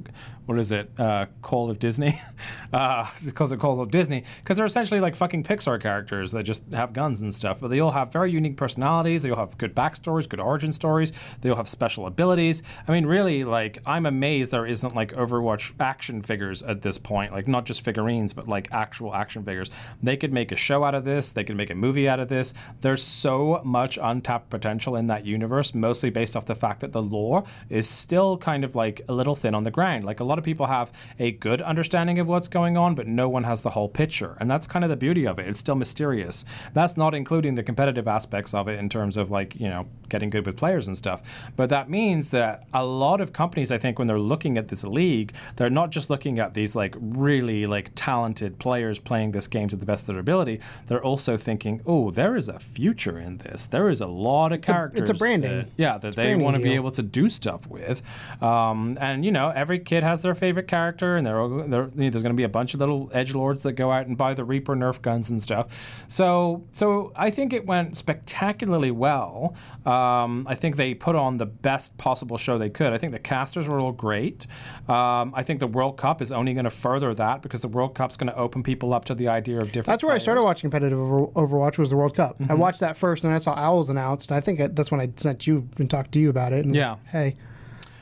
what 0.49 0.57
is 0.57 0.71
it, 0.71 0.89
uh, 0.97 1.27
Call 1.43 1.69
of 1.69 1.77
Disney? 1.77 2.19
uh, 2.73 3.05
he 3.23 3.29
calls 3.29 3.53
Call 3.57 3.81
of 3.81 3.91
Disney 3.91 4.23
because 4.41 4.57
they're 4.57 4.65
essentially 4.65 4.99
like 4.99 5.15
fucking 5.15 5.43
Pixar 5.43 5.79
characters 5.79 6.31
that 6.31 6.41
just 6.41 6.63
have 6.73 6.91
guns 6.91 7.21
and 7.21 7.31
stuff, 7.31 7.59
but 7.59 7.67
they 7.67 7.79
all 7.79 7.91
have 7.91 8.11
very 8.11 8.31
unique 8.31 8.57
personalities. 8.57 9.21
They 9.21 9.29
all 9.29 9.37
have 9.37 9.59
good 9.59 9.75
backstories, 9.75 10.27
good 10.27 10.39
origin 10.39 10.73
stories. 10.73 11.13
They 11.41 11.51
all 11.51 11.55
have 11.57 11.69
special 11.69 12.07
abilities. 12.07 12.63
I 12.87 12.91
mean, 12.91 13.05
really, 13.05 13.43
like, 13.43 13.77
I'm 13.85 14.07
amazed 14.07 14.49
there 14.49 14.65
isn't 14.65 14.95
like 14.95 15.13
Overwatch 15.13 15.73
action 15.79 16.23
figures 16.23 16.63
at 16.63 16.81
this 16.81 16.97
point, 16.97 17.31
like 17.31 17.47
not 17.47 17.67
just 17.67 17.83
figurines, 17.85 18.33
but 18.33 18.47
like 18.47 18.69
actual 18.71 19.13
action 19.13 19.45
figures. 19.45 19.69
They 20.01 20.17
could 20.17 20.33
make 20.33 20.51
a 20.51 20.55
show 20.55 20.83
out 20.83 20.95
of 20.95 21.05
this. 21.05 21.31
They 21.31 21.43
could 21.43 21.57
make 21.57 21.69
a 21.69 21.75
movie 21.75 22.09
out 22.09 22.19
of 22.19 22.27
this. 22.27 22.55
There's 22.81 23.03
so 23.03 23.61
much 23.63 23.99
untapped 24.01 24.49
potential 24.49 24.95
in 24.95 25.05
that 25.07 25.27
universe, 25.27 25.75
mostly 25.75 26.09
based 26.09 26.35
off 26.35 26.47
the 26.47 26.55
fact 26.55 26.79
that 26.79 26.91
the 26.91 27.03
lore 27.03 27.43
is 27.69 27.87
still 27.87 28.35
kind 28.35 28.63
of 28.63 28.75
like 28.75 29.01
a 29.07 29.13
little 29.13 29.35
thin 29.35 29.53
on 29.53 29.61
the 29.61 29.69
ground. 29.69 30.05
Like 30.05 30.19
a 30.19 30.23
lot 30.23 30.38
of 30.39 30.43
people 30.43 30.65
have 30.65 30.91
a 31.19 31.31
good 31.33 31.61
understanding 31.61 32.17
of 32.17 32.27
what's 32.27 32.47
going 32.47 32.75
on, 32.77 32.95
but 32.95 33.05
no 33.05 33.29
one 33.29 33.43
has 33.43 33.61
the 33.61 33.69
whole 33.71 33.87
picture. 33.89 34.35
And 34.39 34.49
that's 34.49 34.65
kind 34.65 34.83
of 34.83 34.89
the 34.89 34.95
beauty 34.97 35.27
of 35.27 35.37
it. 35.37 35.47
It's 35.47 35.59
still 35.59 35.75
mysterious. 35.75 36.45
That's 36.73 36.97
not 36.97 37.13
including 37.13 37.53
the 37.53 37.61
competitive 37.63 38.07
aspects 38.07 38.55
of 38.55 38.67
it 38.67 38.79
in 38.79 38.89
terms 38.89 39.17
of 39.17 39.29
like, 39.29 39.55
you 39.59 39.67
know, 39.69 39.85
getting 40.09 40.31
good 40.31 40.47
with 40.47 40.57
players 40.57 40.87
and 40.87 40.97
stuff. 40.97 41.21
But 41.55 41.69
that 41.69 41.89
means 41.89 42.29
that 42.29 42.63
a 42.73 42.83
lot 42.83 43.21
of 43.21 43.33
companies, 43.33 43.71
I 43.71 43.77
think, 43.77 43.99
when 43.99 44.07
they're 44.07 44.17
looking 44.17 44.57
at 44.57 44.69
this 44.69 44.83
league, 44.83 45.33
they're 45.57 45.69
not 45.69 45.91
just 45.91 46.09
looking 46.09 46.39
at 46.39 46.55
these 46.55 46.75
like 46.75 46.95
really 46.99 47.67
like 47.67 47.91
talented 47.95 48.57
players 48.57 48.97
playing 48.97 49.33
this 49.33 49.47
game 49.47 49.67
to 49.69 49.75
the 49.75 49.85
best 49.85 50.03
of 50.03 50.07
their 50.07 50.19
ability. 50.19 50.59
They're 50.87 51.03
also 51.03 51.37
thinking, 51.37 51.81
oh, 51.85 52.09
there 52.11 52.35
is 52.35 52.49
a 52.49 52.59
future 52.59 53.19
in 53.19 53.37
this. 53.39 53.67
There 53.67 53.89
is 53.89 54.01
a 54.01 54.07
lot 54.07 54.51
of 54.51 54.61
characters. 54.61 55.01
A, 55.01 55.03
it's 55.03 55.09
a 55.11 55.13
branding. 55.13 55.51
that- 55.57 55.67
yeah, 55.77 55.97
that 55.97 56.15
they 56.15 56.35
want 56.35 56.55
to 56.55 56.61
be 56.63 56.73
able 56.73 56.91
to 56.91 57.01
do 57.03 57.29
stuff 57.29 57.67
with. 57.67 58.01
Um, 58.41 58.97
and 59.01 59.25
you 59.25 59.31
know, 59.31 59.49
every 59.49 59.79
kid 59.79 60.03
has 60.03 60.21
their 60.21 60.28
their 60.29 60.35
favorite 60.35 60.67
character, 60.67 61.15
and 61.17 61.25
they're, 61.25 61.47
they're 61.47 61.89
you 61.95 62.05
know, 62.05 62.09
there's 62.09 62.23
going 62.23 62.33
to 62.35 62.37
be 62.37 62.43
a 62.43 62.49
bunch 62.49 62.73
of 62.73 62.79
little 62.79 63.09
edge 63.13 63.33
lords 63.33 63.63
that 63.63 63.73
go 63.73 63.91
out 63.91 64.05
and 64.07 64.17
buy 64.17 64.33
the 64.33 64.43
Reaper 64.43 64.75
Nerf 64.75 65.01
guns 65.01 65.29
and 65.29 65.41
stuff. 65.41 65.67
So 66.07 66.63
so 66.71 67.11
I 67.15 67.29
think 67.29 67.53
it 67.53 67.65
went 67.65 67.97
spectacularly 67.97 68.91
well. 68.91 69.55
Um, 69.85 70.45
I 70.47 70.55
think 70.55 70.75
they 70.75 70.93
put 70.93 71.15
on 71.15 71.37
the 71.37 71.45
best 71.45 71.97
possible 71.97 72.37
show 72.37 72.57
they 72.57 72.69
could. 72.69 72.93
I 72.93 72.97
think 72.97 73.11
the 73.13 73.19
casters 73.19 73.67
were 73.67 73.79
all 73.79 73.91
great. 73.91 74.45
Um, 74.87 75.33
I 75.35 75.43
think 75.43 75.59
the 75.59 75.67
World 75.67 75.97
Cup 75.97 76.21
is 76.21 76.31
only 76.31 76.53
going 76.53 76.65
to 76.65 76.69
further 76.69 77.13
that 77.15 77.41
because 77.41 77.61
the 77.61 77.67
World 77.67 77.95
Cup's 77.95 78.17
going 78.17 78.31
to 78.31 78.37
open 78.37 78.63
people 78.63 78.93
up 78.93 79.05
to 79.05 79.15
the 79.15 79.27
idea 79.27 79.59
of 79.59 79.67
different. 79.71 79.87
That's 79.87 80.03
where 80.03 80.13
I 80.13 80.19
started 80.19 80.43
watching 80.43 80.69
competitive 80.69 80.99
Overwatch 80.99 81.77
was 81.77 81.89
the 81.89 81.95
World 81.97 82.15
Cup. 82.15 82.35
I 82.39 82.43
Mm-hmm. 82.43 82.57
watched 82.59 82.79
that 82.81 82.97
first, 82.97 83.23
and 83.23 83.31
then 83.31 83.35
I 83.35 83.39
saw 83.39 83.53
Owls 83.55 83.89
announced, 83.89 84.29
and 84.31 84.37
I 84.37 84.41
think 84.41 84.59
that's 84.75 84.91
when 84.91 84.99
I 85.01 85.09
sent 85.15 85.47
you 85.47 85.67
and 85.77 85.89
talked 85.89 86.11
to 86.13 86.19
you 86.19 86.29
about 86.29 86.53
it. 86.53 86.65
And 86.65 86.75
Yeah. 86.75 86.97
hey, 87.11 87.35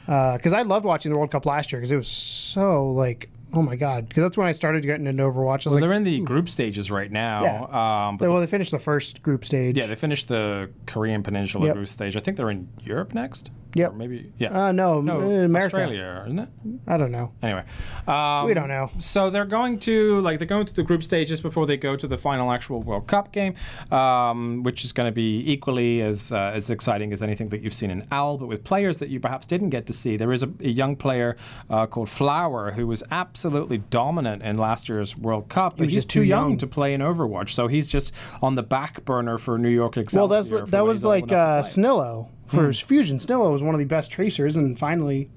because 0.07 0.53
I 0.53 0.63
loved 0.63 0.85
watching 0.85 1.11
the 1.11 1.17
World 1.17 1.31
Cup 1.31 1.45
last 1.45 1.71
year 1.71 1.79
because 1.79 1.91
it 1.91 1.97
was 1.97 2.07
so 2.07 2.89
like, 2.91 3.29
oh 3.53 3.61
my 3.61 3.75
god, 3.75 4.07
because 4.09 4.23
that's 4.23 4.37
when 4.37 4.47
I 4.47 4.53
started 4.53 4.83
getting 4.83 5.05
into 5.05 5.21
Overwatch. 5.23 5.65
Well, 5.65 5.75
like, 5.75 5.81
they're 5.81 5.93
in 5.93 6.03
the 6.03 6.19
group 6.21 6.49
stages 6.49 6.89
right 6.89 7.11
now. 7.11 7.43
Yeah. 7.43 8.07
Um, 8.07 8.17
but 8.17 8.29
well, 8.29 8.39
they 8.39 8.47
finished 8.47 8.71
the 8.71 8.79
first 8.79 9.21
group 9.21 9.45
stage. 9.45 9.77
Yeah, 9.77 9.85
they 9.85 9.95
finished 9.95 10.27
the 10.29 10.69
Korean 10.85 11.23
Peninsula 11.23 11.67
Yep. 11.67 11.75
group 11.75 11.87
stage. 11.89 12.15
I 12.15 12.19
think 12.19 12.37
they're 12.37 12.49
in 12.49 12.69
Europe 12.81 13.13
next. 13.13 13.51
Yep. 13.73 13.91
Or 13.91 13.95
maybe 13.95 14.31
yeah. 14.37 14.67
Uh, 14.67 14.71
no, 14.71 15.01
no, 15.01 15.19
America. 15.19 15.77
Australia, 15.77 16.23
isn't 16.25 16.39
it? 16.39 16.49
I 16.87 16.97
don't 16.97 17.11
know. 17.11 17.33
Anyway, 17.41 17.63
um, 18.07 18.45
We 18.45 18.53
don't 18.53 18.69
know. 18.69 18.91
So 18.99 19.29
they're 19.29 19.45
going 19.45 19.79
to 19.79 20.21
like 20.21 20.39
they're 20.39 20.47
going 20.47 20.65
through 20.65 20.75
the 20.75 20.83
group 20.83 21.03
stages 21.03 21.41
before 21.41 21.65
they 21.65 21.77
go 21.77 21.95
to 21.95 22.07
the 22.07 22.17
final 22.17 22.51
actual 22.51 22.81
World 22.81 23.07
Cup 23.07 23.31
game, 23.31 23.55
um, 23.91 24.63
which 24.63 24.83
is 24.83 24.93
going 24.93 25.05
to 25.05 25.11
be 25.11 25.43
equally 25.51 26.01
as 26.01 26.31
uh, 26.31 26.51
as 26.53 26.69
exciting 26.69 27.13
as 27.13 27.21
anything 27.21 27.49
that 27.49 27.61
you've 27.61 27.73
seen 27.73 27.91
in 27.91 28.07
Owl, 28.11 28.37
but 28.37 28.47
with 28.47 28.63
players 28.63 28.99
that 28.99 29.09
you 29.09 29.19
perhaps 29.19 29.47
didn't 29.47 29.69
get 29.69 29.85
to 29.87 29.93
see. 29.93 30.17
There 30.17 30.31
is 30.31 30.43
a, 30.43 30.49
a 30.61 30.69
young 30.69 30.95
player 30.95 31.37
uh, 31.69 31.85
called 31.87 32.09
Flower 32.09 32.71
who 32.71 32.87
was 32.87 33.03
absolutely 33.11 33.79
dominant 33.79 34.43
in 34.43 34.57
last 34.57 34.89
year's 34.89 35.17
World 35.17 35.49
Cup, 35.49 35.77
but 35.77 35.89
he's 35.89 36.05
too 36.05 36.23
young. 36.23 36.49
young. 36.49 36.57
to 36.59 36.67
play 36.67 36.93
in 36.93 37.01
Overwatch, 37.01 37.49
so 37.49 37.67
he's 37.67 37.89
just 37.89 38.13
on 38.41 38.55
the 38.55 38.63
back 38.63 39.03
burner 39.05 39.37
for 39.37 39.57
New 39.57 39.69
York 39.69 39.97
Excelsior. 39.97 40.19
Well, 40.19 40.27
that's 40.27 40.71
that 40.71 40.85
was 40.85 41.03
like 41.03 41.31
uh. 41.31 41.61
Snillo 41.61 42.29
for 42.47 42.61
Hmm. 42.61 42.67
his 42.67 42.79
fusion. 42.79 43.17
Snillo 43.19 43.51
was 43.51 43.61
one 43.61 43.75
of 43.75 43.79
the 43.79 43.85
best 43.85 44.09
tracers, 44.11 44.55
and 44.55 44.77
finally 44.79 45.29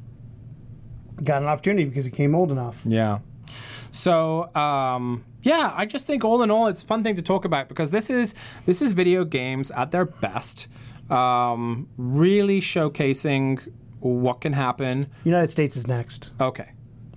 got 1.23 1.43
an 1.43 1.49
opportunity 1.49 1.85
because 1.85 2.05
he 2.07 2.11
came 2.11 2.35
old 2.35 2.51
enough. 2.51 2.81
Yeah. 2.85 3.19
So 3.91 4.55
um, 4.55 5.25
yeah, 5.43 5.73
I 5.77 5.85
just 5.87 6.07
think 6.07 6.25
all 6.25 6.43
in 6.43 6.51
all, 6.51 6.67
it's 6.69 6.83
a 6.83 6.87
fun 6.87 7.03
thing 7.03 7.17
to 7.17 7.23
talk 7.23 7.45
about 7.45 7.69
because 7.69 7.91
this 7.91 8.09
is 8.11 8.35
this 8.67 8.81
is 8.81 8.93
video 8.93 9.25
games 9.25 9.71
at 9.73 9.91
their 9.91 10.05
best, 10.05 10.69
um, 11.11 11.89
really 11.97 12.61
showcasing 12.61 13.71
what 14.01 14.41
can 14.41 14.53
happen. 14.55 15.09
United 15.25 15.51
States 15.51 15.77
is 15.77 15.87
next. 15.87 16.31
Okay. 16.41 16.71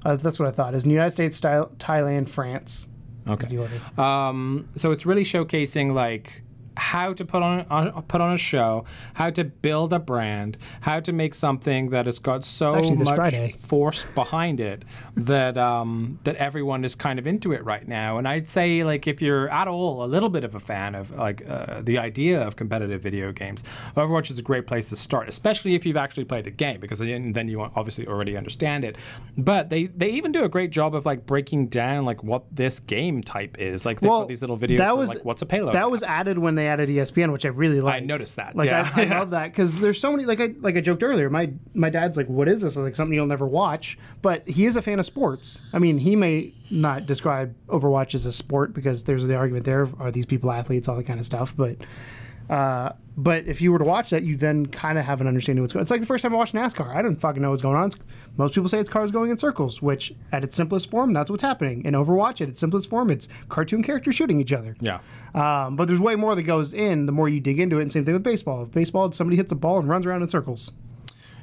Uh, 0.06 0.16
that's 0.18 0.38
what 0.38 0.48
I 0.50 0.52
thought. 0.52 0.74
Is 0.76 0.86
United 0.86 1.12
States, 1.12 1.38
style, 1.38 1.72
Thailand, 1.78 2.28
France. 2.28 2.88
Okay. 3.26 3.58
Um, 3.98 4.68
so 4.76 4.92
it's 4.92 5.06
really 5.06 5.24
showcasing 5.24 5.94
like 5.94 6.43
how 6.78 7.14
to 7.14 7.26
put 7.26 7.44
on, 7.44 7.66
on 7.70 8.02
put 8.04 8.22
on 8.22 8.34
a 8.34 8.38
show, 8.38 8.86
how 9.14 9.30
to 9.30 9.44
build 9.44 9.94
a 9.94 10.00
brand, 10.00 10.58
how 10.82 11.00
to 11.00 11.12
make 11.12 11.36
something 11.36 11.90
that 11.90 12.06
has 12.06 12.20
got 12.20 12.46
so 12.46 12.72
much 12.94 13.16
Friday. 13.16 13.54
force 13.58 14.06
behind 14.16 14.60
it 14.60 14.84
that 15.16 15.58
um, 15.58 16.20
that 16.24 16.36
everyone 16.38 16.84
is 16.84 16.96
kind 16.96 17.20
of 17.20 17.28
into 17.28 17.52
it 17.52 17.64
right 17.64 17.88
now. 17.88 18.18
And 18.18 18.28
I'd 18.28 18.48
say 18.48 18.84
like 18.84 19.08
if 19.08 19.22
you're 19.22 19.50
at 19.50 19.68
all 19.68 20.04
a 20.04 20.08
little 20.08 20.30
bit 20.30 20.44
of 20.44 20.56
a 20.56 20.60
fan 20.60 20.96
of 20.96 21.12
like 21.12 21.48
uh, 21.48 21.82
the 21.82 21.98
idea 21.98 22.46
of 22.46 22.56
competitive 22.56 23.02
video 23.02 23.32
games, 23.32 23.64
Overwatch 23.96 24.32
is 24.32 24.40
a 24.40 24.44
great 24.44 24.68
place 24.68 24.90
to 24.90 24.96
start, 24.96 25.30
especially 25.30 25.76
if 25.76 25.86
you've 25.86 25.98
actually 25.98 26.26
played 26.26 26.46
the 26.46 26.52
game 26.52 26.80
because 26.80 27.00
then 27.00 27.48
you 27.48 27.62
obviously 27.62 28.08
already 28.08 28.38
understand 28.38 28.84
it. 28.84 28.98
But 29.38 29.70
they 29.70 29.88
they 29.88 30.10
even 30.10 30.32
do 30.32 30.44
a 30.44 30.50
great 30.50 30.72
job 30.72 30.96
of 30.96 31.06
like 31.06 31.26
breaking 31.26 31.68
down 31.68 32.06
like 32.06 32.24
what 32.24 32.44
this 32.52 32.80
game 32.80 33.22
type 33.22 33.60
is. 33.60 33.86
Like 33.86 34.00
they 34.00 34.08
put 34.08 34.28
these 34.28 34.42
little 34.42 34.58
videos 34.58 34.78
that 34.80 34.98
was 34.98 35.10
like 35.10 35.26
what's 35.26 35.42
a 35.42 35.46
payload. 35.46 35.76
That 35.76 35.92
was 35.92 36.04
added 36.04 36.38
when 36.38 36.56
they 36.56 36.63
added 36.68 36.90
E 36.90 36.96
ESPN, 36.96 37.32
which 37.32 37.46
I 37.46 37.50
really 37.50 37.82
like. 37.82 37.96
I 37.96 38.00
noticed 38.00 38.36
that. 38.38 38.56
Like 38.56 38.68
yeah. 38.68 38.90
I, 38.96 39.06
I 39.06 39.20
love 39.20 39.32
that 39.32 39.52
because 39.52 39.80
there's 39.80 40.00
so 40.00 40.12
many. 40.12 40.26
Like 40.26 40.40
I 40.40 40.54
like 40.60 40.76
I 40.76 40.82
joked 40.82 41.04
earlier. 41.04 41.30
My 41.30 41.52
my 41.74 41.90
dad's 41.90 42.18
like, 42.18 42.28
"What 42.28 42.48
is 42.48 42.62
this?" 42.62 42.76
Like 42.76 42.96
something 42.96 43.14
you'll 43.14 43.26
never 43.26 43.48
watch. 43.48 43.98
But 44.22 44.48
he 44.48 44.66
is 44.66 44.76
a 44.76 44.82
fan 44.82 45.00
of 45.00 45.06
sports. 45.06 45.62
I 45.74 45.80
mean, 45.80 46.00
he 46.00 46.16
may 46.16 46.54
not 46.70 47.06
describe 47.06 47.56
Overwatch 47.68 48.16
as 48.16 48.26
a 48.26 48.32
sport 48.32 48.74
because 48.74 49.04
there's 49.04 49.28
the 49.28 49.36
argument 49.36 49.66
there: 49.66 49.88
are 50.00 50.12
these 50.12 50.26
people 50.26 50.52
athletes, 50.52 50.88
all 50.88 50.96
that 50.98 51.06
kind 51.06 51.20
of 51.20 51.26
stuff. 51.26 51.56
But 51.56 51.78
uh, 52.50 52.92
but 53.16 53.46
if 53.46 53.62
you 53.62 53.72
were 53.72 53.80
to 53.80 53.86
watch 53.86 54.10
that, 54.10 54.24
you 54.24 54.36
then 54.36 54.66
kind 54.66 54.98
of 54.98 55.06
have 55.06 55.22
an 55.22 55.28
understanding 55.28 55.60
of 55.60 55.64
what's 55.64 55.74
going. 55.74 55.82
It's 55.84 55.92
like 55.92 56.02
the 56.02 56.08
first 56.08 56.24
time 56.24 56.34
I 56.34 56.38
watched 56.38 56.56
NASCAR. 56.56 56.96
I 56.96 57.02
didn't 57.02 57.22
fucking 57.22 57.42
know 57.42 57.52
what's 57.52 57.62
going 57.62 57.78
on. 57.78 57.88
It's, 57.88 57.96
most 58.38 58.56
people 58.56 58.70
say 58.70 58.80
it's 58.80 58.90
cars 58.90 59.12
going 59.12 59.30
in 59.30 59.38
circles, 59.38 59.82
which 59.82 60.14
at 60.32 60.44
its 60.44 60.56
simplest 60.56 60.90
form, 60.90 61.14
that's 61.14 61.30
what's 61.30 61.44
happening. 61.44 61.86
In 61.86 61.94
Overwatch, 61.94 62.42
at 62.42 62.50
its 62.50 62.60
simplest 62.60 62.90
form, 62.90 63.12
it's 63.12 63.28
cartoon 63.50 63.84
characters 63.84 64.16
shooting 64.16 64.40
each 64.42 64.54
other. 64.54 64.76
yeah. 64.82 65.00
Um, 65.36 65.76
but 65.76 65.86
there's 65.86 66.00
way 66.00 66.16
more 66.16 66.36
that 66.36 66.44
goes 66.44 66.74
in 66.74 67.08
the 67.08 67.12
more 67.12 67.28
you 67.28 67.40
dig 67.40 67.60
into 67.60 67.80
it. 67.80 67.84
And 67.84 67.92
same 67.92 68.06
thing 68.06 68.14
with 68.14 68.24
baseball. 68.24 68.66
Baseball, 68.66 69.12
somebody 69.12 69.38
hits 69.38 69.50
the 69.50 69.56
ball 69.56 69.80
and 69.80 69.90
runs 69.90 70.06
around 70.06 70.22
in 70.22 70.28
circles. 70.28 70.72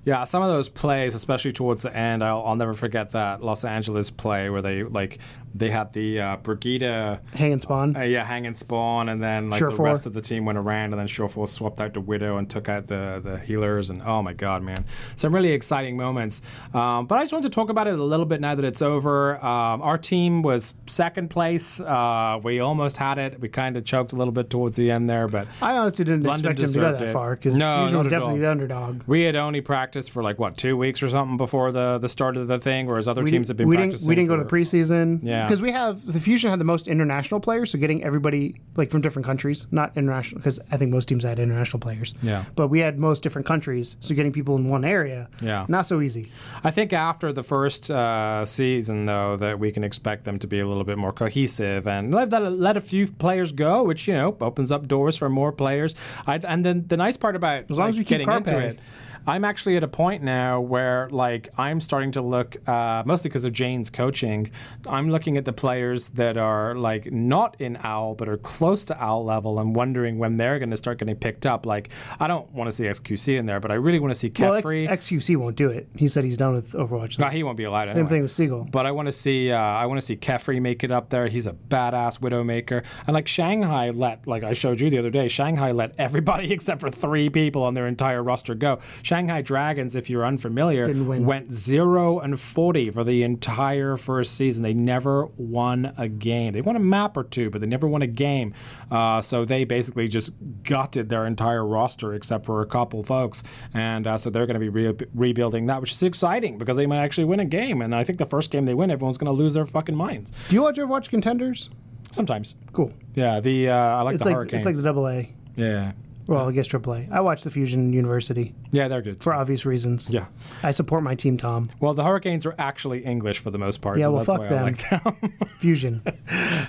Yeah, 0.04 0.24
some 0.24 0.42
of 0.42 0.48
those 0.48 0.68
plays, 0.68 1.14
especially 1.14 1.52
towards 1.52 1.82
the 1.82 1.94
end, 1.94 2.24
I'll, 2.24 2.42
I'll 2.46 2.56
never 2.56 2.72
forget 2.74 3.12
that 3.12 3.42
Los 3.42 3.64
Angeles 3.64 4.10
play 4.10 4.48
where 4.48 4.62
they 4.62 4.82
like 4.82 5.18
they 5.52 5.68
had 5.68 5.92
the 5.94 6.20
uh, 6.20 6.36
Brigitte, 6.36 7.18
Hang 7.34 7.52
and 7.52 7.60
spawn. 7.60 7.96
uh, 7.96 8.02
yeah, 8.02 8.24
hang 8.24 8.46
and 8.46 8.56
spawn, 8.56 9.08
and 9.08 9.20
then 9.20 9.50
like 9.50 9.58
Sure 9.58 9.70
the 9.70 9.76
four. 9.76 9.86
rest 9.86 10.06
of 10.06 10.14
the 10.14 10.20
team 10.20 10.44
went 10.44 10.56
around, 10.58 10.92
and 10.92 11.00
then 11.00 11.08
Surefour 11.08 11.48
swapped 11.48 11.80
out 11.80 11.92
the 11.92 12.00
Widow 12.00 12.36
and 12.36 12.48
took 12.48 12.68
out 12.68 12.86
the 12.86 13.20
the 13.22 13.36
healers, 13.40 13.90
and 13.90 14.00
oh 14.02 14.22
my 14.22 14.32
god, 14.32 14.62
man, 14.62 14.84
some 15.16 15.34
really 15.34 15.50
exciting 15.50 15.96
moments. 15.96 16.40
Um, 16.72 17.06
but 17.06 17.18
I 17.18 17.22
just 17.24 17.32
wanted 17.32 17.50
to 17.50 17.54
talk 17.54 17.68
about 17.68 17.88
it 17.88 17.98
a 17.98 18.02
little 18.04 18.26
bit 18.26 18.40
now 18.40 18.54
that 18.54 18.64
it's 18.64 18.80
over. 18.80 19.44
Um, 19.44 19.82
our 19.82 19.98
team 19.98 20.42
was 20.42 20.72
second 20.86 21.30
place. 21.30 21.80
Uh, 21.80 22.38
we 22.42 22.60
almost 22.60 22.96
had 22.96 23.18
it. 23.18 23.40
We 23.40 23.48
kind 23.48 23.76
of 23.76 23.84
choked 23.84 24.12
a 24.12 24.16
little 24.16 24.32
bit 24.32 24.50
towards 24.50 24.76
the 24.76 24.90
end 24.92 25.10
there, 25.10 25.26
but 25.26 25.48
I 25.60 25.76
honestly 25.78 26.04
didn't 26.04 26.22
London 26.22 26.52
expect 26.52 26.68
him 26.68 26.72
to 26.74 26.80
go 26.92 26.92
that 26.98 27.08
it. 27.08 27.12
far 27.12 27.34
because 27.34 27.56
No, 27.58 27.80
Fusion 27.82 27.98
was 27.98 28.08
definitely 28.08 28.38
the 28.38 28.50
underdog. 28.50 29.02
we 29.08 29.22
had 29.22 29.34
only 29.34 29.60
practiced 29.60 29.89
for 30.08 30.22
like 30.22 30.38
what 30.38 30.56
two 30.56 30.76
weeks 30.76 31.02
or 31.02 31.08
something 31.08 31.36
before 31.36 31.72
the 31.72 31.98
the 31.98 32.08
start 32.08 32.36
of 32.36 32.46
the 32.46 32.58
thing, 32.58 32.86
whereas 32.86 33.06
other 33.08 33.22
We 33.22 33.30
teams 33.30 33.48
have 33.48 33.56
been 33.56 33.68
we 33.68 33.76
didn't, 33.76 33.90
practicing. 33.90 34.08
we 34.08 34.14
didn't 34.14 34.28
go 34.28 34.36
to 34.36 34.44
the 34.44 34.48
preseason. 34.50 35.20
Yeah. 35.22 35.44
Because 35.46 35.60
we 35.62 35.72
have, 35.72 36.04
the 36.06 36.20
Fusion 36.20 36.50
had 36.50 36.60
the 36.60 36.64
most 36.64 36.88
international 36.88 37.40
players, 37.40 37.70
so 37.70 37.78
getting 37.78 38.02
everybody 38.04 38.54
like 38.76 38.90
from 38.90 39.00
different 39.00 39.26
countries, 39.26 39.66
not 39.70 39.96
international, 39.96 40.38
because 40.40 40.60
I 40.70 40.76
think 40.76 40.90
most 40.92 41.06
teams 41.08 41.24
had 41.24 41.38
international 41.38 41.80
players. 41.80 42.14
Yeah. 42.22 42.44
But 42.54 42.68
we 42.68 42.80
had 42.80 42.98
most 42.98 43.22
different 43.22 43.46
countries, 43.46 43.96
so 44.00 44.14
getting 44.14 44.32
people 44.32 44.56
in 44.56 44.68
one 44.68 44.84
area, 44.84 45.28
Yeah. 45.40 45.66
not 45.68 45.86
so 45.86 46.00
easy. 46.00 46.30
I 46.64 46.70
think 46.70 46.92
after 46.92 47.32
the 47.32 47.42
first 47.42 47.90
uh, 47.90 48.44
season, 48.46 49.06
though, 49.06 49.36
that 49.36 49.58
we 49.58 49.72
can 49.72 49.84
expect 49.84 50.24
them 50.24 50.38
to 50.38 50.46
be 50.46 50.60
a 50.60 50.66
little 50.66 50.84
bit 50.84 50.98
more 50.98 51.12
cohesive 51.12 51.86
and 51.86 52.12
let 52.14 52.30
let 52.30 52.76
a 52.76 52.80
few 52.80 53.06
players 53.06 53.52
go, 53.52 53.82
which 53.82 54.06
you 54.08 54.14
know 54.14 54.36
opens 54.40 54.70
up 54.72 54.86
doors 54.88 55.16
for 55.16 55.28
more 55.28 55.52
players. 55.52 55.94
I'd, 56.26 56.44
and 56.44 56.64
then 56.64 56.86
the 56.88 56.96
nice 56.96 57.16
part 57.16 57.36
about 57.36 57.64
As 57.70 57.78
long 57.78 57.86
like, 57.86 57.88
as 57.90 57.98
we 57.98 58.04
keep 58.04 58.18
getting 58.18 58.30
into 58.30 58.58
it. 58.58 58.78
I'm 59.26 59.44
actually 59.44 59.76
at 59.76 59.84
a 59.84 59.88
point 59.88 60.22
now 60.22 60.60
where, 60.60 61.08
like, 61.10 61.50
I'm 61.58 61.80
starting 61.80 62.12
to 62.12 62.22
look, 62.22 62.56
uh, 62.68 63.02
mostly 63.06 63.28
because 63.28 63.44
of 63.44 63.52
Jane's 63.52 63.90
coaching, 63.90 64.50
I'm 64.86 65.10
looking 65.10 65.36
at 65.36 65.44
the 65.44 65.52
players 65.52 66.08
that 66.10 66.36
are, 66.36 66.74
like, 66.74 67.12
not 67.12 67.60
in 67.60 67.76
OWL, 67.76 68.14
but 68.14 68.28
are 68.28 68.36
close 68.36 68.84
to 68.86 69.04
OWL 69.04 69.24
level 69.24 69.60
and 69.60 69.74
wondering 69.74 70.18
when 70.18 70.36
they're 70.36 70.58
going 70.58 70.70
to 70.70 70.76
start 70.76 70.98
getting 70.98 71.16
picked 71.16 71.46
up. 71.46 71.66
Like, 71.66 71.90
I 72.18 72.26
don't 72.26 72.50
want 72.52 72.68
to 72.68 72.72
see 72.72 72.84
XQC 72.84 73.38
in 73.38 73.46
there, 73.46 73.60
but 73.60 73.70
I 73.70 73.74
really 73.74 73.98
want 73.98 74.12
to 74.12 74.18
see 74.18 74.32
Well, 74.38 74.54
X, 74.54 74.66
Kephrii. 74.66 74.88
XQC 74.88 75.36
won't 75.36 75.56
do 75.56 75.68
it. 75.68 75.88
He 75.96 76.08
said 76.08 76.24
he's 76.24 76.36
done 76.36 76.54
with 76.54 76.72
Overwatch. 76.72 77.18
No, 77.18 77.28
he 77.28 77.42
won't 77.42 77.56
be 77.56 77.64
allowed. 77.64 77.88
Same 77.88 77.98
anyway. 77.98 78.08
thing 78.08 78.22
with 78.22 78.32
Seagull. 78.32 78.68
But 78.70 78.86
I 78.86 78.92
want 78.92 79.06
to 79.06 79.12
see 79.12 79.50
uh, 79.50 79.56
I 79.58 79.86
want 79.86 79.98
to 79.98 80.06
see 80.06 80.16
Kephrii 80.16 80.60
make 80.60 80.84
it 80.84 80.90
up 80.90 81.10
there. 81.10 81.28
He's 81.28 81.46
a 81.46 81.52
badass 81.52 82.20
Widowmaker. 82.20 82.84
And 83.06 83.14
like 83.14 83.28
Shanghai 83.28 83.90
let 83.90 84.26
like 84.26 84.42
I 84.44 84.52
showed 84.52 84.80
you 84.80 84.90
the 84.90 84.98
other 84.98 85.10
day, 85.10 85.28
Shanghai 85.28 85.72
let 85.72 85.94
everybody 85.98 86.52
except 86.60 86.80
for 86.80 86.90
three 86.90 87.28
people 87.30 87.62
on 87.62 87.74
their 87.74 87.86
entire 87.86 88.22
roster 88.22 88.54
go. 88.54 88.78
Shanghai 89.10 89.42
Dragons, 89.42 89.96
if 89.96 90.08
you're 90.08 90.24
unfamiliar, 90.24 90.86
went 91.18 91.52
zero 91.52 92.20
and 92.20 92.38
forty 92.38 92.92
for 92.92 93.02
the 93.02 93.24
entire 93.24 93.96
first 93.96 94.36
season. 94.36 94.62
They 94.62 94.72
never 94.72 95.26
won 95.36 95.92
a 95.98 96.06
game. 96.06 96.52
They 96.52 96.60
won 96.60 96.76
a 96.76 96.78
map 96.78 97.16
or 97.16 97.24
two, 97.24 97.50
but 97.50 97.60
they 97.60 97.66
never 97.66 97.88
won 97.88 98.02
a 98.02 98.06
game. 98.06 98.54
Uh, 98.88 99.20
so 99.20 99.44
they 99.44 99.64
basically 99.64 100.06
just 100.06 100.32
gutted 100.62 101.08
their 101.08 101.26
entire 101.26 101.66
roster 101.66 102.14
except 102.14 102.46
for 102.46 102.62
a 102.62 102.66
couple 102.66 103.02
folks, 103.02 103.42
and 103.74 104.06
uh, 104.06 104.16
so 104.16 104.30
they're 104.30 104.46
going 104.46 104.60
to 104.60 104.60
be 104.60 104.68
re- 104.68 104.94
rebuilding 105.12 105.66
that, 105.66 105.80
which 105.80 105.90
is 105.90 106.00
exciting 106.04 106.56
because 106.56 106.76
they 106.76 106.86
might 106.86 106.98
actually 107.00 107.24
win 107.24 107.40
a 107.40 107.44
game. 107.44 107.82
And 107.82 107.92
I 107.96 108.04
think 108.04 108.18
the 108.20 108.26
first 108.26 108.52
game 108.52 108.64
they 108.64 108.74
win, 108.74 108.92
everyone's 108.92 109.18
going 109.18 109.26
to 109.26 109.36
lose 109.36 109.54
their 109.54 109.66
fucking 109.66 109.96
minds. 109.96 110.30
Do 110.50 110.54
you 110.54 110.68
ever 110.68 110.86
watch 110.86 111.10
Contenders? 111.10 111.68
Sometimes, 112.12 112.54
Cool. 112.72 112.92
yeah. 113.14 113.40
The 113.40 113.70
uh, 113.70 113.74
I 113.74 114.02
like 114.02 114.14
It's 114.14 114.22
the 114.22 114.28
like 114.30 114.36
Hurricanes. 114.36 114.60
it's 114.60 114.66
like 114.66 114.76
the 114.76 114.82
double 114.82 115.08
A. 115.08 115.34
yeah. 115.56 115.94
Well, 116.26 116.48
I 116.48 116.52
guess 116.52 116.68
AAA. 116.68 117.10
I 117.10 117.20
watch 117.22 117.42
the 117.42 117.50
Fusion 117.50 117.92
University 117.92 118.54
Yeah, 118.72 118.88
they're 118.88 119.02
good. 119.02 119.22
for 119.22 119.32
obvious 119.34 119.66
reasons. 119.66 120.10
yeah. 120.10 120.26
I 120.62 120.70
support 120.70 121.02
my 121.02 121.14
team, 121.14 121.36
Tom. 121.36 121.66
Well, 121.80 121.94
the 121.94 122.04
Hurricanes 122.04 122.46
are 122.46 122.54
actually 122.58 123.04
English 123.04 123.38
for 123.38 123.50
the 123.50 123.58
most 123.58 123.80
part. 123.80 123.98
Yeah, 123.98 124.04
so 124.04 124.12
well, 124.12 124.24
that's 124.24 124.26
fuck 124.30 124.38
why 124.40 124.46
I 124.46 124.48
them. 124.48 124.64
like 124.64 125.30
them. 125.30 125.48
Fusion. 125.58 126.02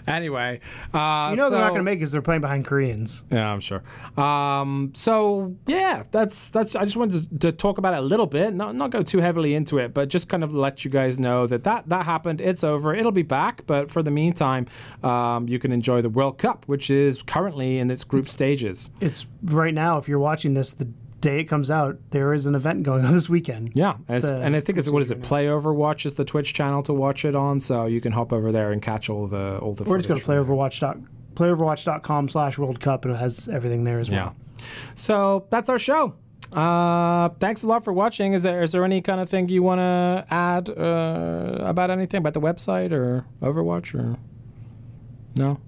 anyway, 0.08 0.60
uh, 0.94 1.30
You 1.32 1.38
know 1.38 1.50
they're 1.50 1.60
not 1.60 1.70
going 1.70 1.80
to 1.80 1.84
make 1.84 1.94
it 1.96 2.00
because 2.00 2.12
they're 2.12 2.22
playing 2.22 2.42
behind 2.42 2.66
Koreans. 2.66 3.24
Yeah, 3.32 3.52
I'm 3.52 3.60
sure. 3.60 3.84
Um, 4.18 4.92
so 4.96 5.56
yeah, 5.68 6.04
that's 6.12 6.50
that's. 6.50 6.76
I 6.76 6.84
just 6.84 6.98
wanted 6.98 7.30
to, 7.40 7.52
to 7.52 7.52
talk 7.52 7.78
about 7.78 7.94
it 7.94 7.98
a 8.00 8.02
little 8.02 8.28
bit, 8.28 8.54
not 8.54 8.76
not 8.76 8.92
go 8.92 9.04
too 9.04 9.20
heavily 9.20 9.54
into 9.54 9.78
it, 9.78 9.94
but 9.94 10.10
just 10.10 10.30
kind 10.30 10.44
of 10.44 10.54
let 10.54 10.84
you 10.84 10.92
guys 10.92 11.20
know 11.20 11.48
that 11.48 11.64
that 11.64 11.88
that 11.90 12.06
happened. 12.06 12.42
It's 12.42 12.64
over. 12.64 12.94
It'll 12.96 13.12
be 13.12 13.22
back, 13.24 13.66
but 13.68 13.92
for 13.92 14.02
the 14.04 14.12
meantime, 14.12 14.68
um, 15.04 15.48
you 15.48 15.60
can 15.60 15.72
enjoy 15.72 16.02
the 16.02 16.10
World 16.10 16.38
Cup, 16.38 16.66
which 16.68 16.90
is 16.90 17.22
currently 17.22 17.78
in 17.78 17.92
its 17.92 18.04
group 18.04 18.28
stages. 18.28 18.90
It's 19.00 19.28
right 19.44 19.74
now, 19.74 19.98
if 19.98 20.08
you're 20.08 20.20
watching 20.20 20.54
this, 20.54 20.72
the 20.72 20.90
day 21.22 21.40
it 21.40 21.46
comes 21.46 21.72
out, 21.72 21.98
there 22.10 22.34
is 22.34 22.46
an 22.46 22.56
event 22.56 22.84
going 22.84 23.06
on 23.06 23.14
this 23.14 23.30
weekend. 23.30 23.72
Yeah, 23.76 23.96
and, 24.08 24.22
The- 24.24 24.42
and 24.42 24.56
I 24.56 24.60
think 24.60 24.78
it's 24.78 24.90
what 24.90 25.02
is 25.02 25.12
it? 25.12 25.22
Play 25.22 25.46
Overwatch 25.46 26.06
is 26.06 26.16
the 26.16 26.26
Twitch 26.26 26.54
channel 26.54 26.82
to 26.84 26.94
watch 26.94 27.24
it 27.24 27.36
on, 27.36 27.60
so 27.62 27.86
you 27.86 28.02
can 28.02 28.12
hop 28.12 28.34
over 28.34 28.52
there 28.52 28.72
and 28.72 28.82
catch 28.82 29.10
all 29.10 29.28
the 29.28 29.58
all 29.60 29.74
the. 29.74 29.84
Or 29.86 29.98
just 29.98 30.10
go 30.10 30.16
to 30.16 30.22
playoverwatch. 30.22 30.80
dot- 30.80 30.98
playoverwatch.com 31.36 32.28
slash 32.28 32.58
World 32.58 32.80
Cup 32.82 33.06
and 33.06 33.14
it 33.14 33.18
has 33.18 33.48
everything 33.48 33.86
there 33.86 34.00
as 34.00 34.12
well. 34.12 34.36
Yeah. 34.58 34.64
So 34.96 35.48
that's 35.50 35.70
our 35.70 35.80
show. 35.80 36.14
Uh, 36.54 37.30
thanks 37.40 37.64
a 37.64 37.68
lot 37.68 37.86
for 37.86 37.94
watching. 37.94 38.34
Is 38.34 38.44
there 38.44 38.62
is 38.62 38.74
there 38.74 38.84
any 38.84 39.02
kind 39.02 39.22
of 39.22 39.30
thing 39.30 39.48
you 39.48 39.64
want 39.64 39.80
to 39.80 40.26
add 40.30 40.70
uh, 40.70 41.58
about 41.62 41.90
anything 41.90 42.18
about 42.18 42.34
the 42.34 42.42
website 42.42 42.92
or 42.92 43.26
Overwatch 43.42 43.96
or 43.98 44.18
no? 45.36 45.60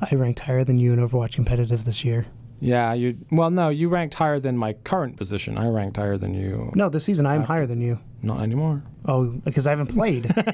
I 0.00 0.14
ranked 0.14 0.40
higher 0.40 0.64
than 0.64 0.78
you 0.78 0.92
in 0.94 0.98
Overwatch 0.98 1.34
competitive 1.34 1.84
this 1.84 2.04
year. 2.04 2.26
Yeah, 2.62 2.92
you. 2.92 3.18
Well, 3.30 3.50
no, 3.50 3.70
you 3.70 3.88
ranked 3.88 4.14
higher 4.14 4.38
than 4.38 4.56
my 4.56 4.74
current 4.74 5.16
position. 5.16 5.58
I 5.58 5.66
ranked 5.68 5.96
higher 5.96 6.16
than 6.16 6.32
you. 6.32 6.70
No, 6.76 6.88
this 6.88 7.04
season 7.04 7.26
I'm 7.26 7.42
uh, 7.42 7.46
higher 7.46 7.66
than 7.66 7.80
you. 7.80 7.98
Not 8.22 8.40
anymore. 8.40 8.84
Oh, 9.06 9.26
because 9.26 9.66
I 9.66 9.70
haven't 9.70 9.88
played. 9.94 10.32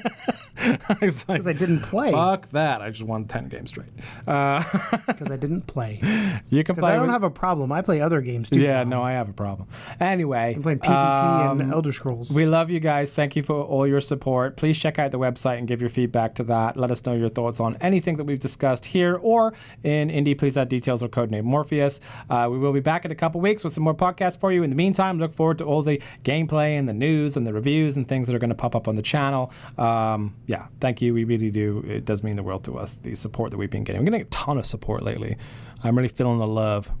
It's 1.01 1.27
like, 1.29 1.37
Because 1.39 1.47
I 1.47 1.53
didn't 1.53 1.79
play. 1.83 2.11
fuck 2.11 2.47
that. 2.49 2.81
I 2.81 2.89
just 2.89 3.03
won 3.03 3.23
ten 3.25 3.47
games 3.47 3.69
straight. 3.69 3.87
Uh, 4.27 4.61
Because 5.07 5.31
I 5.31 5.37
didn't 5.37 5.67
play. 5.67 6.01
you 6.49 6.65
can 6.65 6.75
play. 6.75 6.91
I 6.91 6.95
don't 6.95 7.03
with- 7.03 7.11
have 7.11 7.23
a 7.23 7.29
problem. 7.29 7.71
I 7.71 7.81
play 7.81 8.01
other 8.01 8.19
games 8.19 8.49
too. 8.49 8.59
yeah, 8.59 8.79
Tom. 8.79 8.89
no, 8.89 9.01
I 9.01 9.13
have 9.13 9.29
a 9.29 9.33
problem. 9.33 9.69
Anyway, 10.01 10.55
I'm 10.55 10.61
playing 10.61 10.79
PvP 10.79 11.51
and 11.51 11.61
um, 11.61 11.71
Elder 11.71 11.93
Scrolls. 11.93 12.33
We 12.33 12.45
love 12.45 12.69
you 12.69 12.81
guys. 12.81 13.11
Thank 13.11 13.37
you 13.37 13.43
for 13.43 13.61
all 13.63 13.87
your 13.87 14.01
support. 14.01 14.57
Please 14.57 14.77
check 14.77 14.99
out 14.99 15.11
the 15.11 15.19
website 15.19 15.59
and 15.59 15.67
give 15.67 15.79
your 15.79 15.89
feedback 15.89 16.35
to 16.35 16.43
that. 16.45 16.75
Let 16.75 16.91
us 16.91 17.05
know 17.05 17.13
your 17.13 17.29
thoughts 17.29 17.61
on 17.61 17.77
anything 17.79 18.17
that 18.17 18.25
we've 18.25 18.39
discussed 18.39 18.87
here 18.87 19.15
or 19.15 19.53
in 19.83 20.09
Indie 20.09 20.37
Please 20.37 20.57
Add 20.57 20.67
Details 20.67 21.01
or 21.01 21.07
Codename 21.07 21.43
Morpheus. 21.45 22.01
Uh, 22.29 22.49
we 22.51 22.57
will 22.57 22.73
be 22.73 22.79
back 22.81 23.05
in 23.05 23.11
a 23.11 23.15
couple 23.15 23.39
weeks 23.39 23.63
with 23.63 23.71
some 23.73 23.83
more 23.83 23.95
podcasts 23.95 24.37
for 24.37 24.51
you. 24.51 24.61
In 24.63 24.69
the 24.71 24.75
meantime, 24.75 25.19
look 25.19 25.33
forward 25.33 25.57
to 25.59 25.63
all 25.63 25.81
the 25.83 26.01
gameplay 26.25 26.77
and 26.77 26.87
the 26.89 26.93
news 26.93 27.37
and 27.37 27.47
the 27.47 27.53
reviews 27.53 27.95
and 27.95 28.05
things 28.07 28.27
that 28.27 28.35
are 28.35 28.38
going 28.39 28.49
to 28.49 28.55
pop 28.55 28.75
up 28.75 28.87
on 28.87 28.95
the 28.95 29.01
channel. 29.01 29.51
Um, 29.77 30.35
yeah, 30.47 30.67
thank 30.81 31.01
you. 31.01 31.13
We 31.13 31.23
really 31.23 31.51
do. 31.51 31.83
It 31.87 32.05
does 32.05 32.23
mean 32.23 32.35
the 32.35 32.43
world 32.43 32.63
to 32.65 32.77
us, 32.77 32.95
the 32.95 33.15
support 33.15 33.51
that 33.51 33.57
we've 33.57 33.69
been 33.69 33.83
getting. 33.83 34.01
We're 34.01 34.05
getting 34.05 34.21
a 34.21 34.25
ton 34.25 34.57
of 34.57 34.65
support 34.65 35.03
lately. 35.03 35.37
I'm 35.83 35.95
really 35.95 36.09
feeling 36.09 36.39
the 36.39 36.47
love. 36.47 36.91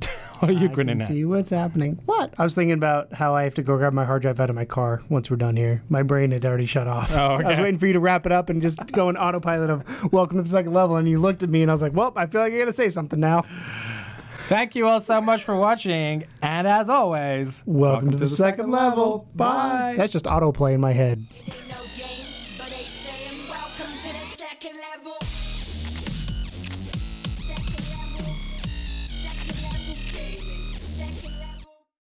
what 0.38 0.50
are 0.50 0.54
you 0.54 0.68
I 0.68 0.72
grinning 0.72 1.00
at? 1.00 1.08
see 1.08 1.24
what's 1.24 1.50
happening. 1.50 2.00
What? 2.06 2.32
I 2.38 2.44
was 2.44 2.54
thinking 2.54 2.74
about 2.74 3.12
how 3.14 3.34
I 3.34 3.42
have 3.42 3.54
to 3.54 3.62
go 3.62 3.76
grab 3.76 3.92
my 3.92 4.04
hard 4.04 4.22
drive 4.22 4.38
out 4.38 4.50
of 4.50 4.56
my 4.56 4.64
car 4.64 5.02
once 5.08 5.30
we're 5.30 5.36
done 5.36 5.56
here. 5.56 5.82
My 5.88 6.02
brain 6.02 6.30
had 6.30 6.44
already 6.44 6.66
shut 6.66 6.86
off. 6.86 7.10
Oh, 7.12 7.36
I 7.36 7.42
was 7.42 7.58
waiting 7.58 7.78
for 7.78 7.86
you 7.86 7.94
to 7.94 8.00
wrap 8.00 8.26
it 8.26 8.32
up 8.32 8.48
and 8.48 8.62
just 8.62 8.78
go 8.92 9.08
in 9.08 9.16
autopilot 9.16 9.70
of 9.70 10.12
welcome 10.12 10.36
to 10.38 10.42
the 10.44 10.48
second 10.48 10.72
level. 10.72 10.96
And 10.96 11.08
you 11.08 11.18
looked 11.20 11.42
at 11.42 11.48
me 11.50 11.62
and 11.62 11.70
I 11.70 11.74
was 11.74 11.82
like, 11.82 11.94
well, 11.94 12.12
I 12.14 12.26
feel 12.26 12.40
like 12.40 12.52
I 12.52 12.58
got 12.58 12.66
to 12.66 12.72
say 12.72 12.88
something 12.88 13.18
now. 13.18 13.44
Thank 14.48 14.74
you 14.74 14.86
all 14.86 15.00
so 15.00 15.20
much 15.20 15.44
for 15.44 15.54
watching. 15.54 16.24
And 16.40 16.66
as 16.66 16.88
always, 16.88 17.62
Welcome, 17.66 18.12
to, 18.12 18.16
the, 18.16 18.26
second, 18.26 18.70
level. 18.70 19.28
Bye. 19.34 19.92
That's 19.98 20.10
just 20.10 20.24
autoplay 20.24 20.72
in 20.72 20.80
my 20.80 20.92
head. 20.92 21.22